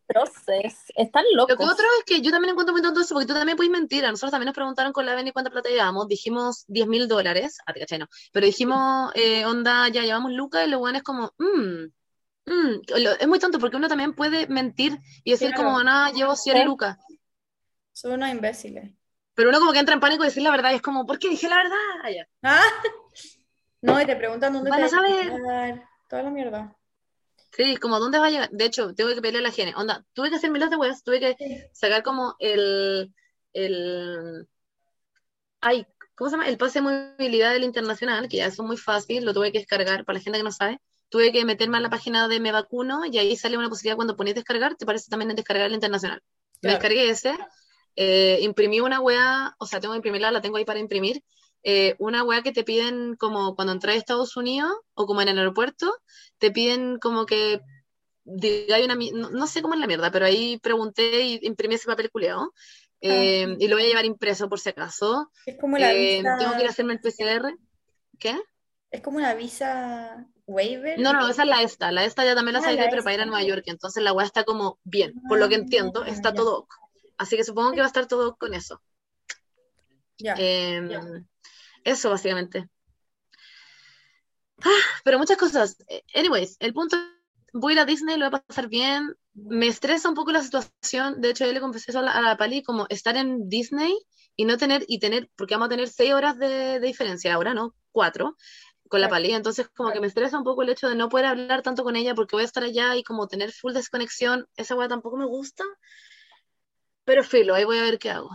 atroces, 0.09 0.77
están 0.97 1.25
Lo 1.35 1.47
que 1.47 1.53
locos. 1.53 1.73
otro 1.75 1.85
es 1.99 2.05
que 2.07 2.21
yo 2.23 2.31
también 2.31 2.51
encuentro 2.53 2.73
muy 2.73 2.83
tonto 2.83 3.01
eso, 3.01 3.15
porque 3.15 3.27
tú 3.27 3.35
también 3.35 3.57
puedes 3.57 3.71
mentir. 3.71 4.05
A 4.05 4.11
nosotros 4.11 4.31
también 4.33 4.47
nos 4.47 4.55
preguntaron 4.55 4.93
con 4.93 5.05
la 5.07 5.15
Beni 5.15 5.31
cuánta 5.33 5.51
plata 5.51 5.69
llevábamos. 5.69 6.09
Dijimos 6.09 6.65
10 6.69 6.87
mil 6.89 7.07
dólares. 7.07 7.59
Ah, 7.67 7.73
te 7.73 7.81
caché, 7.81 7.99
no. 7.99 8.07
Pero 8.33 8.47
dijimos, 8.47 9.13
eh, 9.15 9.45
onda, 9.45 9.89
ya 9.89 10.03
llevamos 10.03 10.33
lucas, 10.33 10.67
y 10.67 10.71
lo 10.71 10.79
bueno 10.79 10.99
es 10.99 11.05
como, 11.05 11.33
mmm, 11.39 11.85
mmm. 12.47 12.81
Lo- 12.99 13.13
Es 13.21 13.29
muy 13.29 13.39
tonto 13.39 13.59
porque 13.59 13.77
uno 13.77 13.89
también 13.89 14.15
puede 14.15 14.47
mentir 14.49 14.99
y 15.25 15.33
decir 15.33 15.51
Claro. 15.53 15.65
como, 15.65 15.83
nada, 15.85 16.11
llevo 16.13 16.35
100 16.35 16.57
Sí. 16.59 16.65
lucas. 16.65 16.97
Son 18.01 18.13
unos 18.13 18.31
imbéciles. 18.31 18.91
Pero 19.35 19.49
uno 19.51 19.59
como 19.59 19.73
que 19.73 19.79
entra 19.79 19.95
en 19.95 20.01
pánico 20.01 20.23
y 20.25 20.27
decir 20.27 20.43
la 20.43 20.51
verdad 20.51 20.73
y 20.73 20.77
es 20.77 20.83
como, 20.83 21.07
¿por 21.07 21.19
qué 21.19 21.29
dije 21.29 21.49
la 21.49 21.57
verdad? 21.57 21.77
Ah, 22.03 22.11
ya. 22.11 22.29
Ah, 22.43 22.63
no, 23.83 24.01
y 24.01 24.07
te 24.07 24.17
preguntan 24.17 24.53
dónde 24.53 24.71
Van 24.71 24.81
te 24.81 24.87
a 24.87 24.89
saber. 24.89 25.33
quedar, 25.33 25.89
Toda 26.09 26.23
la 26.25 26.31
mierda. 26.31 26.77
Sí, 27.53 27.77
como, 27.77 27.99
¿dónde 27.99 28.19
va 28.19 28.27
a 28.27 28.31
llegar? 28.31 28.51
De 28.51 28.65
hecho, 28.65 28.95
tengo 28.95 29.15
que 29.15 29.21
pelear 29.21 29.41
a 29.41 29.43
la 29.45 29.49
higiene. 29.51 29.75
Onda, 29.77 30.05
tuve 30.15 30.31
que 30.31 30.37
hacer 30.37 30.51
miles 30.51 30.71
de 30.71 30.77
weas, 30.77 31.03
tuve 31.03 31.21
que 31.21 31.37
Sí. 31.39 31.63
sacar 31.73 32.03
como 32.03 32.35
el, 32.39 33.13
el, 33.53 34.49
ay, 35.61 35.87
¿cómo 36.15 36.31
se 36.31 36.37
llama? 36.37 36.49
El 36.49 36.59
pase 36.59 36.81
de 36.81 36.83
movilidad 37.19 37.53
del 37.53 37.65
internacional, 37.65 38.29
que 38.29 38.39
ya 38.39 38.47
eso 38.47 38.63
es 38.63 38.67
muy 38.67 38.77
fácil, 38.77 39.25
lo 39.25 39.35
tuve 39.35 39.53
que 39.53 39.59
descargar 39.59 40.05
para 40.05 40.19
la 40.19 40.23
gente 40.25 40.39
que 40.39 40.43
no 40.45 40.53
sabe. 40.53 40.81
Tuve 41.09 41.33
que 41.33 41.45
meterme 41.45 41.79
a 41.79 41.81
la 41.81 41.91
página 41.91 42.29
de 42.29 42.41
Me 42.41 42.53
Vacuno 42.53 43.05
y 43.05 43.19
ahí 43.19 43.37
sale 43.37 43.59
una 43.59 43.69
posibilidad 43.69 43.97
cuando 43.97 44.17
pones 44.17 44.35
descargar, 44.35 44.77
te 44.77 44.87
parece 44.87 45.11
también 45.11 45.35
descargar 45.35 45.67
el 45.67 45.75
internacional. 45.75 46.23
Claro. 46.61 46.79
descargué 46.79 47.11
ese, 47.11 47.37
eh, 47.97 48.39
imprimí 48.43 48.81
una 48.81 49.01
wea, 49.01 49.55
o 49.59 49.67
sea, 49.67 49.81
tengo 49.81 49.93
que 49.95 49.99
imprimirla, 49.99 50.31
la 50.33 50.41
tengo 50.41 50.57
ahí 50.57 50.65
para 50.65 50.79
imprimir, 50.81 51.23
eh, 51.63 51.95
una 51.99 52.25
wea 52.25 52.43
que 52.43 52.53
te 52.53 52.65
piden 52.65 53.17
como 53.17 53.55
cuando 53.55 53.73
entras 53.73 53.95
a 53.95 53.99
Estados 53.99 54.37
Unidos 54.37 54.73
o 54.95 55.07
como 55.07 55.23
en 55.23 55.29
el 55.29 55.39
aeropuerto, 55.39 55.93
te 56.39 56.51
piden 56.51 56.99
como 56.99 57.27
que 57.27 57.61
digáis 58.25 58.85
una, 58.85 58.95
no, 58.97 59.31
no 59.31 59.47
sé 59.47 59.63
cómo 59.63 59.75
es 59.75 59.81
la 59.81 59.87
mierda, 59.87 60.11
pero 60.11 60.27
ahí 60.27 60.59
pregunté 60.59 61.23
y 61.23 61.39
imprimí 61.43 61.75
ese 61.75 61.87
papel 61.87 62.11
culeado. 62.11 62.53
eh, 63.03 63.57
y 63.59 63.69
lo 63.69 63.77
voy 63.77 63.85
a 63.87 63.89
llevar 63.89 64.05
impreso 64.05 64.49
por 64.49 64.61
si 64.61 64.69
acaso. 64.71 65.31
Es 65.47 65.57
como 65.59 65.79
la 65.79 65.93
visa. 65.93 66.37
tengo 66.39 66.53
que 66.55 66.61
ir 66.63 66.67
a 66.67 66.71
hacerme 66.71 66.93
el 66.95 67.01
PCR. 67.01 67.55
¿Qué? 68.19 68.39
Es 68.91 69.01
como 69.03 69.19
una 69.19 69.35
visa 69.35 70.27
waiver. 70.47 70.99
No, 71.01 71.13
no, 71.13 71.29
esa 71.29 71.43
es 71.43 71.49
la 71.49 71.63
esta. 71.63 71.93
La 71.93 72.05
esta 72.05 72.25
ya 72.25 72.35
también 72.35 72.55
la 72.55 72.59
Ah, 72.61 72.63
saqué, 72.63 72.89
pero 72.91 73.03
para 73.03 73.15
ir 73.15 73.21
a. 73.21 73.27
Nueva 73.27 73.43
York. 73.45 73.65
Entonces 73.67 74.03
la 74.03 74.13
weá 74.13 74.27
está 74.27 74.45
como 74.45 74.79
bien. 74.85 75.15
Por 75.29 75.39
lo 75.39 75.49
que 75.49 75.55
Ah, 75.55 75.59
entiendo, 75.59 76.05
está 76.05 76.31
ya. 76.31 76.35
todo. 76.37 76.67
Así 77.21 77.37
que 77.37 77.45
supongo 77.45 77.73
que 77.73 77.81
va 77.81 77.85
a 77.85 77.93
estar 77.93 78.07
todo 78.07 78.35
con 78.37 78.55
eso. 78.55 78.81
Ya. 80.17 80.35
Eh, 80.39 80.83
ya. 80.89 81.03
Eso, 81.85 82.09
básicamente. 82.09 82.67
Ah, 84.65 84.85
pero 85.05 85.19
muchas 85.19 85.37
cosas. 85.37 85.77
Anyways, 86.15 86.57
el 86.61 86.73
punto 86.73 86.97
voy 87.53 87.73
a 87.73 87.75
ir 87.75 87.81
a 87.81 87.85
Disney, 87.85 88.17
lo 88.17 88.31
voy 88.31 88.39
a 88.39 88.43
pasar 88.43 88.69
bien. 88.69 89.15
Me 89.35 89.67
estresa 89.67 90.09
un 90.09 90.15
poco 90.15 90.33
la 90.33 90.43
situación. 90.43 91.21
De 91.21 91.29
hecho, 91.29 91.45
yo 91.45 91.53
le 91.53 91.61
confesé 91.61 91.91
eso 91.91 91.99
a 91.99 92.03
la, 92.03 92.13
a 92.13 92.23
la 92.23 92.39
Pali, 92.39 92.63
como 92.63 92.87
estar 92.89 93.15
en 93.19 93.51
Disney 93.51 93.95
y 94.35 94.47
no 94.47 94.57
tener, 94.57 94.87
y 94.89 94.99
tener, 94.99 95.31
porque 95.37 95.57
vamos 95.57 95.67
a 95.67 95.71
tener 95.71 95.89
seis 95.89 96.15
horas 96.15 96.39
de, 96.39 96.49
de 96.81 96.87
diferencia 96.87 97.35
ahora, 97.35 97.53
¿no? 97.53 97.75
Cuatro, 97.93 98.39
con 98.89 99.03
la. 99.03 99.11
Pali. 99.11 99.33
Entonces, 99.33 99.69
como 99.69 99.93
que 99.93 100.01
me 100.01 100.07
estresa 100.07 100.39
un 100.39 100.45
poco 100.45 100.63
el 100.63 100.71
hecho 100.71 100.89
de 100.89 100.95
no 100.95 101.11
poder 101.11 101.27
hablar 101.27 101.61
tanto 101.61 101.85
con 101.85 101.97
ella 101.97 102.15
porque 102.15 102.35
voy 102.35 102.45
a 102.45 102.47
estar 102.47 102.63
allá 102.63 102.97
y 102.97 103.03
como 103.03 103.29
tener 103.29 103.53
full 103.53 103.75
desconexión. 103.75 104.49
Esa 104.57 104.75
weá 104.75 104.89
tampoco 104.89 105.19
me 105.19 105.27
gusta. 105.27 105.65
Pero 107.11 107.25
filo, 107.25 107.55
ahí 107.55 107.65
voy 107.65 107.79
a 107.79 107.83
ver 107.83 107.99
qué 107.99 108.11
hago. 108.11 108.31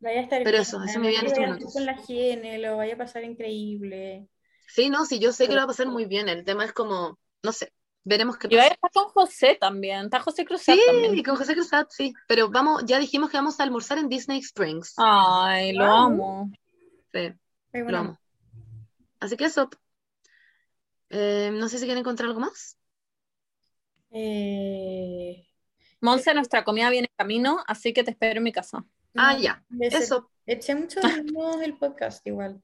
Vaya 0.00 0.20
a 0.20 0.22
estar 0.22 0.44
Pero 0.44 0.58
bien, 0.58 0.62
eso, 0.62 0.82
eso 0.84 1.00
me 1.00 1.08
viene 1.08 1.28
estos 1.30 1.72
con 1.72 1.86
la 1.86 1.92
higiene, 1.94 2.58
lo 2.58 2.76
vaya 2.76 2.94
a 2.94 2.98
pasar 2.98 3.24
increíble. 3.24 4.28
Sí, 4.66 4.90
no, 4.90 5.04
sí, 5.06 5.18
yo 5.20 5.32
sé 5.32 5.46
que 5.46 5.52
lo 5.54 5.58
va 5.60 5.64
a 5.64 5.66
pasar 5.68 5.86
muy 5.86 6.04
bien. 6.04 6.28
El 6.28 6.44
tema 6.44 6.64
es 6.64 6.72
como, 6.72 7.18
no 7.42 7.52
sé, 7.52 7.72
veremos 8.04 8.36
qué 8.36 8.48
Y 8.48 8.56
va 8.56 8.62
a 8.64 8.66
pasa. 8.66 8.74
estar 8.74 8.90
con 8.92 9.04
José 9.10 9.56
también, 9.60 10.04
está 10.06 10.20
José 10.20 10.44
Cruzat 10.44 10.76
Sí, 10.76 10.82
también. 10.84 11.14
y 11.18 11.22
con 11.22 11.36
José 11.36 11.54
Cruzat, 11.54 11.90
sí. 11.90 12.12
Pero 12.28 12.50
vamos, 12.50 12.82
ya 12.86 12.98
dijimos 12.98 13.30
que 13.30 13.36
vamos 13.36 13.58
a 13.60 13.62
almorzar 13.64 13.98
en 13.98 14.08
Disney 14.08 14.38
Springs. 14.40 14.94
Ay, 14.96 15.72
lo 15.72 15.84
amo. 15.84 16.50
Sí, 17.12 17.32
lo 17.86 17.98
amo. 17.98 18.18
Así 19.20 19.36
que 19.36 19.46
eso. 19.46 19.68
Eh, 21.10 21.50
no 21.52 21.68
sé 21.70 21.78
si 21.78 21.84
quieren 21.86 22.00
encontrar 22.00 22.28
algo 22.28 22.40
más. 22.40 22.76
eh, 24.10 25.44
Monse, 26.04 26.34
nuestra 26.34 26.64
comida 26.64 26.90
viene 26.90 27.06
en 27.10 27.16
camino, 27.16 27.64
así 27.66 27.94
que 27.94 28.04
te 28.04 28.10
espero 28.10 28.36
en 28.36 28.44
mi 28.44 28.52
casa. 28.52 28.84
Ah, 29.14 29.32
no, 29.32 29.40
ya. 29.40 29.64
Eso. 29.80 30.30
Eché 30.44 30.74
mucho 30.74 31.00
de 31.00 31.22
menos 31.22 31.62
el 31.62 31.78
podcast 31.78 32.26
igual. 32.26 32.62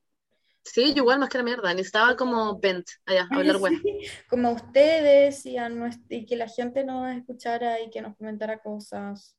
Sí, 0.62 0.92
yo 0.92 0.98
igual 0.98 1.20
más 1.20 1.30
que 1.30 1.38
la 1.38 1.44
mierda. 1.44 1.72
Necesitaba 1.72 2.16
como 2.16 2.58
vent 2.60 2.86
allá, 3.06 3.26
a 3.30 3.34
hablar 3.34 3.56
web. 3.62 3.72
Sí, 3.82 4.00
como 4.28 4.50
ustedes 4.52 5.46
y, 5.46 5.56
a 5.56 5.70
nues- 5.70 6.04
y 6.10 6.26
que 6.26 6.36
la 6.36 6.48
gente 6.48 6.84
nos 6.84 7.16
escuchara 7.16 7.80
y 7.80 7.88
que 7.88 8.02
nos 8.02 8.14
comentara 8.14 8.58
cosas. 8.58 9.34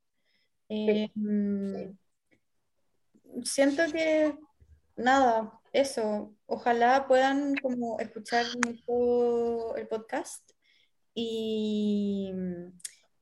Eh, 0.68 1.12
mm, 1.14 1.92
siento 3.44 3.84
que, 3.92 4.36
nada, 4.96 5.60
eso, 5.74 6.34
ojalá 6.48 7.08
puedan 7.08 7.54
como 7.58 8.00
escuchar 8.00 8.48
mucho 8.66 9.76
el 9.76 9.88
podcast 9.88 10.50
y 11.14 12.34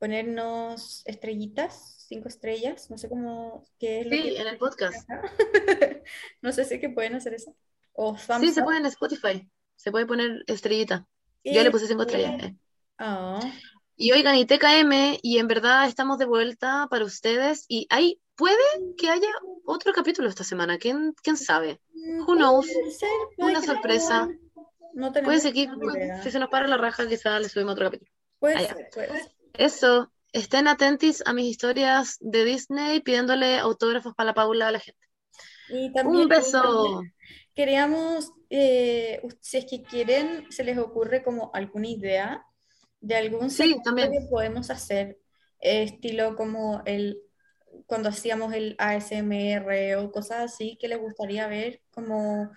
ponernos 0.00 1.02
estrellitas, 1.04 2.06
cinco 2.08 2.26
estrellas, 2.28 2.90
no 2.90 2.98
sé 2.98 3.08
cómo, 3.08 3.64
qué 3.78 4.00
es 4.00 4.06
lo 4.06 4.12
Sí, 4.12 4.22
que... 4.22 4.40
en 4.40 4.46
el 4.48 4.58
podcast. 4.58 5.08
No 6.42 6.50
sé 6.52 6.64
si 6.64 6.74
es 6.74 6.80
que 6.80 6.88
pueden 6.88 7.14
hacer 7.14 7.34
eso. 7.34 7.54
O 7.92 8.16
Sí, 8.16 8.50
se 8.50 8.62
puede 8.62 8.78
en 8.78 8.86
Spotify. 8.86 9.48
Se 9.76 9.90
puede 9.92 10.06
poner 10.06 10.42
estrellita. 10.46 11.06
Yo 11.44 11.62
le 11.62 11.70
puse 11.70 11.86
cinco 11.86 12.02
estrellas. 12.02 12.42
eh. 12.42 12.56
Ah. 12.98 13.40
Y 13.96 14.12
oigan, 14.12 14.36
y 14.36 14.46
TKM, 14.46 15.18
y 15.22 15.38
en 15.38 15.46
verdad 15.46 15.86
estamos 15.86 16.16
de 16.18 16.24
vuelta 16.24 16.88
para 16.90 17.04
ustedes. 17.04 17.66
Y 17.68 17.86
hay, 17.90 18.20
puede 18.34 18.56
que 18.96 19.10
haya 19.10 19.28
otro 19.66 19.92
capítulo 19.92 20.28
esta 20.28 20.44
semana. 20.44 20.78
¿Quién, 20.78 21.14
quién 21.22 21.36
sabe? 21.36 21.80
Mm, 21.94 22.20
Who 22.22 22.34
knows? 22.36 22.66
ser, 22.66 23.08
Una 23.36 23.60
no. 23.60 23.62
sorpresa. 23.62 24.28
No 24.94 25.12
Puede 25.12 25.40
ser 25.40 25.52
que 25.52 25.68
si 26.22 26.30
se 26.30 26.38
nos 26.38 26.48
para 26.48 26.66
la 26.66 26.76
raja, 26.78 27.06
quizás 27.06 27.40
le 27.40 27.48
subimos 27.48 27.72
otro 27.74 27.86
capítulo. 27.86 28.10
Puede 28.38 28.66
ser, 28.66 28.88
puede 28.92 29.08
ser. 29.08 29.32
Eso, 29.54 30.10
estén 30.32 30.68
atentos 30.68 31.22
a 31.26 31.32
mis 31.32 31.46
historias 31.46 32.16
de 32.20 32.44
Disney 32.44 33.00
pidiéndole 33.00 33.58
autógrafos 33.58 34.14
para 34.14 34.28
la 34.28 34.34
Paula 34.34 34.68
a 34.68 34.72
la 34.72 34.80
gente. 34.80 35.00
Y 35.68 35.92
también 35.92 36.22
Un 36.22 36.28
beso. 36.28 37.02
queríamos, 37.54 38.32
eh, 38.48 39.20
si 39.40 39.58
es 39.58 39.66
que 39.66 39.82
quieren, 39.82 40.46
se 40.50 40.64
les 40.64 40.78
ocurre 40.78 41.22
como 41.22 41.50
alguna 41.54 41.88
idea 41.88 42.44
de 43.00 43.16
algún 43.16 43.50
Sí, 43.50 43.76
también. 43.84 44.10
que 44.10 44.20
podemos 44.28 44.70
hacer, 44.70 45.18
eh, 45.60 45.82
estilo 45.84 46.36
como 46.36 46.82
el 46.86 47.18
cuando 47.86 48.08
hacíamos 48.08 48.52
el 48.52 48.74
ASMR 48.78 49.96
o 49.96 50.10
cosas 50.10 50.40
así 50.40 50.76
que 50.80 50.88
les 50.88 50.98
gustaría 50.98 51.46
ver, 51.46 51.80
como 51.92 52.50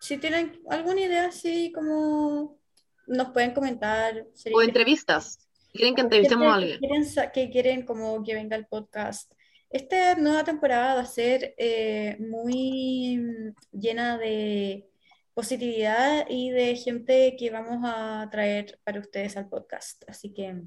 si 0.00 0.18
tienen 0.18 0.60
alguna 0.68 1.00
idea 1.00 1.26
así, 1.26 1.72
como 1.72 2.58
nos 3.06 3.30
pueden 3.30 3.52
comentar. 3.52 4.26
O 4.52 4.62
entrevistas. 4.62 5.38
Quieren 5.74 5.96
que 5.96 6.02
entrevistemos 6.02 6.46
a 6.46 6.54
alguien. 6.54 6.78
Que 6.78 6.86
quieren, 6.86 7.32
que 7.32 7.50
quieren 7.50 7.84
como 7.84 8.22
que 8.22 8.34
venga 8.34 8.56
el 8.56 8.66
podcast. 8.66 9.32
Esta 9.68 10.14
nueva 10.14 10.44
temporada 10.44 10.94
va 10.94 11.00
a 11.00 11.06
ser 11.06 11.52
eh, 11.58 12.16
muy 12.20 13.18
mm, 13.18 13.54
llena 13.76 14.16
de 14.16 14.88
positividad 15.34 16.26
y 16.30 16.50
de 16.50 16.76
gente 16.76 17.34
que 17.36 17.50
vamos 17.50 17.80
a 17.82 18.28
traer 18.30 18.78
para 18.84 19.00
ustedes 19.00 19.36
al 19.36 19.48
podcast. 19.48 20.04
Así 20.08 20.32
que 20.32 20.62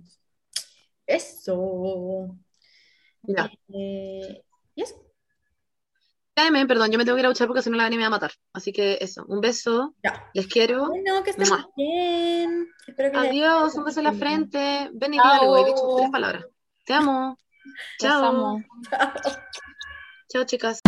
eso. 1.05 2.37
Ya. 3.23 3.49
Eh, 3.73 4.43
y 4.75 4.81
eso. 4.81 5.06
Perdón, 6.67 6.91
yo 6.91 6.97
me 6.99 7.03
tengo 7.05 7.15
que 7.15 7.21
ir 7.21 7.25
a 7.25 7.29
duchar 7.29 7.47
porque 7.47 7.63
si 7.63 7.69
no 7.71 7.77
la 7.77 7.83
Dani 7.83 7.95
me 7.97 8.03
va 8.03 8.07
a 8.07 8.11
matar. 8.11 8.31
Así 8.53 8.71
que 8.71 8.99
eso, 9.01 9.25
un 9.27 9.41
beso. 9.41 9.95
Ya. 10.03 10.29
Les 10.35 10.45
quiero. 10.47 10.87
Bueno, 10.87 11.23
que 11.23 11.31
estén 11.31 11.49
Mua. 11.49 11.67
bien. 11.75 12.67
Espero 12.87 13.11
que 13.11 13.17
les- 13.17 13.29
Adiós, 13.29 13.73
un 13.75 13.83
beso 13.85 13.99
en 14.01 14.05
la 14.05 14.13
frente. 14.13 14.89
Ven 14.93 15.13
y 15.15 15.17
güey, 15.17 15.65
dicho 15.65 15.81
tres 15.97 16.09
palabras. 16.11 16.45
Te 16.85 16.93
amo. 16.93 17.37
Chao. 17.99 18.23
amo. 18.23 18.63
Chao, 20.29 20.43
chicas. 20.45 20.81